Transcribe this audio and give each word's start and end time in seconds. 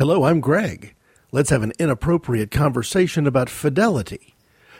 Hello, 0.00 0.24
I'm 0.24 0.40
Greg. 0.40 0.96
Let's 1.30 1.50
have 1.50 1.62
an 1.62 1.72
inappropriate 1.78 2.50
conversation 2.50 3.28
about 3.28 3.48
fidelity 3.48 4.34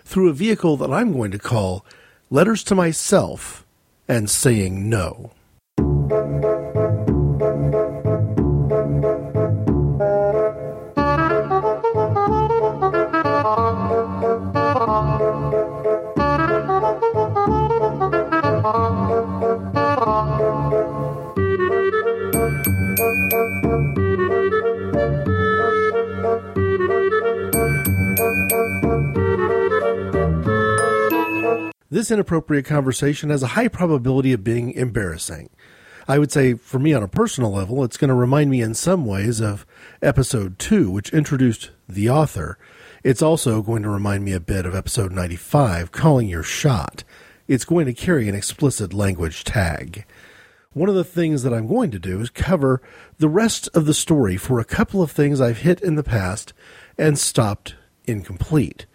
through 0.04 0.29
a 0.29 0.33
vehicle 0.33 0.76
that 0.79 0.92
I'm 0.92 1.12
going 1.12 1.30
to 1.30 1.38
call 1.38 1.87
Letters 2.30 2.64
to 2.64 2.75
Myself 2.75 3.64
and 4.08 4.29
Saying 4.29 4.90
No. 4.90 5.30
This 31.94 32.11
inappropriate 32.11 32.64
conversation 32.64 33.30
has 33.30 33.44
a 33.44 33.55
high 33.55 33.69
probability 33.69 34.33
of 34.33 34.42
being 34.42 34.72
embarrassing. 34.72 35.48
I 36.08 36.19
would 36.19 36.33
say, 36.33 36.55
for 36.55 36.80
me 36.80 36.92
on 36.92 37.05
a 37.05 37.08
personal 37.08 37.52
level, 37.52 37.84
it's 37.84 37.97
going 37.97 38.08
to 38.08 38.14
remind 38.14 38.50
me 38.50 38.62
in 38.62 38.75
some 38.75 39.06
ways 39.06 39.41
of 39.41 39.64
episode 40.02 40.58
2, 40.58 40.91
which 40.91 41.12
introduced 41.12 41.70
the 41.88 42.11
author. 42.11 42.58
It's 43.05 43.22
also 43.22 43.62
going 43.62 43.84
to 43.84 43.88
remind 43.88 44.25
me 44.25 44.33
a 44.33 44.41
bit 44.41 44.66
of 44.66 44.75
episode 44.75 45.12
95, 45.12 45.92
Calling 45.92 46.28
Your 46.28 46.42
Shot. 46.42 47.05
It's 47.47 47.64
going 47.64 47.86
to 47.86 47.94
carry 47.94 48.28
an 48.28 48.34
explicit 48.34 48.92
language 48.92 49.44
tag. 49.44 50.05
One 50.72 50.88
of 50.88 50.97
the 50.97 51.05
things 51.05 51.44
that 51.44 51.55
I'm 51.55 51.69
going 51.69 51.92
to 51.92 52.00
do 52.00 52.20
is 52.20 52.28
cover 52.28 52.83
the 53.19 53.28
rest 53.28 53.69
of 53.72 53.86
the 53.86 53.94
story 53.94 54.36
for 54.36 54.58
a 54.58 54.64
couple 54.64 55.00
of 55.00 55.12
things 55.12 55.41
I've 55.41 55.58
hit 55.58 55.80
in 55.80 55.94
the 55.94 56.02
past 56.02 56.55
and 56.98 57.16
stopped 57.16 57.77
incomplete. 58.05 58.86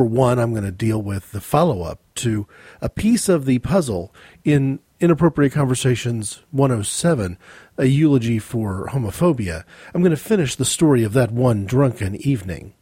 For 0.00 0.06
one, 0.06 0.38
I'm 0.38 0.52
going 0.52 0.64
to 0.64 0.72
deal 0.72 1.02
with 1.02 1.30
the 1.32 1.42
follow 1.42 1.82
up 1.82 2.00
to 2.14 2.46
a 2.80 2.88
piece 2.88 3.28
of 3.28 3.44
the 3.44 3.58
puzzle 3.58 4.14
in 4.44 4.78
Inappropriate 4.98 5.52
Conversations 5.52 6.42
107, 6.52 7.36
a 7.76 7.84
eulogy 7.84 8.38
for 8.38 8.88
homophobia. 8.92 9.64
I'm 9.92 10.00
going 10.00 10.08
to 10.08 10.16
finish 10.16 10.54
the 10.56 10.64
story 10.64 11.04
of 11.04 11.12
that 11.12 11.32
one 11.32 11.66
drunken 11.66 12.16
evening. 12.16 12.72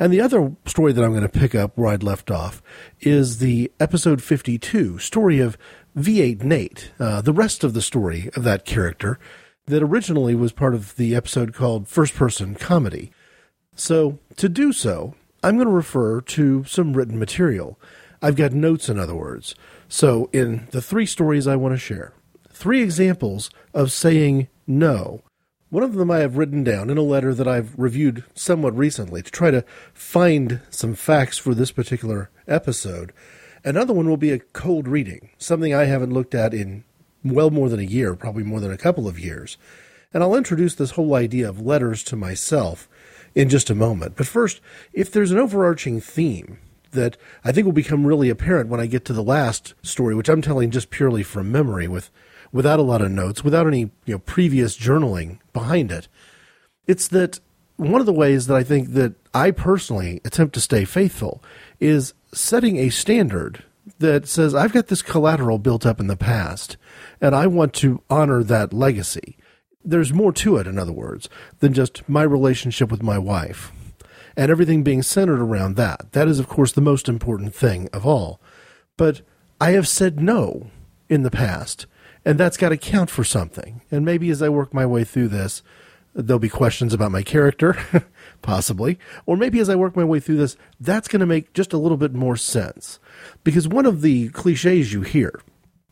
And 0.00 0.12
the 0.12 0.20
other 0.20 0.56
story 0.66 0.92
that 0.92 1.04
I'm 1.04 1.12
going 1.12 1.22
to 1.22 1.28
pick 1.28 1.54
up 1.54 1.78
where 1.78 1.92
I'd 1.92 2.02
left 2.02 2.28
off 2.28 2.60
is 2.98 3.38
the 3.38 3.70
episode 3.78 4.20
52 4.20 4.98
story 4.98 5.38
of 5.38 5.56
V8 5.96 6.42
Nate, 6.42 6.90
uh, 6.98 7.20
the 7.20 7.32
rest 7.32 7.62
of 7.62 7.72
the 7.72 7.82
story 7.82 8.30
of 8.34 8.42
that 8.42 8.64
character 8.64 9.20
that 9.66 9.80
originally 9.80 10.34
was 10.34 10.50
part 10.50 10.74
of 10.74 10.96
the 10.96 11.14
episode 11.14 11.54
called 11.54 11.86
First 11.86 12.14
Person 12.14 12.56
Comedy. 12.56 13.12
So, 13.76 14.18
to 14.36 14.48
do 14.48 14.72
so, 14.72 15.14
I'm 15.44 15.56
going 15.56 15.68
to 15.68 15.74
refer 15.74 16.22
to 16.22 16.64
some 16.64 16.94
written 16.94 17.18
material. 17.18 17.78
I've 18.22 18.34
got 18.34 18.52
notes, 18.52 18.88
in 18.88 18.98
other 18.98 19.14
words. 19.14 19.54
So, 19.90 20.30
in 20.32 20.68
the 20.70 20.80
three 20.80 21.04
stories 21.04 21.46
I 21.46 21.54
want 21.54 21.74
to 21.74 21.78
share, 21.78 22.14
three 22.50 22.82
examples 22.82 23.50
of 23.74 23.92
saying 23.92 24.48
no. 24.66 25.22
One 25.68 25.82
of 25.82 25.96
them 25.96 26.10
I 26.10 26.20
have 26.20 26.38
written 26.38 26.64
down 26.64 26.88
in 26.88 26.96
a 26.96 27.02
letter 27.02 27.34
that 27.34 27.46
I've 27.46 27.78
reviewed 27.78 28.24
somewhat 28.34 28.74
recently 28.74 29.20
to 29.20 29.30
try 29.30 29.50
to 29.50 29.66
find 29.92 30.62
some 30.70 30.94
facts 30.94 31.36
for 31.36 31.54
this 31.54 31.72
particular 31.72 32.30
episode. 32.48 33.12
Another 33.66 33.92
one 33.92 34.08
will 34.08 34.16
be 34.16 34.32
a 34.32 34.38
cold 34.38 34.88
reading, 34.88 35.28
something 35.36 35.74
I 35.74 35.84
haven't 35.84 36.14
looked 36.14 36.34
at 36.34 36.54
in 36.54 36.84
well 37.22 37.50
more 37.50 37.68
than 37.68 37.80
a 37.80 37.82
year, 37.82 38.14
probably 38.14 38.44
more 38.44 38.60
than 38.60 38.72
a 38.72 38.78
couple 38.78 39.06
of 39.06 39.18
years. 39.18 39.58
And 40.14 40.22
I'll 40.22 40.36
introduce 40.36 40.74
this 40.74 40.92
whole 40.92 41.14
idea 41.14 41.46
of 41.46 41.60
letters 41.60 42.02
to 42.04 42.16
myself 42.16 42.88
in 43.34 43.48
just 43.48 43.70
a 43.70 43.74
moment. 43.74 44.16
But 44.16 44.26
first, 44.26 44.60
if 44.92 45.10
there's 45.10 45.30
an 45.30 45.38
overarching 45.38 46.00
theme 46.00 46.58
that 46.92 47.16
I 47.44 47.52
think 47.52 47.64
will 47.64 47.72
become 47.72 48.06
really 48.06 48.30
apparent 48.30 48.70
when 48.70 48.80
I 48.80 48.86
get 48.86 49.04
to 49.06 49.12
the 49.12 49.22
last 49.22 49.74
story, 49.82 50.14
which 50.14 50.28
I'm 50.28 50.42
telling 50.42 50.70
just 50.70 50.90
purely 50.90 51.22
from 51.22 51.52
memory 51.52 51.88
with 51.88 52.10
without 52.52 52.78
a 52.78 52.82
lot 52.82 53.02
of 53.02 53.10
notes, 53.10 53.42
without 53.42 53.66
any 53.66 53.90
you 54.06 54.14
know 54.14 54.18
previous 54.20 54.78
journaling 54.78 55.38
behind 55.52 55.90
it. 55.90 56.08
It's 56.86 57.08
that 57.08 57.40
one 57.76 58.00
of 58.00 58.06
the 58.06 58.12
ways 58.12 58.46
that 58.46 58.56
I 58.56 58.62
think 58.62 58.90
that 58.92 59.14
I 59.34 59.50
personally 59.50 60.20
attempt 60.24 60.54
to 60.54 60.60
stay 60.60 60.84
faithful 60.84 61.42
is 61.80 62.14
setting 62.32 62.76
a 62.76 62.90
standard 62.90 63.64
that 63.98 64.28
says 64.28 64.54
I've 64.54 64.72
got 64.72 64.86
this 64.86 65.02
collateral 65.02 65.58
built 65.58 65.84
up 65.84 66.00
in 66.00 66.06
the 66.06 66.16
past 66.16 66.76
and 67.20 67.34
I 67.34 67.46
want 67.46 67.74
to 67.74 68.02
honor 68.08 68.42
that 68.44 68.72
legacy 68.72 69.36
there's 69.84 70.12
more 70.12 70.32
to 70.32 70.56
it, 70.56 70.66
in 70.66 70.78
other 70.78 70.92
words, 70.92 71.28
than 71.60 71.74
just 71.74 72.08
my 72.08 72.22
relationship 72.22 72.90
with 72.90 73.02
my 73.02 73.18
wife 73.18 73.72
and 74.36 74.50
everything 74.50 74.82
being 74.82 75.02
centered 75.02 75.40
around 75.40 75.76
that. 75.76 76.12
That 76.12 76.28
is, 76.28 76.38
of 76.38 76.48
course, 76.48 76.72
the 76.72 76.80
most 76.80 77.08
important 77.08 77.54
thing 77.54 77.88
of 77.92 78.06
all. 78.06 78.40
But 78.96 79.22
I 79.60 79.72
have 79.72 79.88
said 79.88 80.20
no 80.20 80.70
in 81.08 81.22
the 81.22 81.30
past, 81.30 81.86
and 82.24 82.38
that's 82.38 82.56
got 82.56 82.70
to 82.70 82.76
count 82.76 83.10
for 83.10 83.24
something. 83.24 83.82
And 83.90 84.04
maybe 84.04 84.30
as 84.30 84.42
I 84.42 84.48
work 84.48 84.74
my 84.74 84.86
way 84.86 85.04
through 85.04 85.28
this, 85.28 85.62
there'll 86.14 86.38
be 86.38 86.48
questions 86.48 86.94
about 86.94 87.12
my 87.12 87.22
character, 87.22 87.76
possibly. 88.42 88.98
Or 89.26 89.36
maybe 89.36 89.60
as 89.60 89.68
I 89.68 89.74
work 89.74 89.96
my 89.96 90.04
way 90.04 90.20
through 90.20 90.36
this, 90.36 90.56
that's 90.80 91.08
going 91.08 91.20
to 91.20 91.26
make 91.26 91.52
just 91.52 91.72
a 91.72 91.78
little 91.78 91.96
bit 91.96 92.14
more 92.14 92.36
sense. 92.36 92.98
Because 93.42 93.68
one 93.68 93.86
of 93.86 94.00
the 94.00 94.28
cliches 94.30 94.92
you 94.92 95.02
hear, 95.02 95.40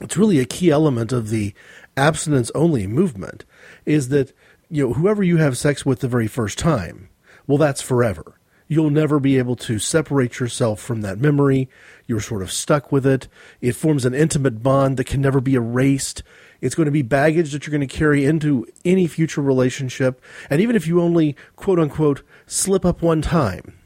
it's 0.00 0.16
really 0.16 0.38
a 0.38 0.44
key 0.44 0.70
element 0.70 1.12
of 1.12 1.30
the 1.30 1.54
abstinence 1.96 2.50
only 2.54 2.86
movement, 2.86 3.44
is 3.84 4.08
that 4.08 4.32
you 4.68 4.86
know 4.86 4.94
whoever 4.94 5.22
you 5.22 5.36
have 5.38 5.58
sex 5.58 5.84
with 5.84 6.00
the 6.00 6.08
very 6.08 6.28
first 6.28 6.58
time, 6.58 7.08
well, 7.46 7.58
that's 7.58 7.82
forever. 7.82 8.38
You'll 8.68 8.90
never 8.90 9.20
be 9.20 9.36
able 9.36 9.56
to 9.56 9.78
separate 9.78 10.40
yourself 10.40 10.80
from 10.80 11.02
that 11.02 11.18
memory. 11.18 11.68
You're 12.06 12.20
sort 12.20 12.40
of 12.40 12.50
stuck 12.50 12.90
with 12.90 13.06
it. 13.06 13.28
It 13.60 13.76
forms 13.76 14.06
an 14.06 14.14
intimate 14.14 14.62
bond 14.62 14.96
that 14.96 15.06
can 15.06 15.20
never 15.20 15.42
be 15.42 15.54
erased. 15.54 16.22
It's 16.62 16.74
going 16.74 16.86
to 16.86 16.92
be 16.92 17.02
baggage 17.02 17.52
that 17.52 17.66
you're 17.66 17.76
going 17.76 17.86
to 17.86 17.96
carry 17.96 18.24
into 18.24 18.66
any 18.84 19.06
future 19.06 19.42
relationship. 19.42 20.22
And 20.48 20.62
even 20.62 20.74
if 20.74 20.86
you 20.86 21.02
only, 21.02 21.36
quote 21.54 21.78
unquote, 21.78 22.22
slip 22.46 22.86
up 22.86 23.02
one 23.02 23.20
time, 23.20 23.78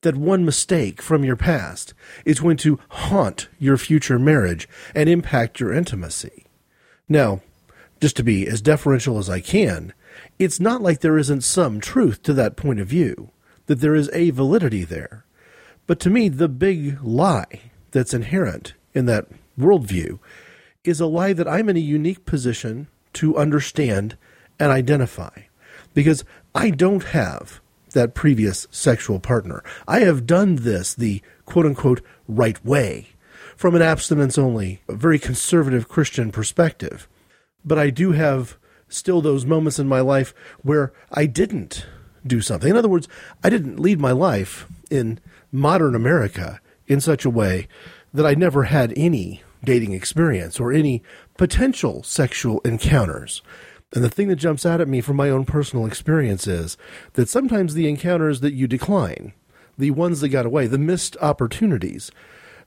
that 0.00 0.16
one 0.16 0.44
mistake 0.44 1.00
from 1.00 1.22
your 1.22 1.36
past 1.36 1.94
is 2.24 2.40
going 2.40 2.56
to 2.58 2.80
haunt 2.88 3.48
your 3.58 3.76
future 3.76 4.18
marriage 4.18 4.68
and 4.94 5.08
impact 5.08 5.60
your 5.60 5.72
intimacy. 5.72 6.46
Now, 7.08 7.40
just 8.04 8.16
to 8.18 8.22
be 8.22 8.46
as 8.46 8.60
deferential 8.60 9.16
as 9.16 9.30
I 9.30 9.40
can, 9.40 9.94
it's 10.38 10.60
not 10.60 10.82
like 10.82 11.00
there 11.00 11.16
isn't 11.16 11.40
some 11.40 11.80
truth 11.80 12.22
to 12.24 12.34
that 12.34 12.54
point 12.54 12.78
of 12.78 12.86
view, 12.86 13.30
that 13.64 13.80
there 13.80 13.94
is 13.94 14.10
a 14.12 14.28
validity 14.28 14.84
there. 14.84 15.24
But 15.86 16.00
to 16.00 16.10
me, 16.10 16.28
the 16.28 16.50
big 16.50 17.02
lie 17.02 17.62
that's 17.92 18.12
inherent 18.12 18.74
in 18.92 19.06
that 19.06 19.28
worldview 19.58 20.18
is 20.84 21.00
a 21.00 21.06
lie 21.06 21.32
that 21.32 21.48
I'm 21.48 21.70
in 21.70 21.78
a 21.78 21.80
unique 21.80 22.26
position 22.26 22.88
to 23.14 23.38
understand 23.38 24.18
and 24.60 24.70
identify. 24.70 25.44
Because 25.94 26.26
I 26.54 26.68
don't 26.68 27.04
have 27.04 27.62
that 27.92 28.14
previous 28.14 28.66
sexual 28.70 29.18
partner. 29.18 29.64
I 29.88 30.00
have 30.00 30.26
done 30.26 30.56
this 30.56 30.92
the 30.92 31.22
quote 31.46 31.64
unquote 31.64 32.02
right 32.28 32.62
way 32.62 33.08
from 33.56 33.74
an 33.74 33.80
abstinence 33.80 34.36
only, 34.36 34.82
very 34.90 35.18
conservative 35.18 35.88
Christian 35.88 36.30
perspective 36.30 37.08
but 37.64 37.78
I 37.78 37.90
do 37.90 38.12
have 38.12 38.56
still 38.88 39.20
those 39.20 39.46
moments 39.46 39.78
in 39.78 39.88
my 39.88 40.00
life 40.00 40.34
where 40.62 40.92
I 41.10 41.26
didn't 41.26 41.86
do 42.26 42.40
something. 42.40 42.70
In 42.70 42.76
other 42.76 42.88
words, 42.88 43.08
I 43.42 43.50
didn't 43.50 43.80
lead 43.80 44.00
my 44.00 44.12
life 44.12 44.66
in 44.90 45.20
modern 45.52 45.94
America 45.94 46.60
in 46.86 47.00
such 47.00 47.24
a 47.24 47.30
way 47.30 47.68
that 48.12 48.26
I 48.26 48.34
never 48.34 48.64
had 48.64 48.92
any 48.96 49.42
dating 49.64 49.92
experience 49.92 50.60
or 50.60 50.72
any 50.72 51.02
potential 51.36 52.02
sexual 52.02 52.60
encounters. 52.60 53.42
And 53.92 54.04
the 54.04 54.10
thing 54.10 54.28
that 54.28 54.36
jumps 54.36 54.66
out 54.66 54.80
at 54.80 54.88
me 54.88 55.00
from 55.00 55.16
my 55.16 55.30
own 55.30 55.44
personal 55.44 55.86
experience 55.86 56.46
is 56.46 56.76
that 57.14 57.28
sometimes 57.28 57.74
the 57.74 57.88
encounters 57.88 58.40
that 58.40 58.52
you 58.52 58.66
decline, 58.66 59.32
the 59.78 59.92
ones 59.92 60.20
that 60.20 60.28
got 60.28 60.46
away, 60.46 60.66
the 60.66 60.78
missed 60.78 61.16
opportunities, 61.20 62.10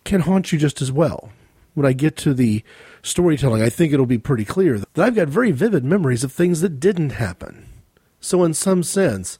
can 0.03 0.21
haunt 0.21 0.51
you 0.51 0.59
just 0.59 0.81
as 0.81 0.91
well. 0.91 1.31
When 1.73 1.85
I 1.85 1.93
get 1.93 2.15
to 2.17 2.33
the 2.33 2.63
storytelling, 3.07 3.62
I 3.62 3.69
think 3.69 3.94
it'll 3.94 4.06
be 4.06 4.18
pretty 4.18 4.45
clear 4.45 4.80
that 4.80 4.88
I've 4.98 5.15
got 5.15 5.27
very 5.27 5.51
vivid 5.51 5.83
memories 5.83 6.24
of 6.24 6.31
things 6.31 6.62
that 6.62 6.80
didn't 6.80 7.12
happen. 7.12 7.68
So, 8.19 8.44
in 8.44 8.54
some 8.54 8.83
sense, 8.83 9.39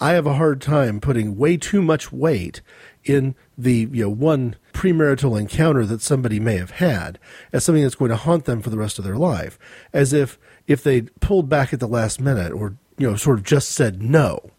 I 0.00 0.12
have 0.12 0.26
a 0.26 0.34
hard 0.34 0.60
time 0.60 1.00
putting 1.00 1.36
way 1.36 1.56
too 1.56 1.80
much 1.80 2.12
weight 2.12 2.60
in 3.04 3.34
the 3.56 3.88
you 3.92 4.04
know 4.04 4.10
one 4.10 4.56
premarital 4.72 5.38
encounter 5.38 5.84
that 5.86 6.02
somebody 6.02 6.40
may 6.40 6.56
have 6.56 6.72
had 6.72 7.18
as 7.52 7.64
something 7.64 7.82
that's 7.82 7.94
going 7.94 8.10
to 8.10 8.16
haunt 8.16 8.44
them 8.44 8.60
for 8.60 8.70
the 8.70 8.78
rest 8.78 8.98
of 8.98 9.04
their 9.04 9.16
life, 9.16 9.58
as 9.92 10.12
if 10.12 10.38
if 10.66 10.82
they 10.82 11.02
pulled 11.20 11.48
back 11.48 11.72
at 11.72 11.80
the 11.80 11.86
last 11.88 12.20
minute 12.20 12.52
or 12.52 12.76
you 12.98 13.08
know 13.08 13.16
sort 13.16 13.38
of 13.38 13.44
just 13.44 13.70
said 13.70 14.02
no, 14.02 14.50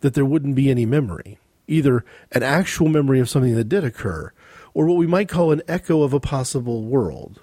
that 0.00 0.14
there 0.14 0.24
wouldn't 0.24 0.54
be 0.54 0.70
any 0.70 0.84
memory, 0.84 1.38
either 1.66 2.04
an 2.32 2.42
actual 2.42 2.88
memory 2.88 3.20
of 3.20 3.30
something 3.30 3.54
that 3.54 3.68
did 3.68 3.84
occur, 3.84 4.32
or 4.74 4.86
what 4.86 4.96
we 4.96 5.06
might 5.06 5.28
call 5.28 5.52
an 5.52 5.62
echo 5.66 6.02
of 6.02 6.12
a 6.12 6.20
possible 6.20 6.84
world. 6.84 7.40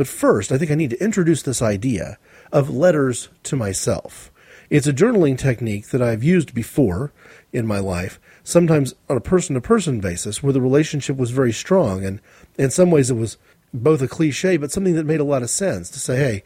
But 0.00 0.08
first, 0.08 0.50
I 0.50 0.56
think 0.56 0.70
I 0.70 0.76
need 0.76 0.88
to 0.88 1.04
introduce 1.04 1.42
this 1.42 1.60
idea 1.60 2.16
of 2.52 2.70
letters 2.70 3.28
to 3.42 3.54
myself. 3.54 4.32
It's 4.70 4.86
a 4.86 4.94
journaling 4.94 5.36
technique 5.36 5.88
that 5.88 6.00
I've 6.00 6.24
used 6.24 6.54
before 6.54 7.12
in 7.52 7.66
my 7.66 7.80
life, 7.80 8.18
sometimes 8.42 8.94
on 9.10 9.18
a 9.18 9.20
person 9.20 9.56
to 9.56 9.60
person 9.60 10.00
basis, 10.00 10.42
where 10.42 10.54
the 10.54 10.60
relationship 10.62 11.18
was 11.18 11.32
very 11.32 11.52
strong. 11.52 12.02
And 12.02 12.18
in 12.56 12.70
some 12.70 12.90
ways, 12.90 13.10
it 13.10 13.16
was 13.16 13.36
both 13.74 14.00
a 14.00 14.08
cliche, 14.08 14.56
but 14.56 14.72
something 14.72 14.94
that 14.94 15.04
made 15.04 15.20
a 15.20 15.22
lot 15.22 15.42
of 15.42 15.50
sense 15.50 15.90
to 15.90 15.98
say, 15.98 16.42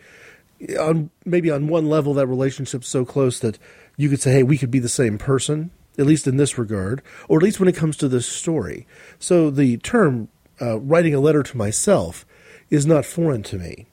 hey, 0.58 0.76
on, 0.76 1.10
maybe 1.24 1.48
on 1.48 1.68
one 1.68 1.88
level, 1.88 2.12
that 2.14 2.26
relationship's 2.26 2.88
so 2.88 3.04
close 3.04 3.38
that 3.38 3.56
you 3.96 4.10
could 4.10 4.20
say, 4.20 4.32
hey, 4.32 4.42
we 4.42 4.58
could 4.58 4.72
be 4.72 4.80
the 4.80 4.88
same 4.88 5.16
person, 5.16 5.70
at 5.96 6.06
least 6.06 6.26
in 6.26 6.38
this 6.38 6.58
regard, 6.58 7.02
or 7.28 7.38
at 7.38 7.44
least 7.44 7.60
when 7.60 7.68
it 7.68 7.76
comes 7.76 7.96
to 7.98 8.08
this 8.08 8.26
story. 8.26 8.84
So 9.20 9.48
the 9.48 9.76
term 9.76 10.26
uh, 10.60 10.80
writing 10.80 11.14
a 11.14 11.20
letter 11.20 11.44
to 11.44 11.56
myself 11.56 12.26
is 12.70 12.86
not 12.86 13.04
foreign 13.04 13.42
to 13.44 13.58
me. 13.58 13.86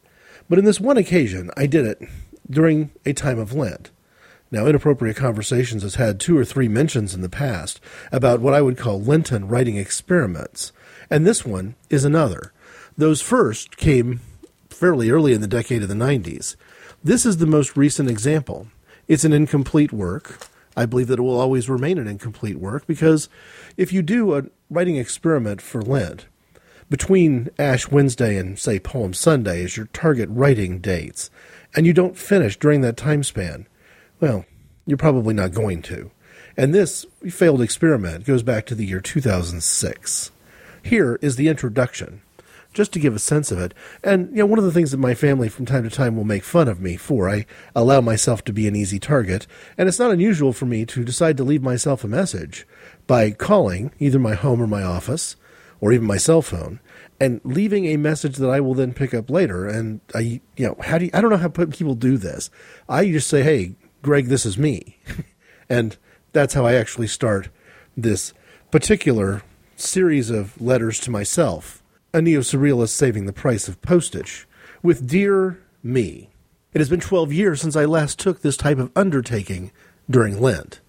But 0.49 0.59
in 0.59 0.65
this 0.65 0.79
one 0.79 0.97
occasion, 0.97 1.49
I 1.55 1.65
did 1.65 1.85
it 1.85 2.01
during 2.49 2.91
a 3.05 3.13
time 3.13 3.39
of 3.39 3.53
Lent. 3.53 3.91
Now, 4.51 4.65
Inappropriate 4.65 5.15
Conversations 5.15 5.83
has 5.83 5.95
had 5.95 6.19
two 6.19 6.37
or 6.37 6.43
three 6.43 6.67
mentions 6.67 7.15
in 7.15 7.21
the 7.21 7.29
past 7.29 7.79
about 8.11 8.41
what 8.41 8.53
I 8.53 8.61
would 8.61 8.77
call 8.77 9.01
Lenten 9.01 9.47
writing 9.47 9.77
experiments, 9.77 10.73
and 11.09 11.25
this 11.25 11.45
one 11.45 11.75
is 11.89 12.03
another. 12.03 12.51
Those 12.97 13.21
first 13.21 13.77
came 13.77 14.19
fairly 14.69 15.09
early 15.09 15.31
in 15.31 15.39
the 15.39 15.47
decade 15.47 15.83
of 15.83 15.89
the 15.89 15.95
90s. 15.95 16.57
This 17.01 17.25
is 17.25 17.37
the 17.37 17.47
most 17.47 17.77
recent 17.77 18.09
example. 18.09 18.67
It's 19.07 19.23
an 19.23 19.31
incomplete 19.31 19.93
work. 19.93 20.45
I 20.75 20.85
believe 20.85 21.07
that 21.07 21.19
it 21.19 21.23
will 21.23 21.39
always 21.39 21.69
remain 21.69 21.97
an 21.97 22.07
incomplete 22.07 22.57
work 22.57 22.85
because 22.87 23.29
if 23.77 23.93
you 23.93 24.01
do 24.01 24.35
a 24.35 24.43
writing 24.69 24.97
experiment 24.97 25.61
for 25.61 25.81
Lent, 25.81 26.25
between 26.91 27.49
Ash 27.57 27.89
Wednesday 27.89 28.35
and, 28.35 28.59
say, 28.59 28.77
Palm 28.77 29.13
Sunday 29.13 29.63
as 29.63 29.77
your 29.77 29.85
target 29.87 30.27
writing 30.29 30.79
dates, 30.79 31.29
and 31.73 31.87
you 31.87 31.93
don't 31.93 32.17
finish 32.17 32.59
during 32.59 32.81
that 32.81 32.97
time 32.97 33.23
span, 33.23 33.65
well, 34.19 34.45
you're 34.85 34.97
probably 34.97 35.33
not 35.33 35.53
going 35.53 35.81
to. 35.83 36.11
And 36.57 36.75
this 36.75 37.05
failed 37.29 37.61
experiment 37.61 38.25
goes 38.25 38.43
back 38.43 38.65
to 38.65 38.75
the 38.75 38.85
year 38.85 38.99
2006. 38.99 40.31
Here 40.83 41.17
is 41.21 41.37
the 41.37 41.47
introduction, 41.47 42.23
just 42.73 42.91
to 42.91 42.99
give 42.99 43.15
a 43.15 43.19
sense 43.19 43.53
of 43.53 43.59
it. 43.59 43.73
And, 44.03 44.29
you 44.31 44.39
know, 44.39 44.47
one 44.47 44.59
of 44.59 44.65
the 44.65 44.71
things 44.73 44.91
that 44.91 44.97
my 44.97 45.13
family 45.13 45.47
from 45.47 45.65
time 45.65 45.83
to 45.83 45.89
time 45.89 46.17
will 46.17 46.25
make 46.25 46.43
fun 46.43 46.67
of 46.67 46.81
me 46.81 46.97
for, 46.97 47.29
I 47.29 47.45
allow 47.73 48.01
myself 48.01 48.43
to 48.43 48.53
be 48.53 48.67
an 48.67 48.75
easy 48.75 48.99
target. 48.99 49.47
And 49.77 49.87
it's 49.87 49.99
not 49.99 50.11
unusual 50.11 50.51
for 50.51 50.65
me 50.65 50.85
to 50.87 51.05
decide 51.05 51.37
to 51.37 51.45
leave 51.45 51.63
myself 51.63 52.03
a 52.03 52.09
message 52.09 52.67
by 53.07 53.31
calling 53.31 53.93
either 53.97 54.19
my 54.19 54.33
home 54.33 54.61
or 54.61 54.67
my 54.67 54.83
office, 54.83 55.37
or 55.81 55.91
even 55.91 56.07
my 56.07 56.17
cell 56.17 56.41
phone, 56.41 56.79
and 57.19 57.41
leaving 57.43 57.85
a 57.85 57.97
message 57.97 58.37
that 58.37 58.49
I 58.49 58.59
will 58.59 58.73
then 58.73 58.93
pick 58.93 59.13
up 59.13 59.29
later. 59.29 59.67
And 59.67 59.99
I, 60.15 60.41
you 60.55 60.67
know, 60.67 60.77
how 60.81 60.97
do 60.97 61.05
you, 61.05 61.11
I 61.13 61.21
don't 61.21 61.31
know 61.31 61.37
how 61.37 61.49
people 61.49 61.95
do 61.95 62.17
this. 62.17 62.49
I 62.87 63.11
just 63.11 63.27
say, 63.27 63.43
hey, 63.43 63.75
Greg, 64.01 64.27
this 64.27 64.45
is 64.45 64.57
me. 64.57 64.97
and 65.69 65.97
that's 66.33 66.53
how 66.53 66.65
I 66.65 66.75
actually 66.75 67.07
start 67.07 67.49
this 67.97 68.33
particular 68.71 69.43
series 69.75 70.29
of 70.29 70.59
letters 70.61 70.99
to 71.01 71.11
myself, 71.11 71.83
a 72.13 72.21
neo 72.21 72.39
surrealist 72.39 72.89
saving 72.89 73.25
the 73.25 73.33
price 73.33 73.67
of 73.67 73.81
postage, 73.81 74.47
with 74.81 75.07
Dear 75.07 75.61
Me. 75.83 76.29
It 76.73 76.79
has 76.79 76.89
been 76.89 76.99
12 76.99 77.33
years 77.33 77.61
since 77.61 77.75
I 77.75 77.85
last 77.85 78.17
took 78.17 78.41
this 78.41 78.55
type 78.55 78.77
of 78.77 78.91
undertaking 78.95 79.71
during 80.09 80.39
Lent. 80.39 80.79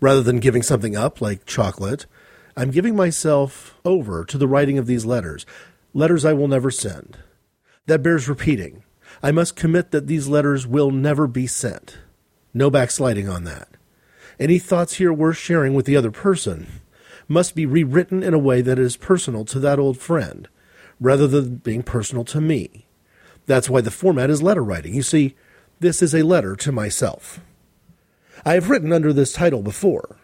Rather 0.00 0.22
than 0.22 0.38
giving 0.38 0.62
something 0.62 0.96
up 0.96 1.20
like 1.20 1.46
chocolate, 1.46 2.06
I'm 2.56 2.70
giving 2.70 2.94
myself 2.94 3.78
over 3.84 4.24
to 4.24 4.38
the 4.38 4.46
writing 4.46 4.78
of 4.78 4.86
these 4.86 5.04
letters, 5.04 5.44
letters 5.92 6.24
I 6.24 6.32
will 6.32 6.46
never 6.46 6.70
send. 6.70 7.18
That 7.86 8.02
bears 8.02 8.28
repeating. 8.28 8.84
I 9.22 9.32
must 9.32 9.56
commit 9.56 9.90
that 9.90 10.06
these 10.06 10.28
letters 10.28 10.66
will 10.66 10.90
never 10.90 11.26
be 11.26 11.46
sent. 11.46 11.98
No 12.52 12.70
backsliding 12.70 13.28
on 13.28 13.44
that. 13.44 13.68
Any 14.38 14.58
thoughts 14.58 14.94
here 14.94 15.12
worth 15.12 15.36
sharing 15.36 15.74
with 15.74 15.86
the 15.86 15.96
other 15.96 16.10
person 16.10 16.80
must 17.26 17.54
be 17.54 17.66
rewritten 17.66 18.22
in 18.22 18.34
a 18.34 18.38
way 18.38 18.60
that 18.60 18.78
is 18.78 18.96
personal 18.96 19.44
to 19.46 19.58
that 19.58 19.78
old 19.78 19.98
friend, 19.98 20.48
rather 21.00 21.26
than 21.26 21.56
being 21.56 21.82
personal 21.82 22.24
to 22.24 22.40
me. 22.40 22.86
That's 23.46 23.68
why 23.68 23.80
the 23.80 23.90
format 23.90 24.30
is 24.30 24.42
letter 24.42 24.62
writing. 24.62 24.94
You 24.94 25.02
see, 25.02 25.34
this 25.80 26.02
is 26.02 26.14
a 26.14 26.22
letter 26.22 26.54
to 26.56 26.72
myself. 26.72 27.40
I 28.44 28.54
have 28.54 28.70
written 28.70 28.92
under 28.92 29.12
this 29.12 29.32
title 29.32 29.62
before. 29.62 30.16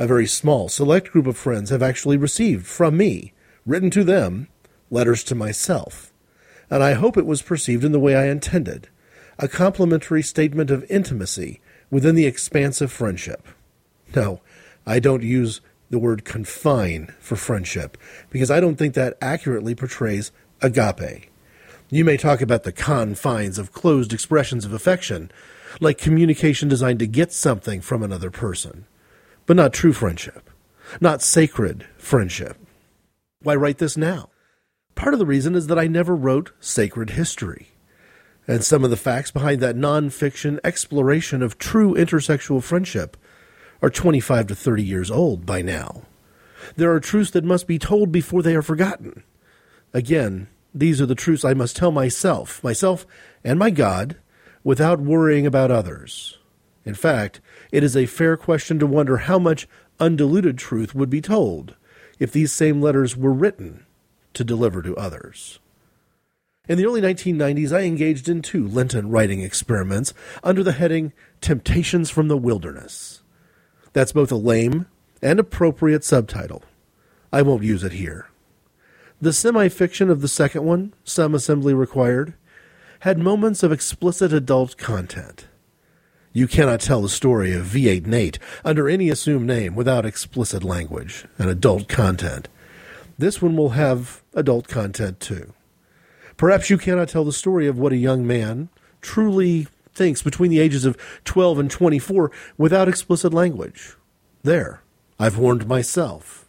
A 0.00 0.06
very 0.06 0.26
small, 0.26 0.70
select 0.70 1.10
group 1.10 1.26
of 1.26 1.36
friends 1.36 1.68
have 1.68 1.82
actually 1.82 2.16
received 2.16 2.66
from 2.66 2.96
me, 2.96 3.34
written 3.66 3.90
to 3.90 4.02
them, 4.02 4.48
letters 4.90 5.22
to 5.24 5.34
myself. 5.34 6.10
And 6.70 6.82
I 6.82 6.94
hope 6.94 7.18
it 7.18 7.26
was 7.26 7.42
perceived 7.42 7.84
in 7.84 7.92
the 7.92 8.00
way 8.00 8.16
I 8.16 8.28
intended 8.28 8.88
a 9.38 9.46
complimentary 9.46 10.22
statement 10.22 10.70
of 10.70 10.90
intimacy 10.90 11.60
within 11.90 12.14
the 12.14 12.24
expanse 12.24 12.80
of 12.80 12.90
friendship. 12.90 13.46
No, 14.16 14.40
I 14.86 15.00
don't 15.00 15.22
use 15.22 15.60
the 15.90 15.98
word 15.98 16.24
confine 16.24 17.14
for 17.20 17.36
friendship 17.36 17.98
because 18.30 18.50
I 18.50 18.58
don't 18.58 18.76
think 18.76 18.94
that 18.94 19.18
accurately 19.20 19.74
portrays 19.74 20.32
agape. 20.62 21.30
You 21.90 22.06
may 22.06 22.16
talk 22.16 22.40
about 22.40 22.62
the 22.62 22.72
confines 22.72 23.58
of 23.58 23.72
closed 23.72 24.14
expressions 24.14 24.64
of 24.64 24.72
affection, 24.72 25.30
like 25.78 25.98
communication 25.98 26.70
designed 26.70 27.00
to 27.00 27.06
get 27.06 27.34
something 27.34 27.82
from 27.82 28.02
another 28.02 28.30
person, 28.30 28.86
but 29.50 29.56
not 29.56 29.72
true 29.72 29.92
friendship, 29.92 30.48
not 31.00 31.20
sacred 31.20 31.84
friendship. 31.98 32.56
Why 33.42 33.56
write 33.56 33.78
this 33.78 33.96
now? 33.96 34.30
Part 34.94 35.12
of 35.12 35.18
the 35.18 35.26
reason 35.26 35.56
is 35.56 35.66
that 35.66 35.76
I 35.76 35.88
never 35.88 36.14
wrote 36.14 36.52
sacred 36.60 37.10
history 37.10 37.70
and 38.46 38.62
some 38.62 38.84
of 38.84 38.90
the 38.90 38.96
facts 38.96 39.32
behind 39.32 39.60
that 39.60 39.74
nonfiction 39.74 40.60
exploration 40.62 41.42
of 41.42 41.58
true 41.58 41.94
intersexual 41.94 42.62
friendship 42.62 43.16
are 43.82 43.90
25 43.90 44.46
to 44.46 44.54
30 44.54 44.84
years 44.84 45.10
old 45.10 45.44
by 45.44 45.62
now. 45.62 46.02
There 46.76 46.92
are 46.92 47.00
truths 47.00 47.32
that 47.32 47.42
must 47.42 47.66
be 47.66 47.76
told 47.76 48.12
before 48.12 48.44
they 48.44 48.54
are 48.54 48.62
forgotten. 48.62 49.24
Again, 49.92 50.46
these 50.72 51.00
are 51.00 51.06
the 51.06 51.16
truths 51.16 51.44
I 51.44 51.54
must 51.54 51.74
tell 51.74 51.90
myself, 51.90 52.62
myself 52.62 53.04
and 53.42 53.58
my 53.58 53.70
God, 53.70 54.14
without 54.62 55.00
worrying 55.00 55.44
about 55.44 55.72
others. 55.72 56.38
In 56.84 56.94
fact, 56.94 57.40
it 57.72 57.84
is 57.84 57.96
a 57.96 58.06
fair 58.06 58.36
question 58.36 58.78
to 58.78 58.86
wonder 58.86 59.18
how 59.18 59.38
much 59.38 59.68
undiluted 59.98 60.58
truth 60.58 60.94
would 60.94 61.10
be 61.10 61.20
told 61.20 61.74
if 62.18 62.32
these 62.32 62.52
same 62.52 62.80
letters 62.80 63.16
were 63.16 63.32
written 63.32 63.84
to 64.34 64.44
deliver 64.44 64.82
to 64.82 64.96
others. 64.96 65.58
In 66.68 66.78
the 66.78 66.86
early 66.86 67.00
1990s, 67.00 67.76
I 67.76 67.80
engaged 67.82 68.28
in 68.28 68.42
two 68.42 68.66
Lenten 68.66 69.10
writing 69.10 69.40
experiments 69.40 70.14
under 70.44 70.62
the 70.62 70.72
heading 70.72 71.12
Temptations 71.40 72.10
from 72.10 72.28
the 72.28 72.36
Wilderness. 72.36 73.22
That's 73.92 74.12
both 74.12 74.30
a 74.30 74.36
lame 74.36 74.86
and 75.20 75.40
appropriate 75.40 76.04
subtitle. 76.04 76.62
I 77.32 77.42
won't 77.42 77.64
use 77.64 77.82
it 77.82 77.92
here. 77.92 78.28
The 79.20 79.32
semi 79.32 79.68
fiction 79.68 80.10
of 80.10 80.20
the 80.20 80.28
second 80.28 80.64
one, 80.64 80.94
Some 81.04 81.34
Assembly 81.34 81.74
Required, 81.74 82.34
had 83.00 83.18
moments 83.18 83.62
of 83.62 83.72
explicit 83.72 84.32
adult 84.32 84.76
content. 84.76 85.46
You 86.32 86.46
cannot 86.46 86.80
tell 86.80 87.02
the 87.02 87.08
story 87.08 87.52
of 87.52 87.66
V8 87.66 88.06
Nate 88.06 88.38
under 88.64 88.88
any 88.88 89.08
assumed 89.08 89.48
name 89.48 89.74
without 89.74 90.06
explicit 90.06 90.62
language 90.62 91.24
and 91.38 91.50
adult 91.50 91.88
content. 91.88 92.48
This 93.18 93.42
one 93.42 93.56
will 93.56 93.70
have 93.70 94.22
adult 94.32 94.68
content 94.68 95.18
too. 95.18 95.52
Perhaps 96.36 96.70
you 96.70 96.78
cannot 96.78 97.08
tell 97.08 97.24
the 97.24 97.32
story 97.32 97.66
of 97.66 97.78
what 97.78 97.92
a 97.92 97.96
young 97.96 98.24
man 98.24 98.68
truly 99.00 99.66
thinks 99.92 100.22
between 100.22 100.50
the 100.52 100.60
ages 100.60 100.84
of 100.84 100.96
12 101.24 101.58
and 101.58 101.70
24 101.70 102.30
without 102.56 102.88
explicit 102.88 103.34
language. 103.34 103.96
There, 104.44 104.82
I've 105.18 105.36
warned 105.36 105.66
myself. 105.66 106.48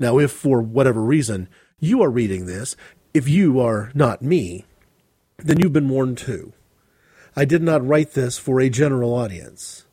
Now, 0.00 0.18
if 0.18 0.32
for 0.32 0.60
whatever 0.60 1.00
reason 1.00 1.48
you 1.78 2.02
are 2.02 2.10
reading 2.10 2.46
this, 2.46 2.76
if 3.14 3.28
you 3.28 3.60
are 3.60 3.92
not 3.94 4.20
me, 4.20 4.66
then 5.38 5.60
you've 5.60 5.72
been 5.72 5.88
warned 5.88 6.18
too. 6.18 6.52
I 7.38 7.44
did 7.44 7.62
not 7.62 7.86
write 7.86 8.12
this 8.12 8.38
for 8.38 8.60
a 8.60 8.70
general 8.70 9.12
audience. 9.12 9.84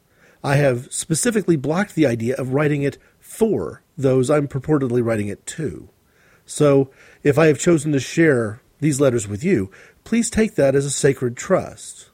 I 0.42 0.56
have 0.56 0.88
specifically 0.94 1.58
blocked 1.58 1.94
the 1.94 2.06
idea 2.06 2.36
of 2.38 2.54
writing 2.54 2.84
it 2.84 2.98
for 3.20 3.84
those 3.98 4.30
I'm 4.30 4.48
purportedly 4.48 5.04
writing 5.04 5.28
it 5.28 5.46
to. 5.48 5.90
So, 6.46 6.90
if 7.22 7.38
I 7.38 7.48
have 7.48 7.60
chosen 7.60 7.92
to 7.92 8.00
share 8.00 8.62
these 8.80 9.02
letters 9.02 9.28
with 9.28 9.44
you, 9.44 9.72
please 10.06 10.30
take 10.30 10.56
that 10.56 10.74
as 10.74 10.86
a 10.86 10.92
sacred 10.92 11.36
trust. 11.36 12.10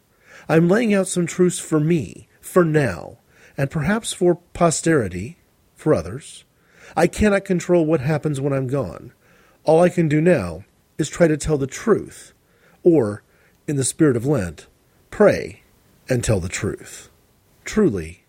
I'm 0.48 0.67
laying 0.67 0.95
out 0.95 1.07
some 1.07 1.27
truths 1.27 1.59
for 1.59 1.79
me, 1.79 2.27
for 2.41 2.65
now, 2.65 3.19
and 3.55 3.69
perhaps 3.69 4.13
for 4.13 4.36
posterity, 4.53 5.38
for 5.75 5.93
others. 5.93 6.43
I 6.98 7.05
cannot 7.05 7.45
control 7.45 7.86
what 7.86 8.01
happens 8.01 8.41
when 8.41 8.53
I'm 8.53 8.67
gone. 8.67 9.13
All 9.63 9.81
I 9.81 9.89
can 9.89 10.07
do 10.07 10.21
now 10.21 10.63
is 10.98 11.07
try 11.07 11.27
to 11.27 11.38
tell 11.38 11.59
the 11.59 11.67
truth, 11.67 12.33
or, 12.81 13.21
in 13.67 13.75
the 13.75 13.83
spirit 13.83 14.17
of 14.17 14.25
Lent, 14.25 14.65
pray 15.19 15.59
and 16.07 16.23
tell 16.23 16.39
the 16.39 16.47
truth. 16.47 17.09
Truly, 17.65 18.23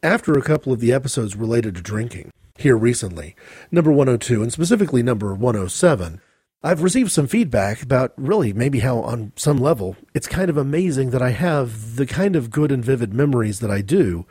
After 0.00 0.34
a 0.34 0.42
couple 0.42 0.72
of 0.72 0.78
the 0.78 0.92
episodes 0.92 1.34
related 1.34 1.74
to 1.74 1.82
drinking, 1.82 2.30
here 2.56 2.76
recently, 2.76 3.34
number 3.70 3.90
102 3.90 4.42
and 4.42 4.52
specifically 4.52 5.02
number 5.02 5.34
107, 5.34 6.20
I've 6.62 6.82
received 6.82 7.12
some 7.12 7.28
feedback 7.28 7.82
about 7.82 8.12
really 8.16 8.52
maybe 8.52 8.80
how, 8.80 8.98
on 8.98 9.32
some 9.36 9.58
level, 9.58 9.96
it's 10.12 10.26
kind 10.26 10.50
of 10.50 10.56
amazing 10.56 11.10
that 11.10 11.22
I 11.22 11.30
have 11.30 11.94
the 11.94 12.06
kind 12.06 12.34
of 12.34 12.50
good 12.50 12.72
and 12.72 12.84
vivid 12.84 13.14
memories 13.14 13.60
that 13.60 13.70
I 13.70 13.80
do, 13.80 14.26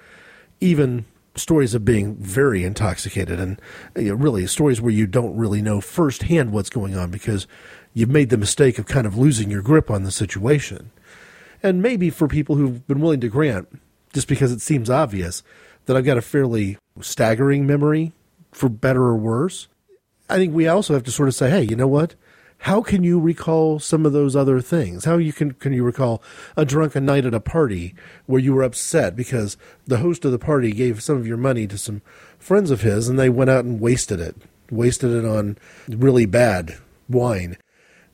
even 0.60 1.06
stories 1.36 1.74
of 1.74 1.86
being 1.86 2.18
very 2.18 2.66
intoxicated 2.66 3.40
and 3.40 3.62
you 3.96 4.10
know, 4.10 4.16
really 4.16 4.46
stories 4.46 4.82
where 4.82 4.92
you 4.92 5.08
don't 5.08 5.38
really 5.38 5.62
know 5.62 5.80
firsthand 5.80 6.52
what's 6.52 6.70
going 6.70 6.98
on 6.98 7.12
because 7.12 7.48
you've 7.94 8.10
made 8.10 8.30
the 8.30 8.38
mistake 8.38 8.78
of 8.78 8.88
kind 8.88 9.08
of 9.08 9.18
losing 9.18 9.50
your 9.50 9.62
grip 9.62 9.90
on 9.90 10.04
the 10.04 10.12
situation. 10.12 10.92
And 11.64 11.82
maybe 11.82 12.10
for 12.10 12.28
people 12.28 12.56
who've 12.56 12.86
been 12.88 13.00
willing 13.00 13.22
to 13.22 13.30
grant, 13.30 13.70
just 14.14 14.28
because 14.28 14.52
it 14.52 14.62
seems 14.62 14.90
obvious, 14.90 15.44
that 15.86 15.96
I've 15.96 16.06
got 16.06 16.18
a 16.18 16.22
fairly 16.22 16.78
staggering 17.00 17.66
memory, 17.66 18.12
for 18.52 18.68
better 18.68 19.04
or 19.04 19.16
worse. 19.16 19.70
I 20.30 20.38
think 20.38 20.54
we 20.54 20.68
also 20.68 20.94
have 20.94 21.04
to 21.04 21.12
sort 21.12 21.30
of 21.30 21.36
say, 21.36 21.50
hey, 21.50 21.64
you 21.64 21.76
know 21.76 21.88
what? 21.88 22.16
How 22.60 22.82
can 22.82 23.04
you 23.04 23.20
recall 23.20 23.80
some 23.80 24.06
of 24.06 24.14
those 24.14 24.36
other 24.36 24.60
things? 24.62 25.06
How 25.06 25.18
you 25.18 25.32
can 25.32 25.52
can 25.54 25.74
you 25.74 25.84
recall 25.84 26.24
a 26.56 26.66
drunken 26.66 27.06
night 27.06 27.26
at 27.26 27.34
a 27.34 27.40
party 27.40 27.94
where 28.26 28.42
you 28.42 28.54
were 28.54 28.64
upset 28.64 29.16
because 29.16 29.58
the 29.86 30.00
host 30.00 30.26
of 30.26 30.32
the 30.32 30.40
party 30.40 30.72
gave 30.72 31.04
some 31.04 31.18
of 31.18 31.28
your 31.28 31.38
money 31.38 31.68
to 31.68 31.78
some 31.78 32.02
friends 32.40 32.72
of 32.72 32.82
his 32.82 33.08
and 33.08 33.20
they 33.20 33.30
went 33.30 33.52
out 33.52 33.64
and 33.64 33.80
wasted 33.80 34.20
it, 34.20 34.36
wasted 34.72 35.12
it 35.12 35.24
on 35.24 35.58
really 35.88 36.26
bad 36.26 36.78
wine. 37.08 37.58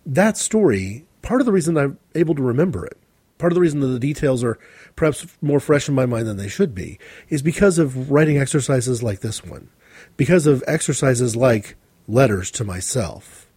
That 0.06 0.38
story, 0.38 1.06
part 1.22 1.40
of 1.40 1.46
the 1.46 1.54
reason 1.54 1.78
I'm 1.78 1.98
able 2.14 2.36
to 2.36 2.44
remember 2.44 2.86
it, 2.86 2.98
part 3.38 3.54
of 3.54 3.56
the 3.56 3.62
reason 3.62 3.80
that 3.80 3.88
the 3.88 4.00
details 4.00 4.44
are 4.44 4.60
perhaps 4.98 5.26
more 5.42 5.62
fresh 5.62 5.88
in 5.88 5.96
my 5.96 6.06
mind 6.06 6.28
than 6.28 6.38
they 6.38 6.50
should 6.50 6.76
be, 6.76 7.00
is 7.30 7.42
because 7.42 7.80
of 7.80 8.12
writing 8.12 8.38
exercises 8.38 9.02
like 9.02 9.22
this 9.22 9.44
one, 9.44 9.70
because 10.18 10.46
of 10.46 10.64
exercises 10.68 11.36
like 11.38 11.76
letters 12.08 12.52
to 12.52 12.64
myself. 12.64 13.48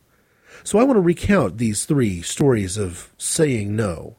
So 0.64 0.78
I 0.78 0.84
want 0.84 0.96
to 0.96 1.02
recount 1.02 1.58
these 1.58 1.84
three 1.84 2.22
stories 2.22 2.76
of 2.76 3.12
saying 3.18 3.76
no, 3.76 4.16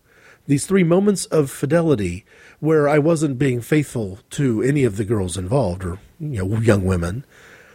these 0.48 0.66
three 0.66 0.84
moments 0.84 1.26
of 1.26 1.52
fidelity 1.52 2.26
where 2.60 2.88
I 2.88 3.00
wasn't 3.00 3.38
being 3.38 3.62
faithful 3.62 4.20
to 4.32 4.62
any 4.62 4.84
of 4.84 4.98
the 4.98 5.06
girls 5.06 5.38
involved 5.38 5.84
or 5.84 6.00
you 6.20 6.46
know 6.46 6.60
young 6.60 6.86
women. 6.86 7.26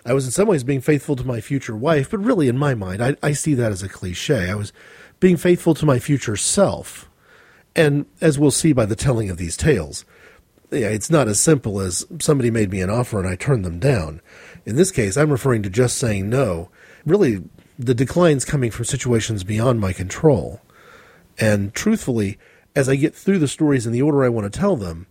I 0.04 0.14
was 0.14 0.24
in 0.24 0.32
some 0.32 0.48
ways 0.48 0.64
being 0.64 0.80
faithful 0.80 1.14
to 1.16 1.24
my 1.24 1.40
future 1.40 1.76
wife, 1.76 2.10
but 2.10 2.18
really 2.18 2.48
in 2.48 2.58
my 2.58 2.74
mind, 2.74 3.02
I, 3.02 3.16
I 3.22 3.32
see 3.32 3.54
that 3.54 3.70
as 3.70 3.82
a 3.82 3.88
cliche. 3.88 4.50
I 4.50 4.54
was 4.54 4.72
being 5.20 5.36
faithful 5.36 5.74
to 5.74 5.86
my 5.86 5.98
future 5.98 6.36
self. 6.36 7.08
And 7.76 8.06
as 8.20 8.38
we'll 8.38 8.50
see 8.50 8.72
by 8.72 8.86
the 8.86 8.96
telling 8.96 9.30
of 9.30 9.36
these 9.36 9.56
tales, 9.56 10.04
yeah, 10.72 10.88
it's 10.88 11.10
not 11.10 11.28
as 11.28 11.40
simple 11.40 11.80
as 11.80 12.04
somebody 12.20 12.50
made 12.50 12.70
me 12.70 12.80
an 12.80 12.90
offer 12.90 13.20
and 13.20 13.28
I 13.28 13.36
turned 13.36 13.64
them 13.64 13.78
down. 13.78 14.20
In 14.64 14.76
this 14.76 14.90
case, 14.90 15.16
I'm 15.16 15.30
referring 15.30 15.62
to 15.64 15.70
just 15.70 15.98
saying 15.98 16.28
no. 16.28 16.70
Really, 17.04 17.42
the 17.78 17.94
decline's 17.94 18.44
coming 18.44 18.70
from 18.70 18.84
situations 18.84 19.44
beyond 19.44 19.80
my 19.80 19.92
control. 19.92 20.60
And 21.38 21.74
truthfully, 21.74 22.38
as 22.76 22.88
I 22.88 22.96
get 22.96 23.14
through 23.14 23.38
the 23.38 23.48
stories 23.48 23.86
in 23.86 23.92
the 23.92 24.02
order 24.02 24.24
I 24.24 24.28
want 24.28 24.50
to 24.50 24.58
tell 24.58 24.76
them, 24.76 25.06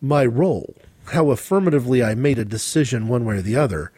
my 0.00 0.24
role, 0.26 0.74
how 1.06 1.30
affirmatively 1.30 2.02
I 2.02 2.14
made 2.14 2.38
a 2.38 2.44
decision 2.44 3.08
one 3.08 3.24
way 3.24 3.36
or 3.36 3.42
the 3.42 3.56
other, 3.56 3.92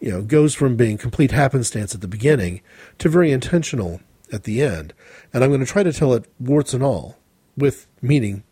you 0.00 0.10
know, 0.10 0.22
goes 0.22 0.54
from 0.54 0.76
being 0.76 0.98
complete 0.98 1.30
happenstance 1.30 1.94
at 1.94 2.00
the 2.00 2.08
beginning 2.08 2.60
to 2.98 3.08
very 3.08 3.32
intentional 3.32 4.00
at 4.32 4.44
the 4.44 4.62
end. 4.62 4.92
And 5.32 5.42
I'm 5.42 5.50
going 5.50 5.60
to 5.60 5.66
try 5.66 5.82
to 5.82 5.92
tell 5.92 6.12
it 6.14 6.30
warts 6.38 6.74
and 6.74 6.82
all, 6.82 7.18
with 7.56 7.86
meaning, 8.02 8.44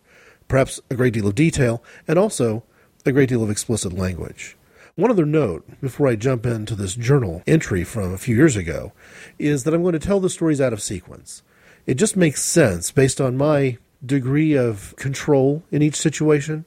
perhaps 0.48 0.80
a 0.90 0.94
great 0.94 1.14
deal 1.14 1.26
of 1.28 1.34
detail, 1.34 1.82
and 2.06 2.18
also 2.18 2.64
a 3.04 3.12
great 3.12 3.28
deal 3.28 3.42
of 3.42 3.50
explicit 3.50 3.92
language. 3.92 4.56
One 4.94 5.10
other 5.10 5.24
note 5.24 5.64
before 5.80 6.06
I 6.06 6.16
jump 6.16 6.44
into 6.44 6.74
this 6.74 6.94
journal 6.94 7.42
entry 7.46 7.82
from 7.82 8.12
a 8.12 8.18
few 8.18 8.36
years 8.36 8.56
ago 8.56 8.92
is 9.38 9.64
that 9.64 9.72
I'm 9.72 9.80
going 9.80 9.94
to 9.94 9.98
tell 9.98 10.20
the 10.20 10.28
stories 10.28 10.60
out 10.60 10.74
of 10.74 10.82
sequence. 10.82 11.42
It 11.86 11.94
just 11.94 12.14
makes 12.14 12.42
sense 12.42 12.90
based 12.90 13.18
on 13.18 13.38
my 13.38 13.78
degree 14.04 14.54
of 14.54 14.94
control 14.96 15.62
in 15.70 15.80
each 15.80 15.96
situation 15.96 16.66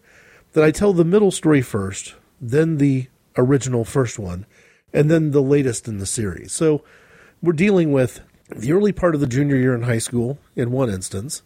that 0.54 0.64
I 0.64 0.72
tell 0.72 0.92
the 0.92 1.06
middle 1.06 1.30
story 1.30 1.62
first, 1.62 2.16
then 2.42 2.78
the 2.78 3.10
original 3.38 3.86
first 3.86 4.18
one, 4.18 4.48
and 4.92 5.12
then 5.12 5.30
the 5.30 5.44
latest 5.44 5.88
in 5.88 6.00
the 6.00 6.08
series. 6.08 6.52
So 6.52 6.84
we're 7.44 7.54
dealing 7.54 7.92
with 7.92 8.22
the 8.50 8.72
early 8.72 8.92
part 8.92 9.14
of 9.14 9.22
the 9.22 9.28
junior 9.28 9.56
year 9.56 9.76
in 9.76 9.84
high 9.84 10.00
school 10.00 10.40
in 10.56 10.72
one 10.72 10.90
instance, 10.90 11.44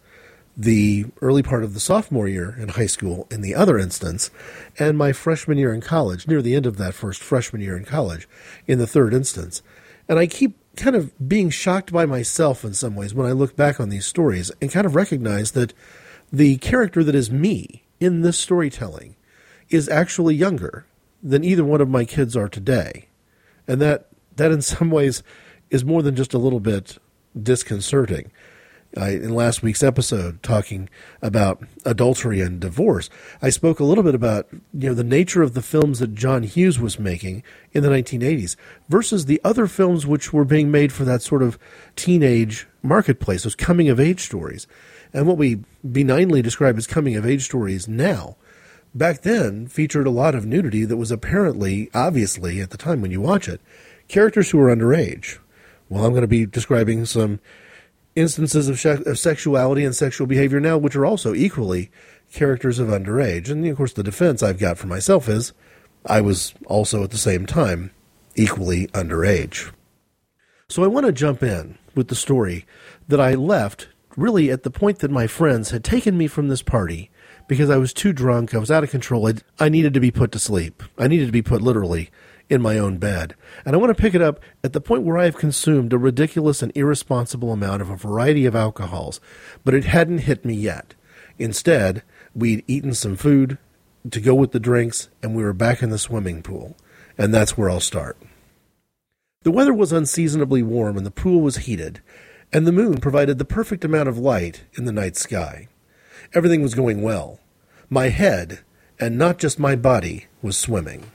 the 0.56 1.06
early 1.20 1.42
part 1.42 1.64
of 1.64 1.74
the 1.74 1.80
sophomore 1.80 2.28
year 2.28 2.56
in 2.58 2.68
high 2.68 2.86
school 2.86 3.26
in 3.30 3.40
the 3.40 3.54
other 3.54 3.78
instance, 3.78 4.30
and 4.78 4.98
my 4.98 5.12
freshman 5.12 5.58
year 5.58 5.72
in 5.72 5.80
college, 5.80 6.26
near 6.26 6.42
the 6.42 6.54
end 6.54 6.66
of 6.66 6.76
that 6.76 6.94
first 6.94 7.22
freshman 7.22 7.62
year 7.62 7.76
in 7.76 7.84
college 7.84 8.28
in 8.66 8.78
the 8.78 8.86
third 8.86 9.14
instance. 9.14 9.62
And 10.08 10.18
I 10.18 10.26
keep 10.26 10.56
kind 10.76 10.96
of 10.96 11.12
being 11.28 11.50
shocked 11.50 11.92
by 11.92 12.06
myself 12.06 12.64
in 12.64 12.74
some 12.74 12.94
ways 12.94 13.14
when 13.14 13.26
I 13.26 13.32
look 13.32 13.56
back 13.56 13.80
on 13.80 13.88
these 13.88 14.06
stories 14.06 14.50
and 14.60 14.70
kind 14.70 14.86
of 14.86 14.94
recognize 14.94 15.52
that 15.52 15.72
the 16.32 16.56
character 16.58 17.02
that 17.04 17.14
is 17.14 17.30
me 17.30 17.84
in 17.98 18.22
this 18.22 18.38
storytelling 18.38 19.16
is 19.68 19.88
actually 19.88 20.34
younger 20.34 20.86
than 21.22 21.44
either 21.44 21.64
one 21.64 21.80
of 21.80 21.88
my 21.88 22.04
kids 22.04 22.36
are 22.36 22.48
today. 22.48 23.08
And 23.68 23.80
that 23.80 24.08
that 24.36 24.50
in 24.50 24.62
some 24.62 24.90
ways 24.90 25.22
is 25.70 25.84
more 25.84 26.02
than 26.02 26.16
just 26.16 26.34
a 26.34 26.38
little 26.38 26.60
bit 26.60 26.98
disconcerting. 27.40 28.32
I, 28.96 29.10
in 29.10 29.34
last 29.34 29.62
week's 29.62 29.84
episode 29.84 30.42
talking 30.42 30.88
about 31.22 31.62
adultery 31.84 32.40
and 32.40 32.58
divorce, 32.58 33.08
I 33.40 33.50
spoke 33.50 33.78
a 33.78 33.84
little 33.84 34.02
bit 34.02 34.16
about 34.16 34.48
you 34.52 34.88
know 34.88 34.94
the 34.94 35.04
nature 35.04 35.42
of 35.42 35.54
the 35.54 35.62
films 35.62 36.00
that 36.00 36.14
John 36.14 36.42
Hughes 36.42 36.80
was 36.80 36.98
making 36.98 37.44
in 37.72 37.82
the 37.82 37.88
1980s 37.88 38.56
versus 38.88 39.26
the 39.26 39.40
other 39.44 39.68
films 39.68 40.06
which 40.06 40.32
were 40.32 40.44
being 40.44 40.70
made 40.70 40.92
for 40.92 41.04
that 41.04 41.22
sort 41.22 41.42
of 41.42 41.58
teenage 41.94 42.66
marketplace, 42.82 43.44
those 43.44 43.54
coming 43.54 43.88
of 43.88 44.00
age 44.00 44.20
stories, 44.20 44.66
and 45.12 45.26
what 45.26 45.38
we 45.38 45.62
benignly 45.88 46.42
describe 46.42 46.76
as 46.76 46.86
coming 46.86 47.14
of 47.14 47.24
age 47.26 47.44
stories 47.44 47.86
now. 47.86 48.36
Back 48.92 49.22
then, 49.22 49.68
featured 49.68 50.08
a 50.08 50.10
lot 50.10 50.34
of 50.34 50.46
nudity 50.46 50.84
that 50.84 50.96
was 50.96 51.12
apparently, 51.12 51.90
obviously, 51.94 52.60
at 52.60 52.70
the 52.70 52.76
time 52.76 53.00
when 53.00 53.12
you 53.12 53.20
watch 53.20 53.48
it, 53.48 53.60
characters 54.08 54.50
who 54.50 54.58
were 54.58 54.74
underage. 54.74 55.38
Well, 55.88 56.04
I'm 56.04 56.10
going 56.10 56.22
to 56.22 56.28
be 56.28 56.44
describing 56.44 57.04
some 57.04 57.38
instances 58.20 58.68
of, 58.68 58.78
sh- 58.78 58.86
of 58.86 59.18
sexuality 59.18 59.84
and 59.84 59.96
sexual 59.96 60.26
behavior 60.26 60.60
now, 60.60 60.78
which 60.78 60.94
are 60.94 61.06
also 61.06 61.34
equally 61.34 61.90
characters 62.32 62.78
of 62.78 62.88
underage. 62.88 63.50
And 63.50 63.66
of 63.66 63.76
course, 63.76 63.92
the 63.92 64.02
defense 64.02 64.42
I've 64.42 64.58
got 64.58 64.78
for 64.78 64.86
myself 64.86 65.28
is 65.28 65.52
I 66.06 66.20
was 66.20 66.54
also 66.66 67.02
at 67.02 67.10
the 67.10 67.18
same 67.18 67.46
time 67.46 67.90
equally 68.36 68.86
underage. 68.88 69.72
So 70.68 70.84
I 70.84 70.88
want 70.88 71.06
to 71.06 71.12
jump 71.12 71.42
in 71.42 71.78
with 71.94 72.08
the 72.08 72.14
story 72.14 72.64
that 73.08 73.20
I 73.20 73.34
left 73.34 73.88
really 74.16 74.50
at 74.50 74.62
the 74.62 74.70
point 74.70 75.00
that 75.00 75.10
my 75.10 75.26
friends 75.26 75.70
had 75.70 75.82
taken 75.82 76.16
me 76.16 76.26
from 76.26 76.48
this 76.48 76.62
party 76.62 77.10
because 77.48 77.70
I 77.70 77.76
was 77.76 77.92
too 77.92 78.12
drunk, 78.12 78.54
I 78.54 78.58
was 78.58 78.70
out 78.70 78.84
of 78.84 78.90
control, 78.90 79.26
I, 79.26 79.34
I 79.58 79.68
needed 79.68 79.94
to 79.94 80.00
be 80.00 80.12
put 80.12 80.30
to 80.32 80.38
sleep. 80.38 80.82
I 80.96 81.08
needed 81.08 81.26
to 81.26 81.32
be 81.32 81.42
put 81.42 81.62
literally 81.62 82.10
in 82.50 82.60
my 82.60 82.76
own 82.76 82.98
bed. 82.98 83.34
And 83.64 83.74
I 83.74 83.78
want 83.78 83.96
to 83.96 84.02
pick 84.02 84.14
it 84.14 84.20
up 84.20 84.40
at 84.62 84.72
the 84.72 84.80
point 84.80 85.04
where 85.04 85.16
I 85.16 85.24
have 85.24 85.36
consumed 85.36 85.92
a 85.92 85.98
ridiculous 85.98 86.60
and 86.60 86.72
irresponsible 86.74 87.52
amount 87.52 87.80
of 87.80 87.88
a 87.88 87.96
variety 87.96 88.44
of 88.44 88.56
alcohols, 88.56 89.20
but 89.64 89.72
it 89.72 89.84
hadn't 89.84 90.18
hit 90.18 90.44
me 90.44 90.54
yet. 90.54 90.94
Instead, 91.38 92.02
we'd 92.34 92.64
eaten 92.66 92.92
some 92.92 93.16
food 93.16 93.56
to 94.10 94.20
go 94.20 94.34
with 94.34 94.52
the 94.52 94.60
drinks, 94.60 95.08
and 95.22 95.34
we 95.34 95.42
were 95.42 95.52
back 95.52 95.82
in 95.82 95.90
the 95.90 95.98
swimming 95.98 96.42
pool. 96.42 96.76
And 97.16 97.32
that's 97.32 97.56
where 97.56 97.70
I'll 97.70 97.80
start. 97.80 98.18
The 99.42 99.50
weather 99.50 99.72
was 99.72 99.92
unseasonably 99.92 100.62
warm, 100.62 100.96
and 100.96 101.06
the 101.06 101.10
pool 101.10 101.40
was 101.40 101.58
heated, 101.58 102.02
and 102.52 102.66
the 102.66 102.72
moon 102.72 102.98
provided 102.98 103.38
the 103.38 103.44
perfect 103.44 103.84
amount 103.84 104.08
of 104.08 104.18
light 104.18 104.64
in 104.76 104.84
the 104.84 104.92
night 104.92 105.16
sky. 105.16 105.68
Everything 106.34 106.62
was 106.62 106.74
going 106.74 107.00
well. 107.00 107.38
My 107.88 108.08
head, 108.08 108.60
and 108.98 109.16
not 109.16 109.38
just 109.38 109.58
my 109.58 109.76
body, 109.76 110.26
was 110.42 110.56
swimming. 110.56 111.10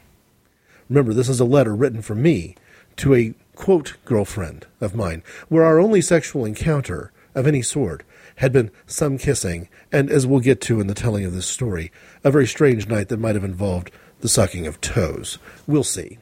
Remember, 0.90 1.14
this 1.14 1.30
is 1.30 1.40
a 1.40 1.46
letter 1.46 1.76
written 1.76 2.02
from 2.02 2.22
me 2.22 2.56
to 2.98 3.14
a 3.14 3.34
quote 3.56 3.98
girlfriend 4.06 4.68
of 4.80 4.96
mine, 4.96 5.24
where 5.50 5.64
our 5.64 5.80
only 5.80 6.02
sexual 6.02 6.46
encounter 6.46 7.12
of 7.34 7.48
any 7.48 7.62
sort 7.62 8.04
had 8.38 8.52
been 8.52 8.72
some 8.86 9.18
kissing, 9.18 9.70
and 9.92 10.10
as 10.10 10.28
we'll 10.28 10.40
get 10.40 10.62
to 10.62 10.80
in 10.80 10.88
the 10.88 10.94
telling 10.94 11.26
of 11.26 11.34
this 11.34 11.48
story, 11.48 11.92
a 12.24 12.32
very 12.32 12.48
strange 12.48 12.88
night 12.88 13.10
that 13.10 13.20
might 13.20 13.36
have 13.36 13.44
involved 13.44 13.92
the 14.20 14.30
sucking 14.30 14.68
of 14.68 14.82
toes. 14.82 15.38
We'll 15.68 15.84
see. 15.84 16.18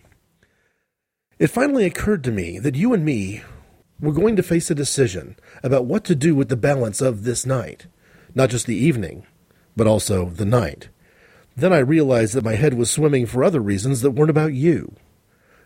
It 1.39 1.47
finally 1.47 1.85
occurred 1.85 2.23
to 2.25 2.31
me 2.31 2.59
that 2.59 2.75
you 2.75 2.93
and 2.93 3.03
me 3.03 3.43
we're 3.99 4.11
going 4.11 4.35
to 4.35 4.43
face 4.43 4.69
a 4.69 4.75
decision 4.75 5.37
about 5.63 5.85
what 5.85 6.03
to 6.05 6.15
do 6.15 6.35
with 6.35 6.49
the 6.49 6.57
balance 6.57 6.99
of 6.99 7.23
this 7.23 7.45
night. 7.45 7.87
Not 8.35 8.49
just 8.49 8.65
the 8.65 8.75
evening, 8.75 9.25
but 9.77 9.87
also 9.87 10.25
the 10.25 10.45
night. 10.45 10.89
Then 11.55 11.71
I 11.73 11.79
realized 11.79 12.33
that 12.33 12.43
my 12.43 12.55
head 12.55 12.73
was 12.73 12.89
swimming 12.89 13.25
for 13.25 13.43
other 13.43 13.61
reasons 13.61 14.01
that 14.01 14.11
weren't 14.11 14.29
about 14.29 14.53
you. 14.53 14.95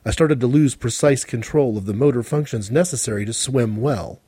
I 0.05 0.11
started 0.11 0.39
to 0.39 0.47
lose 0.47 0.75
precise 0.75 1.23
control 1.23 1.77
of 1.77 1.85
the 1.85 1.93
motor 1.93 2.23
functions 2.23 2.71
necessary 2.71 3.25
to 3.25 3.33
swim 3.33 3.77
well. 3.77 4.19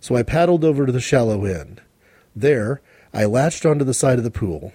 So 0.00 0.16
I 0.16 0.22
paddled 0.22 0.64
over 0.64 0.86
to 0.86 0.92
the 0.92 1.00
shallow 1.00 1.44
end. 1.44 1.82
There, 2.34 2.80
I 3.12 3.24
latched 3.24 3.64
onto 3.64 3.84
the 3.84 3.94
side 3.94 4.18
of 4.18 4.24
the 4.24 4.30
pool 4.30 4.72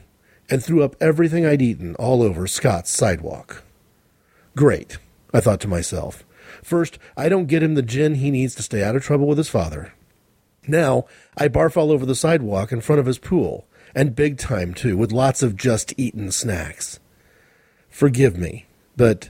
and 0.49 0.63
threw 0.63 0.83
up 0.83 0.95
everything 0.99 1.45
I'd 1.45 1.61
eaten 1.61 1.95
all 1.95 2.23
over 2.23 2.47
Scott's 2.47 2.89
sidewalk. 2.89 3.63
Great, 4.55 4.97
I 5.33 5.39
thought 5.39 5.59
to 5.61 5.67
myself. 5.67 6.25
First, 6.63 6.97
I 7.15 7.29
don't 7.29 7.47
get 7.47 7.61
him 7.61 7.75
the 7.75 7.81
gin 7.81 8.15
he 8.15 8.31
needs 8.31 8.55
to 8.55 8.63
stay 8.63 8.83
out 8.83 8.95
of 8.95 9.03
trouble 9.03 9.27
with 9.27 9.37
his 9.37 9.49
father. 9.49 9.93
Now, 10.67 11.05
I 11.37 11.47
barf 11.47 11.77
all 11.77 11.91
over 11.91 12.05
the 12.05 12.15
sidewalk 12.15 12.71
in 12.71 12.81
front 12.81 12.99
of 12.99 13.05
his 13.05 13.19
pool, 13.19 13.65
and 13.95 14.15
big 14.15 14.37
time 14.37 14.73
too, 14.73 14.97
with 14.97 15.11
lots 15.11 15.43
of 15.43 15.55
just 15.55 15.93
eaten 15.97 16.31
snacks. 16.31 16.99
Forgive 17.89 18.37
me, 18.37 18.65
but 18.95 19.29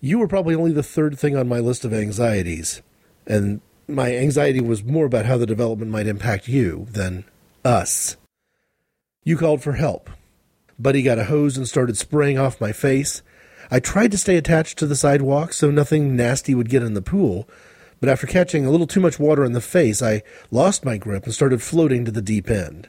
you 0.00 0.18
were 0.18 0.28
probably 0.28 0.54
only 0.54 0.72
the 0.72 0.82
third 0.82 1.18
thing 1.18 1.36
on 1.36 1.48
my 1.48 1.58
list 1.58 1.84
of 1.84 1.92
anxieties, 1.92 2.82
and 3.26 3.60
my 3.86 4.16
anxiety 4.16 4.60
was 4.60 4.84
more 4.84 5.06
about 5.06 5.26
how 5.26 5.36
the 5.36 5.46
development 5.46 5.90
might 5.90 6.06
impact 6.06 6.48
you 6.48 6.86
than 6.90 7.24
us. 7.64 8.16
You 9.24 9.36
called 9.36 9.62
for 9.62 9.72
help. 9.72 10.08
Buddy 10.78 11.02
got 11.02 11.18
a 11.18 11.24
hose 11.24 11.56
and 11.56 11.68
started 11.68 11.98
spraying 11.98 12.38
off 12.38 12.60
my 12.60 12.72
face. 12.72 13.22
I 13.70 13.80
tried 13.80 14.10
to 14.12 14.18
stay 14.18 14.36
attached 14.36 14.78
to 14.78 14.86
the 14.86 14.96
sidewalk 14.96 15.52
so 15.52 15.70
nothing 15.70 16.16
nasty 16.16 16.54
would 16.54 16.70
get 16.70 16.82
in 16.82 16.94
the 16.94 17.02
pool, 17.02 17.46
but 18.00 18.08
after 18.08 18.26
catching 18.26 18.64
a 18.64 18.70
little 18.70 18.86
too 18.86 19.00
much 19.00 19.18
water 19.18 19.44
in 19.44 19.52
the 19.52 19.60
face, 19.60 20.00
I 20.00 20.22
lost 20.50 20.84
my 20.84 20.96
grip 20.96 21.24
and 21.24 21.34
started 21.34 21.60
floating 21.60 22.06
to 22.06 22.10
the 22.10 22.22
deep 22.22 22.48
end. 22.48 22.88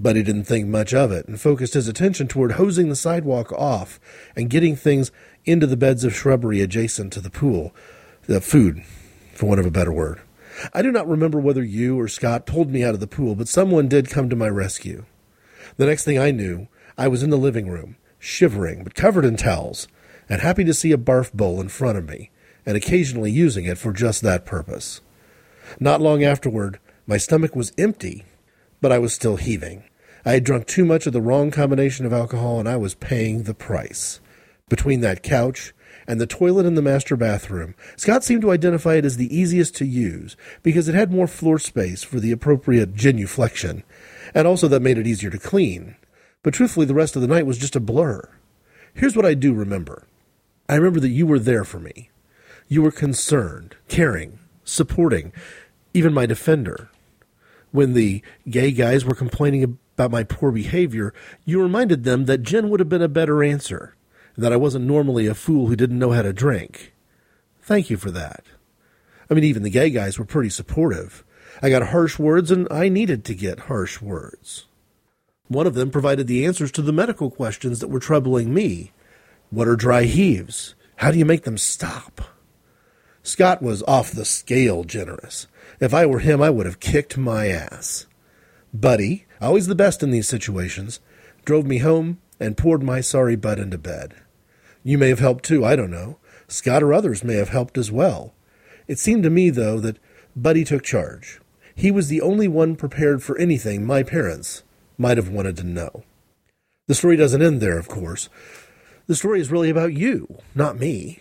Buddy 0.00 0.22
didn't 0.22 0.44
think 0.44 0.66
much 0.66 0.94
of 0.94 1.12
it 1.12 1.28
and 1.28 1.38
focused 1.38 1.74
his 1.74 1.86
attention 1.86 2.26
toward 2.26 2.52
hosing 2.52 2.88
the 2.88 2.96
sidewalk 2.96 3.52
off 3.52 4.00
and 4.34 4.48
getting 4.48 4.74
things 4.74 5.12
into 5.44 5.66
the 5.66 5.76
beds 5.76 6.04
of 6.04 6.14
shrubbery 6.14 6.62
adjacent 6.62 7.12
to 7.12 7.20
the 7.20 7.28
pool. 7.28 7.74
The 8.22 8.40
food, 8.40 8.82
for 9.34 9.46
want 9.46 9.60
of 9.60 9.66
a 9.66 9.70
better 9.70 9.92
word. 9.92 10.22
I 10.72 10.80
do 10.80 10.90
not 10.90 11.06
remember 11.06 11.38
whether 11.38 11.62
you 11.62 12.00
or 12.00 12.08
Scott 12.08 12.46
pulled 12.46 12.70
me 12.70 12.82
out 12.82 12.94
of 12.94 13.00
the 13.00 13.06
pool, 13.06 13.34
but 13.34 13.46
someone 13.46 13.88
did 13.88 14.08
come 14.08 14.30
to 14.30 14.36
my 14.36 14.48
rescue. 14.48 15.04
The 15.76 15.86
next 15.86 16.04
thing 16.04 16.18
I 16.18 16.30
knew, 16.30 16.68
I 16.96 17.06
was 17.06 17.22
in 17.22 17.30
the 17.30 17.36
living 17.36 17.68
room, 17.68 17.96
shivering 18.18 18.82
but 18.82 18.94
covered 18.94 19.26
in 19.26 19.36
towels, 19.36 19.86
and 20.30 20.40
happy 20.40 20.64
to 20.64 20.74
see 20.74 20.92
a 20.92 20.98
barf 20.98 21.30
bowl 21.32 21.60
in 21.60 21.68
front 21.68 21.98
of 21.98 22.08
me, 22.08 22.30
and 22.64 22.74
occasionally 22.74 23.30
using 23.30 23.66
it 23.66 23.76
for 23.76 23.92
just 23.92 24.22
that 24.22 24.46
purpose. 24.46 25.02
Not 25.78 26.00
long 26.00 26.24
afterward, 26.24 26.78
my 27.06 27.18
stomach 27.18 27.54
was 27.54 27.72
empty, 27.76 28.24
but 28.80 28.92
I 28.92 28.98
was 28.98 29.12
still 29.12 29.36
heaving. 29.36 29.84
I 30.24 30.32
had 30.32 30.44
drunk 30.44 30.66
too 30.66 30.84
much 30.84 31.06
of 31.06 31.12
the 31.12 31.22
wrong 31.22 31.50
combination 31.50 32.06
of 32.06 32.12
alcohol, 32.12 32.60
and 32.60 32.68
I 32.68 32.76
was 32.76 32.94
paying 32.94 33.44
the 33.44 33.54
price. 33.54 34.20
Between 34.68 35.00
that 35.00 35.22
couch 35.22 35.72
and 36.06 36.20
the 36.20 36.26
toilet 36.26 36.66
in 36.66 36.74
the 36.74 36.82
master 36.82 37.16
bathroom, 37.16 37.74
Scott 37.96 38.22
seemed 38.24 38.42
to 38.42 38.50
identify 38.50 38.94
it 38.94 39.04
as 39.04 39.16
the 39.16 39.34
easiest 39.34 39.74
to 39.76 39.86
use 39.86 40.36
because 40.62 40.88
it 40.88 40.94
had 40.94 41.12
more 41.12 41.26
floor 41.26 41.58
space 41.58 42.02
for 42.02 42.20
the 42.20 42.32
appropriate 42.32 42.94
genuflection, 42.94 43.82
and 44.34 44.46
also 44.46 44.68
that 44.68 44.82
made 44.82 44.98
it 44.98 45.06
easier 45.06 45.30
to 45.30 45.38
clean. 45.38 45.96
But 46.42 46.54
truthfully, 46.54 46.86
the 46.86 46.94
rest 46.94 47.16
of 47.16 47.22
the 47.22 47.28
night 47.28 47.46
was 47.46 47.58
just 47.58 47.76
a 47.76 47.80
blur. 47.80 48.28
Here's 48.94 49.16
what 49.16 49.26
I 49.26 49.34
do 49.34 49.52
remember 49.52 50.06
I 50.68 50.76
remember 50.76 51.00
that 51.00 51.08
you 51.08 51.26
were 51.26 51.38
there 51.38 51.64
for 51.64 51.80
me. 51.80 52.10
You 52.68 52.82
were 52.82 52.92
concerned, 52.92 53.76
caring, 53.88 54.38
supporting, 54.62 55.32
even 55.92 56.14
my 56.14 56.26
defender. 56.26 56.88
When 57.72 57.94
the 57.94 58.22
gay 58.48 58.70
guys 58.70 59.04
were 59.04 59.14
complaining 59.14 59.78
about 60.00 60.10
my 60.10 60.24
poor 60.24 60.50
behavior, 60.50 61.12
you 61.44 61.62
reminded 61.62 62.04
them 62.04 62.24
that 62.24 62.42
gin 62.42 62.70
would 62.70 62.80
have 62.80 62.88
been 62.88 63.02
a 63.02 63.08
better 63.08 63.44
answer, 63.44 63.94
and 64.34 64.42
that 64.42 64.52
I 64.52 64.56
wasn't 64.56 64.86
normally 64.86 65.26
a 65.26 65.34
fool 65.34 65.66
who 65.66 65.76
didn't 65.76 65.98
know 65.98 66.12
how 66.12 66.22
to 66.22 66.32
drink. 66.32 66.94
Thank 67.60 67.90
you 67.90 67.98
for 67.98 68.10
that. 68.10 68.44
I 69.28 69.34
mean, 69.34 69.44
even 69.44 69.62
the 69.62 69.68
gay 69.68 69.90
guys 69.90 70.18
were 70.18 70.24
pretty 70.24 70.48
supportive. 70.48 71.22
I 71.60 71.68
got 71.68 71.88
harsh 71.88 72.18
words, 72.18 72.50
and 72.50 72.66
I 72.70 72.88
needed 72.88 73.26
to 73.26 73.34
get 73.34 73.60
harsh 73.60 74.00
words. 74.00 74.64
One 75.48 75.66
of 75.66 75.74
them 75.74 75.90
provided 75.90 76.26
the 76.26 76.46
answers 76.46 76.72
to 76.72 76.82
the 76.82 76.92
medical 76.92 77.30
questions 77.30 77.80
that 77.80 77.88
were 77.88 78.00
troubling 78.00 78.54
me. 78.54 78.92
What 79.50 79.68
are 79.68 79.76
dry 79.76 80.04
heaves? 80.04 80.74
How 80.96 81.10
do 81.10 81.18
you 81.18 81.26
make 81.26 81.42
them 81.42 81.58
stop? 81.58 82.22
Scott 83.22 83.60
was 83.60 83.82
off 83.82 84.12
the 84.12 84.24
scale 84.24 84.82
generous. 84.84 85.46
If 85.78 85.92
I 85.92 86.06
were 86.06 86.20
him, 86.20 86.40
I 86.40 86.48
would 86.48 86.64
have 86.64 86.80
kicked 86.80 87.18
my 87.18 87.48
ass. 87.48 88.06
Buddy, 88.72 89.26
always 89.40 89.66
the 89.66 89.74
best 89.74 90.02
in 90.02 90.10
these 90.10 90.28
situations, 90.28 91.00
drove 91.44 91.66
me 91.66 91.78
home 91.78 92.18
and 92.38 92.56
poured 92.56 92.82
my 92.82 93.00
sorry 93.00 93.36
butt 93.36 93.58
into 93.58 93.78
bed. 93.78 94.14
You 94.82 94.96
may 94.96 95.08
have 95.08 95.18
helped 95.18 95.44
too, 95.44 95.64
I 95.64 95.76
don't 95.76 95.90
know. 95.90 96.18
Scott 96.48 96.82
or 96.82 96.92
others 96.94 97.24
may 97.24 97.34
have 97.34 97.50
helped 97.50 97.76
as 97.76 97.92
well. 97.92 98.34
It 98.86 98.98
seemed 98.98 99.22
to 99.24 99.30
me, 99.30 99.50
though, 99.50 99.78
that 99.80 99.98
Buddy 100.34 100.64
took 100.64 100.82
charge. 100.82 101.40
He 101.74 101.90
was 101.90 102.08
the 102.08 102.20
only 102.20 102.48
one 102.48 102.76
prepared 102.76 103.22
for 103.22 103.38
anything 103.38 103.84
my 103.84 104.02
parents 104.02 104.62
might 104.98 105.16
have 105.16 105.28
wanted 105.28 105.56
to 105.58 105.64
know. 105.64 106.04
The 106.88 106.94
story 106.94 107.16
doesn't 107.16 107.42
end 107.42 107.60
there, 107.60 107.78
of 107.78 107.88
course. 107.88 108.28
The 109.06 109.14
story 109.14 109.40
is 109.40 109.50
really 109.50 109.70
about 109.70 109.94
you, 109.94 110.38
not 110.54 110.78
me. 110.78 111.20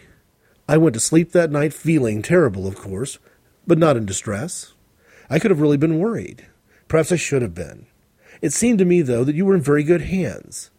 I 0.67 0.77
went 0.77 0.93
to 0.93 0.99
sleep 0.99 1.31
that 1.31 1.51
night 1.51 1.73
feeling 1.73 2.21
terrible, 2.21 2.67
of 2.67 2.75
course, 2.75 3.19
but 3.65 3.77
not 3.77 3.97
in 3.97 4.05
distress. 4.05 4.73
I 5.29 5.39
could 5.39 5.51
have 5.51 5.61
really 5.61 5.77
been 5.77 5.99
worried. 5.99 6.45
Perhaps 6.89 7.13
I 7.13 7.15
should 7.15 7.41
have 7.41 7.55
been. 7.55 7.85
It 8.41 8.51
seemed 8.51 8.79
to 8.79 8.85
me, 8.85 9.01
though, 9.01 9.23
that 9.23 9.35
you 9.35 9.45
were 9.45 9.55
in 9.55 9.61
very 9.61 9.83
good 9.83 10.01
hands. 10.01 10.71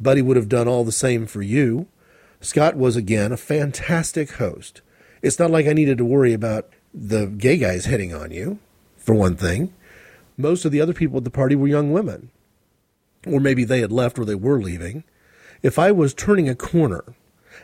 Buddy 0.00 0.22
would 0.22 0.36
have 0.36 0.48
done 0.48 0.68
all 0.68 0.84
the 0.84 0.92
same 0.92 1.26
for 1.26 1.42
you. 1.42 1.88
Scott 2.40 2.76
was, 2.76 2.96
again, 2.96 3.32
a 3.32 3.36
fantastic 3.36 4.32
host. 4.32 4.80
It's 5.20 5.38
not 5.38 5.50
like 5.50 5.66
I 5.66 5.72
needed 5.72 5.98
to 5.98 6.04
worry 6.04 6.32
about 6.32 6.70
the 6.94 7.26
gay 7.26 7.58
guys 7.58 7.86
hitting 7.86 8.14
on 8.14 8.30
you, 8.30 8.60
for 8.96 9.14
one 9.14 9.36
thing. 9.36 9.74
Most 10.36 10.64
of 10.64 10.70
the 10.70 10.80
other 10.80 10.94
people 10.94 11.18
at 11.18 11.24
the 11.24 11.30
party 11.30 11.56
were 11.56 11.66
young 11.66 11.92
women. 11.92 12.30
Or 13.26 13.40
maybe 13.40 13.64
they 13.64 13.80
had 13.80 13.90
left 13.90 14.18
or 14.18 14.24
they 14.24 14.36
were 14.36 14.60
leaving. 14.60 15.02
If 15.62 15.78
I 15.78 15.90
was 15.90 16.14
turning 16.14 16.48
a 16.48 16.54
corner 16.54 17.04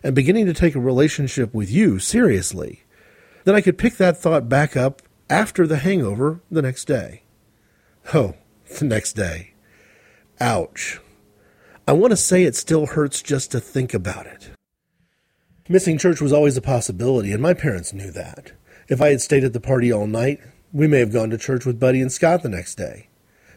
and 0.02 0.14
beginning 0.14 0.46
to 0.46 0.52
take 0.52 0.74
a 0.74 0.80
relationship 0.80 1.54
with 1.54 1.70
you 1.70 2.00
seriously, 2.00 2.82
then 3.44 3.54
I 3.54 3.60
could 3.60 3.78
pick 3.78 3.96
that 3.98 4.16
thought 4.16 4.48
back 4.48 4.76
up 4.76 5.02
after 5.30 5.66
the 5.66 5.78
hangover 5.78 6.40
the 6.50 6.62
next 6.62 6.86
day. 6.86 7.23
Oh, 8.14 8.34
the 8.78 8.84
next 8.84 9.14
day. 9.14 9.54
Ouch. 10.40 11.00
I 11.88 11.92
want 11.92 12.10
to 12.10 12.16
say 12.16 12.44
it 12.44 12.56
still 12.56 12.86
hurts 12.86 13.22
just 13.22 13.50
to 13.52 13.60
think 13.60 13.94
about 13.94 14.26
it. 14.26 14.50
Missing 15.68 15.98
church 15.98 16.20
was 16.20 16.32
always 16.32 16.56
a 16.56 16.62
possibility, 16.62 17.32
and 17.32 17.42
my 17.42 17.54
parents 17.54 17.94
knew 17.94 18.10
that. 18.10 18.52
If 18.88 19.00
I 19.00 19.08
had 19.08 19.22
stayed 19.22 19.44
at 19.44 19.54
the 19.54 19.60
party 19.60 19.90
all 19.90 20.06
night, 20.06 20.40
we 20.72 20.86
may 20.86 20.98
have 20.98 21.12
gone 21.12 21.30
to 21.30 21.38
church 21.38 21.64
with 21.64 21.80
Buddy 21.80 22.00
and 22.02 22.12
Scott 22.12 22.42
the 22.42 22.48
next 22.48 22.74
day. 22.74 23.08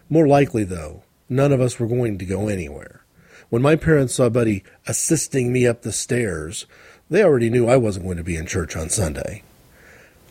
More 0.09 0.27
likely, 0.27 0.63
though, 0.63 1.03
none 1.27 1.51
of 1.51 1.59
us 1.59 1.79
were 1.79 1.87
going 1.87 2.17
to 2.17 2.25
go 2.25 2.47
anywhere. 2.47 3.03
When 3.49 3.61
my 3.61 3.75
parents 3.75 4.15
saw 4.15 4.29
Buddy 4.29 4.63
assisting 4.87 5.51
me 5.51 5.67
up 5.67 5.81
the 5.81 5.91
stairs, 5.91 6.65
they 7.09 7.23
already 7.23 7.49
knew 7.49 7.67
I 7.67 7.77
wasn't 7.77 8.05
going 8.05 8.17
to 8.17 8.23
be 8.23 8.37
in 8.37 8.45
church 8.45 8.75
on 8.75 8.89
Sunday. 8.89 9.43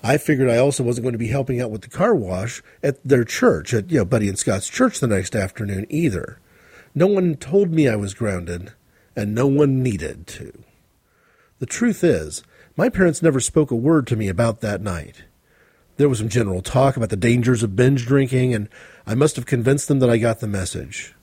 I 0.02 0.18
figured 0.18 0.50
I 0.50 0.58
also 0.58 0.82
wasn't 0.82 1.04
going 1.04 1.14
to 1.14 1.18
be 1.18 1.28
helping 1.28 1.60
out 1.60 1.70
with 1.70 1.82
the 1.82 1.88
car 1.88 2.14
wash 2.14 2.62
at 2.82 3.02
their 3.06 3.24
church, 3.24 3.74
at 3.74 3.90
you 3.90 3.98
know 3.98 4.04
Buddy 4.04 4.28
and 4.28 4.38
Scott's 4.38 4.68
church 4.68 5.00
the 5.00 5.06
next 5.06 5.34
afternoon 5.34 5.86
either. 5.88 6.38
No 6.94 7.06
one 7.06 7.34
told 7.34 7.72
me 7.72 7.88
I 7.88 7.96
was 7.96 8.14
grounded, 8.14 8.72
and 9.14 9.34
no 9.34 9.46
one 9.46 9.82
needed 9.82 10.26
to. 10.28 10.52
The 11.58 11.66
truth 11.66 12.04
is, 12.04 12.42
my 12.76 12.88
parents 12.88 13.22
never 13.22 13.40
spoke 13.40 13.70
a 13.70 13.76
word 13.76 14.06
to 14.08 14.16
me 14.16 14.28
about 14.28 14.60
that 14.60 14.82
night. 14.82 15.24
There 15.96 16.08
was 16.08 16.18
some 16.18 16.28
general 16.28 16.60
talk 16.60 16.96
about 16.96 17.08
the 17.08 17.16
dangers 17.16 17.62
of 17.62 17.74
binge 17.74 18.06
drinking, 18.06 18.54
and 18.54 18.68
I 19.06 19.14
must 19.14 19.36
have 19.36 19.46
convinced 19.46 19.88
them 19.88 19.98
that 20.00 20.10
I 20.10 20.18
got 20.18 20.40
the 20.40 20.46
message. 20.46 21.14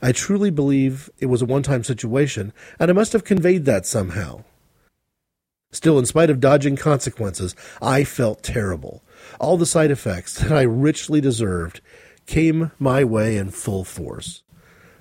I 0.00 0.12
truly 0.12 0.50
believe 0.50 1.10
it 1.18 1.26
was 1.26 1.42
a 1.42 1.46
one 1.46 1.62
time 1.62 1.84
situation, 1.84 2.52
and 2.78 2.90
I 2.90 2.94
must 2.94 3.12
have 3.12 3.24
conveyed 3.24 3.64
that 3.64 3.86
somehow. 3.86 4.44
Still, 5.72 5.98
in 5.98 6.06
spite 6.06 6.30
of 6.30 6.40
dodging 6.40 6.76
consequences, 6.76 7.54
I 7.80 8.02
felt 8.02 8.42
terrible. 8.42 9.02
All 9.38 9.56
the 9.56 9.66
side 9.66 9.90
effects 9.90 10.38
that 10.38 10.50
I 10.50 10.62
richly 10.62 11.20
deserved 11.20 11.80
came 12.26 12.72
my 12.78 13.04
way 13.04 13.36
in 13.36 13.50
full 13.50 13.84
force. 13.84 14.42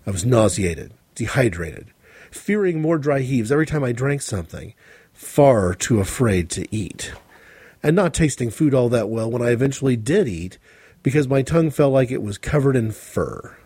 I 0.06 0.12
was 0.12 0.26
nauseated, 0.26 0.94
dehydrated, 1.16 1.88
fearing 2.32 2.82
more 2.82 2.98
dry 2.98 3.20
heaves 3.20 3.52
every 3.52 3.66
time 3.66 3.84
I 3.84 3.92
drank 3.92 4.22
something, 4.22 4.74
far 5.12 5.74
too 5.74 6.00
afraid 6.00 6.50
to 6.52 6.68
eat, 6.76 7.14
and 7.82 7.96
not 7.96 8.14
tasting 8.14 8.52
food 8.52 8.74
all 8.74 8.90
that 8.90 9.10
well 9.10 9.30
when 9.30 9.42
I 9.42 9.50
eventually 9.50 9.96
did 9.96 10.28
eat 10.28 10.60
because 11.02 11.28
my 11.28 11.42
tongue 11.42 11.72
felt 11.72 11.94
like 11.94 12.12
it 12.12 12.22
was 12.22 12.38
covered 12.38 12.76
in 12.76 12.92
fur. 12.92 13.58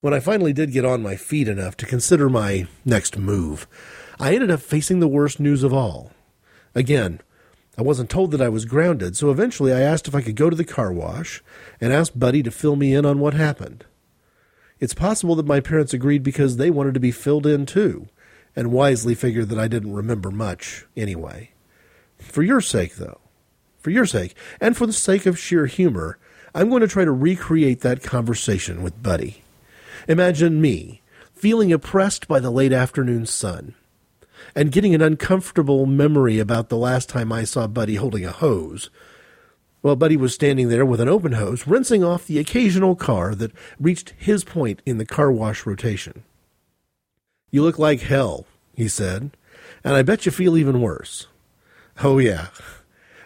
When 0.00 0.12
I 0.12 0.20
finally 0.20 0.52
did 0.52 0.72
get 0.72 0.84
on 0.84 1.02
my 1.02 1.16
feet 1.16 1.48
enough 1.48 1.76
to 1.78 1.86
consider 1.86 2.28
my 2.28 2.66
next 2.84 3.16
move, 3.16 3.66
I 4.18 4.34
ended 4.34 4.50
up 4.50 4.60
facing 4.60 5.00
the 5.00 5.08
worst 5.08 5.40
news 5.40 5.62
of 5.62 5.72
all. 5.72 6.10
Again, 6.74 7.20
I 7.76 7.82
wasn't 7.82 8.10
told 8.10 8.30
that 8.30 8.40
I 8.40 8.48
was 8.48 8.64
grounded, 8.64 9.16
so 9.16 9.30
eventually 9.30 9.72
I 9.72 9.80
asked 9.80 10.06
if 10.06 10.14
I 10.14 10.22
could 10.22 10.36
go 10.36 10.48
to 10.48 10.56
the 10.56 10.64
car 10.64 10.92
wash 10.92 11.42
and 11.80 11.92
asked 11.92 12.18
Buddy 12.18 12.42
to 12.42 12.50
fill 12.50 12.76
me 12.76 12.94
in 12.94 13.04
on 13.04 13.18
what 13.18 13.34
happened. 13.34 13.84
It's 14.80 14.94
possible 14.94 15.34
that 15.36 15.46
my 15.46 15.60
parents 15.60 15.94
agreed 15.94 16.22
because 16.22 16.56
they 16.56 16.70
wanted 16.70 16.94
to 16.94 17.00
be 17.00 17.10
filled 17.10 17.46
in 17.46 17.66
too, 17.66 18.08
and 18.54 18.72
wisely 18.72 19.14
figured 19.14 19.48
that 19.48 19.58
I 19.58 19.68
didn't 19.68 19.94
remember 19.94 20.30
much 20.30 20.86
anyway. 20.96 21.50
For 22.18 22.42
your 22.42 22.60
sake, 22.60 22.96
though, 22.96 23.20
for 23.78 23.90
your 23.90 24.06
sake, 24.06 24.34
and 24.60 24.76
for 24.76 24.86
the 24.86 24.92
sake 24.92 25.26
of 25.26 25.38
sheer 25.38 25.66
humor, 25.66 26.18
I'm 26.54 26.70
going 26.70 26.82
to 26.82 26.88
try 26.88 27.04
to 27.04 27.12
recreate 27.12 27.80
that 27.80 28.02
conversation 28.02 28.82
with 28.82 29.02
Buddy. 29.02 29.42
Imagine 30.06 30.60
me, 30.60 31.02
feeling 31.34 31.72
oppressed 31.72 32.28
by 32.28 32.38
the 32.38 32.50
late 32.50 32.72
afternoon 32.72 33.26
sun, 33.26 33.74
and 34.54 34.72
getting 34.72 34.94
an 34.94 35.02
uncomfortable 35.02 35.86
memory 35.86 36.38
about 36.38 36.68
the 36.68 36.76
last 36.76 37.08
time 37.08 37.32
I 37.32 37.44
saw 37.44 37.66
Buddy 37.66 37.96
holding 37.96 38.24
a 38.24 38.30
hose. 38.30 38.90
Well, 39.82 39.96
Buddy 39.96 40.16
was 40.16 40.32
standing 40.34 40.68
there 40.68 40.86
with 40.86 41.00
an 41.00 41.08
open 41.08 41.32
hose, 41.32 41.66
rinsing 41.66 42.02
off 42.02 42.26
the 42.26 42.38
occasional 42.38 42.94
car 42.96 43.34
that 43.34 43.52
reached 43.78 44.14
his 44.16 44.44
point 44.44 44.80
in 44.86 44.98
the 44.98 45.04
car 45.04 45.30
wash 45.30 45.66
rotation. 45.66 46.22
You 47.50 47.62
look 47.62 47.78
like 47.78 48.00
hell, 48.00 48.46
he 48.74 48.88
said, 48.88 49.30
and 49.84 49.94
I 49.94 50.02
bet 50.02 50.24
you 50.24 50.32
feel 50.32 50.56
even 50.56 50.80
worse. 50.80 51.26
Oh, 52.02 52.18
yeah. 52.18 52.48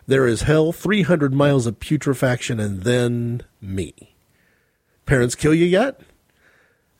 There 0.06 0.26
is 0.26 0.42
hell, 0.42 0.72
300 0.72 1.32
miles 1.32 1.66
of 1.66 1.80
putrefaction, 1.80 2.58
and 2.58 2.82
then 2.82 3.42
me. 3.60 4.14
Parents 5.06 5.34
kill 5.34 5.54
you 5.54 5.64
yet? 5.64 6.00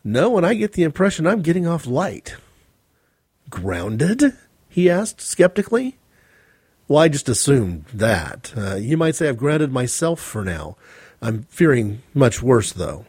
No, 0.03 0.37
and 0.37 0.45
I 0.45 0.53
get 0.53 0.73
the 0.73 0.83
impression 0.83 1.27
I'm 1.27 1.41
getting 1.41 1.67
off 1.67 1.85
light. 1.85 2.37
Grounded? 3.49 4.33
he 4.67 4.89
asked 4.89 5.21
skeptically. 5.21 5.97
Well, 6.87 6.99
I 6.99 7.07
just 7.07 7.29
assumed 7.29 7.85
that. 7.93 8.53
Uh, 8.55 8.75
you 8.75 8.97
might 8.97 9.15
say 9.15 9.29
I've 9.29 9.37
grounded 9.37 9.71
myself 9.71 10.19
for 10.19 10.43
now. 10.43 10.75
I'm 11.21 11.43
fearing 11.43 12.01
much 12.13 12.41
worse, 12.41 12.71
though. 12.71 13.05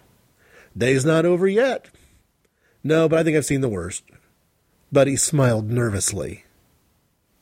Day's 0.77 1.05
not 1.05 1.25
over 1.25 1.49
yet. 1.49 1.89
No, 2.83 3.09
but 3.09 3.19
I 3.19 3.25
think 3.25 3.37
I've 3.37 3.45
seen 3.45 3.61
the 3.61 3.69
worst. 3.69 4.05
Buddy 4.93 5.17
smiled 5.17 5.71
nervously. 5.71 6.45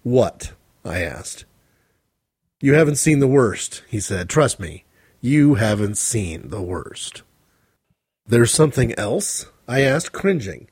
What? 0.02 0.52
I 0.84 1.02
asked. 1.02 1.44
You 2.60 2.74
haven't 2.74 2.96
seen 2.96 3.20
the 3.20 3.28
worst, 3.28 3.82
he 3.88 4.00
said. 4.00 4.28
Trust 4.28 4.58
me, 4.58 4.84
you 5.20 5.54
haven't 5.54 5.96
seen 5.96 6.48
the 6.48 6.62
worst. 6.62 7.22
There's 8.26 8.50
something 8.52 8.92
else? 8.98 9.46
I 9.66 9.82
asked, 9.82 10.12
cringing, 10.12 10.68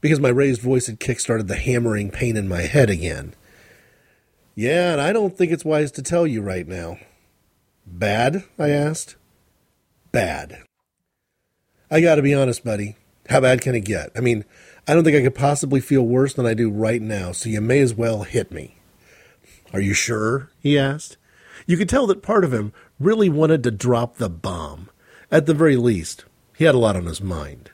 because 0.00 0.20
my 0.20 0.28
raised 0.28 0.60
voice 0.60 0.86
had 0.86 1.00
kick-started 1.00 1.48
the 1.48 1.56
hammering 1.56 2.10
pain 2.10 2.36
in 2.36 2.48
my 2.48 2.62
head 2.62 2.90
again. 2.90 3.34
Yeah, 4.54 4.92
and 4.92 5.00
I 5.00 5.12
don't 5.12 5.36
think 5.36 5.52
it's 5.52 5.64
wise 5.64 5.92
to 5.92 6.02
tell 6.02 6.26
you 6.26 6.42
right 6.42 6.66
now. 6.66 6.98
Bad? 7.86 8.44
I 8.58 8.70
asked. 8.70 9.16
Bad. 10.12 10.62
I 11.90 12.00
gotta 12.00 12.22
be 12.22 12.34
honest, 12.34 12.64
buddy. 12.64 12.96
How 13.28 13.40
bad 13.40 13.60
can 13.60 13.74
it 13.74 13.84
get? 13.84 14.10
I 14.16 14.20
mean, 14.20 14.44
I 14.86 14.94
don't 14.94 15.04
think 15.04 15.16
I 15.16 15.22
could 15.22 15.34
possibly 15.34 15.80
feel 15.80 16.02
worse 16.02 16.34
than 16.34 16.46
I 16.46 16.54
do 16.54 16.70
right 16.70 17.00
now, 17.00 17.32
so 17.32 17.48
you 17.48 17.60
may 17.60 17.80
as 17.80 17.94
well 17.94 18.22
hit 18.22 18.50
me. 18.50 18.76
Are 19.72 19.80
you 19.80 19.94
sure? 19.94 20.50
he 20.60 20.78
asked. 20.78 21.16
You 21.66 21.76
could 21.76 21.88
tell 21.88 22.06
that 22.06 22.22
part 22.22 22.44
of 22.44 22.52
him 22.52 22.72
really 22.98 23.28
wanted 23.28 23.62
to 23.64 23.70
drop 23.70 24.16
the 24.16 24.30
bomb. 24.30 24.88
At 25.30 25.44
the 25.44 25.54
very 25.54 25.76
least, 25.76 26.24
he 26.56 26.64
had 26.64 26.74
a 26.74 26.78
lot 26.78 26.96
on 26.96 27.04
his 27.04 27.20
mind. 27.20 27.70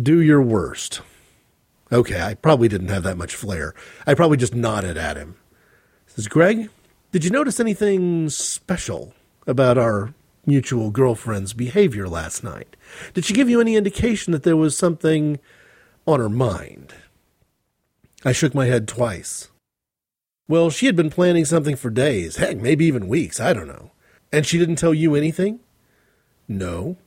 Do 0.00 0.20
your 0.20 0.42
worst. 0.42 1.00
Okay, 1.92 2.20
I 2.20 2.34
probably 2.34 2.68
didn't 2.68 2.88
have 2.88 3.04
that 3.04 3.16
much 3.16 3.34
flair. 3.34 3.74
I 4.06 4.14
probably 4.14 4.36
just 4.36 4.54
nodded 4.54 4.96
at 4.96 5.16
him. 5.16 5.36
Says 6.06 6.26
Greg, 6.26 6.68
did 7.12 7.24
you 7.24 7.30
notice 7.30 7.60
anything 7.60 8.28
special 8.28 9.14
about 9.46 9.78
our 9.78 10.12
mutual 10.44 10.90
girlfriend's 10.90 11.52
behavior 11.52 12.08
last 12.08 12.42
night? 12.42 12.76
Did 13.14 13.24
she 13.24 13.34
give 13.34 13.48
you 13.48 13.60
any 13.60 13.76
indication 13.76 14.32
that 14.32 14.42
there 14.42 14.56
was 14.56 14.76
something 14.76 15.38
on 16.06 16.20
her 16.20 16.28
mind? 16.28 16.94
I 18.24 18.32
shook 18.32 18.54
my 18.54 18.66
head 18.66 18.88
twice. 18.88 19.48
Well, 20.48 20.70
she 20.70 20.86
had 20.86 20.96
been 20.96 21.10
planning 21.10 21.44
something 21.44 21.76
for 21.76 21.90
days, 21.90 22.36
heck, 22.36 22.56
maybe 22.58 22.84
even 22.86 23.08
weeks, 23.08 23.40
I 23.40 23.52
don't 23.52 23.66
know. 23.66 23.92
And 24.32 24.46
she 24.46 24.58
didn't 24.58 24.76
tell 24.76 24.94
you 24.94 25.14
anything? 25.14 25.60
No. 26.48 26.96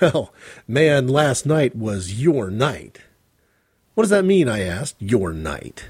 Well, 0.00 0.34
man, 0.66 1.06
last 1.06 1.46
night 1.46 1.76
was 1.76 2.20
your 2.20 2.50
night. 2.50 2.98
What 3.96 4.02
does 4.02 4.10
that 4.10 4.26
mean? 4.26 4.46
I 4.46 4.60
asked. 4.60 4.96
Your 4.98 5.32
night. 5.32 5.86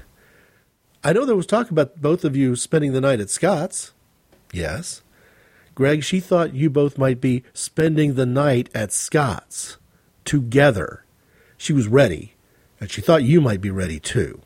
I 1.03 1.11
know 1.11 1.25
there 1.25 1.35
was 1.35 1.45
talk 1.45 1.69
about 1.69 2.01
both 2.01 2.23
of 2.23 2.37
you 2.37 2.55
spending 2.55 2.93
the 2.93 3.01
night 3.01 3.19
at 3.19 3.29
Scott's. 3.29 3.91
Yes. 4.53 5.01
Greg, 5.75 6.05
she 6.05 6.21
thought 6.21 6.55
you 6.55 6.69
both 6.69 6.97
might 6.97 7.19
be 7.19 7.43
spending 7.53 8.13
the 8.13 8.25
night 8.25 8.69
at 8.73 8.93
Scott's 8.93 9.75
together. 10.23 11.03
She 11.57 11.73
was 11.73 11.89
ready, 11.89 12.35
and 12.79 12.89
she 12.89 13.01
thought 13.01 13.25
you 13.25 13.41
might 13.41 13.59
be 13.59 13.71
ready 13.71 13.99
too. 13.99 14.41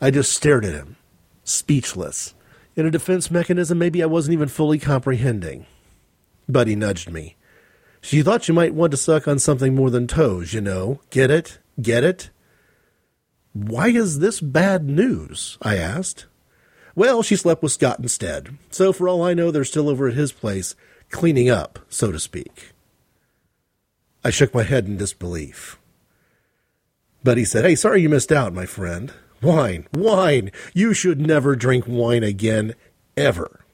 I 0.00 0.12
just 0.12 0.32
stared 0.32 0.64
at 0.64 0.74
him, 0.74 0.94
speechless. 1.42 2.34
In 2.76 2.86
a 2.86 2.90
defense 2.92 3.32
mechanism, 3.32 3.78
maybe 3.78 4.00
I 4.00 4.06
wasn't 4.06 4.34
even 4.34 4.46
fully 4.46 4.78
comprehending. 4.78 5.66
Buddy 6.48 6.76
nudged 6.76 7.10
me. 7.10 7.34
She 8.00 8.22
thought 8.22 8.46
you 8.46 8.54
might 8.54 8.74
want 8.74 8.92
to 8.92 8.96
suck 8.96 9.26
on 9.26 9.40
something 9.40 9.74
more 9.74 9.90
than 9.90 10.06
toes, 10.06 10.54
you 10.54 10.60
know. 10.60 11.00
Get 11.10 11.32
it? 11.32 11.58
Get 11.80 12.04
it? 12.04 12.30
Why 13.52 13.88
is 13.88 14.18
this 14.18 14.40
bad 14.40 14.84
news? 14.88 15.58
I 15.62 15.76
asked. 15.76 16.26
Well, 16.94 17.22
she 17.22 17.36
slept 17.36 17.62
with 17.62 17.72
Scott 17.72 18.00
instead, 18.00 18.56
so 18.70 18.92
for 18.92 19.08
all 19.08 19.22
I 19.22 19.34
know, 19.34 19.50
they're 19.50 19.64
still 19.64 19.88
over 19.88 20.08
at 20.08 20.14
his 20.14 20.32
place, 20.32 20.74
cleaning 21.10 21.48
up, 21.48 21.78
so 21.88 22.10
to 22.10 22.18
speak. 22.18 22.72
I 24.24 24.30
shook 24.30 24.52
my 24.52 24.64
head 24.64 24.86
in 24.86 24.96
disbelief. 24.96 25.78
But 27.22 27.38
he 27.38 27.44
said, 27.44 27.64
Hey, 27.64 27.76
sorry 27.76 28.02
you 28.02 28.08
missed 28.08 28.32
out, 28.32 28.52
my 28.52 28.66
friend. 28.66 29.12
Wine, 29.40 29.86
wine! 29.94 30.50
You 30.74 30.92
should 30.92 31.20
never 31.20 31.54
drink 31.54 31.84
wine 31.86 32.24
again, 32.24 32.74
ever. 33.16 33.64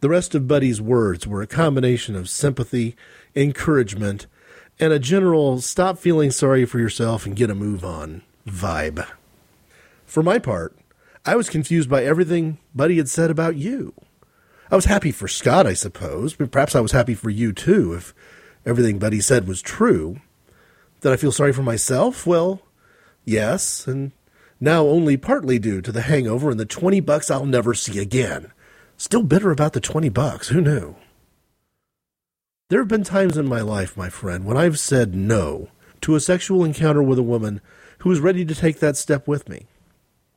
The 0.00 0.08
rest 0.08 0.34
of 0.34 0.48
Buddy's 0.48 0.80
words 0.80 1.26
were 1.26 1.42
a 1.42 1.46
combination 1.46 2.16
of 2.16 2.28
sympathy, 2.28 2.96
encouragement, 3.36 4.26
and 4.80 4.92
a 4.92 4.98
general 4.98 5.60
stop 5.60 5.98
feeling 5.98 6.30
sorry 6.30 6.64
for 6.64 6.78
yourself 6.78 7.26
and 7.26 7.36
get 7.36 7.50
a 7.50 7.54
move 7.54 7.84
on 7.84 8.22
vibe. 8.46 9.06
For 10.06 10.22
my 10.22 10.38
part, 10.38 10.74
I 11.26 11.36
was 11.36 11.50
confused 11.50 11.90
by 11.90 12.02
everything 12.02 12.58
Buddy 12.74 12.96
had 12.96 13.08
said 13.08 13.30
about 13.30 13.56
you. 13.56 13.92
I 14.70 14.76
was 14.76 14.86
happy 14.86 15.12
for 15.12 15.28
Scott, 15.28 15.66
I 15.66 15.74
suppose, 15.74 16.34
but 16.34 16.50
perhaps 16.50 16.74
I 16.74 16.80
was 16.80 16.92
happy 16.92 17.14
for 17.14 17.28
you 17.28 17.52
too, 17.52 17.92
if 17.92 18.14
everything 18.64 18.98
Buddy 18.98 19.20
said 19.20 19.46
was 19.46 19.60
true. 19.60 20.20
Did 21.02 21.12
I 21.12 21.16
feel 21.16 21.32
sorry 21.32 21.52
for 21.52 21.62
myself? 21.62 22.26
Well, 22.26 22.62
yes, 23.24 23.86
and 23.86 24.12
now 24.60 24.86
only 24.86 25.16
partly 25.16 25.58
due 25.58 25.82
to 25.82 25.92
the 25.92 26.02
hangover 26.02 26.50
and 26.50 26.58
the 26.58 26.64
20 26.64 27.00
bucks 27.00 27.30
I'll 27.30 27.46
never 27.46 27.74
see 27.74 27.98
again. 27.98 28.52
Still 28.96 29.22
bitter 29.22 29.50
about 29.50 29.74
the 29.74 29.80
20 29.80 30.08
bucks. 30.08 30.48
Who 30.48 30.60
knew? 30.60 30.96
There 32.70 32.78
have 32.78 32.86
been 32.86 33.02
times 33.02 33.36
in 33.36 33.48
my 33.48 33.62
life, 33.62 33.96
my 33.96 34.08
friend, 34.08 34.44
when 34.44 34.56
I've 34.56 34.78
said 34.78 35.12
no 35.12 35.70
to 36.02 36.14
a 36.14 36.20
sexual 36.20 36.62
encounter 36.62 37.02
with 37.02 37.18
a 37.18 37.22
woman 37.22 37.60
who 37.98 38.10
was 38.10 38.20
ready 38.20 38.44
to 38.44 38.54
take 38.54 38.78
that 38.78 38.96
step 38.96 39.26
with 39.26 39.48
me. 39.48 39.66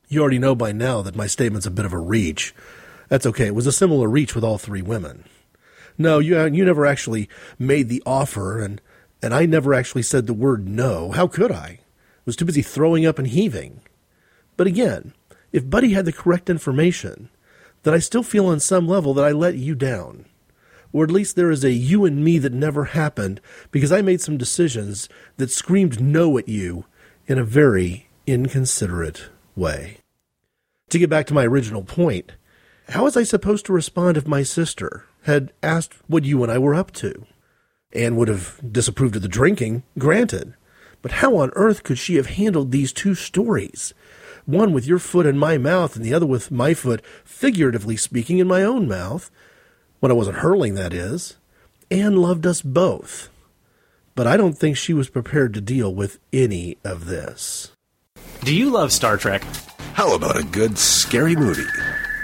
You 0.07 0.21
already 0.21 0.39
know 0.39 0.55
by 0.55 0.71
now 0.71 1.03
that 1.03 1.15
my 1.15 1.27
statement's 1.27 1.67
a 1.67 1.71
bit 1.71 1.85
of 1.85 1.93
a 1.93 1.99
reach. 1.99 2.55
That's 3.07 3.27
okay. 3.27 3.45
It 3.45 3.53
was 3.53 3.67
a 3.67 3.71
similar 3.71 4.07
reach 4.07 4.33
with 4.33 4.43
all 4.43 4.57
three 4.57 4.81
women. 4.81 5.25
No, 5.95 6.17
you 6.17 6.39
uh, 6.39 6.45
you 6.45 6.65
never 6.65 6.87
actually 6.87 7.29
made 7.59 7.87
the 7.87 8.01
offer 8.03 8.59
and 8.59 8.81
and 9.21 9.31
I 9.31 9.45
never 9.45 9.75
actually 9.75 10.01
said 10.01 10.25
the 10.25 10.33
word 10.33 10.67
no. 10.67 11.11
How 11.11 11.27
could 11.27 11.51
I? 11.51 11.67
I 11.67 11.79
was 12.25 12.35
too 12.35 12.45
busy 12.45 12.63
throwing 12.63 13.05
up 13.05 13.19
and 13.19 13.27
heaving. 13.27 13.81
But 14.57 14.65
again, 14.65 15.13
if 15.51 15.69
Buddy 15.69 15.93
had 15.93 16.05
the 16.05 16.11
correct 16.11 16.49
information, 16.49 17.29
then 17.83 17.93
I 17.93 17.99
still 17.99 18.23
feel 18.23 18.47
on 18.47 18.59
some 18.59 18.87
level 18.87 19.13
that 19.13 19.23
I 19.23 19.33
let 19.33 19.53
you 19.53 19.75
down. 19.75 20.25
Or 20.93 21.03
at 21.03 21.11
least 21.11 21.35
there 21.35 21.51
is 21.51 21.65
a 21.65 21.71
you 21.71 22.05
and 22.05 22.23
me 22.23 22.37
that 22.39 22.53
never 22.53 22.85
happened 22.85 23.41
because 23.71 23.91
I 23.91 24.01
made 24.01 24.21
some 24.21 24.37
decisions 24.37 25.09
that 25.37 25.51
screamed 25.51 25.99
no 25.99 26.37
at 26.37 26.47
you 26.47 26.85
in 27.27 27.37
a 27.37 27.43
very 27.43 28.07
inconsiderate 28.25 29.29
way. 29.55 29.97
To 30.89 30.99
get 30.99 31.09
back 31.09 31.25
to 31.27 31.33
my 31.33 31.45
original 31.45 31.83
point, 31.83 32.33
how 32.89 33.03
was 33.03 33.17
I 33.17 33.23
supposed 33.23 33.65
to 33.65 33.73
respond 33.73 34.15
if 34.15 34.27
my 34.27 34.43
sister 34.43 35.05
had 35.23 35.51
asked 35.61 35.95
what 36.07 36.23
you 36.23 36.43
and 36.43 36.51
I 36.51 36.57
were 36.59 36.75
up 36.75 36.91
to? 36.93 37.25
and 37.95 38.17
would 38.17 38.27
have 38.27 38.59
disapproved 38.71 39.15
of 39.15 39.21
the 39.21 39.27
drinking, 39.27 39.83
granted. 39.99 40.55
But 41.03 41.11
how 41.11 41.35
on 41.37 41.51
earth 41.53 41.83
could 41.83 41.99
she 41.99 42.15
have 42.15 42.25
handled 42.25 42.71
these 42.71 42.91
two 42.91 43.13
stories? 43.13 43.93
one 44.45 44.73
with 44.73 44.85
your 44.85 44.99
foot 44.99 45.25
in 45.25 45.37
my 45.37 45.57
mouth 45.57 45.95
and 45.95 46.03
the 46.03 46.13
other 46.13 46.25
with 46.25 46.51
my 46.51 46.73
foot, 46.73 47.01
figuratively 47.23 47.95
speaking, 47.95 48.39
in 48.39 48.47
my 48.47 48.61
own 48.61 48.87
mouth, 48.87 49.31
when 50.03 50.11
I 50.11 50.15
wasn't 50.15 50.39
hurling, 50.39 50.75
that 50.75 50.91
is. 50.91 51.37
Anne 51.89 52.17
loved 52.17 52.45
us 52.45 52.61
both. 52.61 53.29
But 54.15 54.27
I 54.27 54.35
don't 54.35 54.51
think 54.51 54.75
she 54.75 54.93
was 54.93 55.07
prepared 55.07 55.53
to 55.53 55.61
deal 55.61 55.95
with 55.95 56.19
any 56.33 56.77
of 56.83 57.05
this. 57.05 57.71
Do 58.41 58.53
you 58.53 58.69
love 58.69 58.91
Star 58.91 59.15
Trek? 59.15 59.45
How 59.93 60.13
about 60.13 60.37
a 60.37 60.43
good 60.43 60.77
scary 60.77 61.37
movie? 61.37 61.63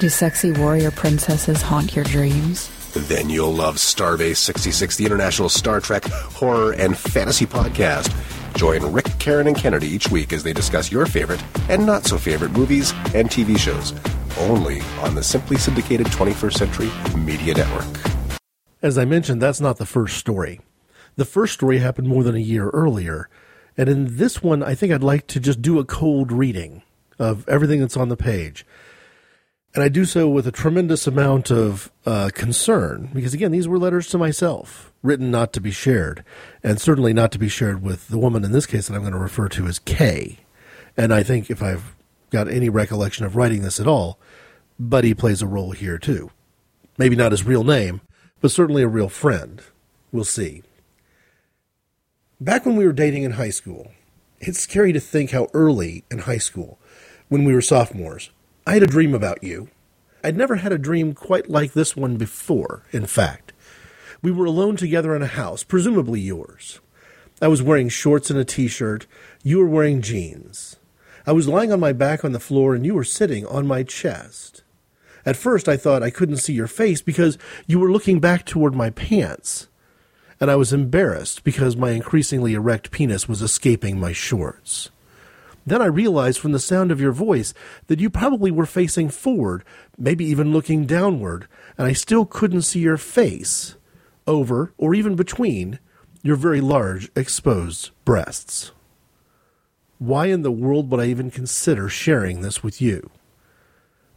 Do 0.02 0.10
sexy 0.10 0.52
warrior 0.52 0.92
princesses 0.92 1.62
haunt 1.62 1.96
your 1.96 2.04
dreams? 2.04 2.70
Then 2.94 3.30
you'll 3.30 3.54
love 3.54 3.76
Starbase 3.76 4.38
66, 4.38 4.98
the 4.98 5.06
international 5.06 5.50
Star 5.50 5.80
Trek 5.80 6.06
horror 6.06 6.74
and 6.74 6.98
fantasy 6.98 7.46
podcast. 7.46 8.14
Join 8.56 8.92
Rick, 8.92 9.06
Karen, 9.20 9.48
and 9.48 9.56
Kennedy 9.56 9.88
each 9.88 10.10
week 10.10 10.34
as 10.34 10.44
they 10.44 10.54
discuss 10.54 10.92
your 10.92 11.06
favorite 11.06 11.44
and 11.70 11.86
not 11.86 12.06
so 12.06 12.18
favorite 12.18 12.52
movies 12.52 12.92
and 13.14 13.30
TV 13.30 13.58
shows. 13.58 13.94
Only 14.40 14.82
on 15.02 15.16
the 15.16 15.24
Simply 15.24 15.58
Syndicated 15.58 16.08
21st 16.08 16.54
Century 16.54 16.90
Media 17.18 17.54
Network. 17.54 18.40
As 18.82 18.98
I 18.98 19.06
mentioned, 19.06 19.42
that's 19.42 19.62
not 19.62 19.78
the 19.78 19.86
first 19.86 20.18
story. 20.18 20.62
The 21.16 21.26
first 21.26 21.54
story 21.54 21.80
happened 21.80 22.08
more 22.08 22.24
than 22.24 22.36
a 22.36 22.40
year 22.40 22.70
earlier. 22.70 23.30
And 23.78 23.90
in 23.90 24.18
this 24.18 24.42
one, 24.42 24.64
I 24.64 24.74
think 24.74 24.92
I'd 24.92 25.04
like 25.04 25.28
to 25.28 25.40
just 25.40 25.62
do 25.62 25.80
a 25.80 25.86
cold 25.86 26.32
reading 26.32 26.82
of 27.20 27.48
everything 27.48 27.82
that's 27.82 27.98
on 27.98 28.10
the 28.10 28.18
page. 28.18 28.66
And 29.76 29.84
I 29.84 29.90
do 29.90 30.06
so 30.06 30.28
with 30.28 30.48
a 30.48 30.52
tremendous 30.52 31.06
amount 31.06 31.52
of 31.52 31.92
uh, 32.06 32.32
concern 32.34 33.10
because, 33.14 33.36
again, 33.36 33.52
these 33.52 33.68
were 33.68 33.78
letters 33.78 34.08
to 34.08 34.18
myself, 34.18 34.92
written 35.04 35.30
not 35.30 35.54
to 35.54 35.62
be 35.62 35.72
shared, 35.72 36.24
and 36.64 36.82
certainly 36.82 37.14
not 37.14 37.32
to 37.34 37.40
be 37.40 37.50
shared 37.50 37.84
with 37.84 38.08
the 38.08 38.18
woman 38.18 38.44
in 38.44 38.52
this 38.52 38.66
case 38.66 38.88
that 38.88 38.96
I'm 38.96 39.02
going 39.02 39.14
to 39.14 39.20
refer 39.20 39.48
to 39.50 39.68
as 39.68 39.78
Kay. 39.78 40.40
And 40.98 41.14
I 41.14 41.22
think 41.22 41.52
if 41.52 41.62
I've 41.62 41.96
got 42.32 42.48
any 42.48 42.68
recollection 42.68 43.26
of 43.26 43.36
writing 43.36 43.62
this 43.62 43.80
at 43.80 43.88
all, 43.88 44.18
Buddy 44.80 45.14
plays 45.14 45.42
a 45.42 45.48
role 45.48 45.72
here 45.72 45.98
too. 45.98 46.32
Maybe 46.98 47.16
not 47.16 47.32
his 47.32 47.44
real 47.44 47.64
name, 47.64 48.02
but 48.42 48.52
certainly 48.52 48.82
a 48.82 48.88
real 48.88 49.10
friend. 49.10 49.62
We'll 50.12 50.24
see. 50.24 50.64
Back 52.42 52.66
when 52.66 52.76
we 52.76 52.86
were 52.86 52.94
dating 52.94 53.24
in 53.24 53.32
high 53.32 53.50
school, 53.50 53.92
it's 54.40 54.60
scary 54.60 54.94
to 54.94 55.00
think 55.00 55.32
how 55.32 55.48
early 55.54 56.06
in 56.10 56.20
high 56.20 56.38
school, 56.38 56.80
when 57.28 57.44
we 57.44 57.54
were 57.54 57.62
sophomores, 57.62 58.32
I 58.70 58.74
had 58.74 58.84
a 58.84 58.86
dream 58.88 59.16
about 59.16 59.44
you. 59.44 59.68
I'd 60.24 60.38
never 60.38 60.58
had 60.58 60.72
a 60.72 60.78
dream 60.78 61.16
quite 61.16 61.50
like 61.50 61.74
this 61.74 61.96
one 61.96 62.18
before, 62.18 62.84
in 62.92 63.08
fact. 63.08 63.52
We 64.22 64.30
were 64.30 64.46
alone 64.46 64.76
together 64.76 65.16
in 65.16 65.24
a 65.24 65.38
house, 65.42 65.64
presumably 65.64 66.20
yours. 66.20 66.80
I 67.42 67.48
was 67.48 67.64
wearing 67.64 67.90
shorts 67.90 68.30
and 68.30 68.38
a 68.38 68.46
t 68.46 68.68
shirt. 68.68 69.08
You 69.42 69.58
were 69.58 69.68
wearing 69.68 70.04
jeans. 70.04 70.76
I 71.26 71.32
was 71.32 71.48
lying 71.48 71.74
on 71.74 71.80
my 71.80 71.94
back 71.94 72.24
on 72.24 72.32
the 72.32 72.40
floor, 72.40 72.76
and 72.76 72.86
you 72.86 72.94
were 72.94 73.04
sitting 73.04 73.44
on 73.48 73.66
my 73.66 73.82
chest. 73.82 74.62
At 75.26 75.36
first, 75.36 75.68
I 75.68 75.76
thought 75.76 76.04
I 76.04 76.12
couldn't 76.12 76.38
see 76.38 76.54
your 76.54 76.68
face 76.68 77.02
because 77.02 77.40
you 77.66 77.80
were 77.80 77.92
looking 77.92 78.20
back 78.20 78.46
toward 78.46 78.76
my 78.76 78.92
pants. 78.92 79.68
And 80.40 80.52
I 80.52 80.56
was 80.56 80.74
embarrassed 80.74 81.44
because 81.44 81.76
my 81.76 81.90
increasingly 81.90 82.54
erect 82.54 82.92
penis 82.92 83.28
was 83.28 83.42
escaping 83.42 84.00
my 84.00 84.14
shorts. 84.14 84.92
Then 85.66 85.82
I 85.82 85.86
realized 85.86 86.40
from 86.40 86.52
the 86.52 86.60
sound 86.60 86.92
of 86.92 87.02
your 87.02 87.12
voice 87.12 87.54
that 87.88 88.00
you 88.00 88.10
probably 88.10 88.52
were 88.52 88.66
facing 88.66 89.10
forward, 89.10 89.64
maybe 89.98 90.26
even 90.26 90.52
looking 90.52 90.86
downward, 90.86 91.48
and 91.78 91.86
I 91.88 91.94
still 91.94 92.26
couldn't 92.26 92.64
see 92.64 92.80
your 92.80 92.98
face 92.98 93.76
over 94.26 94.74
or 94.78 94.94
even 94.94 95.16
between 95.16 95.80
your 96.22 96.36
very 96.36 96.62
large 96.62 97.10
exposed 97.16 97.92
breasts. 98.06 98.72
Why 99.98 100.28
in 100.28 100.44
the 100.44 100.52
world 100.52 100.90
would 100.90 101.00
I 101.00 101.06
even 101.06 101.30
consider 101.30 101.90
sharing 101.90 102.42
this 102.42 102.64
with 102.64 102.82
you? 102.82 103.10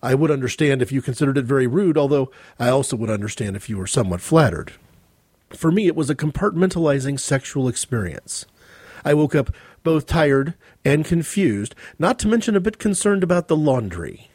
I 0.02 0.14
would 0.14 0.30
understand 0.30 0.82
if 0.82 0.90
you 0.90 1.00
considered 1.00 1.38
it 1.38 1.44
very 1.44 1.66
rude, 1.66 1.96
although 1.96 2.30
I 2.58 2.68
also 2.68 2.96
would 2.96 3.10
understand 3.10 3.56
if 3.56 3.68
you 3.68 3.78
were 3.78 3.86
somewhat 3.86 4.20
flattered. 4.20 4.72
For 5.50 5.70
me, 5.70 5.86
it 5.86 5.96
was 5.96 6.10
a 6.10 6.14
compartmentalizing 6.14 7.20
sexual 7.20 7.68
experience. 7.68 8.46
I 9.04 9.14
woke 9.14 9.34
up 9.34 9.50
both 9.82 10.06
tired 10.06 10.54
and 10.84 11.04
confused, 11.04 11.74
not 11.98 12.18
to 12.20 12.28
mention 12.28 12.56
a 12.56 12.60
bit 12.60 12.78
concerned 12.78 13.22
about 13.22 13.48
the 13.48 13.56
laundry. 13.56 14.30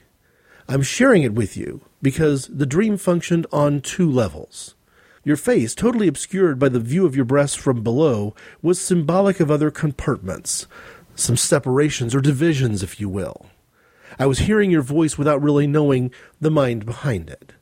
I'm 0.67 0.81
sharing 0.81 1.23
it 1.23 1.33
with 1.33 1.55
you 1.55 1.81
because 2.01 2.47
the 2.47 2.65
dream 2.65 2.97
functioned 2.97 3.47
on 3.51 3.81
two 3.81 4.10
levels. 4.10 4.75
Your 5.23 5.38
face, 5.38 5.75
totally 5.75 6.07
obscured 6.07 6.60
by 6.60 6.69
the 6.69 6.79
view 6.79 7.05
of 7.05 7.15
your 7.15 7.25
breasts 7.25 7.55
from 7.55 7.83
below, 7.83 8.33
was 8.62 8.79
symbolic 8.79 9.39
of 9.39 9.51
other 9.51 9.71
compartments, 9.71 10.67
some 11.15 11.36
separations 11.36 12.13
or 12.13 12.21
divisions, 12.21 12.83
if 12.83 12.99
you 12.99 13.10
will. 13.10 13.47
I 14.19 14.25
was 14.25 14.39
hearing 14.39 14.71
your 14.71 14.81
voice 14.81 15.17
without 15.17 15.41
really 15.41 15.67
knowing 15.67 16.12
the 16.39 16.51
mind 16.51 16.86
behind 16.86 17.29
it. 17.29 17.53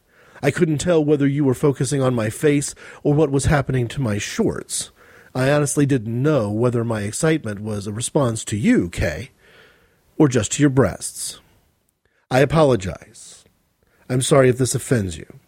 I 0.42 0.52
couldn't 0.52 0.78
tell 0.78 1.04
whether 1.04 1.28
you 1.28 1.44
were 1.44 1.54
focusing 1.54 2.02
on 2.02 2.14
my 2.14 2.30
face 2.30 2.76
or 3.04 3.14
what 3.14 3.32
was 3.32 3.46
happening 3.46 3.88
to 3.90 4.02
my 4.02 4.18
shorts. 4.18 4.92
I 5.36 5.52
honestly 5.52 5.86
didn't 5.86 6.24
know 6.24 6.50
whether 6.50 6.86
my 6.86 7.02
excitement 7.02 7.60
was 7.60 7.88
a 7.88 7.92
response 7.92 8.46
to 8.46 8.56
you, 8.56 8.90
Kay, 8.90 9.32
or 10.18 10.30
just 10.30 10.54
to 10.54 10.64
your 10.64 10.70
breasts. 10.70 11.42
I 12.32 12.40
apologize. 12.40 13.44
I'm 14.10 14.22
sorry 14.22 14.48
if 14.48 14.58
this 14.58 14.74
offends 14.74 15.18
you. 15.18 15.40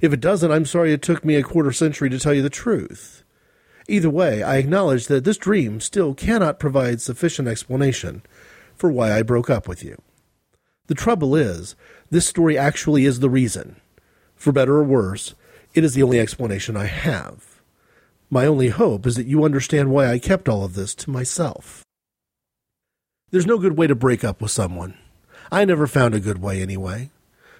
If 0.00 0.14
it 0.14 0.20
doesn't, 0.20 0.50
I'm 0.50 0.64
sorry 0.64 0.94
it 0.94 1.02
took 1.02 1.22
me 1.22 1.34
a 1.34 1.42
quarter 1.42 1.70
century 1.70 2.08
to 2.08 2.18
tell 2.18 2.32
you 2.32 2.40
the 2.40 2.48
truth. 2.48 3.24
Either 3.88 4.08
way, 4.08 4.42
I 4.42 4.56
acknowledge 4.56 5.06
that 5.08 5.24
this 5.24 5.36
dream 5.36 5.82
still 5.82 6.14
cannot 6.14 6.58
provide 6.58 7.02
sufficient 7.02 7.46
explanation 7.46 8.22
for 8.74 8.90
why 8.90 9.12
I 9.12 9.22
broke 9.22 9.50
up 9.50 9.68
with 9.68 9.84
you. 9.84 10.00
The 10.86 10.94
trouble 10.94 11.36
is, 11.36 11.76
this 12.10 12.26
story 12.26 12.56
actually 12.56 13.04
is 13.04 13.20
the 13.20 13.30
reason. 13.30 13.76
For 14.34 14.50
better 14.50 14.76
or 14.76 14.84
worse, 14.84 15.34
it 15.74 15.84
is 15.84 15.92
the 15.92 16.02
only 16.02 16.18
explanation 16.18 16.74
I 16.74 16.86
have. 16.86 17.55
My 18.28 18.44
only 18.46 18.68
hope 18.68 19.06
is 19.06 19.14
that 19.16 19.26
you 19.26 19.44
understand 19.44 19.90
why 19.90 20.10
I 20.10 20.18
kept 20.18 20.48
all 20.48 20.64
of 20.64 20.74
this 20.74 20.94
to 20.96 21.10
myself. 21.10 21.84
There's 23.30 23.46
no 23.46 23.58
good 23.58 23.76
way 23.76 23.86
to 23.86 23.94
break 23.94 24.24
up 24.24 24.40
with 24.40 24.50
someone. 24.50 24.96
I 25.52 25.64
never 25.64 25.86
found 25.86 26.14
a 26.14 26.20
good 26.20 26.42
way 26.42 26.60
anyway. 26.60 27.10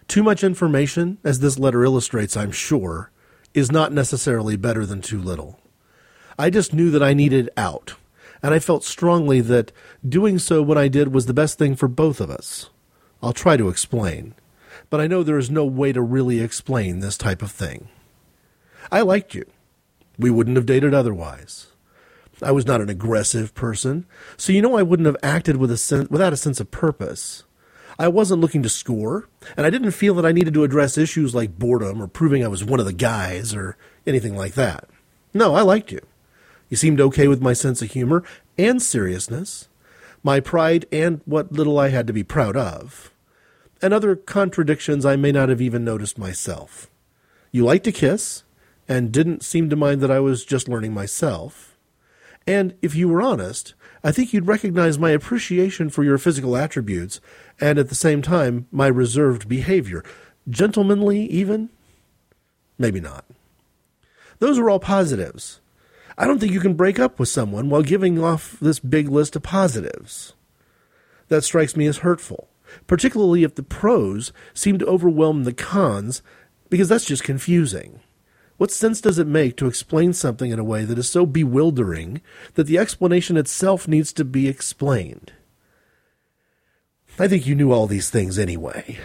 Too 0.09 0.23
much 0.23 0.43
information, 0.43 1.19
as 1.25 1.39
this 1.39 1.59
letter 1.59 1.85
illustrates, 1.85 2.37
I'm 2.37 2.51
sure, 2.51 3.11
is 3.55 3.71
not 3.71 3.93
necessarily 3.93 4.57
better 4.57 4.85
than 4.85 5.03
too 5.03 5.21
little. 5.21 5.61
I 6.39 6.51
just 6.51 6.75
knew 6.75 6.91
that 6.91 7.03
I 7.03 7.15
needed 7.15 7.49
out, 7.57 7.95
and 8.43 8.53
I 8.53 8.59
felt 8.59 8.85
strongly 8.85 9.41
that 9.43 9.73
doing 10.07 10.39
so 10.39 10.63
when 10.63 10.79
I 10.79 10.89
did 10.89 11.13
was 11.13 11.27
the 11.27 11.35
best 11.35 11.59
thing 11.59 11.77
for 11.77 11.89
both 11.89 12.21
of 12.21 12.31
us. 12.31 12.71
I'll 13.23 13.33
try 13.33 13.57
to 13.57 13.69
explain, 13.69 14.35
but 14.91 15.01
I 15.01 15.07
know 15.07 15.23
there 15.23 15.39
is 15.39 15.51
no 15.51 15.65
way 15.65 15.93
to 15.93 16.03
really 16.03 16.41
explain 16.41 17.01
this 17.01 17.17
type 17.17 17.43
of 17.43 17.51
thing. 17.51 17.89
I 18.93 19.01
liked 19.01 19.35
you. 19.35 19.45
We 20.19 20.31
wouldn't 20.31 20.57
have 20.57 20.67
dated 20.67 20.95
otherwise. 20.95 21.69
I 22.43 22.53
was 22.53 22.67
not 22.67 22.81
an 22.81 22.91
aggressive 22.91 23.55
person, 23.55 24.07
so 24.37 24.53
you 24.53 24.61
know 24.61 24.77
I 24.77 24.83
wouldn't 24.83 25.07
have 25.07 25.17
acted 25.23 25.57
with 25.57 25.71
a 25.71 25.77
sen- 25.77 26.09
without 26.11 26.33
a 26.33 26.37
sense 26.37 26.61
of 26.61 26.71
purpose. 26.71 27.45
I 27.99 28.09
wasn't 28.09 28.43
looking 28.43 28.63
to 28.63 28.69
score, 28.69 29.29
and 29.57 29.67
I 29.67 29.71
didn't 29.71 29.93
feel 29.93 30.15
that 30.15 30.27
I 30.27 30.33
needed 30.33 30.53
to 30.55 30.65
address 30.65 30.99
issues 30.99 31.35
like 31.35 31.59
boredom 31.59 32.03
or 32.03 32.07
proving 32.07 32.45
I 32.45 32.49
was 32.49 32.63
one 32.63 32.79
of 32.79 32.85
the 32.85 32.93
guys 32.93 33.55
or 33.55 33.79
anything 34.07 34.37
like 34.37 34.53
that. 34.55 34.89
No, 35.33 35.55
I 35.55 35.63
liked 35.63 35.91
you. 35.93 36.01
You 36.69 36.77
seemed 36.77 37.01
okay 37.01 37.27
with 37.27 37.41
my 37.41 37.55
sense 37.55 37.81
of 37.81 37.93
humor 37.93 38.23
and 38.59 38.83
seriousness, 38.83 39.69
my 40.23 40.41
pride 40.41 40.85
and 40.93 41.23
what 41.25 41.53
little 41.53 41.79
I 41.79 41.89
had 41.89 42.07
to 42.09 42.13
be 42.13 42.23
proud 42.23 42.57
of, 42.57 43.11
and 43.81 43.95
other 43.95 44.15
contradictions 44.15 45.07
I 45.07 45.17
may 45.17 45.33
not 45.33 45.49
have 45.49 45.63
even 45.63 45.85
noticed 45.85 46.19
myself. 46.19 46.91
You 47.51 47.65
liked 47.65 47.85
to 47.85 47.93
kiss, 47.93 48.43
and 48.89 49.13
didn't 49.13 49.43
seem 49.43 49.69
to 49.71 49.77
mind 49.77 50.01
that 50.01 50.11
I 50.11 50.21
was 50.21 50.45
just 50.45 50.69
learning 50.69 50.95
myself. 50.95 51.77
And 52.47 52.75
if 52.81 52.95
you 52.95 53.09
were 53.09 53.23
honest, 53.23 53.75
I 54.05 54.13
think 54.13 54.33
you'd 54.33 54.47
recognize 54.47 54.99
my 54.99 55.11
appreciation 55.11 55.91
for 55.91 56.05
your 56.05 56.19
physical 56.19 56.57
attributes 56.57 57.21
and 57.61 57.79
at 57.79 57.89
the 57.89 57.95
same 57.95 58.23
time 58.23 58.69
my 58.71 58.87
reserved 58.87 59.49
behavior. 59.49 60.05
Gentlemanly, 60.49 61.27
even? 61.27 61.71
Maybe 62.79 63.01
not. 63.01 63.25
Those 64.39 64.59
are 64.59 64.71
all 64.71 64.79
positives. 64.79 65.61
I 66.19 66.27
don't 66.27 66.39
think 66.39 66.53
you 66.53 66.61
can 66.61 66.75
break 66.75 66.99
up 66.99 67.19
with 67.19 67.29
someone 67.29 67.69
while 67.69 67.83
giving 67.83 68.23
off 68.23 68.59
this 68.61 68.79
big 68.79 69.09
list 69.09 69.35
of 69.35 69.43
positives. 69.43 70.35
That 71.29 71.43
strikes 71.43 71.77
me 71.77 71.87
as 71.87 71.99
hurtful, 71.99 72.49
particularly 72.87 73.43
if 73.43 73.55
the 73.55 73.63
pros 73.63 74.33
seem 74.55 74.79
to 74.79 74.87
overwhelm 74.87 75.45
the 75.45 75.53
cons, 75.53 76.23
because 76.71 76.89
that's 76.89 77.05
just 77.05 77.25
confusing. 77.25 78.01
What 78.57 78.71
sense 78.71 79.03
does 79.03 79.19
it 79.19 79.27
make 79.27 79.57
to 79.57 79.67
explain 79.67 80.15
something 80.15 80.51
in 80.51 80.59
a 80.59 80.65
way 80.65 80.85
that 80.85 80.99
is 80.99 81.11
so 81.11 81.27
bewildering 81.27 82.23
that 82.55 82.65
the 82.65 82.79
explanation 82.79 83.37
itself 83.37 83.87
needs 83.87 84.13
to 84.15 84.25
be 84.25 84.49
explained? 84.49 85.33
I 87.19 87.29
think 87.29 87.47
you 87.47 87.55
knew 87.55 87.73
all 87.73 87.87
these 87.87 88.11
things 88.11 88.39
anyway. 88.39 88.99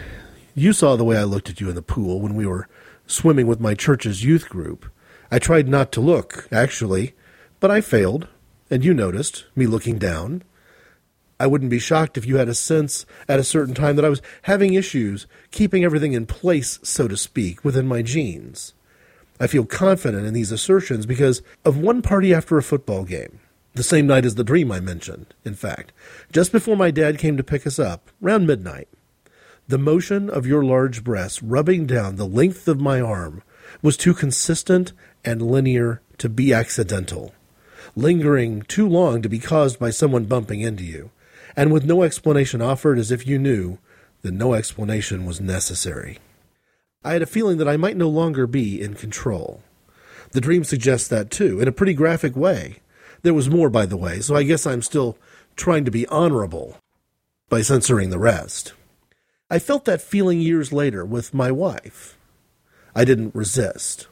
You 0.54 0.72
saw 0.72 0.96
the 0.96 1.04
way 1.04 1.16
I 1.16 1.24
looked 1.24 1.50
at 1.50 1.60
you 1.60 1.68
in 1.68 1.74
the 1.74 1.82
pool 1.82 2.20
when 2.20 2.34
we 2.34 2.46
were 2.46 2.68
swimming 3.06 3.46
with 3.46 3.60
my 3.60 3.74
church's 3.74 4.24
youth 4.24 4.48
group. 4.48 4.86
I 5.30 5.38
tried 5.38 5.68
not 5.68 5.92
to 5.92 6.00
look, 6.00 6.48
actually, 6.50 7.14
but 7.60 7.70
I 7.70 7.80
failed, 7.80 8.28
and 8.70 8.84
you 8.84 8.94
noticed 8.94 9.44
me 9.54 9.66
looking 9.66 9.98
down. 9.98 10.42
I 11.38 11.46
wouldn't 11.46 11.70
be 11.70 11.78
shocked 11.78 12.16
if 12.16 12.26
you 12.26 12.36
had 12.36 12.48
a 12.48 12.54
sense 12.54 13.04
at 13.28 13.40
a 13.40 13.44
certain 13.44 13.74
time 13.74 13.96
that 13.96 14.04
I 14.04 14.10
was 14.10 14.22
having 14.42 14.74
issues 14.74 15.26
keeping 15.50 15.84
everything 15.84 16.12
in 16.12 16.24
place, 16.24 16.78
so 16.82 17.08
to 17.08 17.16
speak, 17.16 17.64
within 17.64 17.86
my 17.86 18.02
jeans. 18.02 18.74
I 19.40 19.46
feel 19.46 19.64
confident 19.64 20.26
in 20.26 20.34
these 20.34 20.52
assertions 20.52 21.06
because 21.06 21.42
of 21.64 21.76
one 21.76 22.02
party 22.02 22.32
after 22.32 22.58
a 22.58 22.62
football 22.62 23.04
game, 23.04 23.40
the 23.74 23.82
same 23.82 24.06
night 24.06 24.24
as 24.24 24.34
the 24.34 24.44
dream 24.44 24.70
I 24.70 24.80
mentioned, 24.80 25.34
in 25.44 25.54
fact, 25.54 25.92
just 26.30 26.52
before 26.52 26.76
my 26.76 26.90
dad 26.90 27.18
came 27.18 27.36
to 27.36 27.44
pick 27.44 27.66
us 27.66 27.78
up, 27.78 28.10
round 28.20 28.46
midnight. 28.46 28.88
The 29.68 29.78
motion 29.78 30.28
of 30.28 30.46
your 30.46 30.64
large 30.64 31.02
breasts 31.02 31.42
rubbing 31.42 31.86
down 31.86 32.16
the 32.16 32.26
length 32.26 32.68
of 32.68 32.80
my 32.80 33.00
arm 33.00 33.42
was 33.80 33.96
too 33.96 34.12
consistent 34.14 34.92
and 35.24 35.40
linear 35.40 36.02
to 36.18 36.28
be 36.28 36.52
accidental, 36.52 37.34
lingering 37.96 38.62
too 38.62 38.88
long 38.88 39.22
to 39.22 39.28
be 39.28 39.38
caused 39.38 39.78
by 39.78 39.90
someone 39.90 40.24
bumping 40.24 40.60
into 40.60 40.84
you, 40.84 41.10
and 41.56 41.72
with 41.72 41.84
no 41.84 42.02
explanation 42.02 42.60
offered 42.60 42.98
as 42.98 43.10
if 43.10 43.26
you 43.26 43.38
knew 43.38 43.78
that 44.22 44.32
no 44.32 44.54
explanation 44.54 45.24
was 45.24 45.40
necessary. 45.40 46.18
I 47.04 47.12
had 47.12 47.22
a 47.22 47.26
feeling 47.26 47.58
that 47.58 47.68
I 47.68 47.76
might 47.76 47.96
no 47.96 48.08
longer 48.08 48.46
be 48.46 48.80
in 48.80 48.94
control. 48.94 49.62
The 50.32 50.40
dream 50.40 50.64
suggests 50.64 51.08
that 51.08 51.30
too, 51.30 51.60
in 51.60 51.68
a 51.68 51.72
pretty 51.72 51.94
graphic 51.94 52.36
way. 52.36 52.80
There 53.22 53.34
was 53.34 53.50
more, 53.50 53.70
by 53.70 53.86
the 53.86 53.96
way, 53.96 54.20
so 54.20 54.34
I 54.34 54.42
guess 54.42 54.66
I'm 54.66 54.82
still 54.82 55.16
trying 55.56 55.84
to 55.84 55.90
be 55.90 56.06
honorable 56.08 56.78
by 57.48 57.62
censoring 57.62 58.10
the 58.10 58.18
rest. 58.18 58.72
I 59.50 59.58
felt 59.58 59.84
that 59.84 60.00
feeling 60.00 60.40
years 60.40 60.72
later 60.72 61.04
with 61.04 61.34
my 61.34 61.50
wife. 61.50 62.16
I 62.94 63.04
didn't 63.04 63.34
resist. 63.34 64.06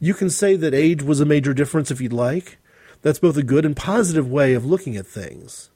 You 0.00 0.14
can 0.14 0.30
say 0.30 0.56
that 0.56 0.74
age 0.74 1.02
was 1.02 1.20
a 1.20 1.24
major 1.24 1.54
difference 1.54 1.90
if 1.90 2.00
you'd 2.00 2.12
like. 2.12 2.58
That's 3.02 3.18
both 3.18 3.36
a 3.36 3.42
good 3.42 3.64
and 3.64 3.76
positive 3.76 4.30
way 4.30 4.54
of 4.54 4.66
looking 4.66 4.96
at 4.96 5.06
things. 5.06 5.70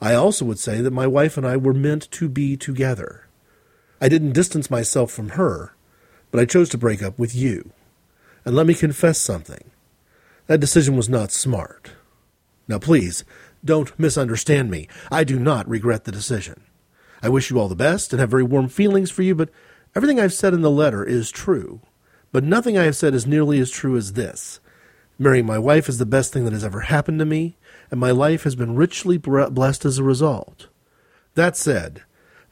I 0.00 0.14
also 0.14 0.44
would 0.44 0.58
say 0.58 0.80
that 0.80 0.92
my 0.92 1.06
wife 1.06 1.36
and 1.36 1.46
I 1.46 1.56
were 1.56 1.74
meant 1.74 2.10
to 2.12 2.28
be 2.28 2.56
together. 2.56 3.26
I 4.00 4.08
didn't 4.08 4.32
distance 4.32 4.70
myself 4.70 5.10
from 5.10 5.30
her, 5.30 5.72
but 6.36 6.42
I 6.42 6.44
chose 6.44 6.68
to 6.68 6.76
break 6.76 7.02
up 7.02 7.18
with 7.18 7.34
you. 7.34 7.72
And 8.44 8.54
let 8.54 8.66
me 8.66 8.74
confess 8.74 9.16
something. 9.16 9.70
That 10.48 10.60
decision 10.60 10.94
was 10.94 11.08
not 11.08 11.32
smart. 11.32 11.92
Now, 12.68 12.78
please, 12.78 13.24
don't 13.64 13.98
misunderstand 13.98 14.70
me. 14.70 14.86
I 15.10 15.24
do 15.24 15.38
not 15.38 15.66
regret 15.66 16.04
the 16.04 16.12
decision. 16.12 16.60
I 17.22 17.30
wish 17.30 17.48
you 17.48 17.58
all 17.58 17.68
the 17.68 17.74
best 17.74 18.12
and 18.12 18.20
have 18.20 18.28
very 18.28 18.42
warm 18.42 18.68
feelings 18.68 19.10
for 19.10 19.22
you, 19.22 19.34
but 19.34 19.48
everything 19.94 20.20
I've 20.20 20.34
said 20.34 20.52
in 20.52 20.60
the 20.60 20.70
letter 20.70 21.02
is 21.02 21.30
true. 21.30 21.80
But 22.32 22.44
nothing 22.44 22.76
I 22.76 22.84
have 22.84 22.96
said 22.96 23.14
is 23.14 23.26
nearly 23.26 23.58
as 23.58 23.70
true 23.70 23.96
as 23.96 24.12
this. 24.12 24.60
Marrying 25.18 25.46
my 25.46 25.58
wife 25.58 25.88
is 25.88 25.96
the 25.96 26.04
best 26.04 26.34
thing 26.34 26.44
that 26.44 26.52
has 26.52 26.64
ever 26.64 26.80
happened 26.80 27.18
to 27.20 27.24
me, 27.24 27.56
and 27.90 27.98
my 27.98 28.10
life 28.10 28.42
has 28.42 28.54
been 28.54 28.76
richly 28.76 29.16
blessed 29.16 29.86
as 29.86 29.96
a 29.96 30.04
result. 30.04 30.66
That 31.34 31.56
said, 31.56 32.02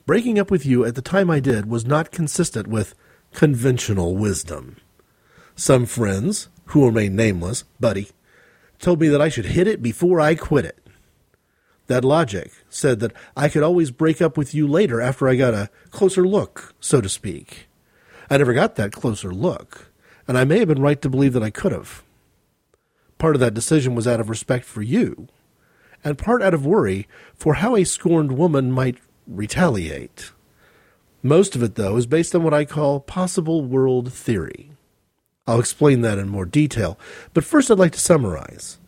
breaking 0.07 0.38
up 0.38 0.51
with 0.51 0.64
you 0.64 0.87
at 0.87 0.94
the 0.94 1.03
time 1.03 1.29
I 1.29 1.38
did 1.38 1.68
was 1.68 1.85
not 1.85 2.11
consistent 2.11 2.66
with 2.66 2.94
conventional 3.35 4.16
wisdom. 4.16 4.77
Some 5.57 5.87
friends, 5.87 6.49
who 6.66 6.87
remain 6.87 7.14
nameless, 7.14 7.64
Buddy, 7.79 8.09
told 8.79 9.01
me 9.01 9.09
that 9.09 9.20
I 9.20 9.29
should 9.29 9.47
hit 9.47 9.66
it 9.66 9.83
before 9.83 10.20
I 10.20 10.35
quit 10.35 10.64
it. 10.64 10.79
That 11.88 12.05
logic 12.05 12.53
said 12.70 13.01
that 13.01 13.12
I 13.37 13.49
could 13.49 13.62
always 13.62 13.90
break 13.90 14.23
up 14.23 14.38
with 14.38 14.55
you 14.55 14.66
later 14.66 15.01
after 15.01 15.29
I 15.29 15.35
got 15.35 15.53
a 15.53 15.68
closer 15.90 16.27
look, 16.27 16.75
so 16.81 17.01
to 17.01 17.09
speak. 17.09 17.68
I 18.31 18.38
never 18.38 18.55
got 18.55 18.77
that 18.77 18.92
closer 18.92 19.33
look, 19.33 19.92
and 20.27 20.38
I 20.38 20.44
may 20.44 20.61
have 20.61 20.68
been 20.68 20.81
right 20.81 21.03
to 21.03 21.11
believe 21.11 21.35
that 21.35 21.42
I 21.42 21.51
could 21.51 21.73
have. 21.73 22.03
Part 23.18 23.37
of 23.37 23.40
that 23.40 23.53
decision 23.53 23.94
was 23.94 24.07
out 24.07 24.20
of 24.20 24.31
respect 24.31 24.64
for 24.64 24.81
you, 24.81 25.29
and 26.03 26.16
part 26.16 26.40
out 26.40 26.55
of 26.55 26.64
worry 26.64 27.07
for 27.35 27.55
how 27.55 27.77
a 27.77 27.85
scorned 27.85 28.33
woman 28.33 28.73
might 28.73 28.99
retaliate. 29.27 30.33
Most 31.27 31.57
of 31.57 31.63
it, 31.63 31.77
though, 31.77 31.97
is 31.97 32.07
based 32.07 32.35
on 32.35 32.43
what 32.43 32.53
I 32.53 32.67
call 32.67 33.01
possible 33.01 33.65
world 33.65 34.13
theory. 34.13 34.73
I'll 35.47 35.59
explain 35.59 36.03
that 36.03 36.19
in 36.19 36.29
more 36.29 36.45
detail, 36.45 36.99
but 37.33 37.45
first 37.45 37.71
I'd 37.71 37.79
like 37.79 37.93
to 37.93 37.99
summarize. 37.99 38.79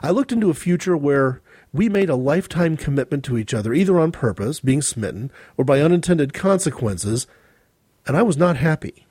I 0.00 0.12
looked 0.12 0.30
into 0.30 0.48
a 0.48 0.54
future 0.54 0.96
where 0.96 1.40
we 1.72 1.88
made 1.88 2.08
a 2.08 2.14
lifetime 2.14 2.76
commitment 2.76 3.24
to 3.24 3.36
each 3.36 3.52
other, 3.52 3.74
either 3.74 3.98
on 3.98 4.12
purpose, 4.12 4.60
being 4.60 4.80
smitten, 4.80 5.32
or 5.56 5.64
by 5.64 5.80
unintended 5.80 6.32
consequences, 6.32 7.26
and 8.06 8.16
I 8.16 8.22
was 8.22 8.36
not 8.36 8.58
happy. 8.58 9.08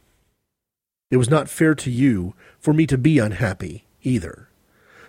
It 1.09 1.17
was 1.17 1.29
not 1.29 1.49
fair 1.49 1.75
to 1.75 1.91
you 1.91 2.35
for 2.57 2.73
me 2.73 2.87
to 2.87 2.97
be 2.97 3.19
unhappy 3.19 3.83
either. 4.01 4.47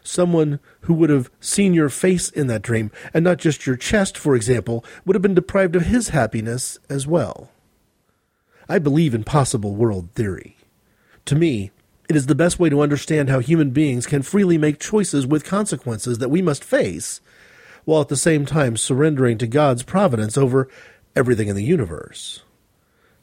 Someone 0.02 0.58
who 0.80 0.94
would 0.94 1.10
have 1.10 1.30
seen 1.38 1.74
your 1.74 1.88
face 1.88 2.28
in 2.28 2.48
that 2.48 2.62
dream, 2.62 2.90
and 3.14 3.22
not 3.22 3.38
just 3.38 3.68
your 3.68 3.76
chest, 3.76 4.18
for 4.18 4.34
example, 4.34 4.84
would 5.04 5.14
have 5.14 5.22
been 5.22 5.34
deprived 5.34 5.76
of 5.76 5.86
his 5.86 6.08
happiness 6.08 6.76
as 6.88 7.06
well. 7.06 7.51
I 8.72 8.78
believe 8.78 9.14
in 9.14 9.22
possible 9.22 9.74
world 9.74 10.08
theory. 10.14 10.56
To 11.26 11.34
me, 11.34 11.72
it 12.08 12.16
is 12.16 12.24
the 12.24 12.34
best 12.34 12.58
way 12.58 12.70
to 12.70 12.80
understand 12.80 13.28
how 13.28 13.38
human 13.40 13.68
beings 13.68 14.06
can 14.06 14.22
freely 14.22 14.56
make 14.56 14.80
choices 14.80 15.26
with 15.26 15.44
consequences 15.44 16.16
that 16.16 16.30
we 16.30 16.40
must 16.40 16.64
face, 16.64 17.20
while 17.84 18.00
at 18.00 18.08
the 18.08 18.16
same 18.16 18.46
time 18.46 18.78
surrendering 18.78 19.36
to 19.36 19.46
God's 19.46 19.82
providence 19.82 20.38
over 20.38 20.70
everything 21.14 21.48
in 21.48 21.54
the 21.54 21.62
universe. 21.62 22.44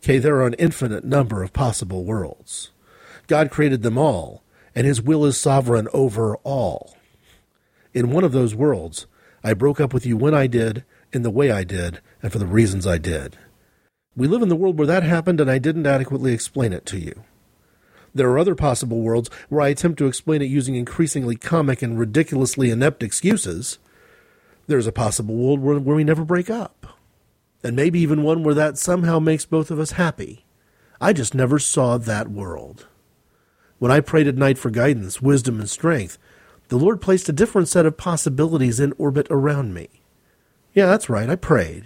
Okay, 0.04 0.20
there 0.20 0.36
are 0.36 0.46
an 0.46 0.54
infinite 0.60 1.04
number 1.04 1.42
of 1.42 1.52
possible 1.52 2.06
worlds. 2.06 2.70
God 3.26 3.50
created 3.50 3.82
them 3.82 3.98
all, 3.98 4.44
and 4.76 4.86
his 4.86 5.02
will 5.02 5.26
is 5.26 5.36
sovereign 5.36 5.88
over 5.94 6.36
all. 6.44 6.96
In 7.96 8.12
one 8.12 8.24
of 8.24 8.34
those 8.34 8.54
worlds, 8.54 9.08
I 9.44 9.56
broke 9.56 9.82
up 9.82 9.96
with 9.96 10.06
you 10.06 10.16
when 10.16 10.36
I 10.36 10.46
did, 10.46 10.86
in 11.12 11.24
the 11.24 11.32
way 11.32 11.50
I 11.50 11.64
did, 11.64 12.02
and 12.22 12.32
for 12.32 12.38
the 12.38 12.46
reasons 12.46 12.86
I 12.86 13.00
did. 13.00 13.36
We 14.16 14.28
live 14.28 14.42
in 14.42 14.50
the 14.50 14.56
world 14.56 14.78
where 14.78 14.88
that 14.88 15.04
happened, 15.04 15.40
and 15.40 15.50
I 15.50 15.60
didn't 15.60 15.86
adequately 15.86 16.34
explain 16.34 16.74
it 16.74 16.86
to 16.88 17.00
you. 17.00 17.24
There 18.14 18.30
are 18.30 18.40
other 18.40 18.56
possible 18.56 19.02
worlds 19.02 19.30
where 19.50 19.62
I 19.62 19.70
attempt 19.70 20.00
to 20.00 20.08
explain 20.08 20.42
it 20.42 20.46
using 20.46 20.76
increasingly 20.76 21.36
comic 21.36 21.82
and 21.82 22.00
ridiculously 22.00 22.72
inept 22.72 23.04
excuses. 23.04 23.78
There's 24.68 24.88
a 24.88 24.92
possible 24.92 25.36
world 25.36 25.60
where, 25.60 25.80
where 25.80 25.96
we 25.96 26.04
never 26.04 26.26
break 26.26 26.50
up. 26.50 26.98
And 27.64 27.76
maybe 27.76 28.00
even 28.00 28.24
one 28.24 28.44
where 28.44 28.56
that 28.56 28.78
somehow 28.78 29.20
makes 29.20 29.46
both 29.46 29.70
of 29.70 29.80
us 29.80 29.92
happy. 29.92 30.46
I 31.00 31.14
just 31.14 31.36
never 31.36 31.60
saw 31.60 31.98
that 31.98 32.30
world. 32.30 32.88
When 33.78 33.92
I 33.92 34.00
prayed 34.02 34.28
at 34.28 34.36
night 34.36 34.58
for 34.58 34.70
guidance, 34.70 35.22
wisdom, 35.22 35.60
and 35.60 35.70
strength, 35.70 36.18
the 36.70 36.78
Lord 36.78 37.02
placed 37.02 37.30
a 37.30 37.34
different 37.34 37.68
set 37.68 37.86
of 37.86 37.98
possibilities 37.98 38.80
in 38.80 38.94
orbit 38.98 39.28
around 39.30 39.74
me. 39.74 39.88
Yeah, 40.74 40.86
that's 40.86 41.10
right, 41.10 41.30
I 41.30 41.36
prayed. 41.36 41.86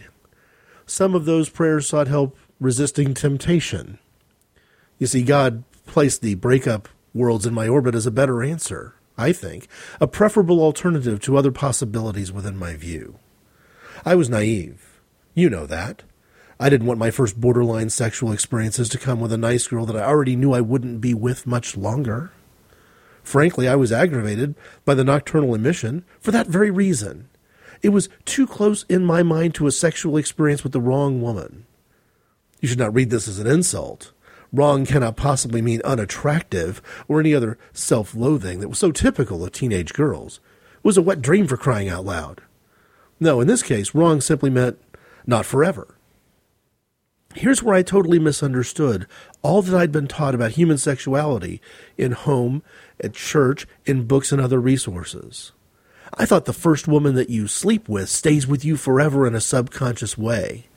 Some 0.86 1.16
of 1.16 1.26
those 1.26 1.50
prayers 1.50 1.88
sought 1.88 2.08
help 2.08 2.38
resisting 2.60 3.14
temptation. 3.14 4.00
You 4.98 5.08
see, 5.08 5.24
God 5.24 5.64
placed 5.86 6.22
the 6.22 6.36
breakup 6.36 6.88
worlds 7.14 7.46
in 7.46 7.54
my 7.54 7.68
orbit 7.68 7.96
as 7.96 8.06
a 8.06 8.12
better 8.12 8.44
answer, 8.44 8.96
I 9.18 9.34
think, 9.34 9.68
a 10.00 10.08
preferable 10.08 10.62
alternative 10.62 11.20
to 11.22 11.38
other 11.38 11.52
possibilities 11.52 12.32
within 12.32 12.58
my 12.58 12.76
view. 12.76 13.20
I 14.06 14.16
was 14.16 14.30
naive. 14.30 15.02
You 15.34 15.50
know 15.50 15.66
that. 15.66 16.04
I 16.60 16.70
didn't 16.70 16.88
want 16.88 17.00
my 17.00 17.12
first 17.12 17.40
borderline 17.40 17.90
sexual 17.90 18.32
experiences 18.32 18.88
to 18.90 18.98
come 18.98 19.20
with 19.20 19.34
a 19.34 19.38
nice 19.38 19.68
girl 19.68 19.86
that 19.86 19.96
I 19.96 20.06
already 20.06 20.36
knew 20.36 20.54
I 20.54 20.62
wouldn't 20.62 21.02
be 21.02 21.14
with 21.14 21.48
much 21.48 21.76
longer. 21.76 22.32
Frankly, 23.24 23.68
I 23.68 23.76
was 23.76 23.92
aggravated 23.92 24.56
by 24.86 24.94
the 24.94 25.04
nocturnal 25.04 25.56
emission 25.56 26.06
for 26.20 26.32
that 26.32 26.48
very 26.48 26.70
reason. 26.70 27.30
It 27.84 27.90
was 27.90 28.08
too 28.24 28.48
close 28.48 28.86
in 28.88 29.06
my 29.06 29.22
mind 29.22 29.54
to 29.56 29.68
a 29.68 29.72
sexual 29.72 30.18
experience 30.18 30.64
with 30.64 30.72
the 30.72 30.82
wrong 30.82 31.22
woman. 31.22 31.66
You 32.62 32.70
should 32.70 32.80
not 32.80 32.94
read 32.94 33.10
this 33.10 33.28
as 33.28 33.40
an 33.40 33.48
insult. 33.48 34.14
Wrong 34.54 34.86
cannot 34.86 35.18
possibly 35.18 35.62
mean 35.62 35.82
unattractive 35.84 36.82
or 37.10 37.20
any 37.20 37.36
other 37.36 37.58
self 37.74 38.16
loathing 38.16 38.62
that 38.62 38.70
was 38.70 38.80
so 38.80 38.92
typical 38.92 39.44
of 39.44 39.52
teenage 39.52 39.94
girls. 39.94 40.40
It 40.78 40.84
was 40.86 40.96
a 40.96 41.02
wet 41.02 41.22
dream 41.22 41.46
for 41.46 41.58
crying 41.58 41.90
out 41.90 42.06
loud. 42.06 42.42
No, 43.20 43.42
in 43.42 43.48
this 43.48 43.64
case, 43.64 43.94
wrong 43.94 44.22
simply 44.22 44.50
meant 44.50 44.80
not 45.26 45.46
forever. 45.46 45.96
Here's 47.36 47.64
where 47.64 47.76
I 47.76 47.82
totally 47.82 48.20
misunderstood 48.20 49.08
all 49.42 49.62
that 49.62 49.78
I'd 49.78 49.92
been 49.92 50.08
taught 50.08 50.36
about 50.36 50.52
human 50.52 50.78
sexuality 50.78 51.62
in 51.98 52.14
home, 52.14 52.64
at 53.02 53.14
church, 53.14 53.68
in 53.86 54.06
books, 54.06 54.32
and 54.32 54.40
other 54.40 54.62
resources. 54.62 55.52
I 56.16 56.26
thought 56.26 56.46
the 56.46 56.54
first 56.54 56.88
woman 56.88 57.16
that 57.16 57.30
you 57.30 57.48
sleep 57.48 57.90
with 57.90 58.08
stays 58.08 58.46
with 58.46 58.64
you 58.64 58.78
forever 58.78 59.26
in 59.26 59.34
a 59.34 59.42
subconscious 59.42 60.18
way, 60.18 60.68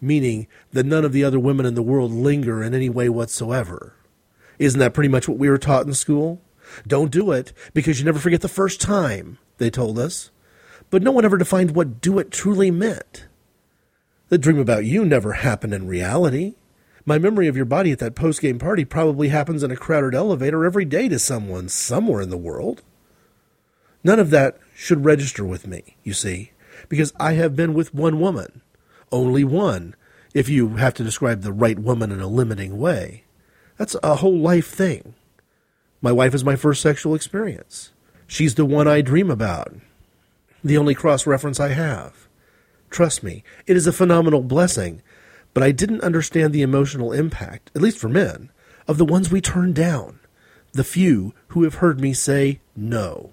meaning 0.00 0.46
that 0.72 0.86
none 0.86 1.04
of 1.04 1.12
the 1.12 1.24
other 1.24 1.38
women 1.38 1.66
in 1.66 1.74
the 1.74 1.82
world 1.82 2.10
linger 2.10 2.62
in 2.62 2.74
any 2.74 2.88
way 2.88 3.08
whatsoever. 3.10 3.94
Isn't 4.58 4.80
that 4.80 4.94
pretty 4.94 5.08
much 5.08 5.28
what 5.28 5.38
we 5.38 5.50
were 5.50 5.58
taught 5.58 5.86
in 5.86 5.92
school? 5.92 6.40
Don't 6.86 7.10
do 7.10 7.32
it 7.32 7.52
because 7.74 7.98
you 7.98 8.06
never 8.06 8.18
forget 8.18 8.40
the 8.40 8.48
first 8.48 8.80
time, 8.80 9.38
they 9.58 9.70
told 9.70 9.98
us. 9.98 10.30
But 10.90 11.02
no 11.02 11.12
one 11.12 11.24
ever 11.24 11.36
defined 11.36 11.72
what 11.72 12.00
do 12.00 12.18
it 12.18 12.30
truly 12.30 12.70
meant. 12.70 13.26
The 14.30 14.38
dream 14.38 14.58
about 14.58 14.86
you 14.86 15.04
never 15.04 15.34
happened 15.34 15.74
in 15.74 15.86
reality. 15.86 16.54
My 17.04 17.18
memory 17.18 17.46
of 17.46 17.56
your 17.56 17.64
body 17.66 17.92
at 17.92 17.98
that 17.98 18.14
post 18.14 18.40
game 18.40 18.58
party 18.58 18.84
probably 18.84 19.28
happens 19.28 19.62
in 19.62 19.70
a 19.70 19.76
crowded 19.76 20.14
elevator 20.14 20.64
every 20.64 20.84
day 20.84 21.08
to 21.08 21.18
someone 21.18 21.68
somewhere 21.68 22.22
in 22.22 22.30
the 22.30 22.36
world. 22.36 22.82
None 24.02 24.20
of 24.20 24.30
that 24.30 24.58
should 24.78 25.04
register 25.04 25.44
with 25.44 25.66
me, 25.66 25.96
you 26.04 26.12
see, 26.12 26.52
because 26.88 27.12
I 27.18 27.32
have 27.32 27.56
been 27.56 27.74
with 27.74 27.92
one 27.92 28.20
woman. 28.20 28.62
Only 29.10 29.42
one, 29.42 29.96
if 30.32 30.48
you 30.48 30.76
have 30.76 30.94
to 30.94 31.02
describe 31.02 31.42
the 31.42 31.52
right 31.52 31.76
woman 31.76 32.12
in 32.12 32.20
a 32.20 32.28
limiting 32.28 32.78
way. 32.78 33.24
That's 33.76 33.96
a 34.04 34.14
whole 34.14 34.38
life 34.38 34.68
thing. 34.68 35.16
My 36.00 36.12
wife 36.12 36.32
is 36.32 36.44
my 36.44 36.54
first 36.54 36.80
sexual 36.80 37.16
experience. 37.16 37.90
She's 38.28 38.54
the 38.54 38.64
one 38.64 38.86
I 38.86 39.00
dream 39.00 39.32
about. 39.32 39.74
The 40.62 40.78
only 40.78 40.94
cross 40.94 41.26
reference 41.26 41.58
I 41.58 41.70
have. 41.70 42.28
Trust 42.88 43.24
me, 43.24 43.42
it 43.66 43.76
is 43.76 43.88
a 43.88 43.92
phenomenal 43.92 44.44
blessing, 44.44 45.02
but 45.54 45.64
I 45.64 45.72
didn't 45.72 46.02
understand 46.02 46.52
the 46.52 46.62
emotional 46.62 47.12
impact, 47.12 47.72
at 47.74 47.82
least 47.82 47.98
for 47.98 48.08
men, 48.08 48.52
of 48.86 48.96
the 48.96 49.04
ones 49.04 49.28
we 49.28 49.40
turned 49.40 49.74
down, 49.74 50.20
the 50.70 50.84
few 50.84 51.34
who 51.48 51.64
have 51.64 51.76
heard 51.76 52.00
me 52.00 52.12
say 52.12 52.60
no. 52.76 53.32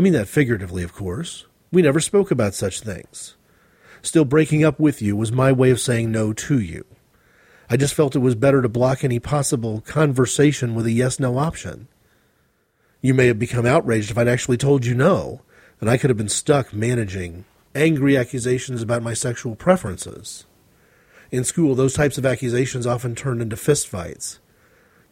I 0.00 0.02
mean 0.02 0.14
that 0.14 0.28
figuratively, 0.28 0.82
of 0.82 0.94
course. 0.94 1.44
We 1.70 1.82
never 1.82 2.00
spoke 2.00 2.30
about 2.30 2.54
such 2.54 2.80
things. 2.80 3.36
Still, 4.00 4.24
breaking 4.24 4.64
up 4.64 4.80
with 4.80 5.02
you 5.02 5.14
was 5.14 5.30
my 5.30 5.52
way 5.52 5.70
of 5.70 5.78
saying 5.78 6.10
no 6.10 6.32
to 6.32 6.58
you. 6.58 6.86
I 7.68 7.76
just 7.76 7.92
felt 7.92 8.16
it 8.16 8.20
was 8.20 8.34
better 8.34 8.62
to 8.62 8.68
block 8.70 9.04
any 9.04 9.18
possible 9.18 9.82
conversation 9.82 10.74
with 10.74 10.86
a 10.86 10.90
yes 10.90 11.20
no 11.20 11.36
option. 11.36 11.86
You 13.02 13.12
may 13.12 13.26
have 13.26 13.38
become 13.38 13.66
outraged 13.66 14.10
if 14.10 14.16
I'd 14.16 14.26
actually 14.26 14.56
told 14.56 14.86
you 14.86 14.94
no, 14.94 15.42
and 15.82 15.90
I 15.90 15.98
could 15.98 16.08
have 16.08 16.16
been 16.16 16.30
stuck 16.30 16.72
managing 16.72 17.44
angry 17.74 18.16
accusations 18.16 18.80
about 18.80 19.02
my 19.02 19.12
sexual 19.12 19.54
preferences. 19.54 20.46
In 21.30 21.44
school, 21.44 21.74
those 21.74 21.92
types 21.92 22.16
of 22.16 22.24
accusations 22.24 22.86
often 22.86 23.14
turned 23.14 23.42
into 23.42 23.56
fistfights. 23.56 24.38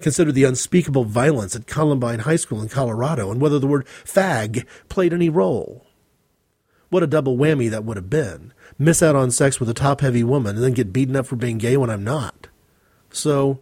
Consider 0.01 0.31
the 0.31 0.45
unspeakable 0.45 1.05
violence 1.05 1.57
at 1.57 1.67
Columbine 1.67 2.21
High 2.21 2.37
School 2.37 2.63
in 2.63 2.69
Colorado 2.69 3.31
and 3.31 3.41
whether 3.41 3.59
the 3.59 3.67
word 3.67 3.87
fag 4.05 4.65
played 4.89 5.13
any 5.13 5.29
role. 5.29 5.87
What 6.91 7.03
a 7.03 7.09
double 7.09 7.37
whammy 7.37 7.69
that 7.71 7.85
would 7.85 7.97
have 7.97 8.09
been. 8.09 8.53
Miss 8.79 9.03
out 9.03 9.17
on 9.17 9.31
sex 9.31 9.61
with 9.61 9.69
a 9.69 9.75
top 9.75 10.01
heavy 10.01 10.25
woman 10.25 10.57
and 10.57 10.65
then 10.65 10.73
get 10.73 10.93
beaten 10.93 11.17
up 11.17 11.27
for 11.27 11.37
being 11.37 11.59
gay 11.59 11.77
when 11.77 11.91
I'm 11.91 12.05
not. 12.05 12.49
So, 13.11 13.61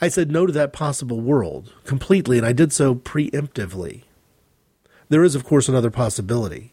I 0.00 0.08
said 0.08 0.30
no 0.30 0.46
to 0.46 0.52
that 0.52 0.72
possible 0.72 1.20
world 1.20 1.72
completely, 1.84 2.38
and 2.38 2.46
I 2.46 2.52
did 2.52 2.72
so 2.72 2.94
preemptively. 2.94 4.04
There 5.08 5.24
is, 5.24 5.34
of 5.34 5.44
course, 5.44 5.68
another 5.68 5.90
possibility. 5.90 6.72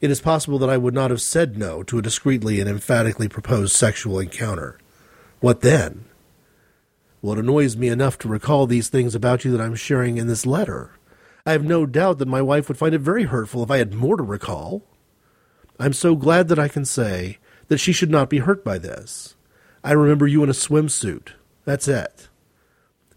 It 0.00 0.10
is 0.10 0.20
possible 0.20 0.58
that 0.60 0.70
I 0.70 0.78
would 0.78 0.94
not 0.94 1.10
have 1.10 1.20
said 1.20 1.58
no 1.58 1.82
to 1.84 1.98
a 1.98 2.02
discreetly 2.02 2.60
and 2.60 2.70
emphatically 2.70 3.28
proposed 3.28 3.74
sexual 3.74 4.18
encounter. 4.18 4.78
What 5.40 5.60
then? 5.60 6.06
Well, 7.24 7.38
it 7.38 7.40
annoys 7.40 7.74
me 7.74 7.88
enough 7.88 8.18
to 8.18 8.28
recall 8.28 8.66
these 8.66 8.90
things 8.90 9.14
about 9.14 9.46
you 9.46 9.50
that 9.52 9.60
I'm 9.62 9.76
sharing 9.76 10.18
in 10.18 10.26
this 10.26 10.44
letter. 10.44 10.90
I 11.46 11.52
have 11.52 11.64
no 11.64 11.86
doubt 11.86 12.18
that 12.18 12.28
my 12.28 12.42
wife 12.42 12.68
would 12.68 12.76
find 12.76 12.94
it 12.94 13.00
very 13.00 13.24
hurtful 13.24 13.62
if 13.62 13.70
I 13.70 13.78
had 13.78 13.94
more 13.94 14.18
to 14.18 14.22
recall. 14.22 14.82
I'm 15.80 15.94
so 15.94 16.16
glad 16.16 16.48
that 16.48 16.58
I 16.58 16.68
can 16.68 16.84
say 16.84 17.38
that 17.68 17.78
she 17.78 17.94
should 17.94 18.10
not 18.10 18.28
be 18.28 18.40
hurt 18.40 18.62
by 18.62 18.76
this. 18.76 19.36
I 19.82 19.92
remember 19.92 20.26
you 20.26 20.42
in 20.42 20.50
a 20.50 20.52
swimsuit. 20.52 21.28
That's 21.64 21.88
it. 21.88 22.28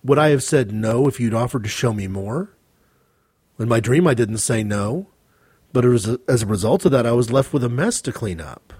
Would 0.06 0.18
I 0.18 0.30
have 0.30 0.42
said 0.42 0.72
no 0.72 1.10
if 1.10 1.20
you'd 1.20 1.34
offered 1.34 1.64
to 1.64 1.70
show 1.70 1.92
me 1.92 2.08
more? 2.08 2.56
In 3.60 3.68
my 3.68 3.82
dream, 3.82 4.08
I 4.08 4.14
didn't 4.14 4.38
say 4.38 4.64
no, 4.64 5.08
but 5.74 5.84
as 5.84 6.08
a, 6.08 6.18
as 6.30 6.44
a 6.44 6.48
result 6.48 6.86
of 6.86 6.94
that, 6.94 7.06
I 7.06 7.12
was 7.12 7.30
left 7.30 7.52
with 7.52 7.62
a 7.66 7.68
mess 7.68 8.02
to 8.04 8.14
clean 8.14 8.40
up. 8.40 8.72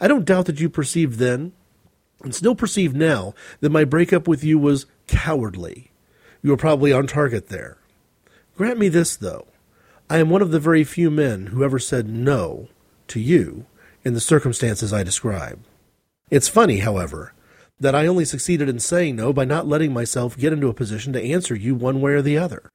I 0.00 0.06
don't 0.06 0.24
doubt 0.24 0.46
that 0.46 0.60
you 0.60 0.70
perceived 0.70 1.18
then, 1.18 1.52
and 2.22 2.34
still 2.34 2.54
perceive 2.54 2.94
now, 2.94 3.34
that 3.60 3.70
my 3.70 3.84
breakup 3.84 4.26
with 4.26 4.42
you 4.42 4.58
was 4.58 4.86
cowardly. 5.06 5.90
You 6.42 6.50
were 6.50 6.56
probably 6.56 6.92
on 6.92 7.06
target 7.06 7.48
there. 7.48 7.78
Grant 8.56 8.78
me 8.78 8.88
this, 8.88 9.16
though. 9.16 9.46
I 10.10 10.18
am 10.18 10.30
one 10.30 10.42
of 10.42 10.50
the 10.50 10.60
very 10.60 10.84
few 10.84 11.10
men 11.10 11.46
who 11.46 11.62
ever 11.62 11.78
said 11.78 12.08
no 12.08 12.68
to 13.08 13.20
you 13.20 13.66
in 14.04 14.14
the 14.14 14.20
circumstances 14.20 14.92
I 14.92 15.02
describe. 15.02 15.60
It's 16.30 16.48
funny, 16.48 16.78
however, 16.78 17.34
that 17.80 17.94
I 17.94 18.06
only 18.06 18.24
succeeded 18.24 18.68
in 18.68 18.80
saying 18.80 19.16
no 19.16 19.32
by 19.32 19.44
not 19.44 19.66
letting 19.66 19.92
myself 19.92 20.36
get 20.36 20.52
into 20.52 20.68
a 20.68 20.74
position 20.74 21.12
to 21.12 21.22
answer 21.22 21.54
you 21.54 21.74
one 21.74 22.00
way 22.00 22.12
or 22.12 22.22
the 22.22 22.38
other. 22.38 22.70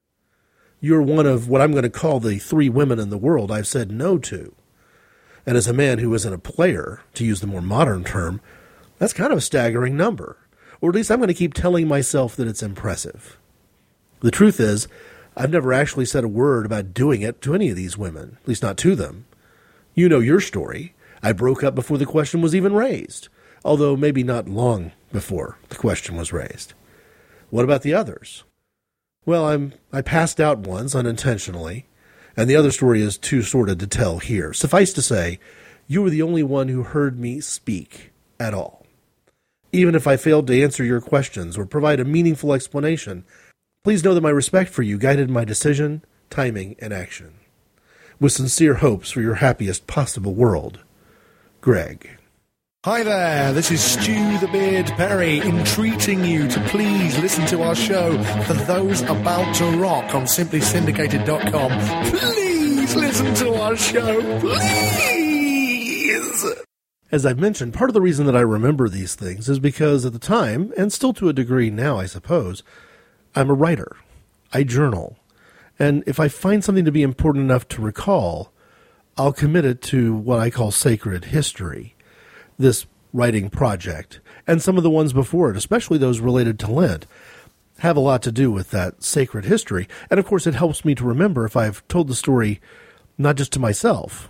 You're 0.80 1.02
one 1.02 1.26
of 1.26 1.48
what 1.48 1.62
I'm 1.62 1.72
going 1.72 1.84
to 1.84 1.90
call 1.90 2.20
the 2.20 2.40
three 2.40 2.70
women 2.70 3.00
in 3.00 3.10
the 3.10 3.18
world 3.18 3.52
I've 3.52 3.68
said 3.68 3.92
no 3.92 4.18
to. 4.20 4.54
And 5.46 5.58
as 5.58 5.68
a 5.68 5.74
man 5.74 6.00
who 6.00 6.14
isn't 6.14 6.34
a 6.34 6.38
player, 6.38 7.02
to 7.16 7.26
use 7.26 7.42
the 7.42 7.48
more 7.48 7.62
modern 7.62 8.04
term, 8.04 8.42
that's 8.98 9.14
kind 9.14 9.32
of 9.32 9.38
a 9.38 9.42
staggering 9.42 9.98
number. 9.98 10.38
Or 10.82 10.90
at 10.90 10.96
least 10.96 11.12
I'm 11.12 11.20
going 11.20 11.28
to 11.28 11.34
keep 11.34 11.54
telling 11.54 11.88
myself 11.88 12.36
that 12.36 12.48
it's 12.48 12.64
impressive. 12.64 13.38
The 14.22 14.32
truth 14.32 14.60
is, 14.60 14.88
I've 15.36 15.52
never 15.52 15.74
actually 15.74 16.06
said 16.06 16.24
a 16.24 16.30
word 16.30 16.66
about 16.66 16.94
doing 16.94 17.22
it 17.22 17.42
to 17.42 17.56
any 17.56 17.70
of 17.70 17.76
these 17.76 17.98
women, 17.98 18.38
at 18.42 18.48
least 18.48 18.64
not 18.64 18.78
to 18.78 18.96
them. 18.96 19.26
You 19.96 20.10
know 20.10 20.20
your 20.20 20.40
story. 20.40 20.94
I 21.22 21.32
broke 21.32 21.64
up 21.64 21.74
before 21.76 21.98
the 21.98 22.06
question 22.06 22.42
was 22.42 22.54
even 22.54 22.74
raised 22.74 23.30
although 23.66 23.96
maybe 23.96 24.24
not 24.24 24.50
long 24.50 24.92
before 25.12 25.58
the 25.70 25.76
question 25.76 26.16
was 26.16 26.34
raised. 26.34 26.74
What 27.50 27.64
about 27.64 27.82
the 27.82 27.94
others? 27.94 28.44
Well, 29.26 29.48
I'm 29.48 29.74
I 29.92 30.02
passed 30.02 30.40
out 30.40 30.60
once 30.60 30.96
unintentionally, 30.96 31.86
and 32.36 32.50
the 32.50 32.56
other 32.56 32.72
story 32.72 33.02
is 33.02 33.18
too 33.18 33.42
sordid 33.42 33.80
to 33.80 33.88
tell 33.88 34.20
here. 34.20 34.54
Suffice 34.54 34.92
to 34.94 35.02
say, 35.02 35.40
you 35.88 36.02
were 36.02 36.10
the 36.10 36.22
only 36.22 36.44
one 36.44 36.68
who 36.68 36.84
heard 36.84 37.20
me 37.20 37.40
speak 37.40 38.12
at 38.40 38.54
all. 38.54 38.83
Even 39.76 39.96
if 39.96 40.06
I 40.06 40.18
failed 40.18 40.46
to 40.48 40.64
answer 40.64 40.84
your 40.84 41.02
questions 41.02 41.58
or 41.58 41.66
provide 41.66 42.00
a 42.00 42.06
meaningful 42.06 42.54
explanation, 42.54 43.26
please 43.84 44.04
know 44.04 44.14
that 44.14 44.22
my 44.22 44.30
respect 44.30 44.70
for 44.70 44.84
you 44.84 45.00
guided 45.00 45.32
my 45.32 45.44
decision, 45.44 46.06
timing, 46.30 46.76
and 46.78 46.94
action. 46.94 47.34
With 48.20 48.34
sincere 48.34 48.76
hopes 48.76 49.10
for 49.10 49.22
your 49.22 49.36
happiest 49.36 49.88
possible 49.88 50.36
world, 50.36 50.82
Greg. 51.62 52.20
Hi 52.86 53.02
there, 53.02 53.52
this 53.52 53.72
is 53.72 53.82
Stu 53.82 54.38
the 54.38 54.48
Beard 54.52 54.86
Perry 54.88 55.40
entreating 55.40 56.24
you 56.24 56.48
to 56.50 56.60
please 56.68 57.18
listen 57.18 57.48
to 57.48 57.64
our 57.64 57.74
show 57.74 58.22
for 58.44 58.54
those 58.54 59.02
about 59.02 59.56
to 59.56 59.66
rock 59.80 60.14
on 60.14 60.26
simplysyndicated.com. 60.26 62.12
Please 62.12 62.96
listen 62.96 63.34
to 63.36 63.56
our 63.56 63.76
show, 63.76 64.40
please! 64.40 65.04
As 67.14 67.28
I've 67.28 67.38
mentioned, 67.38 67.76
part 67.76 67.92
of 67.92 67.94
the 67.94 68.02
reason 68.02 68.26
that 68.26 68.36
I 68.36 68.40
remember 68.40 68.90
these 68.90 69.14
things 69.14 69.48
is 69.48 69.60
because 69.60 70.04
at 70.04 70.14
the 70.14 70.18
time, 70.18 70.74
and 70.76 70.92
still 70.92 71.14
to 71.14 71.30
a 71.30 71.34
degree 71.34 71.70
now, 71.70 72.00
I 72.00 72.08
suppose, 72.08 72.64
I'm 73.36 73.52
a 73.52 73.54
writer. 73.54 73.98
I 74.52 74.64
journal. 74.64 75.20
And 75.78 76.04
if 76.08 76.20
I 76.20 76.28
find 76.28 76.64
something 76.64 76.86
to 76.86 76.92
be 76.92 77.04
important 77.04 77.44
enough 77.44 77.68
to 77.68 77.84
recall, 77.84 78.52
I'll 79.16 79.32
commit 79.32 79.64
it 79.64 79.80
to 79.84 80.16
what 80.16 80.40
I 80.40 80.50
call 80.50 80.72
sacred 80.72 81.26
history 81.26 81.94
this 82.58 82.88
writing 83.14 83.52
project, 83.52 84.20
and 84.48 84.60
some 84.60 84.78
of 84.78 84.82
the 84.82 84.90
ones 84.90 85.14
before 85.14 85.52
it, 85.52 85.58
especially 85.58 86.00
those 86.00 86.20
related 86.20 86.58
to 86.62 86.72
Lent, 86.72 87.06
have 87.78 87.96
a 87.96 88.00
lot 88.00 88.24
to 88.24 88.32
do 88.32 88.52
with 88.52 88.72
that 88.72 89.04
sacred 89.04 89.46
history. 89.46 89.88
And 90.10 90.20
of 90.20 90.26
course, 90.26 90.48
it 90.48 90.56
helps 90.56 90.84
me 90.84 90.96
to 90.96 91.06
remember 91.06 91.46
if 91.46 91.56
I've 91.56 91.88
told 91.88 92.08
the 92.08 92.16
story 92.16 92.60
not 93.20 93.36
just 93.36 93.54
to 93.54 93.60
myself, 93.60 94.30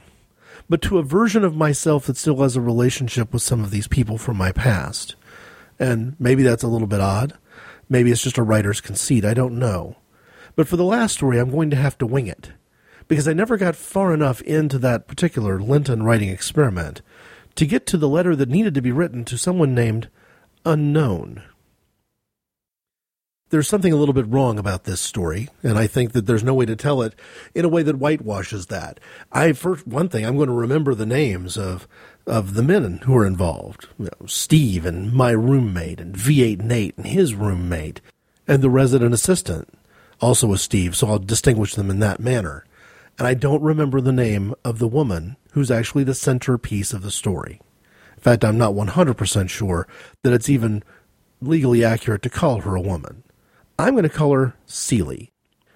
but 0.73 0.81
to 0.81 0.97
a 0.97 1.03
version 1.03 1.43
of 1.43 1.55
myself 1.55 2.07
that 2.07 2.17
still 2.17 2.41
has 2.41 2.55
a 2.55 2.59
relationship 2.59 3.31
with 3.31 3.43
some 3.43 3.63
of 3.63 3.69
these 3.69 3.87
people 3.87 4.17
from 4.17 4.35
my 4.35 4.51
past. 4.51 5.15
And 5.77 6.15
maybe 6.17 6.41
that's 6.41 6.63
a 6.63 6.67
little 6.67 6.87
bit 6.87 6.99
odd. 6.99 7.37
Maybe 7.89 8.09
it's 8.09 8.23
just 8.23 8.39
a 8.39 8.41
writer's 8.41 8.81
conceit. 8.81 9.23
I 9.23 9.35
don't 9.35 9.59
know. 9.59 9.97
But 10.55 10.67
for 10.67 10.75
the 10.75 10.83
last 10.83 11.13
story, 11.13 11.37
I'm 11.37 11.51
going 11.51 11.69
to 11.69 11.75
have 11.75 11.95
to 11.99 12.07
wing 12.07 12.25
it 12.25 12.53
because 13.07 13.27
I 13.27 13.33
never 13.33 13.55
got 13.55 13.75
far 13.75 14.15
enough 14.15 14.41
into 14.41 14.79
that 14.79 15.07
particular 15.07 15.61
Lenten 15.61 16.01
writing 16.01 16.29
experiment 16.29 17.03
to 17.53 17.67
get 17.67 17.85
to 17.85 17.97
the 17.97 18.09
letter 18.09 18.35
that 18.35 18.49
needed 18.49 18.73
to 18.73 18.81
be 18.81 18.91
written 18.91 19.23
to 19.25 19.37
someone 19.37 19.75
named 19.75 20.09
Unknown. 20.65 21.43
There's 23.53 23.67
something 23.67 23.93
a 23.93 23.97
little 23.97 24.15
bit 24.15 24.27
wrong 24.27 24.57
about 24.57 24.85
this 24.85 24.99
story, 24.99 25.47
and 25.61 25.77
I 25.77 25.85
think 25.85 26.13
that 26.13 26.25
there's 26.25 26.43
no 26.43 26.55
way 26.55 26.65
to 26.65 26.75
tell 26.75 27.03
it 27.03 27.13
in 27.53 27.65
a 27.65 27.69
way 27.69 27.83
that 27.83 27.97
whitewashes 27.97 28.65
that. 28.65 28.99
I 29.31 29.53
first 29.53 29.85
one 29.85 30.09
thing 30.09 30.25
I'm 30.25 30.37
going 30.37 30.47
to 30.47 30.55
remember 30.55 30.95
the 30.95 31.05
names 31.05 31.55
of 31.55 31.87
of 32.25 32.55
the 32.55 32.63
men 32.63 33.01
who 33.03 33.15
are 33.15 33.27
involved. 33.27 33.89
You 33.99 34.05
know, 34.05 34.25
Steve 34.25 34.87
and 34.87 35.13
my 35.13 35.29
roommate, 35.29 35.99
and 35.99 36.15
V8 36.15 36.63
Nate 36.63 36.97
and 36.97 37.05
his 37.05 37.35
roommate, 37.35 38.01
and 38.47 38.63
the 38.63 38.71
resident 38.71 39.13
assistant, 39.13 39.69
also 40.19 40.51
a 40.51 40.57
Steve. 40.57 40.95
So 40.95 41.09
I'll 41.09 41.19
distinguish 41.19 41.75
them 41.75 41.91
in 41.91 41.99
that 41.99 42.19
manner. 42.19 42.65
And 43.19 43.27
I 43.27 43.35
don't 43.35 43.61
remember 43.61 44.01
the 44.01 44.11
name 44.11 44.55
of 44.65 44.79
the 44.79 44.87
woman 44.87 45.37
who's 45.51 45.69
actually 45.69 46.05
the 46.05 46.15
centerpiece 46.15 46.91
of 46.91 47.03
the 47.03 47.11
story. 47.11 47.61
In 48.17 48.23
fact, 48.23 48.43
I'm 48.43 48.57
not 48.57 48.73
100% 48.73 49.47
sure 49.47 49.87
that 50.23 50.33
it's 50.33 50.49
even 50.49 50.81
legally 51.39 51.85
accurate 51.85 52.23
to 52.23 52.31
call 52.31 52.61
her 52.61 52.75
a 52.75 52.81
woman. 52.81 53.23
I'm 53.77 53.93
going 53.93 54.03
to 54.03 54.09
call 54.09 54.33
her 54.33 54.55
Seely. 54.65 55.31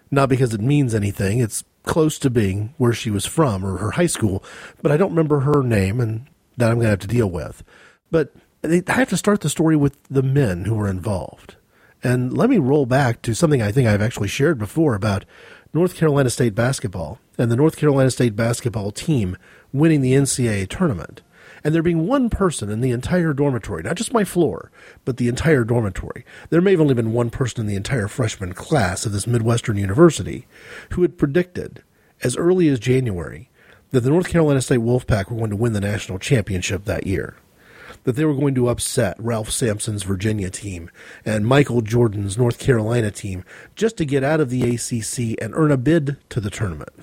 Not 0.10 0.30
because 0.30 0.54
it 0.54 0.62
means 0.62 0.96
anything, 0.96 1.40
it's 1.40 1.64
close 1.84 2.20
to 2.20 2.30
being 2.30 2.74
where 2.78 2.94
she 2.94 3.10
was 3.10 3.26
from 3.26 3.66
or 3.66 3.78
her 3.78 3.92
high 3.92 4.08
school, 4.08 4.44
but 4.82 4.92
I 4.92 4.98
don't 4.98 5.12
remember 5.12 5.42
her 5.42 5.64
name, 5.64 6.00
and 6.00 6.28
that 6.58 6.70
I'm 6.70 6.76
going 6.76 6.86
to 6.86 6.92
have 6.92 7.00
to 7.00 7.08
deal 7.08 7.30
with. 7.30 7.64
But 8.12 8.34
I 8.64 8.84
have 8.88 9.10
to 9.10 9.18
start 9.18 9.42
the 9.42 9.50
story 9.50 9.76
with 9.76 9.98
the 10.10 10.24
men 10.24 10.66
who 10.66 10.76
were 10.76 10.90
involved. 10.90 11.56
And 12.04 12.36
let 12.38 12.50
me 12.50 12.58
roll 12.58 12.86
back 12.86 13.22
to 13.24 13.34
something 13.34 13.62
I 13.62 13.72
think 13.72 13.88
I've 13.88 14.02
actually 14.02 14.28
shared 14.28 14.58
before 14.58 14.96
about 14.96 15.26
North 15.74 15.96
Carolina 15.96 16.30
State 16.30 16.56
basketball 16.56 17.20
and 17.38 17.52
the 17.52 17.56
North 17.56 17.78
Carolina 17.78 18.12
State 18.12 18.36
basketball 18.36 18.92
team 18.92 19.38
winning 19.74 20.02
the 20.02 20.14
NCAA 20.14 20.70
tournament. 20.70 21.22
And 21.68 21.76
there 21.76 21.84
being 21.84 22.08
one 22.08 22.30
person 22.30 22.70
in 22.70 22.80
the 22.80 22.92
entire 22.92 23.34
dormitory, 23.34 23.84
not 23.84 23.98
just 23.98 24.14
my 24.14 24.24
floor, 24.24 24.72
but 25.04 25.18
the 25.18 25.28
entire 25.28 25.66
dormitory. 25.66 26.24
There 26.50 26.62
may 26.62 26.72
have 26.72 26.80
only 26.80 26.94
been 26.94 27.12
one 27.12 27.30
person 27.30 27.60
in 27.60 27.68
the 27.68 27.76
entire 27.76 28.08
freshman 28.08 28.54
class 28.54 29.06
of 29.06 29.12
this 29.12 29.28
Midwestern 29.28 29.76
university 29.76 30.48
who 30.92 31.02
had 31.02 31.18
predicted 31.18 31.84
as 32.24 32.38
early 32.38 32.70
as 32.70 32.80
January 32.80 33.50
that 33.92 34.00
the 34.00 34.10
North 34.10 34.30
Carolina 34.30 34.62
State 34.62 34.80
Wolfpack 34.80 35.30
were 35.30 35.36
going 35.36 35.50
to 35.50 35.58
win 35.58 35.74
the 35.74 35.82
national 35.82 36.20
championship 36.20 36.86
that 36.86 37.06
year. 37.06 37.36
that 38.06 38.14
they 38.14 38.24
were 38.24 38.34
going 38.34 38.56
to 38.56 38.70
upset 38.70 39.18
Ralph 39.20 39.52
Sampson's 39.52 40.04
Virginia 40.04 40.50
team 40.50 40.90
and 41.26 41.46
Michael 41.46 41.82
Jordan's 41.82 42.38
North 42.38 42.60
Carolina 42.60 43.12
team 43.12 43.44
just 43.76 43.98
to 43.98 44.06
get 44.06 44.24
out 44.24 44.40
of 44.40 44.50
the 44.50 44.64
ACC 44.64 45.38
and 45.44 45.54
earn 45.54 45.74
a 45.74 45.78
bid 45.78 46.16
to 46.30 46.40
the 46.40 46.50
tournament 46.50 46.94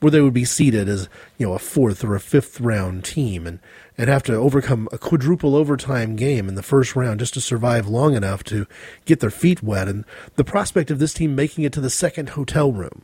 where 0.00 0.10
they 0.10 0.20
would 0.20 0.34
be 0.34 0.44
seeded 0.44 0.88
as 0.88 1.08
you 1.38 1.46
know 1.46 1.52
a 1.52 1.58
fourth 1.58 2.02
or 2.02 2.14
a 2.14 2.20
fifth 2.20 2.60
round 2.60 3.04
team 3.04 3.46
and 3.46 3.60
and 4.00 4.08
have 4.08 4.22
to 4.24 4.34
overcome 4.34 4.88
a 4.92 4.98
quadruple 4.98 5.54
overtime 5.54 6.16
game 6.16 6.48
in 6.48 6.54
the 6.54 6.62
first 6.62 6.96
round 6.96 7.20
just 7.20 7.34
to 7.34 7.40
survive 7.40 7.86
long 7.86 8.14
enough 8.14 8.42
to 8.44 8.66
get 9.04 9.20
their 9.20 9.30
feet 9.30 9.62
wet 9.62 9.88
and 9.88 10.04
the 10.36 10.44
prospect 10.44 10.90
of 10.90 10.98
this 10.98 11.12
team 11.12 11.34
making 11.34 11.64
it 11.64 11.72
to 11.72 11.80
the 11.80 11.90
second 11.90 12.30
hotel 12.30 12.72
room. 12.72 13.02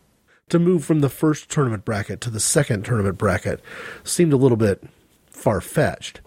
To 0.48 0.58
move 0.58 0.84
from 0.84 1.00
the 1.00 1.08
first 1.08 1.50
tournament 1.50 1.84
bracket 1.84 2.20
to 2.22 2.30
the 2.30 2.40
second 2.40 2.84
tournament 2.84 3.18
bracket 3.18 3.60
seemed 4.04 4.32
a 4.32 4.36
little 4.36 4.56
bit 4.56 4.82
far 5.30 5.60
fetched 5.60 6.20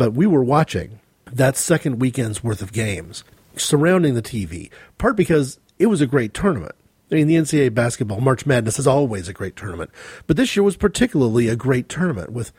but 0.00 0.14
we 0.14 0.26
were 0.26 0.42
watching 0.42 0.98
that 1.30 1.58
second 1.58 2.00
weekend's 2.00 2.42
worth 2.42 2.62
of 2.62 2.72
games 2.72 3.22
surrounding 3.54 4.14
the 4.14 4.22
TV 4.22 4.70
part 4.96 5.14
because 5.14 5.58
it 5.78 5.88
was 5.88 6.00
a 6.00 6.06
great 6.06 6.32
tournament. 6.32 6.74
I 7.12 7.16
mean, 7.16 7.26
the 7.26 7.34
NCAA 7.34 7.74
basketball 7.74 8.22
March 8.22 8.46
Madness 8.46 8.78
is 8.78 8.86
always 8.86 9.28
a 9.28 9.34
great 9.34 9.56
tournament, 9.56 9.90
but 10.26 10.38
this 10.38 10.56
year 10.56 10.62
was 10.62 10.78
particularly 10.78 11.48
a 11.48 11.54
great 11.54 11.90
tournament 11.90 12.32
with 12.32 12.50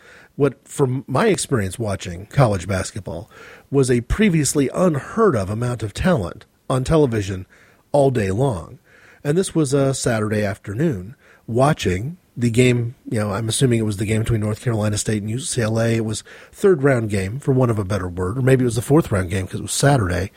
what, 0.42 0.68
from 0.68 1.06
my 1.06 1.28
experience 1.28 1.78
watching 1.78 2.26
college 2.26 2.68
basketball, 2.68 3.30
was 3.70 3.92
a 3.92 4.02
previously 4.02 4.72
unheard 4.74 5.36
of 5.36 5.52
amount 5.52 5.84
of 5.84 5.94
talent 5.94 6.48
on 6.68 6.84
television 6.84 7.46
all 7.92 8.10
day 8.10 8.32
long. 8.32 8.80
And 9.24 9.38
this 9.38 9.54
was 9.54 9.72
a 9.72 9.94
Saturday 9.94 10.44
afternoon 10.44 11.16
watching 11.46 12.18
the 12.36 12.50
game. 12.50 12.96
You 13.08 13.20
know, 13.20 13.34
I'm 13.34 13.50
assuming 13.50 13.78
it 13.78 13.84
was 13.84 13.98
the 13.98 14.06
game 14.08 14.24
between 14.24 14.42
North 14.42 14.62
Carolina 14.62 14.98
State 14.98 15.22
and 15.22 15.32
UCLA. 15.32 15.98
It 15.98 16.06
was 16.06 16.24
third 16.52 16.82
round 16.82 17.12
game, 17.12 17.40
for 17.40 17.52
want 17.52 17.70
of 17.70 17.78
a 17.78 17.86
better 17.86 18.10
word, 18.10 18.40
or 18.40 18.42
maybe 18.42 18.64
it 18.64 18.66
was 18.66 18.78
the 18.78 18.82
fourth 18.82 19.12
round 19.12 19.30
game 19.30 19.46
because 19.46 19.60
it 19.60 19.64
was 19.64 19.72
Saturday. 19.72 20.32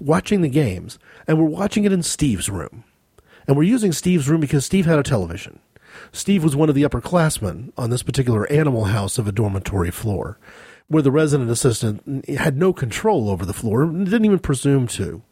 Watching 0.00 0.40
the 0.40 0.48
games, 0.48 0.98
and 1.28 1.38
we're 1.38 1.44
watching 1.44 1.84
it 1.84 1.92
in 1.92 2.02
Steve's 2.02 2.48
room 2.48 2.84
and 3.46 3.56
we're 3.56 3.64
using 3.64 3.92
Steve's 3.92 4.28
room 4.28 4.40
because 4.40 4.64
Steve 4.64 4.86
had 4.86 4.98
a 4.98 5.02
television. 5.02 5.58
Steve 6.14 6.44
was 6.44 6.54
one 6.54 6.68
of 6.68 6.76
the 6.76 6.84
upperclassmen 6.84 7.72
on 7.76 7.90
this 7.90 8.04
particular 8.04 8.50
animal 8.50 8.84
house 8.84 9.18
of 9.18 9.26
a 9.26 9.32
dormitory 9.32 9.90
floor, 9.90 10.38
where 10.86 11.02
the 11.02 11.10
resident 11.10 11.50
assistant 11.50 12.28
had 12.28 12.56
no 12.56 12.72
control 12.72 13.28
over 13.28 13.44
the 13.44 13.52
floor 13.52 13.82
and 13.82 14.04
didn't 14.04 14.24
even 14.24 14.38
presume 14.38 14.86
to. 14.86 15.22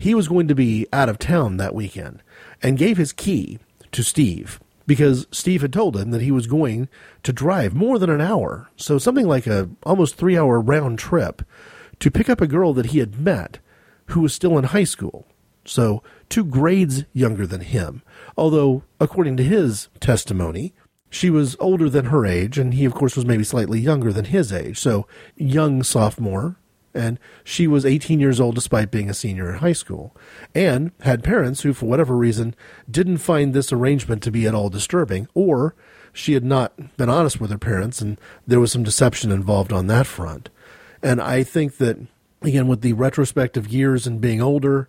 He 0.00 0.12
was 0.12 0.26
going 0.26 0.48
to 0.48 0.54
be 0.56 0.88
out 0.92 1.08
of 1.08 1.20
town 1.20 1.56
that 1.58 1.72
weekend 1.74 2.20
and 2.60 2.76
gave 2.76 2.96
his 2.96 3.12
key 3.12 3.60
to 3.92 4.02
Steve 4.02 4.58
because 4.88 5.28
Steve 5.30 5.62
had 5.62 5.72
told 5.72 5.96
him 5.96 6.10
that 6.10 6.20
he 6.20 6.32
was 6.32 6.48
going 6.48 6.88
to 7.22 7.32
drive 7.32 7.72
more 7.72 8.00
than 8.00 8.10
an 8.10 8.20
hour, 8.20 8.68
so 8.74 8.98
something 8.98 9.28
like 9.28 9.46
a 9.46 9.70
almost 9.84 10.16
3-hour 10.16 10.60
round 10.60 10.98
trip 10.98 11.42
to 12.00 12.10
pick 12.10 12.28
up 12.28 12.40
a 12.40 12.48
girl 12.48 12.72
that 12.72 12.86
he 12.86 12.98
had 12.98 13.20
met 13.20 13.60
who 14.06 14.20
was 14.20 14.34
still 14.34 14.58
in 14.58 14.64
high 14.64 14.82
school. 14.82 15.28
So 15.64 16.02
two 16.34 16.44
grades 16.44 17.04
younger 17.12 17.46
than 17.46 17.60
him, 17.60 18.02
although, 18.36 18.82
according 18.98 19.36
to 19.36 19.44
his 19.44 19.88
testimony, 20.00 20.74
she 21.08 21.30
was 21.30 21.56
older 21.60 21.88
than 21.88 22.06
her 22.06 22.26
age, 22.26 22.58
and 22.58 22.74
he, 22.74 22.84
of 22.84 22.92
course, 22.92 23.14
was 23.14 23.24
maybe 23.24 23.44
slightly 23.44 23.78
younger 23.78 24.12
than 24.12 24.24
his 24.24 24.52
age. 24.52 24.76
So, 24.76 25.06
young 25.36 25.84
sophomore, 25.84 26.56
and 26.92 27.20
she 27.44 27.68
was 27.68 27.86
18 27.86 28.18
years 28.18 28.40
old 28.40 28.56
despite 28.56 28.90
being 28.90 29.08
a 29.08 29.14
senior 29.14 29.48
in 29.48 29.60
high 29.60 29.74
school, 29.74 30.16
and 30.56 30.90
had 31.02 31.22
parents 31.22 31.60
who, 31.60 31.72
for 31.72 31.86
whatever 31.86 32.16
reason, 32.16 32.56
didn't 32.90 33.18
find 33.18 33.54
this 33.54 33.72
arrangement 33.72 34.20
to 34.24 34.32
be 34.32 34.44
at 34.44 34.56
all 34.56 34.68
disturbing, 34.68 35.28
or 35.34 35.76
she 36.12 36.32
had 36.32 36.44
not 36.44 36.96
been 36.96 37.08
honest 37.08 37.40
with 37.40 37.52
her 37.52 37.58
parents, 37.58 38.00
and 38.00 38.18
there 38.44 38.58
was 38.58 38.72
some 38.72 38.82
deception 38.82 39.30
involved 39.30 39.72
on 39.72 39.86
that 39.86 40.08
front. 40.08 40.48
And 41.00 41.20
I 41.20 41.44
think 41.44 41.76
that, 41.76 41.96
again, 42.42 42.66
with 42.66 42.80
the 42.80 42.94
retrospective 42.94 43.68
years 43.68 44.04
and 44.04 44.20
being 44.20 44.42
older, 44.42 44.88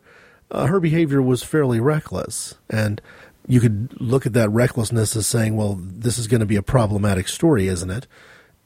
uh, 0.51 0.67
her 0.67 0.79
behavior 0.79 1.21
was 1.21 1.43
fairly 1.43 1.79
reckless. 1.79 2.55
And 2.69 3.01
you 3.47 3.59
could 3.59 3.99
look 3.99 4.25
at 4.25 4.33
that 4.33 4.49
recklessness 4.49 5.15
as 5.15 5.27
saying, 5.27 5.55
well, 5.55 5.79
this 5.79 6.17
is 6.17 6.27
going 6.27 6.39
to 6.39 6.45
be 6.45 6.55
a 6.55 6.63
problematic 6.63 7.27
story, 7.27 7.67
isn't 7.67 7.89
it? 7.89 8.07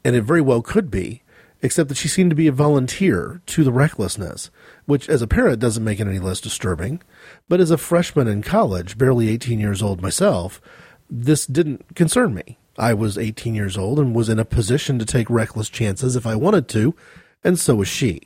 And 0.04 0.16
it 0.16 0.22
very 0.22 0.42
well 0.42 0.62
could 0.62 0.90
be, 0.90 1.24
except 1.62 1.90
that 1.90 1.98
she 1.98 2.08
seemed 2.08 2.30
to 2.30 2.36
be 2.36 2.48
a 2.48 2.54
volunteer 2.54 3.42
to 3.48 3.64
the 3.64 3.74
recklessness, 3.74 4.50
which 4.86 5.10
as 5.10 5.22
a 5.22 5.28
parent 5.28 5.60
doesn't 5.60 5.84
make 5.84 6.00
it 6.00 6.08
any 6.08 6.20
less 6.20 6.40
disturbing. 6.40 7.02
But 7.50 7.60
as 7.60 7.72
a 7.72 7.78
freshman 7.78 8.28
in 8.28 8.42
college, 8.42 8.98
barely 8.98 9.30
18 9.30 9.60
years 9.60 9.82
old 9.82 10.02
myself, 10.02 10.62
this 11.10 11.46
didn't 11.46 11.96
concern 11.96 12.34
me. 12.34 12.58
I 12.78 12.94
was 12.94 13.18
18 13.18 13.56
years 13.56 13.78
old 13.78 14.00
and 14.00 14.16
was 14.16 14.30
in 14.30 14.40
a 14.40 14.46
position 14.46 15.00
to 15.00 15.06
take 15.06 15.30
reckless 15.30 15.70
chances 15.70 16.16
if 16.16 16.26
I 16.26 16.36
wanted 16.36 16.70
to, 16.70 16.96
and 17.44 17.60
so 17.60 17.76
was 17.76 17.90
she. 17.90 18.22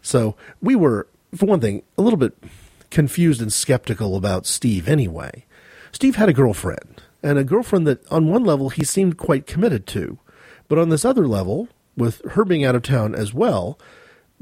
So 0.00 0.36
we 0.60 0.76
were, 0.76 1.08
for 1.34 1.46
one 1.46 1.60
thing, 1.60 1.82
a 1.98 2.02
little 2.02 2.18
bit 2.18 2.36
confused 2.94 3.42
and 3.42 3.52
skeptical 3.52 4.16
about 4.16 4.46
Steve 4.46 4.88
anyway. 4.88 5.44
Steve 5.92 6.16
had 6.16 6.28
a 6.28 6.32
girlfriend, 6.32 7.02
and 7.22 7.38
a 7.38 7.44
girlfriend 7.44 7.86
that, 7.86 8.06
on 8.10 8.28
one 8.28 8.44
level, 8.44 8.70
he 8.70 8.84
seemed 8.84 9.18
quite 9.18 9.46
committed 9.46 9.86
to. 9.88 10.18
But 10.68 10.78
on 10.78 10.88
this 10.88 11.04
other 11.04 11.26
level, 11.26 11.68
with 11.96 12.22
her 12.30 12.44
being 12.44 12.64
out 12.64 12.74
of 12.74 12.82
town 12.82 13.14
as 13.14 13.34
well, 13.34 13.78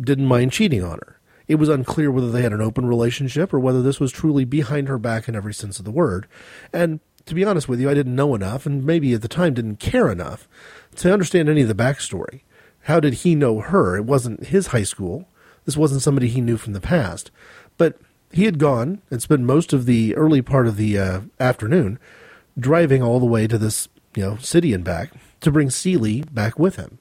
didn't 0.01 0.27
mind 0.27 0.53
cheating 0.53 0.85
on 0.85 0.99
her. 0.99 1.19
It 1.49 1.57
was 1.57 1.69
unclear 1.69 2.11
whether 2.11 2.31
they 2.31 2.43
had 2.43 2.53
an 2.53 2.61
open 2.61 2.87
relationship 2.87 3.53
or 3.53 3.59
whether 3.59 3.83
this 3.83 3.99
was 3.99 4.13
truly 4.13 4.45
behind 4.45 4.87
her 4.89 4.99
back 4.99 5.29
in 5.29 5.35
every 5.35 5.55
sense 5.55 5.79
of 5.79 5.85
the 5.85 5.91
word. 5.91 6.27
And 6.73 7.01
to 7.27 7.35
be 7.35 7.45
honest 7.45 7.69
with 7.69 7.81
you, 7.81 7.91
I 7.91 7.95
didn't 7.95 8.15
know 8.15 8.35
enough, 8.35 8.67
and 8.67 8.85
maybe 8.85 9.13
at 9.15 9.23
the 9.23 9.29
time 9.29 9.55
didn't 9.55 9.77
care 9.77 10.11
enough 10.11 10.49
to 10.97 11.13
understand 11.13 11.49
any 11.49 11.63
of 11.63 11.69
the 11.69 11.75
backstory. 11.75 12.43
How 12.83 13.01
did 13.01 13.15
he 13.15 13.35
know 13.35 13.61
her? 13.61 13.97
It 13.97 14.05
wasn't 14.05 14.47
his 14.47 14.69
high 14.69 14.83
school. 14.83 15.29
This 15.65 15.77
wasn't 15.77 16.03
somebody 16.03 16.29
he 16.29 16.41
knew 16.41 16.57
from 16.57 16.75
the 16.75 16.81
past. 16.81 17.31
But 17.79 17.99
he 18.33 18.45
had 18.45 18.59
gone 18.59 19.03
and 19.11 19.23
spent 19.23 19.43
most 19.43 19.73
of 19.73 19.87
the 19.87 20.15
early 20.17 20.43
part 20.43 20.67
of 20.67 20.77
the 20.77 20.99
uh, 20.99 21.21
afternoon 21.39 21.99
driving 22.59 23.03
all 23.03 23.21
the 23.21 23.27
way 23.27 23.47
to 23.47 23.59
this 23.59 23.89
you 24.15 24.23
know 24.23 24.37
city 24.37 24.73
and 24.73 24.85
back 24.85 25.11
to 25.41 25.51
bring 25.51 25.71
Seeley 25.71 26.23
back 26.23 26.59
with 26.59 26.77
him. 26.77 26.99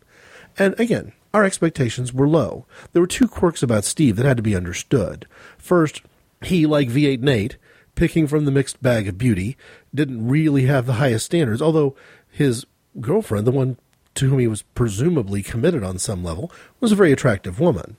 And 0.58 0.78
again, 0.80 1.14
our 1.34 1.44
expectations 1.44 2.14
were 2.14 2.28
low. 2.28 2.66
There 2.92 3.02
were 3.02 3.08
two 3.08 3.28
quirks 3.28 3.64
about 3.64 3.86
Steve 3.86 4.18
that 4.18 4.26
had 4.26 4.38
to 4.38 4.44
be 4.44 4.56
understood. 4.56 5.28
First, 5.58 6.02
he, 6.42 6.66
like 6.66 6.90
V8 6.90 7.22
Nate, 7.22 7.58
picking 7.96 8.28
from 8.28 8.46
the 8.46 8.52
mixed 8.52 8.82
bag 8.82 9.08
of 9.08 9.18
beauty, 9.18 9.56
didn't 9.94 10.28
really 10.28 10.66
have 10.66 10.86
the 10.86 10.94
highest 10.94 11.26
standards, 11.26 11.62
although 11.62 11.96
his 12.30 12.66
girlfriend, 13.00 13.48
the 13.48 13.52
one 13.52 13.78
to 14.16 14.30
whom 14.30 14.40
he 14.40 14.48
was 14.48 14.64
presumably 14.64 15.42
committed 15.42 15.84
on 15.84 15.98
some 15.98 16.24
level, 16.24 16.52
was 16.80 16.92
a 16.92 16.96
very 16.96 17.12
attractive 17.12 17.60
woman. 17.60 17.96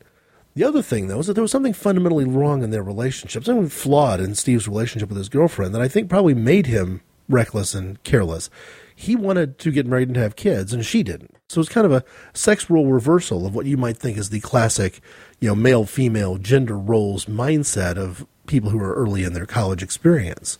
The 0.55 0.64
other 0.64 0.82
thing, 0.82 1.09
though, 1.09 1.20
is 1.20 1.26
that 1.26 1.34
there 1.34 1.42
was 1.42 1.50
something 1.50 1.72
fundamentally 1.72 2.26
wrong 2.26 2.62
in 2.62 2.70
their 2.70 2.82
relationship, 2.82 3.44
something 3.44 3.68
flawed 3.68 4.20
in 4.20 4.34
Steve's 4.34 4.68
relationship 4.68 5.09
with 5.09 5.18
his 5.18 5.30
girlfriend 5.30 5.74
that 5.74 5.80
I 5.82 5.88
think 5.88 6.11
probably 6.11 6.34
made 6.34 6.66
him 6.66 7.00
reckless 7.28 7.74
and 7.74 8.03
careless. 8.03 8.50
He 8.94 9.16
wanted 9.16 9.59
to 9.61 9.70
get 9.70 9.86
married 9.86 10.09
and 10.09 10.16
have 10.16 10.36
kids, 10.36 10.74
and 10.74 10.84
she 10.84 11.03
didn't. 11.03 11.34
So 11.48 11.61
it's 11.61 11.70
kind 11.70 11.86
of 11.86 11.92
a 11.92 12.05
sex 12.34 12.68
role 12.68 12.86
reversal 12.86 13.46
of 13.46 13.55
what 13.55 13.66
you 13.66 13.78
might 13.78 13.96
think 13.96 14.18
is 14.18 14.28
the 14.28 14.40
classic, 14.40 15.00
you 15.40 15.48
know, 15.48 15.55
male 15.55 15.86
female 15.86 16.36
gender 16.36 16.78
roles 16.78 17.24
mindset 17.24 17.96
of 17.96 18.26
people 18.46 18.70
who 18.70 18.78
are 18.80 18.94
early 18.94 19.24
in 19.24 19.32
their 19.32 19.46
college 19.46 19.82
experience. 19.82 20.59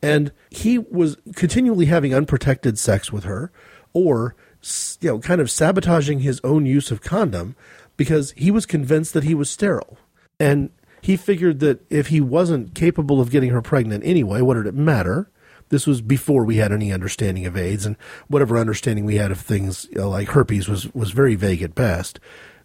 And 0.00 0.32
he 0.50 0.78
was 0.78 1.16
continually 1.34 1.86
having 1.86 2.14
unprotected 2.14 2.78
sex 2.78 3.10
with 3.12 3.24
her, 3.24 3.50
or 3.92 4.36
you 5.00 5.08
know, 5.08 5.18
kind 5.18 5.40
of 5.40 5.50
sabotaging 5.50 6.20
his 6.20 6.40
own 6.42 6.66
use 6.66 6.90
of 6.90 7.02
condom 7.02 7.54
because 7.96 8.32
he 8.36 8.50
was 8.50 8.66
convinced 8.66 9.12
that 9.14 9.24
he 9.24 9.34
was 9.34 9.50
sterile. 9.50 9.98
And 10.40 10.70
he 11.00 11.16
figured 11.16 11.60
that 11.60 11.84
if 11.90 12.08
he 12.08 12.20
wasn't 12.20 12.74
capable 12.74 13.20
of 13.20 13.30
getting 13.30 13.50
her 13.50 13.62
pregnant 13.62 14.04
anyway, 14.04 14.40
what 14.40 14.54
did 14.54 14.66
it 14.66 14.74
matter? 14.74 15.30
This 15.68 15.86
was 15.86 16.00
before 16.00 16.44
we 16.44 16.56
had 16.56 16.72
any 16.72 16.92
understanding 16.92 17.46
of 17.46 17.56
AIDS, 17.56 17.86
and 17.86 17.96
whatever 18.28 18.58
understanding 18.58 19.04
we 19.04 19.16
had 19.16 19.30
of 19.30 19.40
things 19.40 19.86
you 19.90 19.98
know, 19.98 20.10
like 20.10 20.28
herpes 20.28 20.68
was, 20.68 20.92
was 20.94 21.10
very 21.10 21.34
vague 21.34 21.62
at 21.62 21.74
best. 21.74 22.20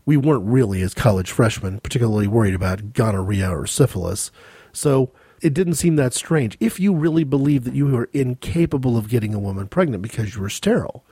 We 0.05 0.17
weren't 0.17 0.45
really, 0.45 0.81
as 0.81 0.93
college 0.93 1.31
freshmen, 1.31 1.79
particularly 1.79 2.27
worried 2.27 2.55
about 2.55 2.93
gonorrhea 2.93 3.49
or 3.49 3.67
syphilis. 3.67 4.31
So 4.71 5.11
it 5.41 5.53
didn't 5.53 5.75
seem 5.75 5.95
that 5.95 6.13
strange 6.13 6.57
if 6.59 6.79
you 6.79 6.93
really 6.93 7.23
believed 7.23 7.65
that 7.65 7.75
you 7.75 7.87
were 7.87 8.09
incapable 8.13 8.97
of 8.97 9.09
getting 9.09 9.33
a 9.33 9.39
woman 9.39 9.67
pregnant 9.67 10.01
because 10.01 10.35
you 10.35 10.41
were 10.41 10.49
sterile. 10.49 11.05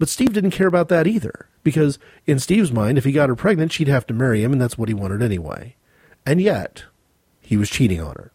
But 0.00 0.08
Steve 0.08 0.32
didn't 0.32 0.52
care 0.52 0.66
about 0.66 0.88
that 0.88 1.06
either, 1.06 1.46
because 1.62 1.98
in 2.26 2.38
Steve's 2.38 2.72
mind, 2.72 2.96
if 2.96 3.04
he 3.04 3.12
got 3.12 3.28
her 3.28 3.36
pregnant, 3.36 3.70
she'd 3.70 3.86
have 3.86 4.06
to 4.06 4.14
marry 4.14 4.42
him, 4.42 4.50
and 4.50 4.60
that's 4.60 4.78
what 4.78 4.88
he 4.88 4.94
wanted 4.94 5.20
anyway. 5.20 5.76
And 6.24 6.40
yet, 6.40 6.84
he 7.42 7.58
was 7.58 7.68
cheating 7.68 8.00
on 8.00 8.14
her. 8.14 8.32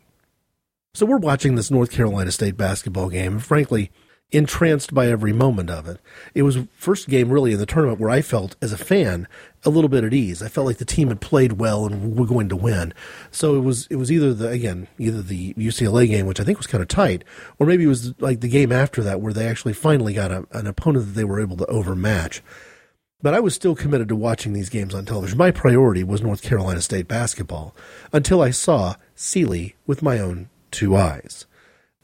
So 0.94 1.08
we're 1.08 1.18
watching 1.18 1.56
this 1.56 1.72
North 1.72 1.92
Carolina 1.92 2.32
State 2.32 2.56
basketball 2.56 3.10
game, 3.10 3.34
and 3.34 3.44
frankly, 3.44 3.92
entranced 4.32 4.94
by 4.94 5.08
every 5.08 5.34
moment 5.34 5.72
of 5.72 5.88
it. 5.88 6.00
It 6.36 6.44
was 6.44 6.60
first 6.78 7.10
game 7.10 7.32
really 7.32 7.54
in 7.54 7.60
the 7.60 7.66
tournament 7.66 8.00
where 8.00 8.12
I 8.12 8.22
felt 8.22 8.56
as 8.62 8.72
a 8.72 8.78
fan 8.78 9.28
a 9.66 9.70
little 9.70 9.90
bit 9.90 10.04
at 10.04 10.14
ease. 10.14 10.42
I 10.42 10.48
felt 10.48 10.68
like 10.68 10.78
the 10.78 10.86
team 10.86 11.10
had 11.10 11.20
played 11.20 11.54
well 11.54 11.86
and 11.86 12.02
we 12.02 12.20
were 12.20 12.28
going 12.28 12.50
to 12.50 12.56
win. 12.56 12.94
So 13.32 13.56
it 13.56 13.62
was 13.62 13.88
it 13.90 13.96
was 13.96 14.12
either 14.12 14.34
the 14.34 14.50
again 14.50 14.88
either 14.98 15.22
the 15.22 15.54
UCLA 15.56 16.08
game, 16.08 16.26
which 16.26 16.40
I 16.40 16.44
think 16.44 16.58
was 16.58 16.68
kind 16.68 16.82
of 16.82 16.88
tight, 16.88 17.24
or 17.60 17.66
maybe 17.66 17.84
it 17.84 17.88
was 17.88 18.14
like 18.22 18.42
the 18.42 18.48
game 18.48 18.72
after 18.72 19.04
that 19.04 19.22
where 19.22 19.34
they 19.34 19.48
actually 19.48 19.74
finally 19.74 20.14
got 20.14 20.32
a, 20.32 20.48
an 20.52 20.68
opponent 20.68 21.08
that 21.08 21.14
they 21.14 21.26
were 21.26 21.42
able 21.42 21.58
to 21.58 21.66
overmatch. 21.66 22.42
But 23.22 23.34
I 23.34 23.40
was 23.40 23.56
still 23.56 23.76
committed 23.76 24.08
to 24.10 24.16
watching 24.16 24.54
these 24.54 24.70
games 24.70 24.94
on 24.94 25.06
television. 25.06 25.38
My 25.38 25.50
priority 25.50 26.04
was 26.04 26.22
North 26.22 26.44
Carolina 26.44 26.82
State 26.82 27.08
basketball 27.08 27.76
until 28.14 28.42
I 28.42 28.52
saw 28.52 28.96
Sealy 29.16 29.76
with 29.88 30.04
my 30.04 30.20
own 30.20 30.50
two 30.70 30.96
eyes. 30.96 31.48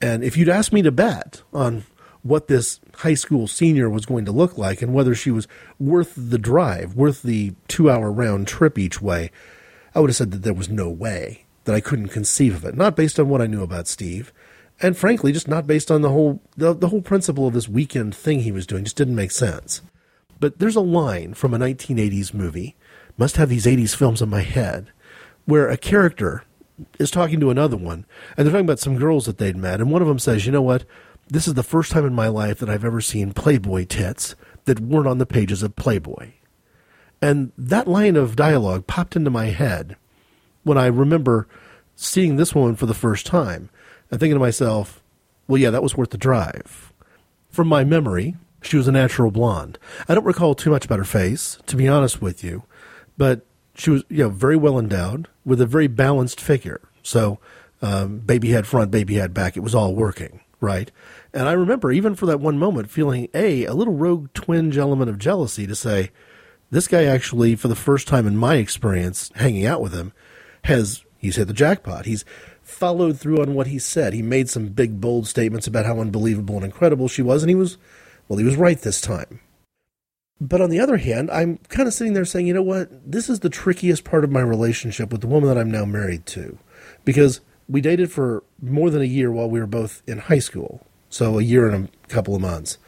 And 0.02 0.24
if 0.24 0.36
you'd 0.36 0.50
asked 0.50 0.74
me 0.74 0.82
to 0.82 0.92
bet 0.92 1.44
on 1.54 1.84
what 2.24 2.48
this 2.48 2.80
high 2.98 3.14
school 3.14 3.48
senior 3.48 3.90
was 3.90 4.06
going 4.06 4.26
to 4.26 4.32
look 4.32 4.58
like 4.58 4.82
and 4.82 4.94
whether 4.94 5.16
she 5.16 5.32
was 5.32 5.48
worth 5.80 6.14
the 6.16 6.38
drive, 6.38 6.96
worth 6.96 7.24
the 7.24 7.54
two 7.68 7.90
hour 7.90 8.12
round 8.12 8.48
trip 8.48 8.78
each 8.78 9.02
way, 9.02 9.32
I 9.96 10.00
would 10.00 10.10
have 10.10 10.18
said 10.18 10.32
that 10.32 10.44
there 10.44 10.54
was 10.54 10.70
no 10.70 10.90
way, 10.90 11.46
that 11.66 11.76
I 11.76 11.82
couldn't 11.82 12.10
conceive 12.10 12.56
of 12.56 12.66
it. 12.66 12.76
Not 12.76 12.96
based 12.96 13.20
on 13.20 13.30
what 13.30 13.42
I 13.42 13.48
knew 13.48 13.64
about 13.64 13.88
Steve, 13.88 14.32
and 14.82 14.98
frankly, 14.98 15.32
just 15.32 15.48
not 15.48 15.68
based 15.68 15.92
on 15.92 16.02
the 16.02 16.10
whole 16.10 16.42
the, 16.58 16.74
the 16.74 16.90
whole 16.90 17.02
principle 17.02 17.48
of 17.48 17.54
this 17.54 17.70
weekend 17.70 18.16
thing 18.16 18.42
he 18.42 18.52
was 18.52 18.68
doing. 18.68 18.84
Just 18.84 18.98
didn't 18.98 19.16
make 19.16 19.32
sense. 19.32 19.82
But 20.40 20.60
there's 20.60 20.76
a 20.76 20.82
line 20.82 21.36
from 21.36 21.54
a 21.54 21.60
1980s 21.60 22.34
movie, 22.34 22.76
must 23.16 23.38
have 23.38 23.50
these 23.50 23.68
80s 23.68 23.96
films 23.96 24.24
in 24.24 24.30
my 24.30 24.42
head, 24.42 24.92
where 25.46 25.70
a 25.70 25.78
character 25.78 26.46
is 26.98 27.12
talking 27.12 27.40
to 27.40 27.52
another 27.52 27.78
one, 27.78 28.06
and 28.36 28.46
they're 28.46 28.52
talking 28.52 28.66
about 28.66 28.80
some 28.80 28.98
girls 28.98 29.28
that 29.28 29.38
they'd 29.38 29.56
met, 29.56 29.80
and 29.80 29.92
one 29.92 30.02
of 30.02 30.08
them 30.08 30.18
says, 30.18 30.46
"You 30.48 30.52
know 30.52 30.64
what? 30.64 30.84
This 31.32 31.48
is 31.48 31.56
the 31.56 31.64
first 31.64 31.92
time 31.92 32.06
in 32.06 32.14
my 32.14 32.28
life 32.28 32.60
that 32.60 32.70
I've 32.70 32.86
ever 32.86 33.02
seen 33.02 33.32
Playboy 33.32 33.86
tits 33.86 34.36
that 34.66 34.80
weren't 34.80 35.08
on 35.08 35.18
the 35.18 35.26
pages 35.26 35.64
of 35.64 35.76
Playboy." 35.76 36.34
And 37.22 37.52
that 37.58 37.88
line 37.88 38.16
of 38.16 38.36
dialogue 38.36 38.86
popped 38.86 39.16
into 39.16 39.30
my 39.30 39.46
head 39.46 39.96
when 40.64 40.78
I 40.78 40.88
remember 40.88 41.48
seeing 41.96 42.36
this 42.36 42.54
woman 42.54 42.76
for 42.76 42.86
the 42.86 42.94
first 42.94 43.26
time 43.26 43.70
and 44.10 44.20
thinking 44.20 44.36
to 44.36 44.40
myself, 44.40 45.02
well, 45.48 45.60
yeah, 45.60 45.70
that 45.70 45.84
was 45.84 45.96
worth 45.96 46.10
the 46.10 46.18
drive. 46.18 46.92
From 47.50 47.68
my 47.68 47.84
memory, 47.84 48.36
she 48.62 48.78
was 48.78 48.88
a 48.88 48.92
natural 48.92 49.32
blonde. 49.32 49.78
I 50.08 50.16
don't 50.16 50.26
recall 50.26 50.56
too 50.56 50.70
much 50.70 50.86
about 50.86 51.00
her 51.00 51.06
face, 51.06 51.60
to 51.68 51.76
be 51.76 51.88
honest 51.88 52.22
with 52.22 52.44
you, 52.44 52.64
but 53.18 53.46
she 53.76 53.90
was, 53.90 54.04
you 54.10 54.20
know, 54.20 54.30
very 54.30 54.56
well 54.56 54.80
endowed 54.80 55.28
with 55.46 55.62
a 55.62 55.66
very 55.66 55.88
balanced 55.88 56.42
figure. 56.42 56.82
So, 57.04 57.40
um, 57.82 58.20
baby 58.20 58.50
head 58.52 58.68
front, 58.68 58.92
baby 58.92 59.16
head 59.16 59.34
back, 59.34 59.58
it 59.58 59.62
was 59.62 59.76
all 59.76 59.96
working, 59.96 60.42
right? 60.60 60.92
And 61.34 61.48
I 61.48 61.54
remember 61.54 61.92
even 61.92 62.16
for 62.16 62.26
that 62.26 62.40
one 62.40 62.58
moment 62.58 62.90
feeling 62.90 63.30
a 63.34 63.66
a 63.66 63.74
little 63.74 63.94
rogue 63.94 64.34
twinge 64.34 64.78
element 64.78 65.10
of 65.10 65.18
jealousy 65.18 65.66
to 65.68 65.76
say, 65.76 66.12
this 66.72 66.88
guy 66.88 67.04
actually, 67.04 67.56
for 67.56 67.68
the 67.68 67.76
first 67.76 68.08
time 68.08 68.28
in 68.28 68.38
my 68.38 68.56
experience 68.56 69.32
hanging 69.36 69.66
out 69.66 69.82
with 69.82 69.94
him, 69.94 70.14
has 70.66 71.04
he's 71.18 71.36
hit 71.36 71.48
the 71.48 71.54
jackpot. 71.54 72.06
He's 72.06 72.26
followed 72.62 73.20
through 73.20 73.42
on 73.42 73.54
what 73.54 73.68
he 73.68 73.80
said. 73.80 74.14
He 74.14 74.22
made 74.22 74.50
some 74.50 74.68
big, 74.68 75.02
bold 75.02 75.28
statements 75.28 75.68
about 75.68 75.86
how 75.86 76.00
unbelievable 76.00 76.56
and 76.56 76.66
incredible 76.66 77.08
she 77.08 77.22
was, 77.22 77.44
and 77.44 77.50
he 77.50 77.56
was, 77.56 77.78
well, 78.28 78.40
he 78.40 78.46
was 78.46 78.56
right 78.56 78.80
this 78.80 79.02
time. 79.02 79.42
But 80.40 80.62
on 80.62 80.70
the 80.70 80.80
other 80.80 80.98
hand, 80.98 81.30
I'm 81.30 81.58
kind 81.70 81.88
of 81.88 81.94
sitting 81.94 82.14
there 82.14 82.26
saying, 82.26 82.48
you 82.48 82.54
know 82.54 82.64
what? 82.64 82.90
This 83.10 83.30
is 83.30 83.42
the 83.42 83.50
trickiest 83.50 84.04
part 84.04 84.24
of 84.24 84.32
my 84.32 84.42
relationship 84.42 85.12
with 85.12 85.22
the 85.22 85.28
woman 85.28 85.48
that 85.50 85.58
I'm 85.58 85.70
now 85.70 85.86
married 85.86 86.26
to. 86.28 86.58
Because 87.06 87.42
we 87.70 87.80
dated 87.80 88.12
for 88.12 88.44
more 88.60 88.90
than 88.90 89.04
a 89.04 89.06
year 89.06 89.32
while 89.32 89.50
we 89.50 89.60
were 89.60 89.68
both 89.68 90.02
in 90.08 90.18
high 90.18 90.40
school. 90.40 90.86
So 91.12 91.38
a 91.38 91.44
year 91.44 91.70
and 91.70 91.88
a 91.88 92.08
couple 92.08 92.34
of 92.34 92.42
months. 92.42 92.80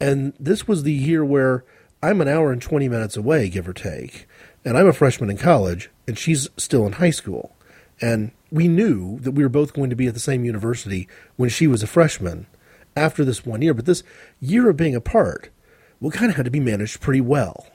And 0.00 0.32
this 0.38 0.66
was 0.66 0.82
the 0.82 0.92
year 0.92 1.24
where 1.24 1.64
I'm 2.02 2.20
an 2.20 2.28
hour 2.28 2.52
and 2.52 2.62
20 2.62 2.88
minutes 2.88 3.16
away, 3.16 3.48
give 3.48 3.68
or 3.68 3.72
take, 3.72 4.26
and 4.64 4.78
I'm 4.78 4.86
a 4.86 4.92
freshman 4.92 5.30
in 5.30 5.36
college, 5.36 5.90
and 6.06 6.16
she's 6.18 6.48
still 6.56 6.86
in 6.86 6.94
high 6.94 7.10
school. 7.10 7.56
And 8.00 8.30
we 8.50 8.68
knew 8.68 9.18
that 9.20 9.32
we 9.32 9.42
were 9.42 9.48
both 9.48 9.72
going 9.72 9.90
to 9.90 9.96
be 9.96 10.06
at 10.06 10.14
the 10.14 10.20
same 10.20 10.44
university 10.44 11.08
when 11.36 11.48
she 11.48 11.66
was 11.66 11.82
a 11.82 11.86
freshman 11.86 12.46
after 12.96 13.24
this 13.24 13.44
one 13.44 13.62
year, 13.62 13.74
but 13.74 13.84
this 13.84 14.02
year 14.40 14.70
of 14.70 14.76
being 14.76 14.94
apart, 14.94 15.50
we 16.00 16.10
kind 16.10 16.30
of 16.30 16.36
had 16.36 16.44
to 16.44 16.50
be 16.50 16.60
managed 16.60 17.00
pretty 17.00 17.20
well. 17.20 17.66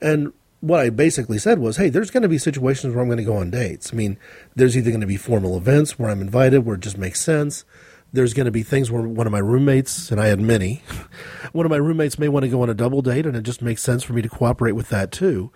And 0.00 0.32
what 0.60 0.80
I 0.80 0.90
basically 0.90 1.38
said 1.38 1.58
was, 1.58 1.78
hey, 1.78 1.88
there's 1.88 2.10
going 2.10 2.22
to 2.22 2.28
be 2.28 2.38
situations 2.38 2.94
where 2.94 3.02
I'm 3.02 3.08
going 3.08 3.18
to 3.18 3.24
go 3.24 3.36
on 3.36 3.50
dates. 3.50 3.92
I 3.92 3.96
mean, 3.96 4.18
there's 4.54 4.76
either 4.76 4.90
going 4.90 5.00
to 5.00 5.06
be 5.06 5.16
formal 5.16 5.56
events 5.56 5.98
where 5.98 6.10
I'm 6.10 6.20
invited, 6.20 6.64
where 6.64 6.76
it 6.76 6.82
just 6.82 6.98
makes 6.98 7.20
sense 7.20 7.64
there's 8.12 8.34
going 8.34 8.46
to 8.46 8.52
be 8.52 8.62
things 8.62 8.90
where 8.90 9.02
one 9.02 9.26
of 9.26 9.32
my 9.32 9.38
roommates, 9.38 10.10
and 10.10 10.20
I 10.20 10.26
had 10.26 10.40
many, 10.40 10.82
one 11.52 11.66
of 11.66 11.70
my 11.70 11.76
roommates 11.76 12.18
may 12.18 12.28
want 12.28 12.44
to 12.44 12.48
go 12.48 12.62
on 12.62 12.70
a 12.70 12.74
double 12.74 13.02
date, 13.02 13.26
and 13.26 13.36
it 13.36 13.42
just 13.42 13.62
makes 13.62 13.82
sense 13.82 14.02
for 14.02 14.12
me 14.12 14.22
to 14.22 14.28
cooperate 14.28 14.72
with 14.72 14.88
that 14.88 15.12
too. 15.12 15.50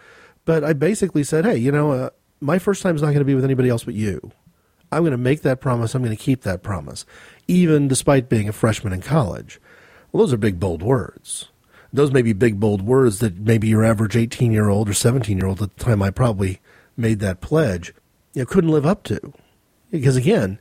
But 0.44 0.64
I 0.64 0.72
basically 0.72 1.24
said, 1.24 1.44
hey, 1.44 1.56
you 1.56 1.72
know, 1.72 1.92
uh, 1.92 2.10
my 2.40 2.58
first 2.58 2.82
time 2.82 2.96
is 2.96 3.02
not 3.02 3.08
going 3.08 3.18
to 3.20 3.24
be 3.24 3.34
with 3.34 3.44
anybody 3.44 3.68
else 3.68 3.84
but 3.84 3.94
you. 3.94 4.32
I'm 4.92 5.02
going 5.02 5.12
to 5.12 5.18
make 5.18 5.42
that 5.42 5.60
promise. 5.60 5.94
I'm 5.94 6.02
going 6.02 6.16
to 6.16 6.22
keep 6.22 6.42
that 6.42 6.62
promise, 6.62 7.06
even 7.46 7.86
despite 7.86 8.28
being 8.28 8.48
a 8.48 8.52
freshman 8.52 8.92
in 8.92 9.02
college. 9.02 9.60
Well, 10.10 10.24
those 10.24 10.32
are 10.32 10.38
big, 10.38 10.58
bold 10.58 10.82
words. 10.82 11.48
Those 11.92 12.12
may 12.12 12.22
be 12.22 12.32
big, 12.32 12.58
bold 12.58 12.82
words 12.82 13.18
that 13.20 13.38
maybe 13.38 13.68
your 13.68 13.84
average 13.84 14.16
18 14.16 14.52
year 14.52 14.68
old 14.68 14.88
or 14.88 14.94
17 14.94 15.36
year 15.36 15.46
old 15.46 15.62
at 15.62 15.76
the 15.76 15.84
time 15.84 16.02
I 16.02 16.10
probably 16.10 16.60
made 16.96 17.20
that 17.20 17.40
pledge, 17.40 17.94
you 18.34 18.42
know, 18.42 18.46
couldn't 18.46 18.70
live 18.70 18.86
up 18.86 19.02
to. 19.04 19.32
Because 19.90 20.16
again, 20.16 20.58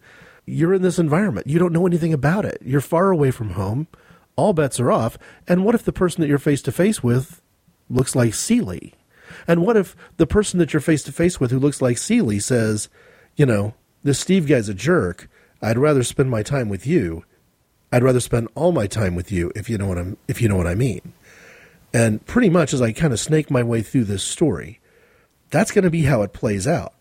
you're 0.49 0.73
in 0.73 0.81
this 0.81 0.99
environment. 0.99 1.47
You 1.47 1.59
don't 1.59 1.73
know 1.73 1.87
anything 1.87 2.13
about 2.13 2.45
it. 2.45 2.61
You're 2.63 2.81
far 2.81 3.11
away 3.11 3.31
from 3.31 3.51
home. 3.51 3.87
All 4.35 4.53
bets 4.53 4.79
are 4.79 4.91
off. 4.91 5.17
And 5.47 5.65
what 5.65 5.75
if 5.75 5.83
the 5.83 5.93
person 5.93 6.21
that 6.21 6.27
you're 6.27 6.37
face 6.37 6.61
to 6.63 6.71
face 6.71 7.03
with 7.03 7.41
looks 7.89 8.15
like 8.15 8.33
Sealy? 8.33 8.93
And 9.47 9.61
what 9.61 9.77
if 9.77 9.95
the 10.17 10.27
person 10.27 10.59
that 10.59 10.73
you're 10.73 10.79
face 10.79 11.03
to 11.03 11.11
face 11.11 11.39
with 11.39 11.51
who 11.51 11.59
looks 11.59 11.81
like 11.81 11.97
Sealy 11.97 12.39
says, 12.39 12.89
you 13.35 13.45
know, 13.45 13.73
this 14.03 14.19
Steve 14.19 14.47
guy's 14.47 14.69
a 14.69 14.73
jerk. 14.73 15.29
I'd 15.61 15.77
rather 15.77 16.03
spend 16.03 16.29
my 16.29 16.43
time 16.43 16.69
with 16.69 16.87
you. 16.87 17.25
I'd 17.91 18.03
rather 18.03 18.19
spend 18.19 18.47
all 18.55 18.71
my 18.71 18.87
time 18.87 19.15
with 19.15 19.31
you 19.31 19.51
if 19.55 19.69
you 19.69 19.77
know 19.77 19.87
what 19.87 19.97
I'm 19.97 20.17
if 20.27 20.41
you 20.41 20.47
know 20.47 20.55
what 20.55 20.67
I 20.67 20.75
mean. 20.75 21.13
And 21.93 22.23
pretty 22.25 22.49
much 22.49 22.73
as 22.73 22.81
I 22.81 22.91
kind 22.91 23.13
of 23.13 23.19
snake 23.19 23.49
my 23.49 23.63
way 23.63 23.81
through 23.81 24.05
this 24.05 24.23
story, 24.23 24.79
that's 25.49 25.71
going 25.71 25.83
to 25.83 25.89
be 25.89 26.03
how 26.03 26.21
it 26.21 26.33
plays 26.33 26.67
out. 26.67 26.93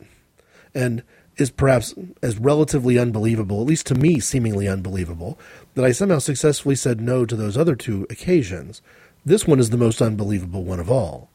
And 0.74 1.03
is 1.39 1.51
perhaps 1.51 1.95
as 2.22 2.39
relatively 2.39 2.99
unbelievable, 2.99 3.61
at 3.61 3.66
least 3.66 3.86
to 3.86 3.95
me, 3.95 4.20
seemingly 4.20 4.68
unbelievable, 4.68 5.39
that 5.74 5.84
I 5.84 5.93
somehow 5.93 6.18
successfully 6.18 6.74
said 6.74 7.01
no 7.01 7.24
to 7.24 7.36
those 7.36 7.57
other 7.57 7.76
two 7.76 8.07
occasions. 8.11 8.82
This 9.24 9.47
one 9.47 9.61
is 9.61 9.70
the 9.70 9.76
most 9.76 10.03
unbelievable 10.03 10.64
one 10.64 10.80
of 10.80 10.91
all. 10.91 11.30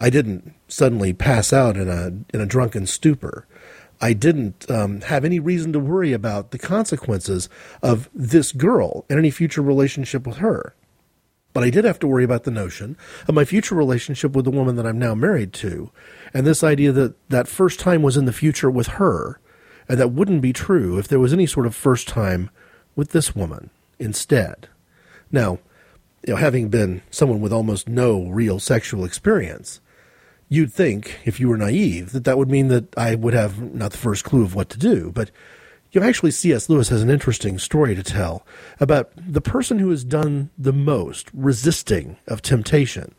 I 0.00 0.10
didn't 0.10 0.54
suddenly 0.68 1.12
pass 1.12 1.52
out 1.52 1.76
in 1.76 1.88
a 1.88 2.06
in 2.34 2.40
a 2.40 2.46
drunken 2.46 2.86
stupor. 2.86 3.46
I 4.00 4.14
didn't 4.14 4.68
um, 4.68 5.00
have 5.02 5.24
any 5.24 5.38
reason 5.38 5.72
to 5.74 5.78
worry 5.78 6.12
about 6.12 6.50
the 6.50 6.58
consequences 6.58 7.48
of 7.82 8.10
this 8.12 8.50
girl 8.50 9.04
and 9.08 9.16
any 9.16 9.30
future 9.30 9.62
relationship 9.62 10.26
with 10.26 10.38
her. 10.38 10.74
But 11.52 11.62
I 11.62 11.70
did 11.70 11.84
have 11.84 12.00
to 12.00 12.08
worry 12.08 12.24
about 12.24 12.44
the 12.44 12.50
notion 12.50 12.96
of 13.28 13.34
my 13.34 13.44
future 13.44 13.74
relationship 13.74 14.32
with 14.32 14.44
the 14.44 14.50
woman 14.50 14.74
that 14.76 14.86
I'm 14.86 14.98
now 14.98 15.14
married 15.14 15.52
to, 15.54 15.92
and 16.34 16.46
this 16.46 16.64
idea 16.64 16.90
that 16.92 17.14
that 17.28 17.46
first 17.46 17.78
time 17.78 18.02
was 18.02 18.16
in 18.16 18.24
the 18.24 18.32
future 18.32 18.70
with 18.70 18.88
her, 18.88 19.38
and 19.92 20.00
that 20.00 20.08
wouldn't 20.08 20.40
be 20.40 20.54
true 20.54 20.96
if 20.96 21.06
there 21.06 21.20
was 21.20 21.34
any 21.34 21.44
sort 21.44 21.66
of 21.66 21.74
first 21.74 22.08
time 22.08 22.48
with 22.96 23.10
this 23.10 23.36
woman 23.36 23.68
instead. 23.98 24.66
Now, 25.30 25.58
you 26.26 26.32
know, 26.32 26.36
having 26.36 26.70
been 26.70 27.02
someone 27.10 27.42
with 27.42 27.52
almost 27.52 27.90
no 27.90 28.24
real 28.28 28.58
sexual 28.58 29.04
experience, 29.04 29.82
you'd 30.48 30.72
think, 30.72 31.18
if 31.26 31.38
you 31.38 31.46
were 31.46 31.58
naive, 31.58 32.12
that 32.12 32.24
that 32.24 32.38
would 32.38 32.50
mean 32.50 32.68
that 32.68 32.96
I 32.96 33.16
would 33.16 33.34
have 33.34 33.74
not 33.74 33.90
the 33.90 33.98
first 33.98 34.24
clue 34.24 34.42
of 34.42 34.54
what 34.54 34.70
to 34.70 34.78
do. 34.78 35.12
But 35.12 35.30
you 35.90 36.00
know, 36.00 36.06
actually, 36.06 36.30
C.S. 36.30 36.70
Lewis 36.70 36.88
has 36.88 37.02
an 37.02 37.10
interesting 37.10 37.58
story 37.58 37.94
to 37.94 38.02
tell 38.02 38.46
about 38.80 39.12
the 39.14 39.42
person 39.42 39.78
who 39.78 39.90
has 39.90 40.04
done 40.04 40.48
the 40.56 40.72
most 40.72 41.28
resisting 41.34 42.16
of 42.26 42.40
temptation 42.40 43.14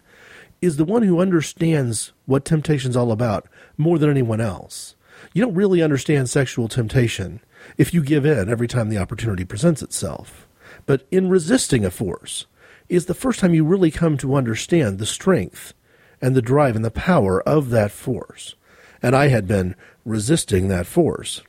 is 0.59 0.77
the 0.77 0.85
one 0.85 1.03
who 1.03 1.19
understands 1.19 2.13
what 2.25 2.45
temptation's 2.45 2.97
all 2.97 3.11
about 3.11 3.47
more 3.77 3.99
than 3.99 4.09
anyone 4.09 4.41
else 4.41 4.95
you 5.33 5.41
don't 5.41 5.55
really 5.55 5.81
understand 5.81 6.29
sexual 6.29 6.67
temptation 6.67 7.39
if 7.77 7.93
you 7.93 8.03
give 8.03 8.25
in 8.25 8.49
every 8.49 8.67
time 8.67 8.89
the 8.89 8.97
opportunity 8.97 9.45
presents 9.45 9.81
itself. 9.81 10.47
But 10.85 11.07
in 11.11 11.29
resisting 11.29 11.85
a 11.85 11.91
force 11.91 12.45
is 12.89 13.05
the 13.05 13.13
first 13.13 13.39
time 13.39 13.53
you 13.53 13.63
really 13.63 13.91
come 13.91 14.17
to 14.17 14.35
understand 14.35 14.99
the 14.99 15.05
strength 15.05 15.73
and 16.21 16.35
the 16.35 16.41
drive 16.41 16.75
and 16.75 16.85
the 16.85 16.91
power 16.91 17.41
of 17.41 17.69
that 17.69 17.91
force. 17.91 18.55
And 19.01 19.15
I 19.15 19.27
had 19.27 19.47
been 19.47 19.75
resisting 20.05 20.67
that 20.67 20.87
force. 20.87 21.41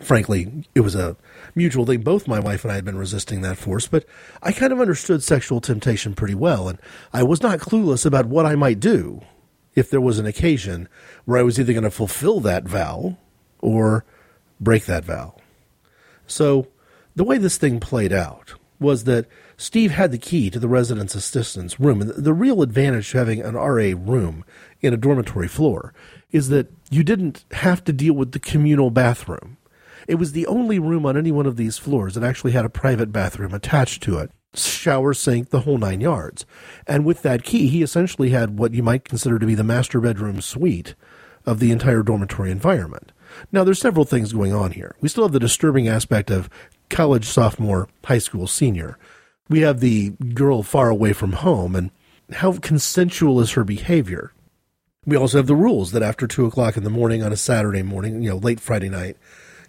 Frankly, 0.00 0.64
it 0.74 0.80
was 0.80 0.94
a 0.94 1.16
mutual 1.54 1.84
thing. 1.84 2.00
Both 2.00 2.26
my 2.26 2.40
wife 2.40 2.64
and 2.64 2.72
I 2.72 2.76
had 2.76 2.84
been 2.84 2.96
resisting 2.96 3.42
that 3.42 3.58
force, 3.58 3.86
but 3.86 4.06
I 4.42 4.52
kind 4.52 4.72
of 4.72 4.80
understood 4.80 5.22
sexual 5.22 5.60
temptation 5.60 6.14
pretty 6.14 6.34
well, 6.34 6.68
and 6.68 6.78
I 7.12 7.22
was 7.22 7.42
not 7.42 7.58
clueless 7.58 8.06
about 8.06 8.26
what 8.26 8.46
I 8.46 8.54
might 8.54 8.80
do 8.80 9.22
if 9.74 9.90
there 9.90 10.00
was 10.00 10.18
an 10.18 10.26
occasion 10.26 10.88
where 11.24 11.38
I 11.38 11.42
was 11.42 11.58
either 11.58 11.72
going 11.72 11.84
to 11.84 11.90
fulfill 11.90 12.40
that 12.40 12.64
vow 12.64 13.16
or 13.60 14.04
break 14.60 14.86
that 14.86 15.04
vow. 15.04 15.34
So 16.26 16.68
the 17.14 17.24
way 17.24 17.38
this 17.38 17.58
thing 17.58 17.80
played 17.80 18.12
out 18.12 18.54
was 18.78 19.04
that 19.04 19.26
Steve 19.56 19.92
had 19.92 20.10
the 20.10 20.18
key 20.18 20.50
to 20.50 20.58
the 20.58 20.68
residence 20.68 21.14
assistant's 21.14 21.78
room. 21.78 22.00
And 22.00 22.10
the 22.10 22.34
real 22.34 22.62
advantage 22.62 23.10
to 23.12 23.18
having 23.18 23.40
an 23.40 23.54
RA 23.54 23.92
room 23.96 24.44
in 24.80 24.92
a 24.92 24.96
dormitory 24.96 25.48
floor 25.48 25.94
is 26.32 26.48
that 26.48 26.72
you 26.90 27.04
didn't 27.04 27.44
have 27.52 27.84
to 27.84 27.92
deal 27.92 28.14
with 28.14 28.32
the 28.32 28.40
communal 28.40 28.90
bathroom. 28.90 29.56
It 30.08 30.16
was 30.16 30.32
the 30.32 30.46
only 30.46 30.78
room 30.78 31.06
on 31.06 31.16
any 31.16 31.30
one 31.30 31.46
of 31.46 31.56
these 31.56 31.78
floors 31.78 32.14
that 32.14 32.24
actually 32.24 32.52
had 32.52 32.64
a 32.64 32.70
private 32.70 33.12
bathroom 33.12 33.54
attached 33.54 34.02
to 34.04 34.18
it. 34.18 34.32
Shower, 34.54 35.14
sink, 35.14 35.50
the 35.50 35.60
whole 35.60 35.78
nine 35.78 36.00
yards. 36.00 36.44
And 36.86 37.04
with 37.04 37.22
that 37.22 37.42
key, 37.42 37.68
he 37.68 37.82
essentially 37.82 38.30
had 38.30 38.58
what 38.58 38.74
you 38.74 38.82
might 38.82 39.04
consider 39.04 39.38
to 39.38 39.46
be 39.46 39.54
the 39.54 39.64
master 39.64 40.00
bedroom 40.00 40.40
suite 40.40 40.94
of 41.46 41.58
the 41.58 41.70
entire 41.70 42.02
dormitory 42.02 42.50
environment. 42.50 43.12
Now, 43.50 43.64
there's 43.64 43.80
several 43.80 44.04
things 44.04 44.32
going 44.32 44.52
on 44.52 44.72
here. 44.72 44.94
We 45.00 45.08
still 45.08 45.24
have 45.24 45.32
the 45.32 45.40
disturbing 45.40 45.88
aspect 45.88 46.30
of 46.30 46.50
college 46.90 47.24
sophomore, 47.24 47.88
high 48.04 48.18
school 48.18 48.46
senior. 48.46 48.98
We 49.48 49.60
have 49.60 49.80
the 49.80 50.10
girl 50.10 50.62
far 50.62 50.88
away 50.88 51.12
from 51.12 51.32
home, 51.32 51.74
and 51.74 51.90
how 52.32 52.52
consensual 52.58 53.40
is 53.40 53.52
her 53.52 53.64
behavior? 53.64 54.32
We 55.04 55.16
also 55.16 55.38
have 55.38 55.46
the 55.46 55.56
rules 55.56 55.92
that 55.92 56.02
after 56.02 56.26
two 56.26 56.46
o'clock 56.46 56.76
in 56.76 56.84
the 56.84 56.90
morning 56.90 57.22
on 57.22 57.32
a 57.32 57.36
Saturday 57.36 57.82
morning, 57.82 58.22
you 58.22 58.30
know, 58.30 58.36
late 58.36 58.60
Friday 58.60 58.88
night, 58.88 59.16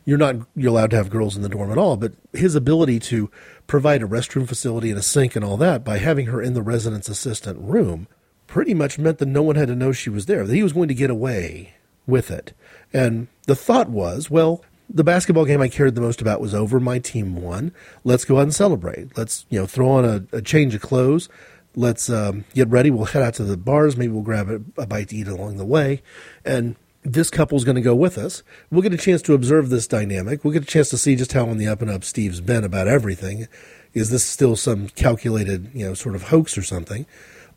you're 0.05 0.17
not 0.17 0.35
you're 0.55 0.69
allowed 0.69 0.91
to 0.91 0.97
have 0.97 1.09
girls 1.09 1.35
in 1.35 1.41
the 1.41 1.49
dorm 1.49 1.71
at 1.71 1.77
all. 1.77 1.97
But 1.97 2.13
his 2.33 2.55
ability 2.55 2.99
to 2.99 3.31
provide 3.67 4.03
a 4.03 4.07
restroom 4.07 4.47
facility 4.47 4.89
and 4.89 4.99
a 4.99 5.03
sink 5.03 5.35
and 5.35 5.43
all 5.43 5.57
that 5.57 5.83
by 5.83 5.97
having 5.97 6.27
her 6.27 6.41
in 6.41 6.53
the 6.53 6.61
residence 6.61 7.09
assistant 7.09 7.59
room 7.59 8.07
pretty 8.47 8.73
much 8.73 8.99
meant 8.99 9.17
that 9.17 9.25
no 9.25 9.41
one 9.41 9.55
had 9.55 9.67
to 9.67 9.75
know 9.75 9.91
she 9.91 10.09
was 10.09 10.25
there. 10.27 10.45
That 10.45 10.53
he 10.53 10.63
was 10.63 10.73
going 10.73 10.87
to 10.89 10.93
get 10.93 11.09
away 11.09 11.73
with 12.05 12.29
it. 12.29 12.53
And 12.91 13.27
the 13.47 13.55
thought 13.55 13.89
was, 13.89 14.29
well, 14.29 14.63
the 14.89 15.03
basketball 15.03 15.45
game 15.45 15.61
I 15.61 15.69
cared 15.69 15.95
the 15.95 16.01
most 16.01 16.21
about 16.21 16.41
was 16.41 16.53
over. 16.53 16.79
My 16.79 16.99
team 16.99 17.35
won. 17.35 17.73
Let's 18.03 18.25
go 18.25 18.37
out 18.37 18.43
and 18.43 18.53
celebrate. 18.53 19.17
Let's 19.17 19.45
you 19.49 19.59
know 19.59 19.65
throw 19.65 19.89
on 19.89 20.05
a, 20.05 20.37
a 20.37 20.41
change 20.41 20.75
of 20.75 20.81
clothes. 20.81 21.29
Let's 21.75 22.09
um, 22.09 22.45
get 22.53 22.67
ready. 22.67 22.91
We'll 22.91 23.05
head 23.05 23.23
out 23.23 23.33
to 23.35 23.43
the 23.43 23.57
bars. 23.57 23.97
Maybe 23.97 24.13
we'll 24.13 24.21
grab 24.21 24.49
a, 24.49 24.81
a 24.81 24.85
bite 24.85 25.09
to 25.09 25.15
eat 25.15 25.27
along 25.27 25.57
the 25.57 25.65
way. 25.65 26.03
And 26.45 26.75
this 27.03 27.29
couple's 27.29 27.63
going 27.63 27.75
to 27.75 27.81
go 27.81 27.95
with 27.95 28.17
us. 28.17 28.43
We'll 28.71 28.81
get 28.81 28.93
a 28.93 28.97
chance 28.97 29.21
to 29.23 29.33
observe 29.33 29.69
this 29.69 29.87
dynamic. 29.87 30.43
We'll 30.43 30.53
get 30.53 30.63
a 30.63 30.67
chance 30.67 30.89
to 30.89 30.97
see 30.97 31.15
just 31.15 31.33
how 31.33 31.47
on 31.47 31.57
the 31.57 31.67
up 31.67 31.81
and 31.81 31.91
up 31.91 32.03
Steve's 32.03 32.41
been 32.41 32.63
about 32.63 32.87
everything. 32.87 33.47
Is 33.93 34.09
this 34.09 34.25
still 34.25 34.55
some 34.55 34.89
calculated, 34.89 35.69
you 35.73 35.85
know, 35.85 35.93
sort 35.93 36.15
of 36.15 36.23
hoax 36.23 36.57
or 36.57 36.63
something, 36.63 37.05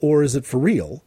or 0.01 0.23
is 0.23 0.35
it 0.35 0.45
for 0.45 0.59
real? 0.59 1.03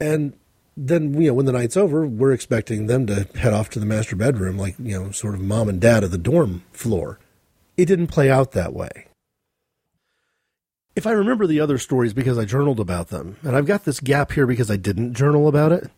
And 0.00 0.34
then 0.76 1.20
you 1.20 1.28
know 1.28 1.34
when 1.34 1.46
the 1.46 1.52
night's 1.52 1.76
over, 1.76 2.06
we're 2.06 2.32
expecting 2.32 2.86
them 2.86 3.06
to 3.06 3.28
head 3.36 3.52
off 3.52 3.70
to 3.70 3.80
the 3.80 3.86
master 3.86 4.16
bedroom, 4.16 4.58
like 4.58 4.74
you 4.78 4.98
know, 4.98 5.10
sort 5.10 5.34
of 5.34 5.40
mom 5.40 5.68
and 5.68 5.80
dad 5.80 6.02
of 6.02 6.10
the 6.10 6.18
dorm 6.18 6.64
floor. 6.72 7.18
It 7.76 7.86
didn't 7.86 8.08
play 8.08 8.30
out 8.30 8.52
that 8.52 8.72
way. 8.72 9.06
If 10.94 11.06
I 11.06 11.12
remember 11.12 11.46
the 11.46 11.60
other 11.60 11.78
stories 11.78 12.12
because 12.12 12.36
I 12.36 12.44
journaled 12.44 12.80
about 12.80 13.08
them, 13.08 13.36
and 13.42 13.56
I've 13.56 13.66
got 13.66 13.84
this 13.84 14.00
gap 14.00 14.32
here 14.32 14.46
because 14.46 14.70
I 14.70 14.76
didn't 14.76 15.14
journal 15.14 15.48
about 15.48 15.72
it. 15.72 15.90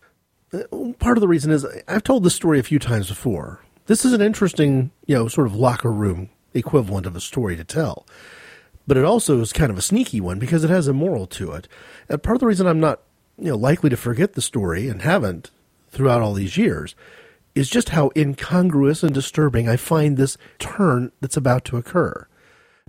Uh, 0.55 0.93
part 0.99 1.17
of 1.17 1.21
the 1.21 1.29
reason 1.29 1.51
is 1.51 1.67
I've 1.89 2.05
told 2.05 2.25
this 2.25 2.35
story 2.35 2.59
a 2.59 2.65
few 2.65 2.79
times 2.79 3.09
before. 3.09 3.61
This 3.87 4.05
is 4.05 4.13
an 4.13 4.21
interesting, 4.21 4.91
you 5.07 5.17
know, 5.17 5.29
sort 5.29 5.47
of 5.47 5.55
locker 5.55 5.93
room 5.93 6.31
equivalent 6.55 7.07
of 7.07 7.17
a 7.17 7.21
story 7.21 7.57
to 7.57 7.65
tell. 7.65 8.07
But 8.87 8.97
it 8.97 9.05
also 9.05 9.41
is 9.41 9.53
kind 9.53 9.71
of 9.71 9.79
a 9.79 9.83
sneaky 9.83 10.21
one 10.21 10.39
because 10.39 10.63
it 10.63 10.71
has 10.71 10.89
a 10.89 10.93
moral 10.93 11.27
to 11.29 11.53
it. 11.53 11.69
And 12.09 12.23
part 12.23 12.37
of 12.37 12.41
the 12.41 12.47
reason 12.47 12.67
I'm 12.67 12.81
not 12.81 13.01
you 13.39 13.51
know, 13.51 13.57
likely 13.57 13.91
to 13.91 13.97
forget 13.97 14.35
the 14.35 14.43
story 14.43 14.89
and 14.89 15.03
haven't 15.03 15.51
throughout 15.91 16.23
all 16.23 16.35
these 16.35 16.57
years 16.57 16.95
is 17.55 17.71
just 17.71 17.91
how 17.91 18.11
incongruous 18.17 19.03
and 19.03 19.15
disturbing 19.15 19.69
I 19.69 19.77
find 19.77 20.17
this 20.17 20.37
turn 20.59 21.13
that's 21.21 21.37
about 21.37 21.65
to 21.67 21.77
occur. 21.77 22.27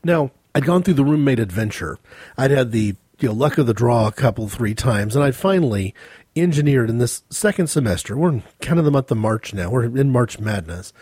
Now, 0.03 0.31
I'd 0.53 0.65
gone 0.65 0.83
through 0.83 0.95
the 0.95 1.05
roommate 1.05 1.39
adventure. 1.39 1.97
I'd 2.37 2.51
had 2.51 2.71
the 2.71 2.95
you 3.19 3.29
know, 3.29 3.33
luck 3.33 3.57
of 3.57 3.67
the 3.67 3.73
draw 3.73 4.07
a 4.07 4.11
couple, 4.11 4.47
three 4.49 4.73
times, 4.73 5.15
and 5.15 5.23
I'd 5.23 5.35
finally 5.35 5.93
engineered 6.35 6.89
in 6.89 6.97
this 6.97 7.23
second 7.29 7.67
semester. 7.67 8.17
We're 8.17 8.33
in 8.33 8.43
kind 8.61 8.79
of 8.79 8.85
the 8.85 8.91
month 8.91 9.11
of 9.11 9.17
March 9.17 9.53
now. 9.53 9.69
We're 9.69 9.85
in 9.85 10.11
March 10.11 10.39
Madness. 10.39 10.93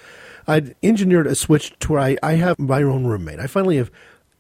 I'd 0.47 0.75
engineered 0.83 1.27
a 1.27 1.35
switch 1.35 1.73
to 1.79 1.93
where 1.93 2.01
I, 2.01 2.17
I 2.21 2.33
have 2.33 2.59
my 2.59 2.83
own 2.83 3.05
roommate. 3.05 3.39
I 3.39 3.47
finally 3.47 3.77
have 3.77 3.91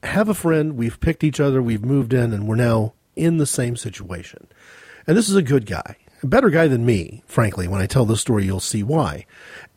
have 0.03 0.27
a 0.27 0.33
friend. 0.33 0.75
We've 0.75 0.99
picked 0.99 1.23
each 1.23 1.39
other. 1.39 1.61
We've 1.61 1.83
moved 1.83 2.13
in, 2.13 2.33
and 2.33 2.47
we're 2.47 2.55
now 2.55 2.93
in 3.15 3.37
the 3.37 3.45
same 3.45 3.75
situation. 3.75 4.47
And 5.07 5.17
this 5.17 5.29
is 5.29 5.35
a 5.35 5.41
good 5.41 5.65
guy, 5.65 5.97
a 6.21 6.27
better 6.27 6.49
guy 6.49 6.67
than 6.67 6.85
me, 6.85 7.23
frankly. 7.25 7.67
When 7.67 7.81
I 7.81 7.87
tell 7.87 8.05
this 8.05 8.21
story, 8.21 8.45
you'll 8.45 8.59
see 8.59 8.83
why. 8.83 9.25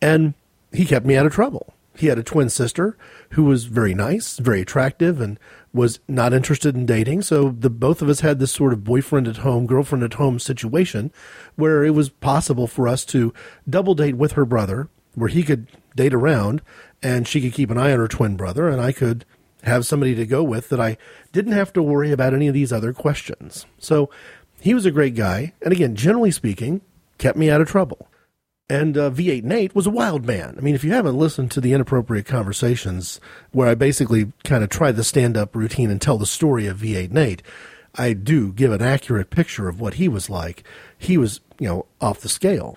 And 0.02 0.34
he 0.72 0.84
kept 0.84 1.06
me 1.06 1.16
out 1.16 1.26
of 1.26 1.32
trouble. 1.32 1.74
He 1.97 2.09
had 2.09 2.18
a 2.18 2.22
twin 2.22 2.51
sister 2.51 2.97
who 3.30 3.44
was 3.44 3.64
very 3.64 3.94
nice, 3.94 4.38
very 4.38 4.61
attractive, 4.61 5.20
and 5.20 5.38
was 5.72 6.01
not 6.09 6.32
interested 6.32 6.74
in 6.74 6.86
dating. 6.86 7.22
So 7.22 7.51
the 7.51 7.70
both 7.70 8.03
of 8.03 8.09
us 8.09 8.20
had 8.20 8.38
this 8.38 8.53
sort 8.53 8.72
of 8.72 8.84
boyfriend 8.84 9.28
at 9.28 9.38
home, 9.38 9.66
girlfriend 9.66 10.05
at 10.05 10.14
home 10.14 10.38
situation 10.38 11.12
where 11.55 11.84
it 11.84 11.90
was 11.90 12.09
possible 12.09 12.66
for 12.66 12.86
us 12.86 13.05
to 13.07 13.32
double 13.68 13.94
date 13.94 14.16
with 14.16 14.32
her 14.32 14.44
brother, 14.44 14.88
where 15.14 15.28
he 15.28 15.42
could 15.42 15.66
date 15.94 16.14
around 16.14 16.62
and 17.03 17.26
she 17.26 17.40
could 17.40 17.53
keep 17.53 17.70
an 17.70 17.78
eye 17.78 17.92
on 17.92 17.99
her 17.99 18.09
twin 18.09 18.36
brother, 18.36 18.68
and 18.68 18.80
I 18.80 18.92
could 18.92 19.24
have 19.62 19.86
somebody 19.86 20.14
to 20.14 20.26
go 20.26 20.42
with 20.42 20.68
that 20.68 20.80
I 20.80 20.97
didn't 21.32 21.53
have 21.53 21.72
to 21.74 21.82
worry 21.82 22.12
about 22.12 22.34
any 22.34 22.49
of 22.49 22.55
these 22.55 22.72
other 22.72 22.92
questions. 22.92 23.66
So 23.78 24.11
he 24.61 24.74
was 24.74 24.86
a 24.86 24.90
great 24.90 25.14
guy, 25.14 25.55
and 25.62 25.72
again, 25.72 25.94
generally 25.94 26.30
speaking, 26.30 26.82
kept 27.18 27.36
me 27.36 27.51
out 27.51 27.61
of 27.61 27.68
trouble. 27.68 28.09
And 28.68 28.98
uh, 28.98 29.10
V8 29.10 29.44
Nate 29.44 29.74
was 29.76 29.86
a 29.86 29.90
wild 29.90 30.26
man. 30.26 30.56
I 30.58 30.60
mean, 30.60 30.74
if 30.74 30.82
you 30.82 30.92
haven't 30.92 31.16
listened 31.16 31.52
to 31.52 31.60
the 31.60 31.72
inappropriate 31.72 32.26
conversations 32.26 33.20
where 33.52 33.68
I 33.68 33.76
basically 33.76 34.32
kind 34.42 34.64
of 34.64 34.70
try 34.70 34.90
the 34.90 35.04
stand 35.04 35.36
up 35.36 35.54
routine 35.54 35.90
and 35.90 36.00
tell 36.00 36.18
the 36.18 36.26
story 36.26 36.66
of 36.66 36.78
V8 36.78 37.12
Nate, 37.12 37.42
I 37.94 38.12
do 38.12 38.52
give 38.52 38.72
an 38.72 38.82
accurate 38.82 39.30
picture 39.30 39.68
of 39.68 39.80
what 39.80 39.94
he 39.94 40.08
was 40.08 40.28
like. 40.28 40.64
He 40.98 41.16
was, 41.16 41.40
you 41.60 41.68
know, 41.68 41.86
off 42.00 42.20
the 42.20 42.28
scale. 42.28 42.76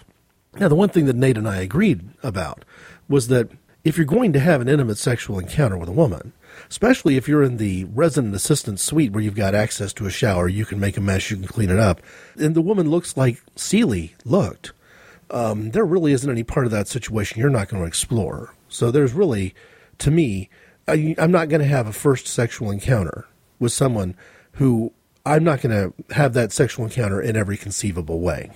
Now, 0.60 0.68
the 0.68 0.76
one 0.76 0.90
thing 0.90 1.06
that 1.06 1.16
Nate 1.16 1.38
and 1.38 1.48
I 1.48 1.58
agreed 1.58 2.08
about 2.22 2.66
was 3.08 3.28
that 3.30 3.50
if 3.84 3.98
you're 3.98 4.06
going 4.06 4.34
to 4.34 4.40
have 4.40 4.62
an 4.62 4.70
intimate 4.70 4.98
sexual 4.98 5.40
encounter 5.40 5.78
with 5.78 5.90
a 5.90 5.94
woman, 5.94 6.34
especially 6.70 7.18
if 7.18 7.28
you're 7.28 7.44
in 7.44 7.58
the 7.58 7.86
resident 7.86 8.36
assistant 8.36 8.80
suite 8.80 9.12
where 9.12 9.24
you've 9.24 9.36
got 9.36 9.56
access 9.56 9.94
to 9.94 10.06
a 10.06 10.12
shower, 10.12 10.48
you 10.48 10.66
can 10.66 10.80
make 10.80 10.98
a 10.98 11.02
mess, 11.02 11.32
you 11.32 11.38
can 11.38 11.48
clean 11.48 11.70
it 11.70 11.80
up. 11.80 12.02
And 12.36 12.56
the 12.56 12.62
woman 12.62 12.92
looks 12.92 13.18
like 13.18 13.42
Celie 13.56 14.16
looked. 14.24 14.74
Um, 15.32 15.72
there 15.72 15.86
really 15.86 16.12
isn't 16.12 16.30
any 16.30 16.44
part 16.44 16.66
of 16.66 16.72
that 16.72 16.88
situation 16.88 17.40
you're 17.40 17.50
not 17.50 17.70
going 17.70 17.84
to 17.84 17.88
explore. 17.88 18.56
So 18.68 18.92
there's 18.92 19.14
really, 19.14 19.54
to 20.00 20.12
me, 20.12 20.50
I, 20.88 21.16
I'm 21.18 21.32
not 21.32 21.50
going 21.50 21.62
to 21.62 21.68
have 21.68 21.88
a 21.88 21.94
first 21.94 22.28
sexual 22.28 22.72
encounter 22.72 23.28
with 23.60 23.72
someone 23.72 24.16
who 24.54 24.94
I'm 25.26 25.44
not 25.44 25.62
going 25.62 25.94
to 26.08 26.14
have 26.14 26.34
that 26.34 26.52
sexual 26.52 26.86
encounter 26.86 27.22
in 27.22 27.36
every 27.36 27.58
conceivable 27.58 28.20
way. 28.20 28.52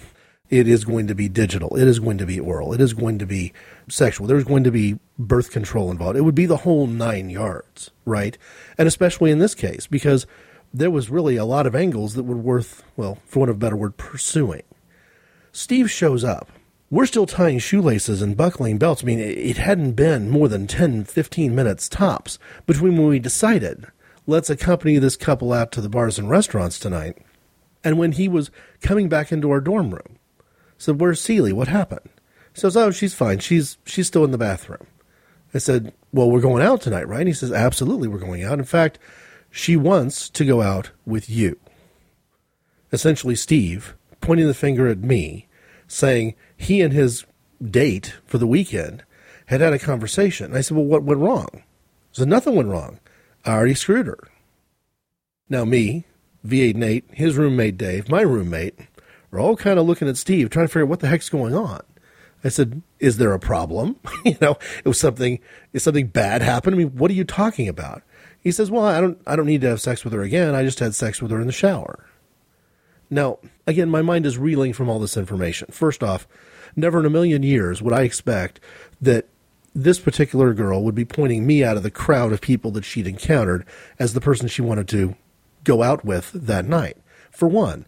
It 0.49 0.67
is 0.67 0.85
going 0.85 1.07
to 1.07 1.15
be 1.15 1.29
digital. 1.29 1.75
It 1.75 1.87
is 1.87 1.99
going 1.99 2.17
to 2.19 2.25
be 2.25 2.39
oral. 2.39 2.73
It 2.73 2.81
is 2.81 2.93
going 2.93 3.19
to 3.19 3.25
be 3.25 3.53
sexual. 3.87 4.27
There's 4.27 4.43
going 4.43 4.63
to 4.63 4.71
be 4.71 4.99
birth 5.17 5.51
control 5.51 5.91
involved. 5.91 6.17
It 6.17 6.21
would 6.21 6.35
be 6.35 6.45
the 6.45 6.57
whole 6.57 6.85
nine 6.87 7.29
yards, 7.29 7.91
right? 8.05 8.37
And 8.77 8.87
especially 8.87 9.31
in 9.31 9.39
this 9.39 9.55
case, 9.55 9.87
because 9.87 10.27
there 10.73 10.91
was 10.91 11.09
really 11.09 11.37
a 11.37 11.45
lot 11.45 11.67
of 11.67 11.75
angles 11.75 12.15
that 12.15 12.23
were 12.23 12.37
worth, 12.37 12.83
well, 12.97 13.19
for 13.25 13.39
want 13.39 13.51
of 13.51 13.57
a 13.57 13.59
better 13.59 13.75
word, 13.75 13.97
pursuing. 13.97 14.63
Steve 15.51 15.89
shows 15.89 16.23
up. 16.23 16.49
We're 16.93 17.07
still 17.07 17.25
tying 17.25 17.57
shoelaces 17.57 18.21
and 18.21 18.37
buckling 18.37 18.77
belts. 18.77 19.01
I 19.01 19.07
mean, 19.07 19.19
it 19.19 19.57
hadn't 19.57 19.93
been 19.93 20.29
more 20.29 20.47
than 20.47 20.67
10, 20.67 21.05
15 21.05 21.55
minutes 21.55 21.89
tops 21.89 22.37
between 22.67 22.97
when 22.97 23.07
we 23.07 23.17
decided, 23.17 23.87
let's 24.27 24.51
accompany 24.51 24.99
this 24.99 25.15
couple 25.15 25.53
out 25.53 25.71
to 25.71 25.81
the 25.81 25.89
bars 25.89 26.19
and 26.19 26.29
restaurants 26.29 26.77
tonight, 26.77 27.17
and 27.83 27.97
when 27.97 28.11
he 28.11 28.27
was 28.27 28.51
coming 28.81 29.09
back 29.09 29.31
into 29.31 29.49
our 29.49 29.59
dorm 29.59 29.89
room. 29.89 30.19
Said, 30.77 31.01
Where's 31.01 31.19
Celie? 31.19 31.51
What 31.51 31.67
happened? 31.67 32.11
He 32.53 32.59
says, 32.59 32.77
Oh, 32.77 32.91
she's 32.91 33.15
fine. 33.15 33.39
She's 33.39 33.79
she's 33.87 34.05
still 34.05 34.23
in 34.23 34.29
the 34.29 34.37
bathroom. 34.37 34.85
I 35.51 35.57
said, 35.57 35.93
Well, 36.11 36.29
we're 36.29 36.41
going 36.41 36.61
out 36.61 36.81
tonight, 36.81 37.07
right? 37.07 37.21
And 37.21 37.27
he 37.27 37.33
says, 37.33 37.51
Absolutely, 37.51 38.07
we're 38.07 38.19
going 38.19 38.43
out. 38.43 38.59
In 38.59 38.65
fact, 38.65 38.99
she 39.49 39.75
wants 39.75 40.29
to 40.29 40.45
go 40.45 40.61
out 40.61 40.91
with 41.07 41.27
you. 41.27 41.59
Essentially, 42.91 43.35
Steve 43.35 43.95
pointing 44.21 44.45
the 44.45 44.53
finger 44.53 44.87
at 44.87 44.99
me, 44.99 45.47
saying 45.87 46.35
he 46.55 46.81
and 46.81 46.93
his 46.93 47.25
date 47.63 48.15
for 48.25 48.37
the 48.37 48.47
weekend 48.47 49.03
had 49.47 49.61
had 49.61 49.73
a 49.73 49.79
conversation. 49.79 50.55
I 50.55 50.61
said, 50.61 50.77
Well, 50.77 50.85
what 50.85 51.03
went 51.03 51.21
wrong? 51.21 51.63
Said, 52.11 52.27
Nothing 52.27 52.55
went 52.55 52.69
wrong. 52.69 52.99
I 53.45 53.51
already 53.53 53.75
screwed 53.75 54.07
her. 54.07 54.19
Now, 55.49 55.65
me, 55.65 56.05
V8 56.45 56.75
Nate, 56.75 57.05
his 57.11 57.35
roommate 57.35 57.77
Dave, 57.77 58.09
my 58.09 58.21
roommate, 58.21 58.79
are 59.31 59.39
all 59.39 59.55
kind 59.55 59.79
of 59.79 59.85
looking 59.85 60.07
at 60.07 60.17
Steve, 60.17 60.49
trying 60.49 60.65
to 60.65 60.67
figure 60.67 60.83
out 60.83 60.89
what 60.89 60.99
the 60.99 61.07
heck's 61.07 61.29
going 61.29 61.55
on. 61.55 61.81
I 62.43 62.49
said, 62.49 62.81
"Is 62.99 63.17
there 63.17 63.33
a 63.33 63.39
problem? 63.39 63.97
you 64.25 64.35
know, 64.41 64.57
it 64.83 64.87
was 64.87 64.99
something. 64.99 65.39
Is 65.71 65.83
something 65.83 66.07
bad 66.07 66.41
happened? 66.41 66.75
I 66.75 66.77
mean, 66.77 66.97
what 66.97 67.09
are 67.09 67.15
you 67.15 67.23
talking 67.23 67.67
about?" 67.67 68.03
He 68.39 68.51
says, 68.51 68.69
"Well, 68.69 68.85
I 68.85 68.99
don't. 68.99 69.19
I 69.25 69.35
don't 69.35 69.45
need 69.45 69.61
to 69.61 69.69
have 69.69 69.81
sex 69.81 70.03
with 70.03 70.13
her 70.13 70.21
again. 70.21 70.53
I 70.53 70.63
just 70.63 70.79
had 70.79 70.93
sex 70.93 71.21
with 71.21 71.31
her 71.31 71.39
in 71.39 71.47
the 71.47 71.53
shower." 71.53 72.05
Now, 73.09 73.39
again, 73.67 73.89
my 73.89 74.01
mind 74.01 74.25
is 74.25 74.37
reeling 74.37 74.73
from 74.73 74.89
all 74.89 74.99
this 74.99 75.17
information. 75.17 75.69
First 75.71 76.03
off, 76.03 76.27
never 76.75 76.99
in 76.99 77.05
a 77.05 77.09
million 77.09 77.43
years 77.43 77.81
would 77.81 77.93
I 77.93 78.01
expect 78.01 78.59
that 79.01 79.27
this 79.75 79.99
particular 79.99 80.53
girl 80.53 80.83
would 80.83 80.95
be 80.95 81.05
pointing 81.05 81.47
me 81.47 81.63
out 81.63 81.77
of 81.77 81.83
the 81.83 81.91
crowd 81.91 82.31
of 82.31 82.41
people 82.41 82.71
that 82.71 82.85
she'd 82.85 83.07
encountered 83.07 83.65
as 83.97 84.13
the 84.13 84.21
person 84.21 84.47
she 84.47 84.61
wanted 84.61 84.87
to 84.89 85.15
go 85.63 85.81
out 85.81 86.05
with 86.05 86.31
that 86.33 86.65
night. 86.65 86.97
For 87.31 87.47
one. 87.47 87.85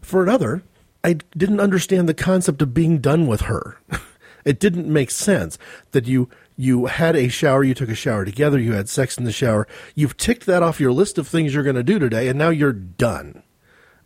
For 0.00 0.22
another, 0.22 0.62
I 1.02 1.14
didn't 1.36 1.60
understand 1.60 2.08
the 2.08 2.14
concept 2.14 2.60
of 2.60 2.74
being 2.74 2.98
done 2.98 3.26
with 3.26 3.42
her. 3.42 3.78
It 4.44 4.58
didn't 4.58 4.92
make 4.92 5.10
sense 5.10 5.58
that 5.92 6.06
you 6.06 6.28
you 6.56 6.86
had 6.86 7.16
a 7.16 7.28
shower, 7.28 7.64
you 7.64 7.74
took 7.74 7.88
a 7.88 7.94
shower 7.94 8.24
together, 8.24 8.58
you 8.58 8.72
had 8.72 8.88
sex 8.88 9.16
in 9.16 9.24
the 9.24 9.32
shower. 9.32 9.66
You've 9.94 10.16
ticked 10.16 10.46
that 10.46 10.62
off 10.62 10.80
your 10.80 10.92
list 10.92 11.16
of 11.16 11.26
things 11.26 11.54
you're 11.54 11.62
going 11.62 11.76
to 11.76 11.82
do 11.82 11.98
today, 11.98 12.28
and 12.28 12.38
now 12.38 12.50
you're 12.50 12.72
done. 12.72 13.42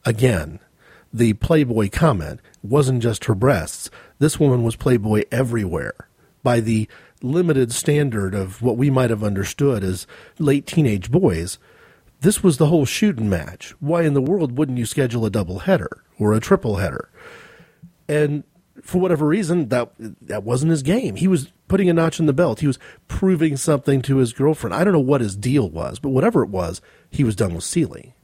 Again, 0.04 0.60
the 1.12 1.34
Playboy 1.34 1.90
comment 1.90 2.40
wasn't 2.62 3.02
just 3.02 3.24
her 3.24 3.34
breasts. 3.34 3.90
This 4.18 4.38
woman 4.40 4.62
was 4.62 4.76
Playboy 4.76 5.24
everywhere 5.30 6.08
by 6.42 6.60
the 6.60 6.88
limited 7.22 7.72
standard 7.72 8.34
of 8.34 8.62
what 8.62 8.76
we 8.76 8.90
might 8.90 9.10
have 9.10 9.24
understood 9.24 9.82
as 9.82 10.06
late 10.38 10.66
teenage 10.66 11.10
boys. 11.10 11.58
This 12.20 12.42
was 12.42 12.56
the 12.56 12.66
whole 12.66 12.84
shooting 12.84 13.28
match. 13.28 13.74
Why 13.80 14.02
in 14.02 14.14
the 14.14 14.22
world 14.22 14.56
wouldn't 14.56 14.78
you 14.78 14.86
schedule 14.86 15.24
a 15.26 15.30
double 15.30 15.60
header 15.60 16.04
or 16.18 16.32
a 16.32 16.40
triple 16.40 16.76
header? 16.76 17.10
And 18.08 18.44
for 18.82 18.98
whatever 18.98 19.26
reason, 19.26 19.68
that 19.68 19.90
that 19.98 20.44
wasn't 20.44 20.70
his 20.70 20.82
game. 20.82 21.16
He 21.16 21.28
was 21.28 21.52
putting 21.68 21.88
a 21.88 21.92
notch 21.92 22.20
in 22.20 22.26
the 22.26 22.32
belt. 22.32 22.60
He 22.60 22.66
was 22.66 22.78
proving 23.08 23.56
something 23.56 24.02
to 24.02 24.18
his 24.18 24.32
girlfriend. 24.32 24.74
I 24.74 24.84
don't 24.84 24.92
know 24.92 25.00
what 25.00 25.20
his 25.20 25.36
deal 25.36 25.68
was, 25.68 25.98
but 25.98 26.10
whatever 26.10 26.42
it 26.42 26.50
was, 26.50 26.80
he 27.10 27.24
was 27.24 27.36
done 27.36 27.54
with 27.54 27.64
Celie. 27.64 28.14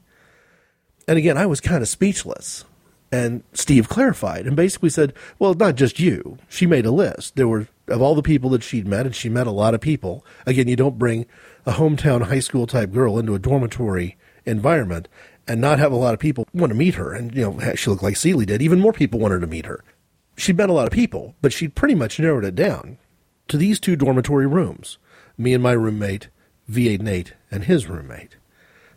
And 1.09 1.19
again, 1.19 1.37
I 1.37 1.47
was 1.47 1.61
kind 1.61 1.83
of 1.83 1.89
speechless. 1.89 2.65
And 3.13 3.45
Steve 3.53 3.89
clarified 3.89 4.47
and 4.47 4.57
basically 4.57 4.89
said, 4.91 5.13
"Well, 5.39 5.55
not 5.55 5.77
just 5.77 6.01
you. 6.01 6.39
She 6.49 6.67
made 6.67 6.87
a 6.87 6.91
list. 6.91 7.37
There 7.37 7.47
were 7.47 7.69
of 7.89 8.01
all 8.01 8.15
the 8.15 8.23
people 8.23 8.51
that 8.51 8.63
she'd 8.63 8.87
met, 8.87 9.07
and 9.07 9.15
she 9.15 9.29
met 9.29 9.47
a 9.47 9.53
lot 9.53 9.75
of 9.75 9.81
people. 9.81 10.25
Again, 10.47 10.67
you 10.67 10.77
don't 10.77 10.99
bring 10.99 11.27
a 11.67 11.73
hometown 11.73 12.23
high 12.23 12.41
school 12.41 12.67
type 12.67 12.91
girl 12.91 13.19
into 13.19 13.35
a 13.35 13.39
dormitory 13.39 14.17
environment." 14.45 15.09
And 15.47 15.61
not 15.61 15.81
have 15.81 15.91
a 15.91 15.97
lot 15.97 16.15
of 16.15 16.21
people 16.21 16.47
want 16.55 16.71
to 16.71 16.79
meet 16.79 16.95
her. 16.95 17.13
And, 17.13 17.35
you 17.35 17.43
know, 17.43 17.75
she 17.75 17.91
looked 17.91 18.05
like 18.05 18.17
Celie 18.17 18.47
did. 18.47 18.63
Even 18.63 18.79
more 18.79 18.93
people 18.93 19.19
wanted 19.19 19.41
to 19.41 19.49
meet 19.49 19.67
her 19.67 19.83
she'd 20.37 20.57
met 20.57 20.71
a 20.71 20.73
lot 20.73 20.87
of 20.87 20.93
people, 20.93 21.35
but 21.41 21.53
she'd 21.53 21.75
pretty 21.75 21.95
much 21.95 22.19
narrowed 22.19 22.45
it 22.45 22.55
down 22.55 22.99
to 23.49 23.57
these 23.57 23.81
two 23.81 23.97
dormitory 23.97 24.47
rooms 24.47 24.99
me 25.39 25.55
and 25.55 25.63
my 25.63 25.73
roommate, 25.73 26.29
V8 26.71 27.01
Nate, 27.01 27.33
and 27.51 27.65
his 27.65 27.89
roommate. 27.89 28.37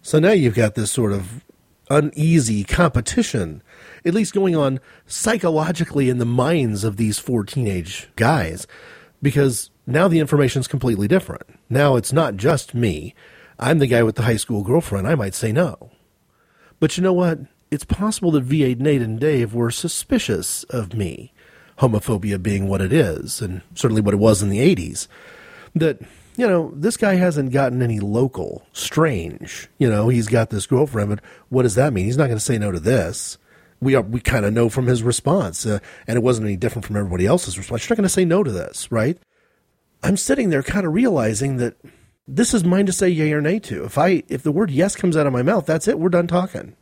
So 0.01 0.19
now 0.19 0.31
you've 0.31 0.53
got 0.53 0.75
this 0.75 0.91
sort 0.91 1.13
of 1.13 1.43
uneasy 1.89 2.63
competition, 2.65 3.63
at 4.05 4.13
least 4.13 4.33
going 4.33 4.55
on 4.55 4.79
psychologically 5.05 6.09
in 6.09 6.17
the 6.17 6.25
minds 6.25 6.83
of 6.83 6.97
these 6.97 7.19
four 7.19 7.43
teenage 7.43 8.09
guys, 8.15 8.67
because 9.21 9.69
now 9.87 10.07
the 10.07 10.19
information's 10.19 10.67
completely 10.67 11.07
different. 11.07 11.43
Now 11.69 11.95
it's 11.95 12.13
not 12.13 12.35
just 12.35 12.75
me. 12.75 13.15
I'm 13.57 13.79
the 13.79 13.87
guy 13.87 14.03
with 14.03 14.15
the 14.15 14.23
high 14.23 14.35
school 14.37 14.63
girlfriend. 14.63 15.07
I 15.07 15.15
might 15.15 15.33
say 15.33 15.51
no. 15.51 15.91
But 16.79 16.97
you 16.97 17.03
know 17.03 17.13
what? 17.13 17.39
it's 17.71 17.85
possible 17.85 18.31
that 18.31 18.47
V8 18.47 18.79
Nate 18.79 19.01
and 19.01 19.19
Dave 19.19 19.53
were 19.53 19.71
suspicious 19.71 20.63
of 20.65 20.93
me, 20.93 21.33
homophobia 21.79 22.41
being 22.41 22.67
what 22.67 22.81
it 22.81 22.93
is, 22.93 23.41
and 23.41 23.61
certainly 23.73 24.01
what 24.01 24.13
it 24.13 24.17
was 24.17 24.41
in 24.41 24.49
the 24.49 24.59
80s. 24.75 25.07
That, 25.75 25.99
you 26.37 26.47
know, 26.47 26.71
this 26.75 26.95
guy 26.95 27.15
hasn't 27.15 27.51
gotten 27.51 27.81
any 27.81 27.99
local 27.99 28.65
strange. 28.71 29.67
You 29.77 29.89
know, 29.89 30.09
he's 30.09 30.27
got 30.27 30.49
this 30.49 30.67
girlfriend, 30.67 31.09
but 31.09 31.19
what 31.49 31.63
does 31.63 31.75
that 31.75 31.93
mean? 31.93 32.05
He's 32.05 32.17
not 32.17 32.27
going 32.27 32.37
to 32.37 32.43
say 32.43 32.57
no 32.57 32.71
to 32.71 32.79
this. 32.79 33.37
We 33.85 33.95
are, 33.95 34.01
we 34.01 34.19
kind 34.19 34.43
of 34.43 34.51
know 34.51 34.67
from 34.67 34.87
his 34.87 35.03
response, 35.03 35.65
uh, 35.65 35.79
and 36.07 36.17
it 36.17 36.23
wasn't 36.23 36.47
any 36.47 36.57
different 36.57 36.85
from 36.85 36.97
everybody 36.97 37.25
else's 37.25 37.57
response. 37.57 37.83
You're 37.83 37.93
not 37.93 37.99
going 37.99 38.07
to 38.07 38.13
say 38.13 38.25
no 38.25 38.43
to 38.43 38.51
this, 38.51 38.91
right? 38.91 39.17
I'm 40.03 40.17
sitting 40.17 40.49
there 40.49 40.63
kind 40.63 40.85
of 40.85 40.93
realizing 40.93 41.57
that 41.57 41.77
this 42.27 42.53
is 42.53 42.63
mine 42.63 42.87
to 42.87 42.91
say 42.91 43.07
yay 43.07 43.31
or 43.31 43.41
nay 43.41 43.59
to. 43.59 43.85
If 43.85 43.97
I 43.97 44.23
if 44.27 44.43
the 44.43 44.51
word 44.51 44.71
yes 44.71 44.95
comes 44.95 45.15
out 45.15 45.27
of 45.27 45.33
my 45.33 45.43
mouth, 45.43 45.65
that's 45.65 45.87
it. 45.87 45.99
We're 45.99 46.09
done 46.09 46.27
talking. 46.27 46.75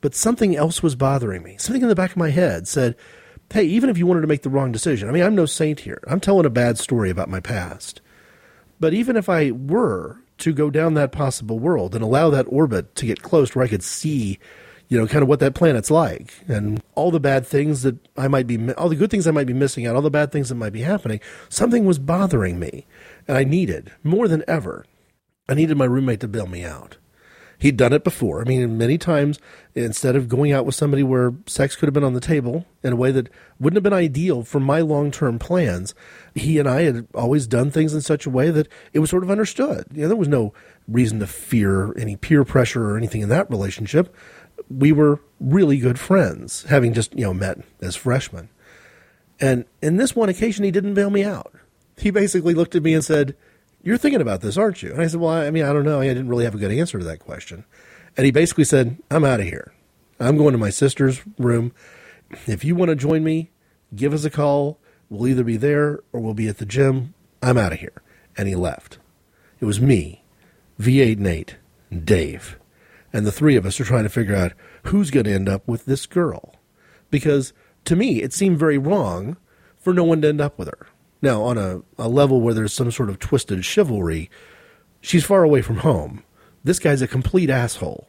But 0.00 0.14
something 0.14 0.56
else 0.56 0.82
was 0.82 0.96
bothering 0.96 1.42
me. 1.42 1.56
Something 1.58 1.82
in 1.82 1.88
the 1.88 1.94
back 1.94 2.10
of 2.10 2.16
my 2.16 2.30
head 2.30 2.66
said, 2.68 2.96
hey, 3.52 3.64
even 3.64 3.88
if 3.88 3.98
you 3.98 4.06
wanted 4.06 4.22
to 4.22 4.26
make 4.26 4.42
the 4.42 4.50
wrong 4.50 4.72
decision, 4.72 5.08
I 5.08 5.12
mean, 5.12 5.22
I'm 5.22 5.34
no 5.34 5.46
saint 5.46 5.80
here. 5.80 6.02
I'm 6.06 6.20
telling 6.20 6.46
a 6.46 6.50
bad 6.50 6.78
story 6.78 7.10
about 7.10 7.30
my 7.30 7.40
past. 7.40 8.00
But 8.80 8.94
even 8.94 9.16
if 9.16 9.28
I 9.28 9.50
were 9.50 10.20
to 10.38 10.52
go 10.52 10.68
down 10.70 10.94
that 10.94 11.12
possible 11.12 11.58
world 11.58 11.94
and 11.94 12.02
allow 12.02 12.30
that 12.30 12.46
orbit 12.48 12.94
to 12.96 13.06
get 13.06 13.22
close 13.22 13.54
where 13.54 13.64
I 13.64 13.68
could 13.68 13.82
see, 13.82 14.38
you 14.88 14.98
know, 14.98 15.06
kind 15.06 15.22
of 15.22 15.28
what 15.28 15.40
that 15.40 15.54
planet's 15.54 15.90
like 15.90 16.32
and 16.46 16.82
all 16.94 17.10
the 17.10 17.20
bad 17.20 17.46
things 17.46 17.82
that 17.82 17.96
I 18.16 18.28
might 18.28 18.46
be, 18.46 18.72
all 18.74 18.88
the 18.88 18.96
good 18.96 19.10
things 19.10 19.26
I 19.26 19.32
might 19.32 19.46
be 19.46 19.52
missing 19.52 19.86
out, 19.86 19.96
all 19.96 20.02
the 20.02 20.10
bad 20.10 20.30
things 20.30 20.48
that 20.48 20.56
might 20.56 20.72
be 20.72 20.82
happening, 20.82 21.20
something 21.48 21.84
was 21.84 21.98
bothering 21.98 22.58
me. 22.58 22.86
And 23.26 23.36
I 23.36 23.44
needed, 23.44 23.92
more 24.02 24.28
than 24.28 24.44
ever, 24.46 24.84
I 25.48 25.54
needed 25.54 25.76
my 25.76 25.86
roommate 25.86 26.20
to 26.20 26.28
bail 26.28 26.46
me 26.46 26.64
out. 26.64 26.98
He'd 27.58 27.76
done 27.76 27.92
it 27.92 28.04
before. 28.04 28.40
I 28.40 28.44
mean, 28.44 28.76
many 28.76 28.98
times, 28.98 29.38
instead 29.74 30.16
of 30.16 30.28
going 30.28 30.52
out 30.52 30.66
with 30.66 30.74
somebody 30.74 31.02
where 31.02 31.32
sex 31.46 31.76
could 31.76 31.86
have 31.86 31.94
been 31.94 32.04
on 32.04 32.12
the 32.12 32.20
table 32.20 32.66
in 32.82 32.92
a 32.92 32.96
way 32.96 33.10
that 33.12 33.30
wouldn't 33.58 33.76
have 33.76 33.82
been 33.82 33.92
ideal 33.92 34.42
for 34.42 34.60
my 34.60 34.80
long 34.80 35.10
term 35.10 35.38
plans, 35.38 35.94
he 36.34 36.58
and 36.58 36.68
I 36.68 36.82
had 36.82 37.06
always 37.14 37.46
done 37.46 37.70
things 37.70 37.94
in 37.94 38.00
such 38.00 38.26
a 38.26 38.30
way 38.30 38.50
that 38.50 38.68
it 38.92 38.98
was 38.98 39.08
sort 39.08 39.22
of 39.22 39.30
understood. 39.30 39.86
You 39.92 40.02
know, 40.02 40.08
there 40.08 40.16
was 40.16 40.28
no 40.28 40.52
reason 40.88 41.20
to 41.20 41.26
fear 41.26 41.96
any 41.96 42.16
peer 42.16 42.44
pressure 42.44 42.90
or 42.90 42.98
anything 42.98 43.22
in 43.22 43.28
that 43.30 43.50
relationship. 43.50 44.14
We 44.70 44.92
were 44.92 45.20
really 45.40 45.78
good 45.78 45.98
friends, 45.98 46.64
having 46.64 46.92
just, 46.92 47.14
you 47.14 47.24
know, 47.24 47.34
met 47.34 47.58
as 47.80 47.96
freshmen. 47.96 48.48
And 49.40 49.64
in 49.82 49.96
this 49.96 50.16
one 50.16 50.28
occasion, 50.28 50.64
he 50.64 50.70
didn't 50.70 50.94
bail 50.94 51.10
me 51.10 51.24
out. 51.24 51.52
He 51.96 52.10
basically 52.10 52.54
looked 52.54 52.74
at 52.74 52.82
me 52.82 52.94
and 52.94 53.04
said, 53.04 53.36
you're 53.84 53.98
thinking 53.98 54.22
about 54.22 54.40
this, 54.40 54.56
aren't 54.56 54.82
you? 54.82 54.92
And 54.92 55.02
I 55.02 55.06
said, 55.06 55.20
Well, 55.20 55.30
I 55.30 55.50
mean, 55.50 55.64
I 55.64 55.72
don't 55.72 55.84
know. 55.84 56.00
I 56.00 56.08
didn't 56.08 56.28
really 56.28 56.44
have 56.44 56.54
a 56.54 56.58
good 56.58 56.72
answer 56.72 56.98
to 56.98 57.04
that 57.04 57.20
question. 57.20 57.64
And 58.16 58.24
he 58.24 58.32
basically 58.32 58.64
said, 58.64 58.96
I'm 59.10 59.24
out 59.24 59.40
of 59.40 59.46
here. 59.46 59.74
I'm 60.18 60.38
going 60.38 60.52
to 60.52 60.58
my 60.58 60.70
sister's 60.70 61.20
room. 61.38 61.72
If 62.46 62.64
you 62.64 62.74
want 62.74 62.88
to 62.88 62.96
join 62.96 63.22
me, 63.22 63.50
give 63.94 64.14
us 64.14 64.24
a 64.24 64.30
call. 64.30 64.78
We'll 65.10 65.28
either 65.28 65.44
be 65.44 65.58
there 65.58 66.00
or 66.12 66.20
we'll 66.20 66.34
be 66.34 66.48
at 66.48 66.58
the 66.58 66.64
gym. 66.64 67.12
I'm 67.42 67.58
out 67.58 67.74
of 67.74 67.80
here. 67.80 68.02
And 68.38 68.48
he 68.48 68.54
left. 68.54 68.98
It 69.60 69.66
was 69.66 69.80
me, 69.80 70.24
V8 70.80 71.18
Nate, 71.18 71.56
and 71.90 72.06
Dave. 72.06 72.58
And 73.14 73.24
the 73.24 73.32
three 73.32 73.54
of 73.54 73.64
us 73.64 73.78
are 73.78 73.84
trying 73.84 74.02
to 74.02 74.08
figure 74.08 74.34
out 74.34 74.54
who's 74.86 75.12
going 75.12 75.24
to 75.24 75.32
end 75.32 75.48
up 75.48 75.66
with 75.68 75.84
this 75.86 76.04
girl. 76.04 76.56
Because 77.10 77.52
to 77.84 77.94
me, 77.94 78.20
it 78.20 78.32
seemed 78.32 78.58
very 78.58 78.76
wrong 78.76 79.36
for 79.78 79.94
no 79.94 80.02
one 80.02 80.20
to 80.22 80.28
end 80.28 80.40
up 80.40 80.58
with 80.58 80.66
her. 80.66 80.88
Now, 81.22 81.42
on 81.42 81.56
a, 81.56 81.82
a 81.96 82.08
level 82.08 82.40
where 82.40 82.54
there's 82.54 82.72
some 82.72 82.90
sort 82.90 83.08
of 83.10 83.20
twisted 83.20 83.64
chivalry, 83.64 84.30
she's 85.00 85.24
far 85.24 85.44
away 85.44 85.62
from 85.62 85.76
home. 85.76 86.24
This 86.64 86.80
guy's 86.80 87.02
a 87.02 87.06
complete 87.06 87.50
asshole. 87.50 88.08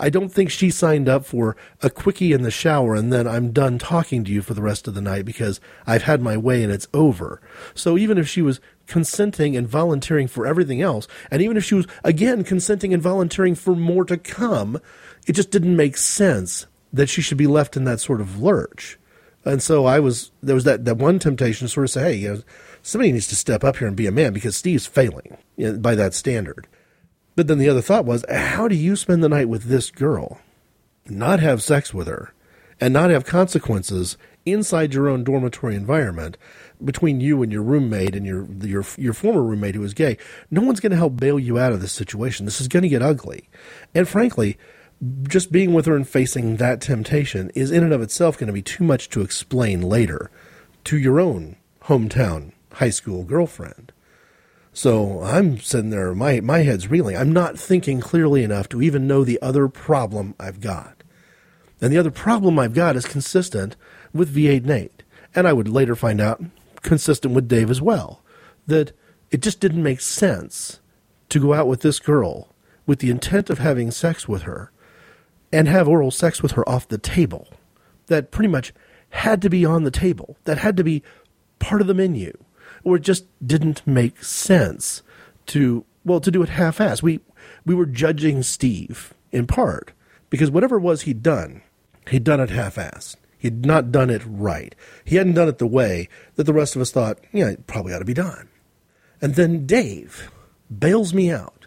I 0.00 0.08
don't 0.08 0.30
think 0.30 0.50
she 0.50 0.70
signed 0.70 1.08
up 1.08 1.26
for 1.26 1.56
a 1.82 1.90
quickie 1.90 2.32
in 2.32 2.42
the 2.42 2.50
shower 2.50 2.94
and 2.94 3.12
then 3.12 3.28
I'm 3.28 3.52
done 3.52 3.78
talking 3.78 4.24
to 4.24 4.32
you 4.32 4.40
for 4.40 4.54
the 4.54 4.62
rest 4.62 4.88
of 4.88 4.94
the 4.94 5.02
night 5.02 5.26
because 5.26 5.60
I've 5.86 6.04
had 6.04 6.22
my 6.22 6.38
way 6.38 6.62
and 6.62 6.72
it's 6.72 6.88
over. 6.94 7.40
So 7.74 7.98
even 7.98 8.16
if 8.16 8.26
she 8.26 8.40
was 8.40 8.60
consenting 8.86 9.56
and 9.56 9.68
volunteering 9.68 10.26
for 10.26 10.46
everything 10.46 10.80
else, 10.80 11.06
and 11.30 11.42
even 11.42 11.58
if 11.58 11.64
she 11.64 11.74
was 11.74 11.86
again 12.02 12.44
consenting 12.44 12.94
and 12.94 13.02
volunteering 13.02 13.54
for 13.54 13.76
more 13.76 14.04
to 14.06 14.16
come, 14.16 14.80
it 15.26 15.34
just 15.34 15.50
didn't 15.50 15.76
make 15.76 15.98
sense 15.98 16.66
that 16.92 17.10
she 17.10 17.20
should 17.20 17.38
be 17.38 17.46
left 17.46 17.76
in 17.76 17.84
that 17.84 18.00
sort 18.00 18.22
of 18.22 18.40
lurch. 18.40 18.98
And 19.44 19.62
so 19.62 19.84
I 19.84 20.00
was 20.00 20.30
there 20.42 20.54
was 20.54 20.64
that, 20.64 20.86
that 20.86 20.96
one 20.96 21.18
temptation 21.18 21.66
to 21.66 21.72
sort 21.72 21.84
of 21.84 21.90
say, 21.90 22.02
hey, 22.02 22.14
you 22.14 22.34
know, 22.34 22.42
somebody 22.82 23.12
needs 23.12 23.28
to 23.28 23.36
step 23.36 23.64
up 23.64 23.76
here 23.76 23.86
and 23.86 23.96
be 23.96 24.06
a 24.06 24.12
man 24.12 24.32
because 24.32 24.56
Steve's 24.56 24.86
failing 24.86 25.36
you 25.56 25.72
know, 25.72 25.78
by 25.78 25.94
that 25.94 26.14
standard. 26.14 26.66
But 27.40 27.46
then 27.46 27.56
the 27.56 27.70
other 27.70 27.80
thought 27.80 28.04
was, 28.04 28.22
how 28.28 28.68
do 28.68 28.74
you 28.74 28.96
spend 28.96 29.24
the 29.24 29.28
night 29.30 29.48
with 29.48 29.62
this 29.62 29.90
girl, 29.90 30.42
not 31.06 31.40
have 31.40 31.62
sex 31.62 31.94
with 31.94 32.06
her, 32.06 32.34
and 32.78 32.92
not 32.92 33.08
have 33.08 33.24
consequences 33.24 34.18
inside 34.44 34.92
your 34.92 35.08
own 35.08 35.24
dormitory 35.24 35.74
environment 35.74 36.36
between 36.84 37.22
you 37.22 37.42
and 37.42 37.50
your 37.50 37.62
roommate 37.62 38.14
and 38.14 38.26
your 38.26 38.46
your 38.62 38.84
your 38.98 39.14
former 39.14 39.42
roommate 39.42 39.74
who 39.74 39.82
is 39.82 39.94
gay? 39.94 40.18
No 40.50 40.60
one's 40.60 40.80
going 40.80 40.90
to 40.90 40.98
help 40.98 41.16
bail 41.16 41.38
you 41.38 41.58
out 41.58 41.72
of 41.72 41.80
this 41.80 41.94
situation. 41.94 42.44
This 42.44 42.60
is 42.60 42.68
going 42.68 42.82
to 42.82 42.90
get 42.90 43.00
ugly, 43.00 43.48
and 43.94 44.06
frankly 44.06 44.58
just 45.22 45.50
being 45.50 45.72
with 45.72 45.86
her 45.86 45.96
and 45.96 46.06
facing 46.06 46.56
that 46.56 46.82
temptation 46.82 47.50
is 47.54 47.70
in 47.70 47.82
and 47.82 47.94
of 47.94 48.02
itself 48.02 48.36
going 48.36 48.48
to 48.48 48.52
be 48.52 48.60
too 48.60 48.84
much 48.84 49.08
to 49.08 49.22
explain 49.22 49.80
later 49.80 50.30
to 50.84 50.98
your 50.98 51.18
own 51.18 51.56
hometown 51.84 52.52
high 52.74 52.90
school 52.90 53.24
girlfriend. 53.24 53.92
So 54.72 55.22
I'm 55.22 55.58
sitting 55.58 55.90
there, 55.90 56.14
my, 56.14 56.40
my 56.40 56.58
head's 56.58 56.88
reeling. 56.88 57.16
I'm 57.16 57.32
not 57.32 57.58
thinking 57.58 58.00
clearly 58.00 58.44
enough 58.44 58.68
to 58.70 58.82
even 58.82 59.06
know 59.06 59.24
the 59.24 59.40
other 59.42 59.68
problem 59.68 60.34
I've 60.38 60.60
got. 60.60 61.02
And 61.80 61.92
the 61.92 61.98
other 61.98 62.10
problem 62.10 62.58
I've 62.58 62.74
got 62.74 62.96
is 62.96 63.04
consistent 63.04 63.74
with 64.12 64.34
V8 64.34 64.64
Nate. 64.64 65.02
And 65.34 65.48
I 65.48 65.52
would 65.52 65.68
later 65.68 65.96
find 65.96 66.20
out 66.20 66.42
consistent 66.82 67.34
with 67.34 67.48
Dave 67.48 67.70
as 67.70 67.80
well. 67.80 68.22
That 68.66 68.92
it 69.30 69.42
just 69.42 69.60
didn't 69.60 69.82
make 69.82 70.00
sense 70.00 70.80
to 71.30 71.40
go 71.40 71.52
out 71.52 71.66
with 71.66 71.80
this 71.80 71.98
girl 71.98 72.48
with 72.86 72.98
the 72.98 73.10
intent 73.10 73.50
of 73.50 73.58
having 73.58 73.90
sex 73.90 74.28
with 74.28 74.42
her 74.42 74.70
and 75.52 75.68
have 75.68 75.88
oral 75.88 76.10
sex 76.10 76.42
with 76.42 76.52
her 76.52 76.68
off 76.68 76.88
the 76.88 76.98
table. 76.98 77.48
That 78.06 78.30
pretty 78.30 78.48
much 78.48 78.72
had 79.10 79.42
to 79.42 79.50
be 79.50 79.64
on 79.64 79.84
the 79.84 79.90
table. 79.90 80.36
That 80.44 80.58
had 80.58 80.76
to 80.76 80.84
be 80.84 81.02
part 81.58 81.80
of 81.80 81.86
the 81.86 81.94
menu. 81.94 82.36
Or 82.84 82.96
it 82.96 83.02
just 83.02 83.26
didn't 83.46 83.86
make 83.86 84.24
sense 84.24 85.02
to 85.46 85.84
well 86.04 86.20
to 86.20 86.30
do 86.30 86.42
it 86.42 86.50
half-assed. 86.50 87.02
We 87.02 87.20
we 87.64 87.74
were 87.74 87.86
judging 87.86 88.42
Steve 88.42 89.14
in 89.32 89.46
part 89.46 89.92
because 90.30 90.50
whatever 90.50 90.76
it 90.76 90.82
was 90.82 91.02
he'd 91.02 91.22
done, 91.22 91.62
he'd 92.08 92.24
done 92.24 92.40
it 92.40 92.50
half-assed. 92.50 93.16
He'd 93.40 93.64
not 93.64 93.90
done 93.90 94.10
it 94.10 94.22
right. 94.26 94.74
He 95.04 95.16
hadn't 95.16 95.34
done 95.34 95.48
it 95.48 95.58
the 95.58 95.66
way 95.66 96.10
that 96.34 96.44
the 96.44 96.52
rest 96.52 96.76
of 96.76 96.82
us 96.82 96.90
thought, 96.90 97.18
yeah, 97.32 97.48
it 97.48 97.66
probably 97.66 97.94
ought 97.94 98.00
to 98.00 98.04
be 98.04 98.12
done. 98.12 98.48
And 99.22 99.34
then 99.34 99.64
Dave 99.64 100.30
bails 100.78 101.14
me 101.14 101.30
out. 101.30 101.66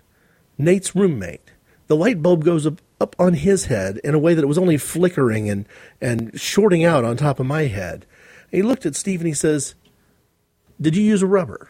Nate's 0.58 0.96
roommate. 0.96 1.52
The 1.88 1.96
light 1.96 2.22
bulb 2.22 2.46
goes 2.46 2.68
up, 2.68 2.80
up 3.02 3.16
on 3.18 3.34
his 3.34 3.66
head 3.66 4.00
in 4.04 4.14
a 4.14 4.20
way 4.20 4.36
that 4.36 4.44
it 4.44 4.48
was 4.48 4.60
only 4.60 4.78
flickering 4.78 5.50
and, 5.50 5.68
and 6.00 6.40
shorting 6.40 6.86
out 6.86 7.04
on 7.04 7.18
top 7.18 7.40
of 7.40 7.48
my 7.48 7.64
head. 7.64 8.06
And 8.52 8.58
he 8.58 8.62
looked 8.62 8.86
at 8.86 8.96
Steve 8.96 9.22
and 9.22 9.28
he 9.28 9.34
says, 9.34 9.74
Did 10.80 10.96
you 10.96 11.04
use 11.04 11.22
a 11.22 11.28
rubber? 11.28 11.70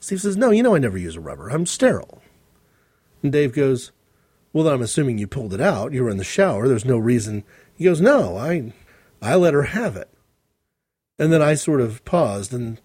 Steve 0.00 0.20
says, 0.20 0.36
No, 0.36 0.50
you 0.50 0.62
know 0.62 0.74
I 0.74 0.78
never 0.78 0.98
use 0.98 1.16
a 1.16 1.20
rubber. 1.20 1.48
I'm 1.48 1.66
sterile. 1.66 2.22
And 3.22 3.32
Dave 3.32 3.52
goes, 3.52 3.92
Well, 4.52 4.64
then 4.64 4.74
I'm 4.74 4.82
assuming 4.82 5.18
you 5.18 5.26
pulled 5.26 5.54
it 5.54 5.60
out. 5.60 5.92
You 5.92 6.04
were 6.04 6.10
in 6.10 6.16
the 6.16 6.24
shower. 6.24 6.68
There's 6.68 6.84
no 6.84 6.98
reason. 6.98 7.44
He 7.76 7.84
goes, 7.84 8.00
No, 8.00 8.36
I, 8.36 8.72
I 9.22 9.34
let 9.36 9.54
her 9.54 9.64
have 9.64 9.96
it. 9.96 10.10
And 11.18 11.32
then 11.32 11.42
I 11.42 11.54
sort 11.54 11.80
of 11.80 12.04
paused, 12.04 12.52
and 12.52 12.80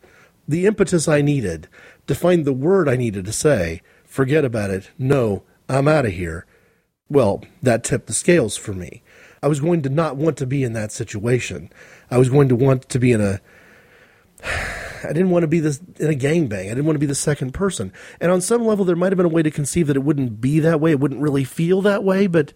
the 0.47 0.65
impetus 0.65 1.07
I 1.07 1.21
needed 1.21 1.67
to 2.07 2.15
find 2.15 2.45
the 2.45 2.53
word 2.53 2.87
I 2.87 2.95
needed 2.95 3.25
to 3.25 3.33
say, 3.33 3.81
forget 4.05 4.45
about 4.45 4.69
it, 4.69 4.89
no, 4.97 5.43
I'm 5.67 5.87
out 5.87 6.05
of 6.05 6.13
here, 6.13 6.45
well, 7.09 7.43
that 7.61 7.83
tipped 7.83 8.07
the 8.07 8.13
scales 8.13 8.55
for 8.55 8.73
me. 8.73 9.03
I 9.43 9.47
was 9.47 9.59
going 9.59 9.81
to 9.81 9.89
not 9.89 10.17
want 10.17 10.37
to 10.37 10.45
be 10.45 10.63
in 10.63 10.73
that 10.73 10.91
situation. 10.91 11.71
I 12.09 12.17
was 12.17 12.29
going 12.29 12.47
to 12.49 12.55
want 12.55 12.87
to 12.89 12.99
be 12.99 13.11
in 13.11 13.21
a. 13.21 13.41
I 15.03 15.13
didn't 15.13 15.29
want 15.29 15.43
to 15.43 15.47
be 15.47 15.59
this 15.59 15.81
in 15.99 16.09
a 16.09 16.15
gangbang. 16.15 16.65
I 16.65 16.69
didn't 16.69 16.85
want 16.85 16.95
to 16.95 16.99
be 16.99 17.05
the 17.05 17.15
second 17.15 17.53
person. 17.53 17.91
And 18.19 18.31
on 18.31 18.41
some 18.41 18.65
level, 18.65 18.85
there 18.85 18.95
might 18.95 19.11
have 19.11 19.17
been 19.17 19.25
a 19.25 19.29
way 19.29 19.43
to 19.43 19.51
conceive 19.51 19.87
that 19.87 19.95
it 19.95 20.03
wouldn't 20.03 20.41
be 20.41 20.59
that 20.59 20.79
way. 20.79 20.91
It 20.91 20.99
wouldn't 20.99 21.21
really 21.21 21.43
feel 21.43 21.81
that 21.81 22.03
way, 22.03 22.27
but 22.27 22.53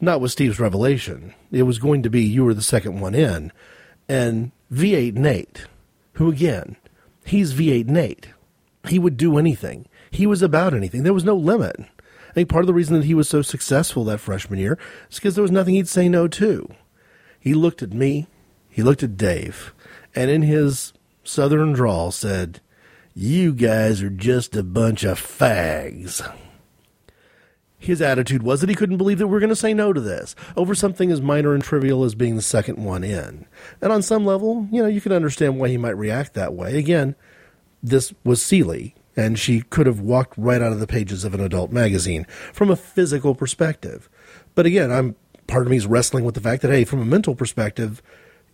not 0.00 0.20
with 0.20 0.32
Steve's 0.32 0.60
revelation. 0.60 1.34
It 1.50 1.64
was 1.64 1.78
going 1.78 2.02
to 2.02 2.10
be 2.10 2.22
you 2.22 2.44
were 2.44 2.54
the 2.54 2.62
second 2.62 3.00
one 3.00 3.14
in. 3.14 3.52
And 4.08 4.52
V8 4.72 5.14
Nate, 5.14 5.66
who 6.14 6.30
again, 6.30 6.76
he's 7.24 7.54
V8 7.54 7.86
Nate. 7.86 8.28
He 8.88 8.98
would 8.98 9.16
do 9.16 9.38
anything. 9.38 9.86
He 10.10 10.26
was 10.26 10.42
about 10.42 10.74
anything. 10.74 11.02
There 11.02 11.14
was 11.14 11.24
no 11.24 11.36
limit. 11.36 11.76
I 11.80 12.32
think 12.34 12.48
part 12.48 12.64
of 12.64 12.66
the 12.66 12.74
reason 12.74 12.96
that 12.96 13.06
he 13.06 13.14
was 13.14 13.28
so 13.28 13.42
successful 13.42 14.04
that 14.04 14.18
freshman 14.18 14.58
year 14.58 14.78
is 15.10 15.16
because 15.16 15.36
there 15.36 15.42
was 15.42 15.50
nothing 15.50 15.74
he'd 15.74 15.88
say 15.88 16.08
no 16.08 16.28
to. 16.28 16.68
He 17.38 17.54
looked 17.54 17.82
at 17.82 17.92
me, 17.92 18.26
he 18.68 18.82
looked 18.82 19.02
at 19.02 19.16
Dave, 19.16 19.72
and 20.14 20.30
in 20.30 20.42
his 20.42 20.92
southern 21.24 21.72
drawl 21.72 22.10
said, 22.10 22.60
You 23.14 23.52
guys 23.52 24.02
are 24.02 24.10
just 24.10 24.54
a 24.56 24.62
bunch 24.62 25.04
of 25.04 25.20
fags. 25.20 26.22
His 27.78 28.00
attitude 28.00 28.42
was 28.42 28.60
that 28.60 28.70
he 28.70 28.74
couldn't 28.74 28.96
believe 28.96 29.18
that 29.18 29.26
we 29.26 29.32
were 29.32 29.40
going 29.40 29.50
to 29.50 29.56
say 29.56 29.74
no 29.74 29.92
to 29.92 30.00
this 30.00 30.34
over 30.56 30.74
something 30.74 31.10
as 31.10 31.20
minor 31.20 31.52
and 31.52 31.62
trivial 31.62 32.04
as 32.04 32.14
being 32.14 32.36
the 32.36 32.42
second 32.42 32.82
one 32.82 33.04
in. 33.04 33.46
And 33.82 33.92
on 33.92 34.02
some 34.02 34.24
level, 34.24 34.66
you 34.72 34.82
know, 34.82 34.88
you 34.88 35.02
can 35.02 35.12
understand 35.12 35.58
why 35.58 35.68
he 35.68 35.76
might 35.76 35.96
react 35.96 36.32
that 36.34 36.54
way. 36.54 36.78
Again, 36.78 37.14
this 37.82 38.14
was 38.24 38.42
Celie, 38.42 38.94
and 39.16 39.38
she 39.38 39.60
could 39.60 39.86
have 39.86 40.00
walked 40.00 40.38
right 40.38 40.62
out 40.62 40.72
of 40.72 40.80
the 40.80 40.86
pages 40.86 41.24
of 41.24 41.34
an 41.34 41.40
adult 41.40 41.70
magazine 41.70 42.26
from 42.54 42.70
a 42.70 42.76
physical 42.76 43.34
perspective. 43.34 44.08
But 44.54 44.64
again, 44.64 44.90
I'm 44.90 45.16
part 45.46 45.66
of 45.66 45.70
me 45.70 45.76
is 45.76 45.86
wrestling 45.86 46.24
with 46.24 46.34
the 46.34 46.40
fact 46.40 46.62
that 46.62 46.70
hey, 46.70 46.84
from 46.84 47.02
a 47.02 47.06
mental 47.06 47.34
perspective, 47.34 48.02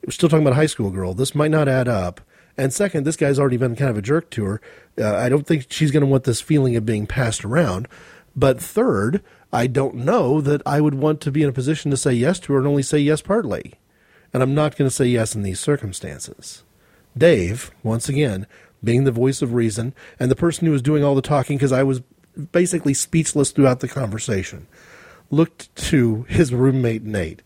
we're 0.04 0.10
still 0.10 0.28
talking 0.28 0.42
about 0.42 0.54
a 0.54 0.56
high 0.56 0.66
school 0.66 0.90
girl. 0.90 1.14
This 1.14 1.34
might 1.34 1.50
not 1.50 1.68
add 1.68 1.86
up. 1.86 2.20
And 2.56 2.72
second, 2.72 3.04
this 3.04 3.16
guy's 3.16 3.38
already 3.38 3.56
been 3.56 3.76
kind 3.76 3.90
of 3.90 3.98
a 3.98 4.02
jerk 4.02 4.30
to 4.30 4.44
her. 4.44 4.60
Uh, 4.98 5.14
I 5.14 5.28
don't 5.28 5.46
think 5.46 5.66
she's 5.70 5.90
going 5.90 6.02
to 6.02 6.06
want 6.06 6.24
this 6.24 6.40
feeling 6.40 6.76
of 6.76 6.84
being 6.84 7.06
passed 7.06 7.44
around. 7.44 7.88
But 8.36 8.60
third, 8.60 9.22
I 9.52 9.66
don't 9.66 9.96
know 9.96 10.40
that 10.40 10.62
I 10.64 10.80
would 10.80 10.94
want 10.94 11.20
to 11.22 11.30
be 11.30 11.42
in 11.42 11.48
a 11.48 11.52
position 11.52 11.90
to 11.90 11.96
say 11.96 12.12
yes 12.12 12.38
to 12.40 12.52
her 12.52 12.58
and 12.58 12.68
only 12.68 12.82
say 12.82 12.98
yes 12.98 13.22
partly. 13.22 13.74
And 14.32 14.42
I'm 14.42 14.54
not 14.54 14.76
going 14.76 14.88
to 14.88 14.94
say 14.94 15.06
yes 15.06 15.34
in 15.34 15.42
these 15.42 15.58
circumstances. 15.58 16.62
Dave, 17.16 17.72
once 17.82 18.08
again, 18.08 18.46
being 18.82 19.04
the 19.04 19.12
voice 19.12 19.42
of 19.42 19.54
reason 19.54 19.94
and 20.18 20.30
the 20.30 20.36
person 20.36 20.66
who 20.66 20.72
was 20.72 20.82
doing 20.82 21.02
all 21.02 21.14
the 21.14 21.22
talking 21.22 21.56
because 21.56 21.72
I 21.72 21.82
was 21.82 22.02
basically 22.52 22.94
speechless 22.94 23.50
throughout 23.50 23.80
the 23.80 23.88
conversation, 23.88 24.66
looked 25.30 25.74
to 25.76 26.22
his 26.28 26.54
roommate 26.54 27.02
Nate 27.02 27.42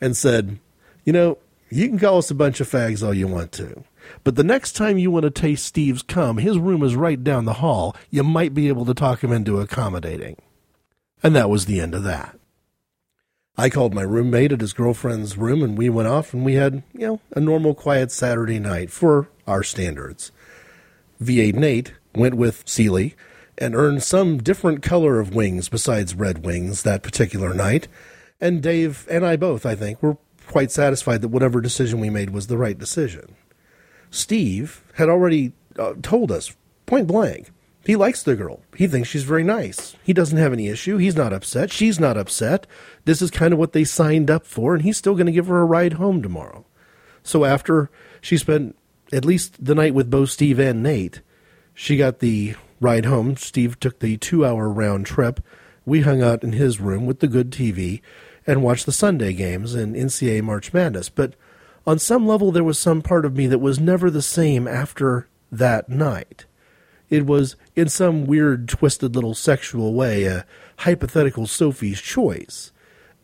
and 0.00 0.16
said, 0.16 0.58
You 1.04 1.12
know, 1.12 1.38
you 1.70 1.88
can 1.88 1.98
call 1.98 2.18
us 2.18 2.30
a 2.30 2.34
bunch 2.34 2.60
of 2.60 2.68
fags 2.68 3.04
all 3.04 3.14
you 3.14 3.26
want 3.26 3.52
to. 3.52 3.84
But 4.24 4.36
the 4.36 4.44
next 4.44 4.72
time 4.72 4.98
you 4.98 5.10
want 5.10 5.24
to 5.24 5.30
taste 5.30 5.66
Steve's 5.66 6.02
cum, 6.02 6.38
his 6.38 6.58
room 6.58 6.82
is 6.82 6.96
right 6.96 7.22
down 7.22 7.44
the 7.44 7.54
hall. 7.54 7.96
You 8.10 8.22
might 8.22 8.54
be 8.54 8.68
able 8.68 8.84
to 8.86 8.94
talk 8.94 9.22
him 9.22 9.32
into 9.32 9.60
accommodating. 9.60 10.36
And 11.22 11.34
that 11.34 11.50
was 11.50 11.66
the 11.66 11.80
end 11.80 11.94
of 11.94 12.04
that. 12.04 12.38
I 13.58 13.70
called 13.70 13.94
my 13.94 14.02
roommate 14.02 14.52
at 14.52 14.60
his 14.60 14.74
girlfriend's 14.74 15.38
room 15.38 15.62
and 15.62 15.78
we 15.78 15.88
went 15.88 16.08
off 16.08 16.34
and 16.34 16.44
we 16.44 16.54
had, 16.54 16.82
you 16.92 17.06
know, 17.06 17.20
a 17.32 17.40
normal 17.40 17.74
quiet 17.74 18.12
Saturday 18.12 18.58
night 18.58 18.90
for 18.90 19.28
our 19.46 19.62
standards. 19.62 20.30
V8 21.22 21.54
Nate 21.54 21.94
went 22.14 22.34
with 22.34 22.62
Seely 22.66 23.14
and 23.56 23.74
earned 23.74 24.02
some 24.02 24.38
different 24.38 24.82
color 24.82 25.20
of 25.20 25.34
wings 25.34 25.70
besides 25.70 26.14
red 26.14 26.44
wings 26.44 26.82
that 26.82 27.02
particular 27.02 27.54
night. 27.54 27.88
And 28.40 28.62
Dave 28.62 29.06
and 29.10 29.24
I 29.24 29.36
both, 29.36 29.64
I 29.64 29.74
think, 29.74 30.02
were 30.02 30.18
quite 30.46 30.70
satisfied 30.70 31.22
that 31.22 31.28
whatever 31.28 31.62
decision 31.62 32.00
we 32.00 32.10
made 32.10 32.30
was 32.30 32.48
the 32.48 32.58
right 32.58 32.78
decision. 32.78 33.34
Steve 34.16 34.82
had 34.94 35.08
already 35.08 35.52
uh, 35.78 35.94
told 36.02 36.32
us 36.32 36.54
point 36.86 37.06
blank 37.06 37.50
he 37.86 37.94
likes 37.94 38.24
the 38.24 38.34
girl. 38.34 38.62
He 38.76 38.88
thinks 38.88 39.08
she's 39.08 39.22
very 39.22 39.44
nice. 39.44 39.94
He 40.02 40.12
doesn't 40.12 40.38
have 40.38 40.52
any 40.52 40.66
issue. 40.66 40.96
He's 40.96 41.14
not 41.14 41.32
upset. 41.32 41.70
She's 41.72 42.00
not 42.00 42.16
upset. 42.16 42.66
This 43.04 43.22
is 43.22 43.30
kind 43.30 43.52
of 43.52 43.60
what 43.60 43.74
they 43.74 43.84
signed 43.84 44.28
up 44.28 44.44
for, 44.44 44.74
and 44.74 44.82
he's 44.82 44.96
still 44.96 45.14
going 45.14 45.26
to 45.26 45.32
give 45.32 45.46
her 45.46 45.60
a 45.60 45.64
ride 45.64 45.92
home 45.92 46.20
tomorrow. 46.20 46.66
So 47.22 47.44
after 47.44 47.88
she 48.20 48.38
spent 48.38 48.76
at 49.12 49.24
least 49.24 49.64
the 49.64 49.74
night 49.76 49.94
with 49.94 50.10
both 50.10 50.30
Steve 50.30 50.58
and 50.58 50.82
Nate, 50.82 51.20
she 51.74 51.96
got 51.96 52.18
the 52.18 52.56
ride 52.80 53.04
home. 53.04 53.36
Steve 53.36 53.78
took 53.78 54.00
the 54.00 54.16
two 54.16 54.44
hour 54.44 54.68
round 54.68 55.06
trip. 55.06 55.38
We 55.84 56.00
hung 56.00 56.22
out 56.22 56.42
in 56.42 56.54
his 56.54 56.80
room 56.80 57.06
with 57.06 57.20
the 57.20 57.28
good 57.28 57.52
TV 57.52 58.00
and 58.48 58.64
watched 58.64 58.86
the 58.86 58.92
Sunday 58.92 59.32
games 59.32 59.76
and 59.76 59.94
NCAA 59.94 60.42
March 60.42 60.72
Madness. 60.72 61.08
But 61.08 61.34
on 61.86 61.98
some 61.98 62.26
level, 62.26 62.50
there 62.50 62.64
was 62.64 62.78
some 62.78 63.00
part 63.00 63.24
of 63.24 63.36
me 63.36 63.46
that 63.46 63.58
was 63.58 63.78
never 63.78 64.10
the 64.10 64.22
same 64.22 64.66
after 64.66 65.28
that 65.52 65.88
night. 65.88 66.46
It 67.08 67.24
was, 67.24 67.54
in 67.76 67.88
some 67.88 68.26
weird, 68.26 68.68
twisted 68.68 69.14
little 69.14 69.34
sexual 69.34 69.94
way, 69.94 70.24
a 70.24 70.44
hypothetical 70.78 71.46
Sophie's 71.46 72.00
choice. 72.00 72.72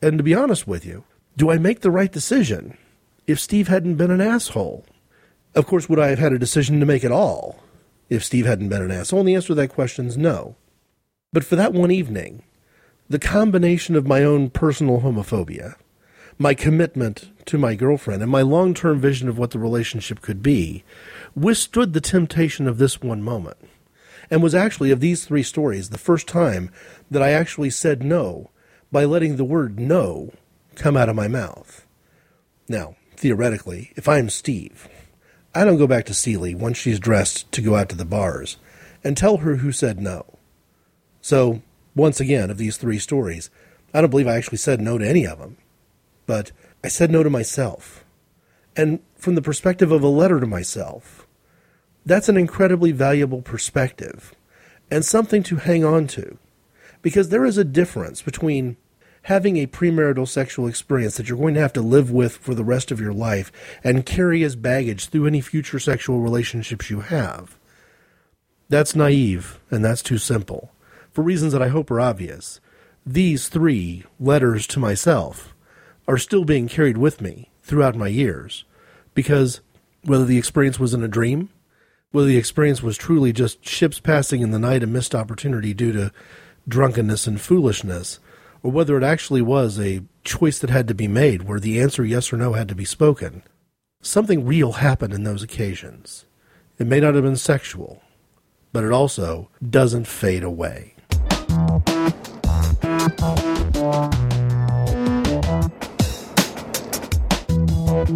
And 0.01 0.19
to 0.19 0.25
be 0.25 0.35
honest 0.35 0.69
with 0.69 0.87
you, 0.87 1.05
do 1.37 1.51
I 1.51 1.59
make 1.59 1.81
the 1.81 1.91
right 1.91 2.13
decision 2.13 2.77
if 3.27 3.41
Steve 3.41 3.69
hadn't 3.69 3.97
been 3.97 4.11
an 4.11 4.21
asshole? 4.21 4.85
Of 5.55 5.67
course, 5.67 5.89
would 5.89 5.99
I 5.99 6.09
have 6.09 6.19
had 6.19 6.33
a 6.33 6.39
decision 6.39 6.79
to 6.81 6.87
make 6.87 7.05
at 7.05 7.13
all 7.13 7.61
if 8.09 8.25
Steve 8.25 8.47
hadn't 8.47 8.69
been 8.69 8.83
an 8.83 8.91
asshole? 8.93 9.21
And 9.21 9.29
the 9.29 9.35
answer 9.35 9.49
to 9.49 9.55
that 9.57 9.69
question 9.69 10.07
is 10.07 10.17
no. 10.17 10.55
But 11.33 11.45
for 11.45 11.57
that 11.57 11.73
one 11.73 11.91
evening, 11.91 12.45
the 13.09 13.19
combination 13.19 13.97
of 13.97 14.07
my 14.07 14.23
own 14.23 14.51
personal 14.51 15.01
homophobia, 15.01 15.75
my 16.39 16.55
commitment 16.55 17.31
to 17.47 17.59
my 17.59 17.75
girlfriend, 17.75 18.23
and 18.23 18.31
my 18.31 18.43
long 18.43 18.75
term 18.75 19.01
vision 19.01 19.29
of 19.29 19.39
what 19.39 19.51
the 19.51 19.59
relationship 19.59 20.21
could 20.21 20.43
be 20.43 20.85
withstood 21.35 21.93
the 21.93 22.01
temptation 22.01 22.67
of 22.67 22.79
this 22.79 23.01
one 23.01 23.23
moment 23.23 23.57
and 24.31 24.43
was 24.43 24.55
actually, 24.55 24.91
of 24.91 25.01
these 25.01 25.27
three 25.27 25.43
stories, 25.43 25.91
the 25.91 25.99
first 25.99 26.27
time 26.27 26.71
that 27.11 27.23
I 27.23 27.33
actually 27.33 27.71
said 27.71 28.03
no 28.03 28.51
by 28.91 29.05
letting 29.05 29.37
the 29.37 29.45
word 29.45 29.79
no 29.79 30.33
come 30.75 30.97
out 30.97 31.11
of 31.11 31.17
my 31.17 31.29
mouth. 31.29 31.87
Now, 32.69 32.97
theoretically, 33.17 33.93
if 33.95 34.09
I'm 34.09 34.31
Steve, 34.31 34.89
I 35.55 35.65
don't 35.65 35.77
go 35.77 35.87
back 35.87 36.07
to 36.07 36.15
Celie 36.15 36.55
once 36.55 36.79
she's 36.79 36.99
dressed 36.99 37.53
to 37.53 37.61
go 37.61 37.77
out 37.77 37.91
to 37.91 37.97
the 37.97 38.07
bars 38.07 38.57
and 39.05 39.17
tell 39.17 39.39
her 39.39 39.57
who 39.57 39.71
said 39.71 40.01
no. 40.01 40.25
So, 41.21 41.61
once 41.95 42.19
again, 42.19 42.51
of 42.51 42.57
these 42.57 42.79
three 42.79 42.99
stories, 42.99 43.51
I 43.93 44.01
don't 44.01 44.09
believe 44.09 44.27
I 44.27 44.37
actually 44.37 44.59
said 44.59 44.81
no 44.81 44.97
to 44.97 45.07
any 45.07 45.27
of 45.27 45.39
them. 45.39 45.59
But 46.25 46.53
I 46.85 46.89
said 46.89 47.11
no 47.11 47.23
to 47.23 47.31
myself. 47.31 48.05
And 48.77 49.01
from 49.17 49.35
the 49.35 49.43
perspective 49.43 49.93
of 49.93 50.03
a 50.03 50.09
letter 50.09 50.41
to 50.41 50.47
myself, 50.47 51.27
that's 52.05 52.29
an 52.29 52.37
incredibly 52.37 52.93
valuable 52.93 53.43
perspective 53.43 54.35
and 54.91 55.05
something 55.05 55.43
to 55.45 55.57
hang 55.57 55.85
on 55.85 56.07
to. 56.09 56.39
Because 57.01 57.29
there 57.29 57.45
is 57.45 57.59
a 57.59 57.65
difference 57.65 58.23
between 58.23 58.77
having 59.23 59.57
a 59.57 59.67
premarital 59.67 60.27
sexual 60.27 60.67
experience 60.67 61.17
that 61.17 61.29
you're 61.29 61.39
going 61.39 61.55
to 61.55 61.61
have 61.61 61.73
to 61.73 61.83
live 61.83 62.11
with 62.11 62.37
for 62.37 62.55
the 62.55 62.65
rest 62.65 62.91
of 62.91 63.01
your 63.01 63.13
life 63.13 63.53
and 63.85 64.07
carry 64.07 64.43
as 64.43 64.57
baggage 64.57 65.07
through 65.07 65.27
any 65.27 65.41
future 65.41 65.79
sexual 65.79 66.21
relationships 66.21 66.91
you 66.91 67.01
have. 67.01 67.57
That's 68.69 68.97
naive 68.97 69.61
and 69.71 69.85
that's 69.85 70.03
too 70.03 70.19
simple. 70.19 70.73
For 71.13 71.23
reasons 71.23 71.53
that 71.53 71.63
I 71.63 71.69
hope 71.69 71.91
are 71.91 72.01
obvious, 72.01 72.61
these 73.05 73.49
three 73.49 74.05
letters 74.19 74.67
to 74.69 74.81
myself 74.81 75.52
are 76.07 76.19
still 76.19 76.45
being 76.45 76.69
carried 76.69 76.99
with 76.99 77.21
me 77.21 77.51
throughout 77.63 77.97
my 77.97 78.09
years 78.09 78.65
because 79.15 79.61
whether 80.05 80.25
the 80.25 80.39
experience 80.39 80.79
was 80.79 80.95
in 80.95 81.03
a 81.03 81.09
dream 81.09 81.49
whether 82.13 82.29
the 82.29 82.37
experience 82.37 82.83
was 82.83 82.97
truly 82.97 83.33
just 83.33 83.67
ships 83.67 83.99
passing 83.99 84.43
in 84.43 84.51
the 84.51 84.59
night, 84.59 84.83
a 84.83 84.87
missed 84.87 85.15
opportunity 85.15 85.75
due 85.75 85.93
to 85.93 86.13
drunkenness 86.69 87.27
and 87.27 87.41
foolishness, 87.41 88.21
or 88.63 88.71
whether 88.71 88.97
it 88.97 89.03
actually 89.03 89.43
was 89.43 89.81
a 89.81 90.03
choice 90.23 90.59
that 90.59 90.71
had 90.71 90.87
to 90.89 90.95
be 90.95 91.09
made 91.09 91.43
where 91.43 91.59
the 91.59 91.81
answer 91.81 92.05
yes 92.05 92.33
or 92.33 92.37
no 92.37 92.53
had 92.53 92.69
to 92.69 92.75
be 92.75 92.85
spoken. 92.85 93.43
Something 94.03 94.47
real 94.47 94.73
happened 94.73 95.15
in 95.15 95.25
those 95.25 95.43
occasions. 95.43 96.27
It 96.79 96.87
may 96.87 97.01
not 97.01 97.15
have 97.15 97.25
been 97.25 97.37
sexual, 97.37 98.03
but 98.73 98.85
it 98.85 98.93
also 98.93 99.49
doesn't 99.69 100.07
fade 100.07 100.45
away. 100.45 100.95
Due 108.03 108.09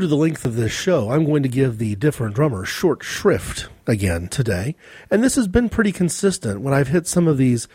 to 0.00 0.06
the 0.08 0.16
length 0.16 0.44
of 0.44 0.56
this 0.56 0.72
show, 0.72 1.12
I'm 1.12 1.24
going 1.24 1.44
to 1.44 1.48
give 1.48 1.78
the 1.78 1.94
different 1.94 2.34
drummer 2.34 2.64
short 2.64 3.04
shrift 3.04 3.68
again 3.86 4.26
today. 4.26 4.74
And 5.08 5.22
this 5.22 5.36
has 5.36 5.46
been 5.46 5.68
pretty 5.68 5.92
consistent 5.92 6.60
when 6.60 6.74
I've 6.74 6.88
hit 6.88 7.06
some 7.06 7.28
of 7.28 7.38
these 7.38 7.68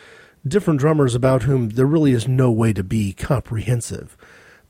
different 0.46 0.82
drummers 0.82 1.16
about 1.16 1.44
whom 1.44 1.70
there 1.70 1.86
really 1.86 2.12
is 2.12 2.28
no 2.28 2.52
way 2.52 2.74
to 2.74 2.84
be 2.84 3.14
comprehensive. 3.14 4.18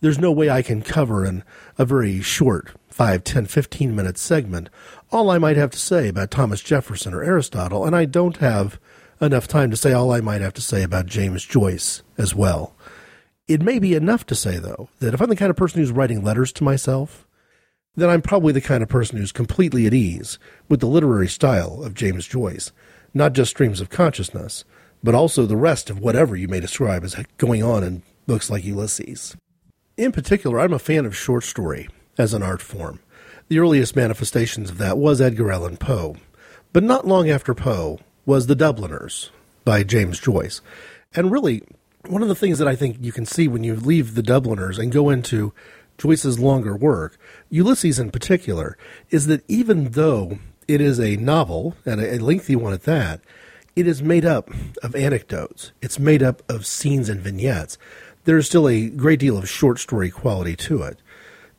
There's 0.01 0.19
no 0.19 0.31
way 0.31 0.51
I 0.51 0.61
can 0.61 0.83
cover 0.83 1.25
in 1.25 1.43
a 1.79 1.85
very 1.85 2.21
short 2.21 2.69
5, 2.95 3.25
10, 3.25 3.47
15 3.47 3.93
minute 3.93 4.17
segment 4.17 4.69
all 5.11 5.29
I 5.29 5.37
might 5.37 5.57
have 5.57 5.71
to 5.71 5.77
say 5.77 6.07
about 6.07 6.31
Thomas 6.31 6.61
Jefferson 6.61 7.13
or 7.13 7.25
Aristotle, 7.25 7.83
and 7.83 7.93
I 7.93 8.05
don't 8.05 8.37
have 8.37 8.79
enough 9.19 9.49
time 9.49 9.69
to 9.71 9.75
say 9.75 9.91
all 9.91 10.13
I 10.13 10.21
might 10.21 10.39
have 10.39 10.53
to 10.53 10.61
say 10.61 10.81
about 10.81 11.05
James 11.05 11.43
Joyce 11.43 12.03
as 12.17 12.33
well. 12.33 12.73
It 13.49 13.61
may 13.61 13.79
be 13.79 13.95
enough 13.95 14.25
to 14.27 14.33
say, 14.35 14.59
though, 14.59 14.87
that 14.99 15.13
if 15.13 15.21
I'm 15.21 15.27
the 15.27 15.35
kind 15.35 15.49
of 15.49 15.57
person 15.57 15.81
who's 15.81 15.91
writing 15.91 16.23
letters 16.23 16.53
to 16.53 16.63
myself, 16.63 17.27
then 17.97 18.09
I'm 18.09 18.21
probably 18.21 18.53
the 18.53 18.61
kind 18.61 18.81
of 18.81 18.87
person 18.87 19.17
who's 19.17 19.33
completely 19.33 19.85
at 19.85 19.93
ease 19.93 20.39
with 20.69 20.79
the 20.79 20.87
literary 20.87 21.27
style 21.27 21.83
of 21.83 21.95
James 21.95 22.25
Joyce, 22.25 22.71
not 23.13 23.33
just 23.33 23.51
streams 23.51 23.81
of 23.81 23.89
consciousness, 23.89 24.63
but 25.03 25.13
also 25.13 25.45
the 25.45 25.57
rest 25.57 25.89
of 25.89 25.99
whatever 25.99 26.33
you 26.33 26.47
may 26.47 26.61
describe 26.61 27.03
as 27.03 27.17
going 27.35 27.61
on 27.61 27.83
in 27.83 28.03
books 28.25 28.49
like 28.49 28.63
Ulysses. 28.63 29.35
In 29.97 30.13
particular, 30.13 30.61
I'm 30.61 30.71
a 30.71 30.79
fan 30.79 31.05
of 31.05 31.13
short 31.13 31.43
story 31.43 31.89
as 32.17 32.33
an 32.33 32.43
art 32.43 32.61
form. 32.61 32.99
The 33.47 33.59
earliest 33.59 33.95
manifestations 33.95 34.69
of 34.69 34.77
that 34.79 34.97
was 34.97 35.21
Edgar 35.21 35.51
Allan 35.51 35.77
Poe, 35.77 36.15
but 36.73 36.83
not 36.83 37.07
long 37.07 37.29
after 37.29 37.53
Poe 37.53 37.99
was 38.25 38.47
The 38.47 38.55
Dubliners 38.55 39.29
by 39.63 39.83
James 39.83 40.19
Joyce. 40.19 40.61
And 41.13 41.31
really, 41.31 41.61
one 42.07 42.21
of 42.21 42.27
the 42.27 42.35
things 42.35 42.59
that 42.59 42.67
I 42.67 42.75
think 42.75 42.97
you 43.01 43.11
can 43.11 43.25
see 43.25 43.47
when 43.47 43.63
you 43.63 43.75
leave 43.75 44.15
The 44.15 44.23
Dubliners 44.23 44.79
and 44.79 44.91
go 44.91 45.09
into 45.09 45.53
Joyce's 45.97 46.39
longer 46.39 46.75
work, 46.75 47.17
Ulysses 47.49 47.99
in 47.99 48.11
particular, 48.11 48.77
is 49.09 49.27
that 49.27 49.43
even 49.47 49.91
though 49.91 50.39
it 50.67 50.81
is 50.81 50.99
a 50.99 51.15
novel, 51.17 51.75
and 51.85 52.01
a 52.01 52.17
lengthy 52.17 52.55
one 52.55 52.73
at 52.73 52.83
that, 52.83 53.21
it 53.75 53.87
is 53.87 54.01
made 54.01 54.25
up 54.25 54.49
of 54.81 54.95
anecdotes. 54.95 55.71
It's 55.81 55.99
made 55.99 56.23
up 56.23 56.41
of 56.49 56.65
scenes 56.65 57.09
and 57.09 57.21
vignettes. 57.21 57.77
There 58.23 58.37
is 58.37 58.47
still 58.47 58.67
a 58.67 58.89
great 58.89 59.19
deal 59.19 59.37
of 59.37 59.49
short 59.49 59.79
story 59.79 60.09
quality 60.09 60.55
to 60.55 60.81
it. 60.83 60.99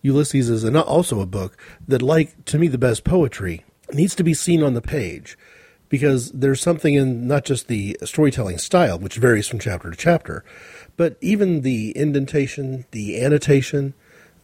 Ulysses 0.02 0.50
is 0.50 0.64
also 0.64 1.20
a 1.20 1.26
book 1.26 1.56
that, 1.88 2.02
like 2.02 2.44
to 2.46 2.58
me, 2.58 2.68
the 2.68 2.78
best 2.78 3.04
poetry, 3.04 3.64
needs 3.92 4.14
to 4.16 4.24
be 4.24 4.34
seen 4.34 4.62
on 4.62 4.74
the 4.74 4.82
page 4.82 5.36
because 5.88 6.32
there's 6.32 6.60
something 6.60 6.94
in 6.94 7.26
not 7.26 7.44
just 7.44 7.68
the 7.68 7.96
storytelling 8.04 8.58
style, 8.58 8.98
which 8.98 9.16
varies 9.16 9.46
from 9.46 9.58
chapter 9.58 9.90
to 9.90 9.96
chapter, 9.96 10.44
but 10.96 11.16
even 11.20 11.60
the 11.60 11.96
indentation, 11.96 12.86
the 12.90 13.22
annotation, 13.22 13.94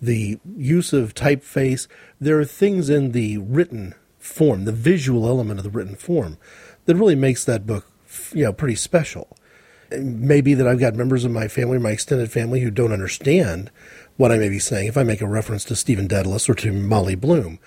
the 0.00 0.38
use 0.56 0.92
of 0.92 1.14
typeface. 1.14 1.86
There 2.20 2.38
are 2.38 2.44
things 2.44 2.90
in 2.90 3.12
the 3.12 3.38
written 3.38 3.94
form, 4.18 4.64
the 4.64 4.72
visual 4.72 5.26
element 5.26 5.58
of 5.58 5.64
the 5.64 5.70
written 5.70 5.96
form, 5.96 6.38
that 6.84 6.96
really 6.96 7.16
makes 7.16 7.44
that 7.44 7.66
book, 7.66 7.86
you 8.32 8.44
know, 8.44 8.52
pretty 8.52 8.76
special. 8.76 9.36
Maybe 9.90 10.54
that 10.54 10.66
I've 10.66 10.80
got 10.80 10.94
members 10.94 11.24
of 11.24 11.32
my 11.32 11.48
family, 11.48 11.78
my 11.78 11.90
extended 11.90 12.30
family, 12.30 12.60
who 12.60 12.70
don't 12.70 12.92
understand 12.92 13.70
what 14.22 14.30
I 14.30 14.38
may 14.38 14.48
be 14.48 14.60
saying 14.60 14.86
if 14.86 14.96
I 14.96 15.02
make 15.02 15.20
a 15.20 15.26
reference 15.26 15.64
to 15.64 15.74
Stephen 15.74 16.06
Dedalus 16.06 16.48
or 16.48 16.54
to 16.54 16.72
Molly 16.72 17.16
Bloom, 17.16 17.58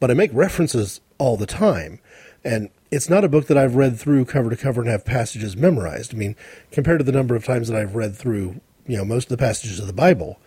but 0.00 0.10
I 0.10 0.14
make 0.14 0.32
references 0.34 1.00
all 1.18 1.36
the 1.36 1.46
time. 1.46 2.00
And 2.42 2.68
it's 2.90 3.08
not 3.08 3.22
a 3.22 3.28
book 3.28 3.46
that 3.46 3.56
I've 3.56 3.76
read 3.76 3.96
through 3.96 4.24
cover 4.24 4.50
to 4.50 4.56
cover 4.56 4.80
and 4.80 4.90
have 4.90 5.04
passages 5.04 5.56
memorized. 5.56 6.12
I 6.12 6.16
mean, 6.18 6.34
compared 6.72 6.98
to 6.98 7.04
the 7.04 7.12
number 7.12 7.36
of 7.36 7.44
times 7.44 7.68
that 7.68 7.80
I've 7.80 7.94
read 7.94 8.16
through, 8.16 8.60
you 8.88 8.96
know, 8.96 9.04
most 9.04 9.30
of 9.30 9.38
the 9.38 9.44
passages 9.44 9.78
of 9.78 9.86
the 9.86 9.92
Bible, 9.92 10.40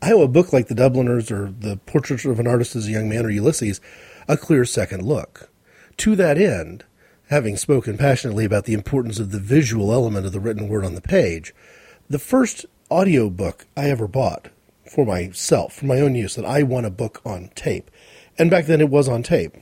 I 0.00 0.10
owe 0.10 0.22
a 0.22 0.26
book 0.26 0.54
like 0.54 0.68
The 0.68 0.74
Dubliners 0.74 1.30
or 1.30 1.50
The 1.50 1.76
Portrait 1.84 2.24
of 2.24 2.40
an 2.40 2.46
Artist 2.46 2.74
as 2.74 2.88
a 2.88 2.90
Young 2.90 3.06
Man 3.06 3.26
or 3.26 3.30
Ulysses 3.30 3.82
a 4.26 4.38
clear 4.38 4.64
second 4.64 5.02
look. 5.02 5.50
To 5.98 6.16
that 6.16 6.38
end, 6.38 6.84
having 7.28 7.58
spoken 7.58 7.98
passionately 7.98 8.46
about 8.46 8.64
the 8.64 8.72
importance 8.72 9.18
of 9.18 9.32
the 9.32 9.38
visual 9.38 9.92
element 9.92 10.24
of 10.24 10.32
the 10.32 10.40
written 10.40 10.66
word 10.66 10.82
on 10.82 10.94
the 10.94 11.02
page, 11.02 11.54
the 12.08 12.18
first 12.18 12.64
audio 12.90 13.28
book 13.28 13.66
I 13.76 13.90
ever 13.90 14.08
bought 14.08 14.48
for 14.90 15.04
myself, 15.04 15.74
for 15.74 15.86
my 15.86 16.00
own 16.00 16.14
use, 16.14 16.34
that 16.34 16.44
I 16.44 16.62
want 16.62 16.86
a 16.86 16.90
book 16.90 17.20
on 17.24 17.50
tape, 17.54 17.90
and 18.38 18.50
back 18.50 18.66
then 18.66 18.80
it 18.80 18.90
was 18.90 19.08
on 19.08 19.22
tape, 19.22 19.56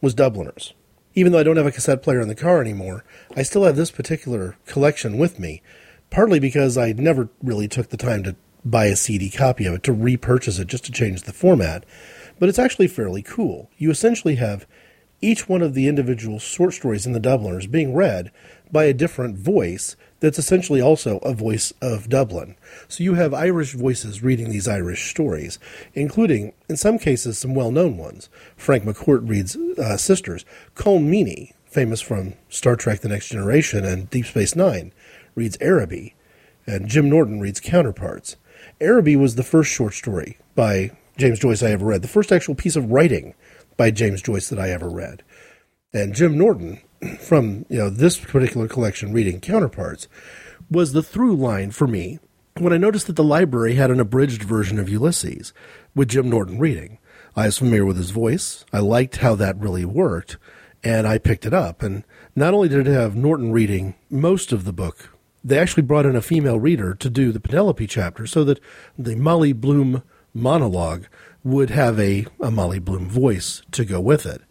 was 0.00 0.14
Dubliners. 0.14 0.74
Even 1.14 1.32
though 1.32 1.38
I 1.38 1.42
don't 1.42 1.56
have 1.56 1.66
a 1.66 1.72
cassette 1.72 2.02
player 2.02 2.20
in 2.20 2.28
the 2.28 2.34
car 2.34 2.60
anymore, 2.60 3.04
I 3.34 3.42
still 3.42 3.64
have 3.64 3.76
this 3.76 3.90
particular 3.90 4.56
collection 4.66 5.18
with 5.18 5.38
me, 5.38 5.62
partly 6.10 6.38
because 6.38 6.76
I 6.76 6.92
never 6.92 7.30
really 7.42 7.68
took 7.68 7.88
the 7.88 7.96
time 7.96 8.22
to 8.24 8.36
buy 8.64 8.86
a 8.86 8.96
CD 8.96 9.30
copy 9.30 9.66
of 9.66 9.74
it, 9.74 9.82
to 9.84 9.92
repurchase 9.92 10.58
it 10.58 10.68
just 10.68 10.84
to 10.84 10.92
change 10.92 11.22
the 11.22 11.32
format. 11.32 11.86
But 12.38 12.48
it's 12.48 12.58
actually 12.58 12.88
fairly 12.88 13.22
cool. 13.22 13.70
You 13.78 13.90
essentially 13.90 14.34
have 14.34 14.66
each 15.22 15.48
one 15.48 15.62
of 15.62 15.74
the 15.74 15.88
individual 15.88 16.38
short 16.38 16.74
stories 16.74 17.06
in 17.06 17.12
the 17.12 17.20
Dubliners 17.20 17.66
being 17.66 17.94
read 17.94 18.30
by 18.70 18.84
a 18.84 18.92
different 18.92 19.38
voice 19.38 19.96
that's 20.20 20.38
essentially 20.38 20.80
also 20.80 21.18
a 21.18 21.34
voice 21.34 21.72
of 21.82 22.08
Dublin. 22.08 22.56
So 22.88 23.04
you 23.04 23.14
have 23.14 23.34
Irish 23.34 23.74
voices 23.74 24.22
reading 24.22 24.50
these 24.50 24.68
Irish 24.68 25.10
stories, 25.10 25.58
including, 25.94 26.52
in 26.68 26.76
some 26.76 26.98
cases, 26.98 27.38
some 27.38 27.54
well 27.54 27.70
known 27.70 27.96
ones. 27.96 28.28
Frank 28.56 28.84
McCourt 28.84 29.28
reads 29.28 29.56
uh, 29.56 29.96
Sisters. 29.96 30.44
Colm 30.74 31.08
Meaney, 31.08 31.52
famous 31.66 32.00
from 32.00 32.34
Star 32.48 32.76
Trek 32.76 33.00
The 33.00 33.08
Next 33.08 33.28
Generation 33.28 33.84
and 33.84 34.08
Deep 34.10 34.26
Space 34.26 34.56
Nine, 34.56 34.92
reads 35.34 35.58
Araby. 35.60 36.14
And 36.66 36.88
Jim 36.88 37.08
Norton 37.08 37.40
reads 37.40 37.60
Counterparts. 37.60 38.36
Araby 38.80 39.16
was 39.16 39.36
the 39.36 39.42
first 39.42 39.70
short 39.70 39.94
story 39.94 40.38
by 40.54 40.90
James 41.16 41.38
Joyce 41.38 41.62
I 41.62 41.70
ever 41.70 41.86
read, 41.86 42.02
the 42.02 42.08
first 42.08 42.32
actual 42.32 42.54
piece 42.54 42.76
of 42.76 42.90
writing 42.90 43.34
by 43.76 43.90
James 43.90 44.22
Joyce 44.22 44.48
that 44.48 44.58
I 44.58 44.70
ever 44.70 44.88
read. 44.88 45.22
And 45.92 46.14
Jim 46.14 46.36
Norton, 46.36 46.80
from 47.20 47.66
you 47.68 47.78
know 47.78 47.90
this 47.90 48.18
particular 48.18 48.68
collection, 48.68 49.12
reading 49.12 49.40
Counterparts, 49.40 50.08
was 50.70 50.92
the 50.92 51.02
through 51.02 51.36
line 51.36 51.70
for 51.70 51.86
me 51.86 52.18
when 52.58 52.72
I 52.72 52.78
noticed 52.78 53.06
that 53.06 53.16
the 53.16 53.24
library 53.24 53.74
had 53.74 53.90
an 53.90 54.00
abridged 54.00 54.42
version 54.42 54.78
of 54.78 54.88
Ulysses 54.88 55.52
with 55.94 56.08
Jim 56.08 56.30
Norton 56.30 56.58
reading. 56.58 56.98
I 57.34 57.46
was 57.46 57.58
familiar 57.58 57.84
with 57.84 57.98
his 57.98 58.10
voice. 58.10 58.64
I 58.72 58.78
liked 58.78 59.16
how 59.16 59.34
that 59.34 59.58
really 59.58 59.84
worked, 59.84 60.38
and 60.82 61.06
I 61.06 61.18
picked 61.18 61.44
it 61.44 61.52
up. 61.52 61.82
And 61.82 62.02
not 62.34 62.54
only 62.54 62.68
did 62.68 62.86
it 62.86 62.90
have 62.90 63.14
Norton 63.14 63.52
reading 63.52 63.94
most 64.08 64.52
of 64.52 64.64
the 64.64 64.72
book 64.72 65.10
they 65.46 65.60
actually 65.60 65.84
brought 65.84 66.06
in 66.06 66.16
a 66.16 66.20
female 66.20 66.58
reader 66.58 66.92
to 66.96 67.08
do 67.08 67.30
the 67.30 67.38
Penelope 67.38 67.86
chapter 67.86 68.26
so 68.26 68.42
that 68.42 68.58
the 68.98 69.14
Molly 69.14 69.52
Bloom 69.52 70.02
monologue 70.34 71.06
would 71.44 71.70
have 71.70 72.00
a, 72.00 72.26
a 72.40 72.50
Molly 72.50 72.80
Bloom 72.80 73.08
voice 73.08 73.62
to 73.70 73.84
go 73.84 74.00
with 74.00 74.26
it. 74.26 74.42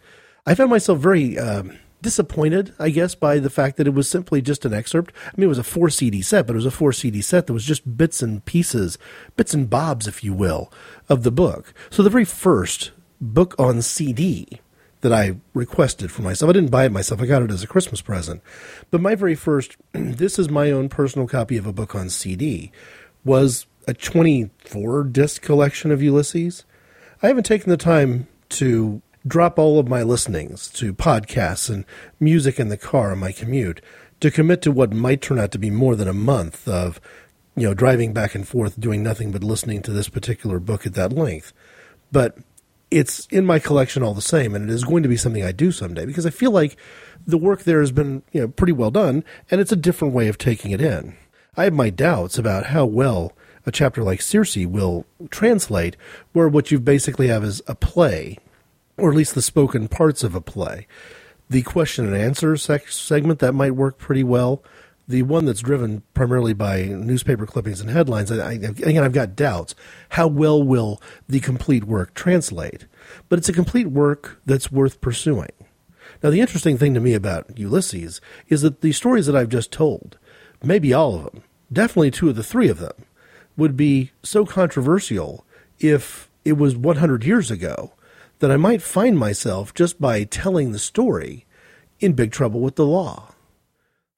I 0.46 0.54
found 0.54 0.70
myself 0.70 0.98
very 0.98 1.38
um, 1.38 1.78
disappointed, 2.02 2.74
I 2.78 2.90
guess, 2.90 3.14
by 3.14 3.38
the 3.38 3.50
fact 3.50 3.76
that 3.76 3.86
it 3.86 3.94
was 3.94 4.08
simply 4.08 4.42
just 4.42 4.64
an 4.64 4.74
excerpt. 4.74 5.14
I 5.26 5.32
mean, 5.36 5.44
it 5.44 5.48
was 5.48 5.58
a 5.58 5.64
four 5.64 5.90
CD 5.90 6.22
set, 6.22 6.46
but 6.46 6.54
it 6.54 6.56
was 6.56 6.66
a 6.66 6.70
four 6.70 6.92
CD 6.92 7.20
set 7.20 7.46
that 7.46 7.52
was 7.52 7.64
just 7.64 7.96
bits 7.96 8.22
and 8.22 8.44
pieces, 8.44 8.98
bits 9.36 9.54
and 9.54 9.68
bobs, 9.68 10.06
if 10.06 10.22
you 10.22 10.32
will, 10.32 10.72
of 11.08 11.22
the 11.22 11.30
book. 11.30 11.72
So 11.90 12.02
the 12.02 12.10
very 12.10 12.24
first 12.24 12.92
book 13.20 13.54
on 13.58 13.82
CD 13.82 14.60
that 15.00 15.12
I 15.12 15.36
requested 15.54 16.10
for 16.10 16.22
myself. 16.22 16.50
I 16.50 16.52
didn't 16.52 16.70
buy 16.70 16.86
it 16.86 16.92
myself. 16.92 17.20
I 17.20 17.26
got 17.26 17.42
it 17.42 17.50
as 17.50 17.62
a 17.62 17.68
Christmas 17.68 18.00
present. 18.00 18.42
But 18.90 19.00
my 19.00 19.14
very 19.14 19.34
first, 19.34 19.76
this 19.92 20.38
is 20.38 20.48
my 20.48 20.70
own 20.70 20.88
personal 20.88 21.28
copy 21.28 21.56
of 21.56 21.66
a 21.66 21.72
book 21.72 21.94
on 21.94 22.08
CD, 22.08 22.72
was 23.24 23.66
a 23.86 23.94
24 23.94 25.04
disc 25.04 25.42
collection 25.42 25.90
of 25.90 26.02
Ulysses. 26.02 26.64
I 27.22 27.28
haven't 27.28 27.44
taken 27.44 27.70
the 27.70 27.76
time 27.76 28.26
to 28.48 29.02
drop 29.26 29.58
all 29.58 29.78
of 29.78 29.88
my 29.88 30.02
listenings 30.02 30.68
to 30.68 30.94
podcasts 30.94 31.68
and 31.68 31.84
music 32.20 32.60
in 32.60 32.68
the 32.68 32.76
car 32.76 33.12
on 33.12 33.18
my 33.18 33.32
commute 33.32 33.80
to 34.20 34.30
commit 34.30 34.62
to 34.62 34.70
what 34.70 34.92
might 34.92 35.20
turn 35.20 35.38
out 35.38 35.50
to 35.50 35.58
be 35.58 35.70
more 35.70 35.96
than 35.96 36.08
a 36.08 36.12
month 36.12 36.66
of 36.68 37.00
you 37.56 37.64
know 37.64 37.74
driving 37.74 38.12
back 38.12 38.34
and 38.34 38.46
forth 38.46 38.78
doing 38.78 39.02
nothing 39.02 39.32
but 39.32 39.42
listening 39.42 39.82
to 39.82 39.92
this 39.92 40.08
particular 40.08 40.58
book 40.58 40.86
at 40.86 40.94
that 40.94 41.12
length 41.12 41.52
but 42.12 42.38
it's 42.90 43.26
in 43.26 43.44
my 43.44 43.58
collection 43.58 44.02
all 44.02 44.14
the 44.14 44.22
same, 44.22 44.54
and 44.54 44.70
it 44.70 44.72
is 44.72 44.84
going 44.84 45.02
to 45.02 45.08
be 45.08 45.16
something 45.16 45.42
I 45.42 45.52
do 45.52 45.72
someday 45.72 46.06
because 46.06 46.26
I 46.26 46.30
feel 46.30 46.50
like 46.50 46.76
the 47.26 47.38
work 47.38 47.64
there 47.64 47.80
has 47.80 47.92
been 47.92 48.22
you 48.32 48.40
know 48.40 48.48
pretty 48.48 48.72
well 48.72 48.90
done, 48.90 49.24
and 49.50 49.60
it's 49.60 49.72
a 49.72 49.76
different 49.76 50.14
way 50.14 50.28
of 50.28 50.38
taking 50.38 50.70
it 50.70 50.80
in. 50.80 51.16
I 51.56 51.64
have 51.64 51.72
my 51.72 51.90
doubts 51.90 52.38
about 52.38 52.66
how 52.66 52.84
well 52.86 53.32
a 53.64 53.72
chapter 53.72 54.02
like 54.04 54.22
Circe 54.22 54.56
will 54.56 55.04
translate, 55.30 55.96
where 56.32 56.48
what 56.48 56.70
you 56.70 56.78
basically 56.78 57.28
have 57.28 57.42
is 57.42 57.60
a 57.66 57.74
play, 57.74 58.38
or 58.96 59.10
at 59.10 59.16
least 59.16 59.34
the 59.34 59.42
spoken 59.42 59.88
parts 59.88 60.24
of 60.24 60.34
a 60.34 60.40
play. 60.40 60.86
The 61.48 61.62
question 61.62 62.06
and 62.06 62.16
answer 62.16 62.56
sec- 62.56 62.88
segment 62.88 63.38
that 63.40 63.52
might 63.52 63.72
work 63.72 63.98
pretty 63.98 64.24
well. 64.24 64.62
The 65.08 65.22
one 65.22 65.44
that's 65.44 65.60
driven 65.60 66.02
primarily 66.14 66.52
by 66.52 66.82
newspaper 66.82 67.46
clippings 67.46 67.80
and 67.80 67.90
headlines, 67.90 68.32
I, 68.32 68.44
I, 68.44 68.52
again, 68.54 69.04
I've 69.04 69.12
got 69.12 69.36
doubts. 69.36 69.76
How 70.10 70.26
well 70.26 70.60
will 70.60 71.00
the 71.28 71.38
complete 71.38 71.84
work 71.84 72.14
translate? 72.14 72.86
But 73.28 73.38
it's 73.38 73.48
a 73.48 73.52
complete 73.52 73.86
work 73.86 74.40
that's 74.44 74.72
worth 74.72 75.00
pursuing. 75.00 75.52
Now, 76.22 76.30
the 76.30 76.40
interesting 76.40 76.76
thing 76.76 76.94
to 76.94 77.00
me 77.00 77.14
about 77.14 77.56
Ulysses 77.56 78.20
is 78.48 78.62
that 78.62 78.80
the 78.80 78.92
stories 78.92 79.26
that 79.26 79.36
I've 79.36 79.48
just 79.48 79.70
told, 79.70 80.18
maybe 80.62 80.92
all 80.92 81.14
of 81.14 81.24
them, 81.24 81.44
definitely 81.72 82.10
two 82.10 82.30
of 82.30 82.36
the 82.36 82.42
three 82.42 82.68
of 82.68 82.78
them, 82.78 83.04
would 83.56 83.76
be 83.76 84.10
so 84.22 84.44
controversial 84.44 85.44
if 85.78 86.30
it 86.44 86.54
was 86.54 86.76
100 86.76 87.24
years 87.24 87.50
ago 87.50 87.92
that 88.38 88.50
I 88.50 88.56
might 88.56 88.82
find 88.82 89.18
myself, 89.18 89.72
just 89.74 90.00
by 90.00 90.24
telling 90.24 90.72
the 90.72 90.78
story, 90.78 91.46
in 92.00 92.12
big 92.12 92.32
trouble 92.32 92.60
with 92.60 92.76
the 92.76 92.86
law. 92.86 93.32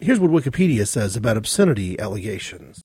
Here's 0.01 0.21
what 0.21 0.31
Wikipedia 0.31 0.87
says 0.87 1.17
about 1.17 1.37
obscenity 1.37 1.99
allegations. 1.99 2.85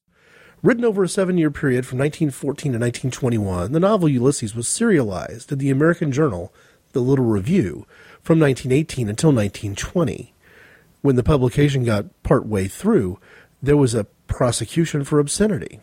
Written 0.62 0.86
over 0.86 1.04
a 1.04 1.10
seven 1.10 1.38
year 1.38 1.52
period 1.52 1.86
from 1.86 2.00
1914 2.00 2.72
to 2.72 2.80
1921, 2.80 3.72
the 3.72 3.80
novel 3.80 4.08
Ulysses 4.08 4.56
was 4.56 4.68
serialized 4.68 5.52
in 5.52 5.60
the 5.60 5.70
American 5.70 6.12
journal, 6.12 6.54
The 6.94 7.02
Little 7.02 7.26
Review, 7.26 7.86
from 8.22 8.40
1918 8.40 9.10
until 9.10 9.32
1920. 9.32 10.34
When 11.02 11.18
the 11.18 11.24
publication 11.24 11.84
got 11.84 12.06
part 12.24 12.46
way 12.46 12.68
through, 12.68 13.20
there 13.62 13.76
was 13.76 13.94
a 13.94 14.06
prosecution 14.28 15.04
for 15.04 15.20
obscenity. 15.20 15.82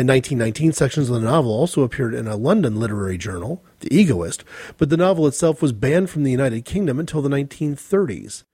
In 0.00 0.06
1919, 0.06 0.72
sections 0.72 1.10
of 1.10 1.20
the 1.20 1.30
novel 1.30 1.52
also 1.52 1.82
appeared 1.82 2.14
in 2.14 2.26
a 2.26 2.34
London 2.34 2.80
literary 2.80 3.18
journal, 3.18 3.62
The 3.80 3.94
Egoist, 3.94 4.44
but 4.78 4.88
the 4.88 4.96
novel 4.96 5.26
itself 5.26 5.60
was 5.60 5.74
banned 5.74 6.08
from 6.08 6.22
the 6.22 6.30
United 6.30 6.64
Kingdom 6.64 6.98
until 6.98 7.20
the 7.20 7.28
1930s. 7.28 8.44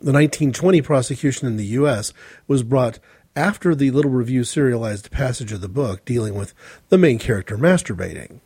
The 0.00 0.10
1920 0.10 0.82
prosecution 0.82 1.46
in 1.46 1.58
the 1.58 1.66
U.S. 1.78 2.12
was 2.48 2.64
brought 2.64 2.98
after 3.36 3.72
the 3.72 3.92
Little 3.92 4.10
Review 4.10 4.42
serialized 4.42 5.12
passage 5.12 5.52
of 5.52 5.60
the 5.60 5.68
book 5.68 6.04
dealing 6.04 6.34
with 6.34 6.54
the 6.88 6.98
main 6.98 7.20
character 7.20 7.56
masturbating. 7.56 8.40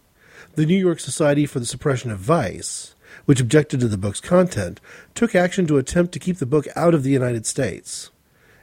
The 0.54 0.66
New 0.66 0.76
York 0.76 1.00
Society 1.00 1.46
for 1.46 1.60
the 1.60 1.64
Suppression 1.64 2.10
of 2.10 2.18
Vice, 2.18 2.94
which 3.24 3.40
objected 3.40 3.80
to 3.80 3.88
the 3.88 3.96
book's 3.96 4.20
content, 4.20 4.82
took 5.14 5.34
action 5.34 5.66
to 5.66 5.78
attempt 5.78 6.12
to 6.12 6.18
keep 6.18 6.36
the 6.36 6.44
book 6.44 6.66
out 6.76 6.92
of 6.92 7.04
the 7.04 7.10
United 7.10 7.46
States. 7.46 8.10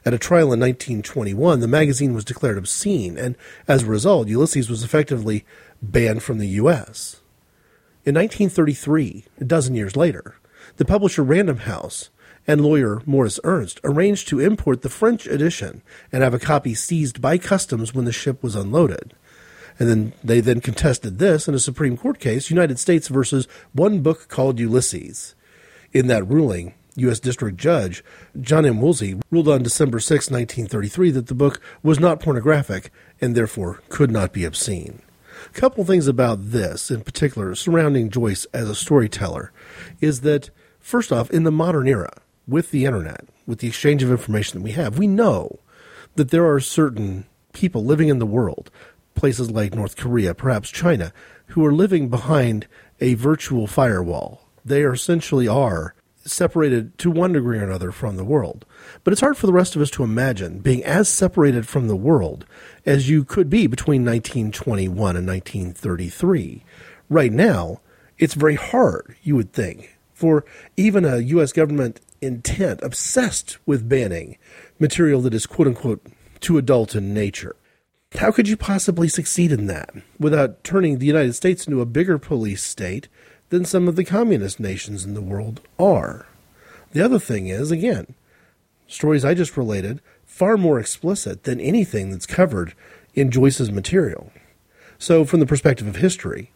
At 0.06 0.14
a 0.14 0.18
trial 0.18 0.52
in 0.52 0.60
1921, 0.60 1.58
the 1.58 1.66
magazine 1.66 2.14
was 2.14 2.24
declared 2.24 2.56
obscene, 2.56 3.18
and 3.18 3.34
as 3.66 3.82
a 3.82 3.86
result, 3.86 4.28
Ulysses 4.28 4.70
was 4.70 4.84
effectively 4.84 5.44
banned 5.82 6.22
from 6.22 6.38
the 6.38 6.46
U.S. 6.60 7.20
In 8.04 8.14
1933, 8.14 9.24
a 9.40 9.44
dozen 9.44 9.74
years 9.74 9.96
later, 9.96 10.36
the 10.76 10.84
publisher 10.84 11.24
Random 11.24 11.56
House 11.56 12.10
and 12.46 12.60
lawyer 12.60 13.02
Morris 13.04 13.40
Ernst 13.42 13.80
arranged 13.82 14.28
to 14.28 14.38
import 14.38 14.82
the 14.82 14.88
French 14.88 15.26
edition 15.26 15.82
and 16.12 16.22
have 16.22 16.34
a 16.34 16.38
copy 16.38 16.72
seized 16.72 17.20
by 17.20 17.36
customs 17.36 17.92
when 17.92 18.04
the 18.04 18.12
ship 18.12 18.44
was 18.44 18.54
unloaded. 18.54 19.12
And 19.76 19.88
then 19.88 20.12
they 20.22 20.38
then 20.38 20.60
contested 20.60 21.18
this 21.18 21.48
in 21.48 21.54
a 21.56 21.58
Supreme 21.58 21.96
Court 21.96 22.20
case, 22.20 22.48
United 22.48 22.78
States 22.78 23.08
versus 23.08 23.48
one 23.72 24.02
book 24.02 24.28
called 24.28 24.60
Ulysses. 24.60 25.34
In 25.92 26.06
that 26.06 26.28
ruling, 26.28 26.74
U.S. 26.96 27.20
District 27.20 27.56
Judge 27.56 28.02
John 28.40 28.66
M. 28.66 28.80
Woolsey 28.80 29.20
ruled 29.30 29.48
on 29.48 29.62
December 29.62 30.00
6, 30.00 30.30
1933, 30.30 31.10
that 31.12 31.26
the 31.26 31.34
book 31.34 31.60
was 31.82 32.00
not 32.00 32.20
pornographic 32.20 32.90
and 33.20 33.34
therefore 33.34 33.82
could 33.88 34.10
not 34.10 34.32
be 34.32 34.44
obscene. 34.44 35.02
A 35.46 35.50
couple 35.50 35.84
things 35.84 36.08
about 36.08 36.50
this, 36.50 36.90
in 36.90 37.02
particular, 37.02 37.54
surrounding 37.54 38.10
Joyce 38.10 38.46
as 38.54 38.68
a 38.68 38.74
storyteller, 38.74 39.52
is 40.00 40.22
that, 40.22 40.50
first 40.80 41.12
off, 41.12 41.30
in 41.30 41.44
the 41.44 41.52
modern 41.52 41.86
era, 41.86 42.22
with 42.48 42.70
the 42.70 42.84
internet, 42.84 43.26
with 43.46 43.58
the 43.58 43.68
exchange 43.68 44.02
of 44.02 44.10
information 44.10 44.58
that 44.58 44.64
we 44.64 44.72
have, 44.72 44.98
we 44.98 45.06
know 45.06 45.60
that 46.14 46.30
there 46.30 46.50
are 46.50 46.60
certain 46.60 47.26
people 47.52 47.84
living 47.84 48.08
in 48.08 48.18
the 48.18 48.26
world, 48.26 48.70
places 49.14 49.50
like 49.50 49.74
North 49.74 49.96
Korea, 49.96 50.34
perhaps 50.34 50.70
China, 50.70 51.12
who 51.48 51.64
are 51.64 51.72
living 51.72 52.08
behind 52.08 52.66
a 53.00 53.14
virtual 53.14 53.66
firewall. 53.66 54.46
They 54.64 54.82
essentially 54.82 55.48
are 55.48 55.94
separated 56.26 56.96
to 56.98 57.10
one 57.10 57.32
degree 57.32 57.58
or 57.58 57.64
another 57.64 57.92
from 57.92 58.16
the 58.16 58.24
world. 58.24 58.64
But 59.04 59.12
it's 59.12 59.20
hard 59.20 59.36
for 59.36 59.46
the 59.46 59.52
rest 59.52 59.76
of 59.76 59.82
us 59.82 59.90
to 59.92 60.04
imagine 60.04 60.60
being 60.60 60.84
as 60.84 61.08
separated 61.08 61.66
from 61.66 61.88
the 61.88 61.96
world 61.96 62.46
as 62.84 63.08
you 63.08 63.24
could 63.24 63.48
be 63.48 63.66
between 63.66 64.04
1921 64.04 65.16
and 65.16 65.26
1933. 65.26 66.64
Right 67.08 67.32
now, 67.32 67.80
it's 68.18 68.34
very 68.34 68.54
hard, 68.56 69.16
you 69.22 69.36
would 69.36 69.52
think, 69.52 69.98
for 70.12 70.44
even 70.76 71.04
a 71.04 71.18
U.S. 71.18 71.52
government 71.52 72.00
intent, 72.20 72.80
obsessed 72.82 73.58
with 73.66 73.88
banning 73.88 74.38
material 74.78 75.20
that 75.22 75.34
is 75.34 75.46
quote 75.46 75.68
unquote 75.68 76.06
too 76.40 76.58
adult 76.58 76.94
in 76.94 77.14
nature. 77.14 77.56
How 78.12 78.30
could 78.30 78.48
you 78.48 78.56
possibly 78.56 79.08
succeed 79.08 79.52
in 79.52 79.66
that 79.66 79.90
without 80.18 80.64
turning 80.64 80.98
the 80.98 81.06
United 81.06 81.34
States 81.34 81.66
into 81.66 81.80
a 81.80 81.86
bigger 81.86 82.18
police 82.18 82.62
state 82.62 83.08
than 83.50 83.64
some 83.64 83.88
of 83.88 83.96
the 83.96 84.04
communist 84.04 84.58
nations 84.58 85.04
in 85.04 85.14
the 85.14 85.20
world 85.20 85.60
are. 85.78 86.26
The 86.92 87.04
other 87.04 87.18
thing 87.18 87.48
is, 87.48 87.70
again, 87.70 88.14
stories 88.86 89.24
I 89.24 89.34
just 89.34 89.56
related, 89.56 90.00
far 90.24 90.56
more 90.56 90.78
explicit 90.78 91.44
than 91.44 91.60
anything 91.60 92.10
that's 92.10 92.26
covered 92.26 92.74
in 93.14 93.30
Joyce's 93.30 93.70
material. 93.70 94.32
So, 94.98 95.24
from 95.24 95.40
the 95.40 95.46
perspective 95.46 95.86
of 95.86 95.96
history, 95.96 96.52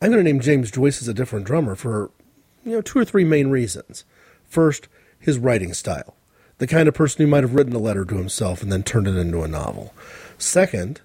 I'm 0.00 0.10
going 0.10 0.24
to 0.24 0.32
name 0.32 0.40
James 0.40 0.70
Joyce 0.70 1.00
as 1.00 1.08
a 1.08 1.14
different 1.14 1.46
drummer 1.46 1.74
for, 1.74 2.10
you 2.64 2.72
know, 2.72 2.80
two 2.80 2.98
or 2.98 3.04
three 3.04 3.24
main 3.24 3.48
reasons. 3.48 4.04
First, 4.44 4.88
his 5.18 5.38
writing 5.38 5.72
style, 5.72 6.14
the 6.58 6.66
kind 6.66 6.88
of 6.88 6.94
person 6.94 7.22
who 7.22 7.30
might 7.30 7.44
have 7.44 7.54
written 7.54 7.74
a 7.74 7.78
letter 7.78 8.04
to 8.04 8.16
himself 8.16 8.62
and 8.62 8.70
then 8.70 8.82
turned 8.82 9.08
it 9.08 9.16
into 9.16 9.42
a 9.42 9.48
novel. 9.48 9.94
Second, 10.38 11.00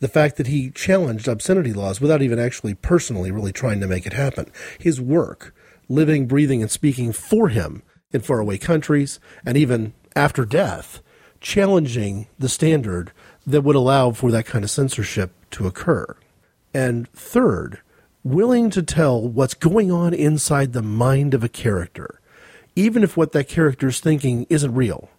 the 0.00 0.08
fact 0.08 0.36
that 0.36 0.48
he 0.48 0.70
challenged 0.70 1.28
obscenity 1.28 1.72
laws 1.72 2.00
without 2.00 2.22
even 2.22 2.38
actually 2.38 2.74
personally 2.74 3.30
really 3.30 3.52
trying 3.52 3.80
to 3.80 3.86
make 3.86 4.06
it 4.06 4.12
happen. 4.12 4.50
His 4.78 5.00
work, 5.00 5.54
living, 5.88 6.26
breathing, 6.26 6.62
and 6.62 6.70
speaking 6.70 7.12
for 7.12 7.48
him 7.48 7.82
in 8.12 8.20
faraway 8.20 8.58
countries, 8.58 9.18
and 9.44 9.56
even 9.56 9.92
after 10.14 10.44
death, 10.44 11.00
challenging 11.40 12.26
the 12.38 12.48
standard 12.48 13.12
that 13.46 13.62
would 13.62 13.76
allow 13.76 14.10
for 14.10 14.30
that 14.30 14.46
kind 14.46 14.64
of 14.64 14.70
censorship 14.70 15.32
to 15.50 15.66
occur. 15.66 16.16
And 16.72 17.10
third, 17.12 17.80
willing 18.22 18.70
to 18.70 18.82
tell 18.82 19.20
what's 19.20 19.54
going 19.54 19.92
on 19.92 20.14
inside 20.14 20.72
the 20.72 20.82
mind 20.82 21.34
of 21.34 21.44
a 21.44 21.48
character, 21.48 22.20
even 22.74 23.02
if 23.02 23.16
what 23.16 23.32
that 23.32 23.48
character 23.48 23.88
is 23.88 24.00
thinking 24.00 24.46
isn't 24.48 24.74
real, 24.74 25.10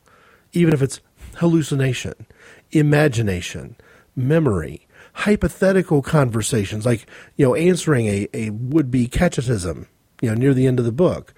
even 0.54 0.74
if 0.74 0.82
it's 0.82 1.00
hallucination, 1.36 2.26
imagination, 2.72 3.76
memory, 4.16 4.88
hypothetical 5.14 6.02
conversations, 6.02 6.86
like, 6.86 7.06
you 7.36 7.46
know, 7.46 7.56
answering 7.56 8.08
a, 8.08 8.28
a 8.34 8.50
would 8.50 8.92
be 8.92 9.08
catechism, 9.08 9.88
you 10.22 10.30
know, 10.30 10.36
near 10.36 10.54
the 10.54 10.68
end 10.68 10.80
of 10.80 10.86
the 10.86 10.92
book. 10.92 11.34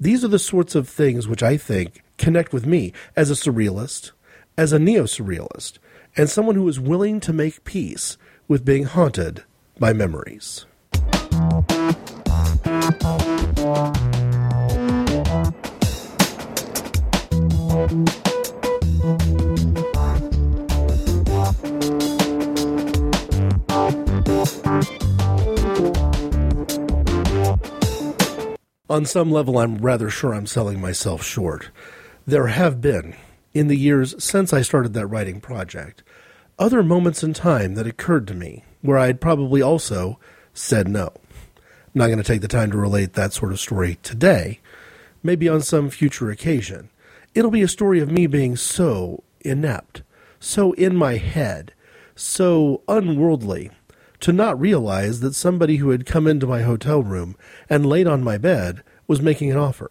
These 0.00 0.24
are 0.24 0.28
the 0.28 0.38
sorts 0.38 0.74
of 0.74 0.88
things 0.88 1.28
which 1.28 1.42
I 1.42 1.56
think 1.56 2.02
connect 2.18 2.52
with 2.52 2.66
me 2.66 2.92
as 3.16 3.30
a 3.30 3.34
surrealist, 3.34 4.12
as 4.56 4.72
a 4.72 4.78
neo 4.78 5.04
surrealist, 5.04 5.78
and 6.16 6.28
someone 6.28 6.56
who 6.56 6.68
is 6.68 6.80
willing 6.80 7.20
to 7.20 7.32
make 7.32 7.64
peace 7.64 8.16
with 8.48 8.64
being 8.64 8.84
haunted 8.84 9.44
by 9.78 9.92
memories. 9.92 10.66
On 28.92 29.06
some 29.06 29.30
level, 29.30 29.56
I'm 29.56 29.78
rather 29.78 30.10
sure 30.10 30.34
I'm 30.34 30.46
selling 30.46 30.78
myself 30.78 31.24
short. 31.24 31.70
There 32.26 32.48
have 32.48 32.82
been, 32.82 33.16
in 33.54 33.68
the 33.68 33.76
years 33.76 34.14
since 34.22 34.52
I 34.52 34.60
started 34.60 34.92
that 34.92 35.06
writing 35.06 35.40
project, 35.40 36.02
other 36.58 36.82
moments 36.82 37.22
in 37.22 37.32
time 37.32 37.74
that 37.74 37.86
occurred 37.86 38.26
to 38.28 38.34
me 38.34 38.64
where 38.82 38.98
I'd 38.98 39.18
probably 39.18 39.62
also 39.62 40.18
said 40.52 40.88
no. 40.88 41.10
I'm 41.56 41.94
not 41.94 42.08
going 42.08 42.18
to 42.18 42.22
take 42.22 42.42
the 42.42 42.48
time 42.48 42.70
to 42.70 42.76
relate 42.76 43.14
that 43.14 43.32
sort 43.32 43.52
of 43.52 43.60
story 43.60 43.98
today. 44.02 44.60
Maybe 45.22 45.48
on 45.48 45.62
some 45.62 45.88
future 45.88 46.30
occasion. 46.30 46.90
It'll 47.34 47.50
be 47.50 47.62
a 47.62 47.68
story 47.68 47.98
of 48.00 48.12
me 48.12 48.26
being 48.26 48.56
so 48.56 49.24
inept, 49.40 50.02
so 50.38 50.72
in 50.72 50.94
my 50.96 51.16
head, 51.16 51.72
so 52.14 52.82
unworldly 52.88 53.70
to 54.22 54.32
not 54.32 54.58
realize 54.58 55.18
that 55.20 55.34
somebody 55.34 55.76
who 55.76 55.90
had 55.90 56.06
come 56.06 56.28
into 56.28 56.46
my 56.46 56.62
hotel 56.62 57.02
room 57.02 57.36
and 57.68 57.84
laid 57.84 58.06
on 58.06 58.22
my 58.22 58.38
bed 58.38 58.82
was 59.08 59.20
making 59.20 59.50
an 59.50 59.58
offer. 59.58 59.90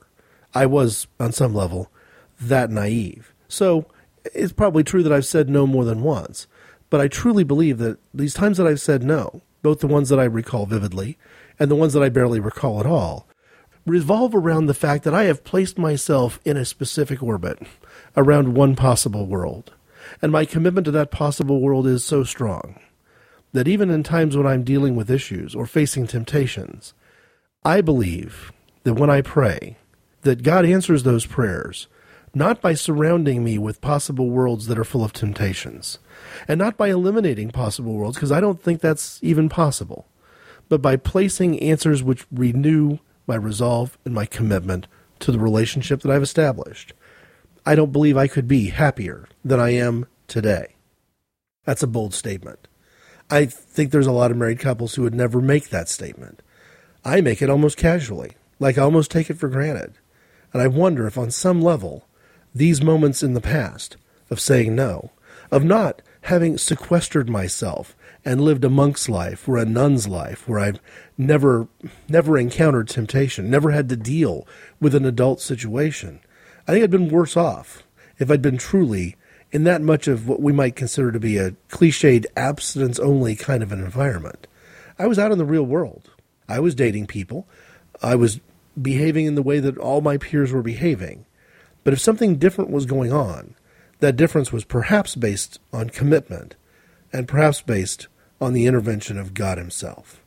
I 0.54 0.66
was, 0.66 1.06
on 1.20 1.34
some 1.34 1.54
level, 1.54 1.92
that 2.40 2.70
naive. 2.70 3.34
So 3.50 3.86
it's 4.34 4.54
probably 4.54 4.84
true 4.84 5.04
that 5.04 5.12
I've 5.12 5.26
said 5.26 5.50
no 5.50 5.68
more 5.68 5.84
than 5.84 6.02
once. 6.02 6.48
But 6.90 7.02
I 7.02 7.10
truly 7.10 7.44
believe 7.44 7.78
that 7.80 8.00
these 8.14 8.34
times 8.34 8.58
that 8.58 8.68
I've 8.68 8.80
said 8.80 9.04
no, 9.04 9.42
both 9.62 9.82
the 9.82 9.88
ones 9.88 10.08
that 10.10 10.20
I 10.20 10.24
recall 10.24 10.66
vividly 10.66 11.18
and 11.60 11.70
the 11.70 11.76
ones 11.76 11.92
that 11.92 12.04
I 12.04 12.10
barely 12.10 12.40
recall 12.40 12.80
at 12.80 12.86
all, 12.86 13.28
revolve 13.86 14.34
around 14.34 14.66
the 14.66 14.74
fact 14.74 15.04
that 15.04 15.14
I 15.14 15.24
have 15.24 15.44
placed 15.44 15.78
myself 15.78 16.40
in 16.46 16.56
a 16.56 16.64
specific 16.64 17.22
orbit 17.22 17.60
around 18.16 18.56
one 18.56 18.78
possible 18.78 19.28
world. 19.28 19.74
And 20.22 20.32
my 20.32 20.46
commitment 20.46 20.86
to 20.86 20.92
that 20.92 21.12
possible 21.12 21.60
world 21.60 21.86
is 21.86 22.06
so 22.06 22.24
strong 22.24 22.80
that 23.54 23.68
even 23.68 23.90
in 23.90 24.04
times 24.04 24.36
when 24.36 24.48
I'm 24.48 24.64
dealing 24.64 24.96
with 24.96 25.12
issues 25.12 25.56
or 25.56 25.66
facing 25.66 26.08
temptations, 26.08 26.94
I 27.64 27.82
believe 27.82 28.52
that 28.84 28.94
when 28.96 29.10
I 29.10 29.22
pray, 29.22 29.78
that 30.22 30.44
God 30.44 30.66
answers 30.66 31.04
those 31.04 31.26
prayers 31.26 31.88
not 32.34 32.62
by 32.62 32.74
surrounding 32.74 33.44
me 33.44 33.58
with 33.58 33.82
possible 33.82 34.30
worlds 34.30 34.68
that 34.68 34.80
are 34.80 34.86
full 34.86 35.04
of 35.04 35.12
temptations, 35.14 36.00
and 36.48 36.58
not 36.58 36.78
by 36.78 36.90
eliminating 36.90 37.52
possible 37.52 37.94
worlds, 37.94 38.16
because 38.16 38.32
I 38.32 38.40
don't 38.40 38.62
think 38.62 38.80
that's 38.80 39.20
even 39.22 39.50
possible, 39.50 40.08
but 40.70 40.82
by 40.82 40.96
placing 40.96 41.60
answers 41.60 42.02
which 42.02 42.26
renew 42.32 43.00
my 43.28 43.36
resolve 43.36 43.98
and 44.06 44.14
my 44.14 44.26
commitment 44.26 44.88
to 45.20 45.32
the 45.32 45.40
relationship 45.40 46.02
that 46.02 46.12
I've 46.12 46.24
established. 46.24 46.94
I 47.66 47.76
don't 47.76 47.92
believe 47.92 48.18
I 48.18 48.28
could 48.28 48.48
be 48.48 48.70
happier 48.70 49.28
than 49.46 49.60
I 49.60 49.72
am 49.72 50.08
today. 50.28 50.76
That's 51.66 51.84
a 51.84 51.88
bold 51.88 52.14
statement. 52.14 52.68
I 53.32 53.46
think 53.46 53.92
there's 53.92 54.08
a 54.08 54.12
lot 54.12 54.30
of 54.30 54.38
married 54.38 54.60
couples 54.60 54.96
who 54.96 55.04
would 55.04 55.16
never 55.16 55.40
make 55.40 55.70
that 55.70 55.88
statement. 55.88 56.42
I 57.06 57.22
make 57.22 57.42
it 57.42 57.50
almost 57.50 57.78
casually, 57.78 58.34
like 58.60 58.78
I 58.78 58.82
almost 58.82 59.10
take 59.10 59.30
it 59.30 59.38
for 59.38 59.48
granted. 59.48 59.94
And 60.52 60.62
I 60.62 60.68
wonder 60.68 61.08
if, 61.08 61.18
on 61.18 61.32
some 61.32 61.62
level, 61.62 62.06
these 62.54 62.84
moments 62.84 63.24
in 63.24 63.34
the 63.34 63.42
past 63.42 63.96
of 64.30 64.42
saying 64.42 64.76
no, 64.76 65.12
of 65.50 65.64
not 65.64 66.02
having 66.24 66.58
sequestered 66.58 67.30
myself 67.30 67.96
and 68.24 68.42
lived 68.42 68.66
a 68.66 68.70
monk's 68.70 69.08
life 69.08 69.48
or 69.48 69.58
a 69.58 69.66
nun's 69.66 70.08
life 70.10 70.48
where 70.48 70.60
I've 70.60 70.80
never 71.18 71.68
never 72.10 72.38
encountered 72.38 72.90
temptation, 72.90 73.50
never 73.50 73.72
had 73.72 73.90
to 73.90 73.96
deal 73.96 74.46
with 74.80 74.94
an 74.94 75.06
adult 75.06 75.40
situation. 75.40 76.20
I 76.68 76.74
think 76.74 76.84
I'd 76.84 76.92
been 76.92 77.10
worse 77.10 77.38
off 77.38 77.84
if 78.20 78.30
I'd 78.30 78.42
been 78.42 78.58
truly 78.58 79.16
in 79.52 79.64
that 79.66 79.82
much 79.82 80.08
of 80.08 80.28
what 80.28 80.42
we 80.42 80.54
might 80.54 80.76
consider 80.76 81.12
to 81.12 81.20
be 81.20 81.38
a 81.38 81.52
cliched 81.70 82.26
abstinence 82.36 83.00
only 83.00 83.36
kind 83.36 83.62
of 83.62 83.72
an 83.72 83.84
environment. 83.84 84.48
I 84.98 85.08
was 85.08 85.20
out 85.20 85.32
in 85.32 85.38
the 85.38 85.46
real 85.46 85.64
world. 85.64 86.10
I 86.48 86.60
was 86.60 86.76
dating 86.76 87.08
people. 87.08 87.48
I 88.02 88.16
was 88.16 88.40
behaving 88.82 89.26
in 89.26 89.36
the 89.36 89.42
way 89.42 89.60
that 89.60 89.78
all 89.78 90.02
my 90.02 90.18
peers 90.18 90.52
were 90.52 90.62
behaving. 90.62 91.26
But 91.84 91.94
if 91.94 92.00
something 92.00 92.38
different 92.38 92.72
was 92.72 92.86
going 92.86 93.12
on, 93.12 93.56
that 94.00 94.16
difference 94.16 94.52
was 94.52 94.64
perhaps 94.64 95.16
based 95.16 95.60
on 95.74 95.90
commitment 95.90 96.56
and 97.12 97.28
perhaps 97.28 97.62
based 97.62 98.08
on 98.40 98.54
the 98.54 98.66
intervention 98.66 99.18
of 99.18 99.34
God 99.34 99.58
Himself. 99.58 100.22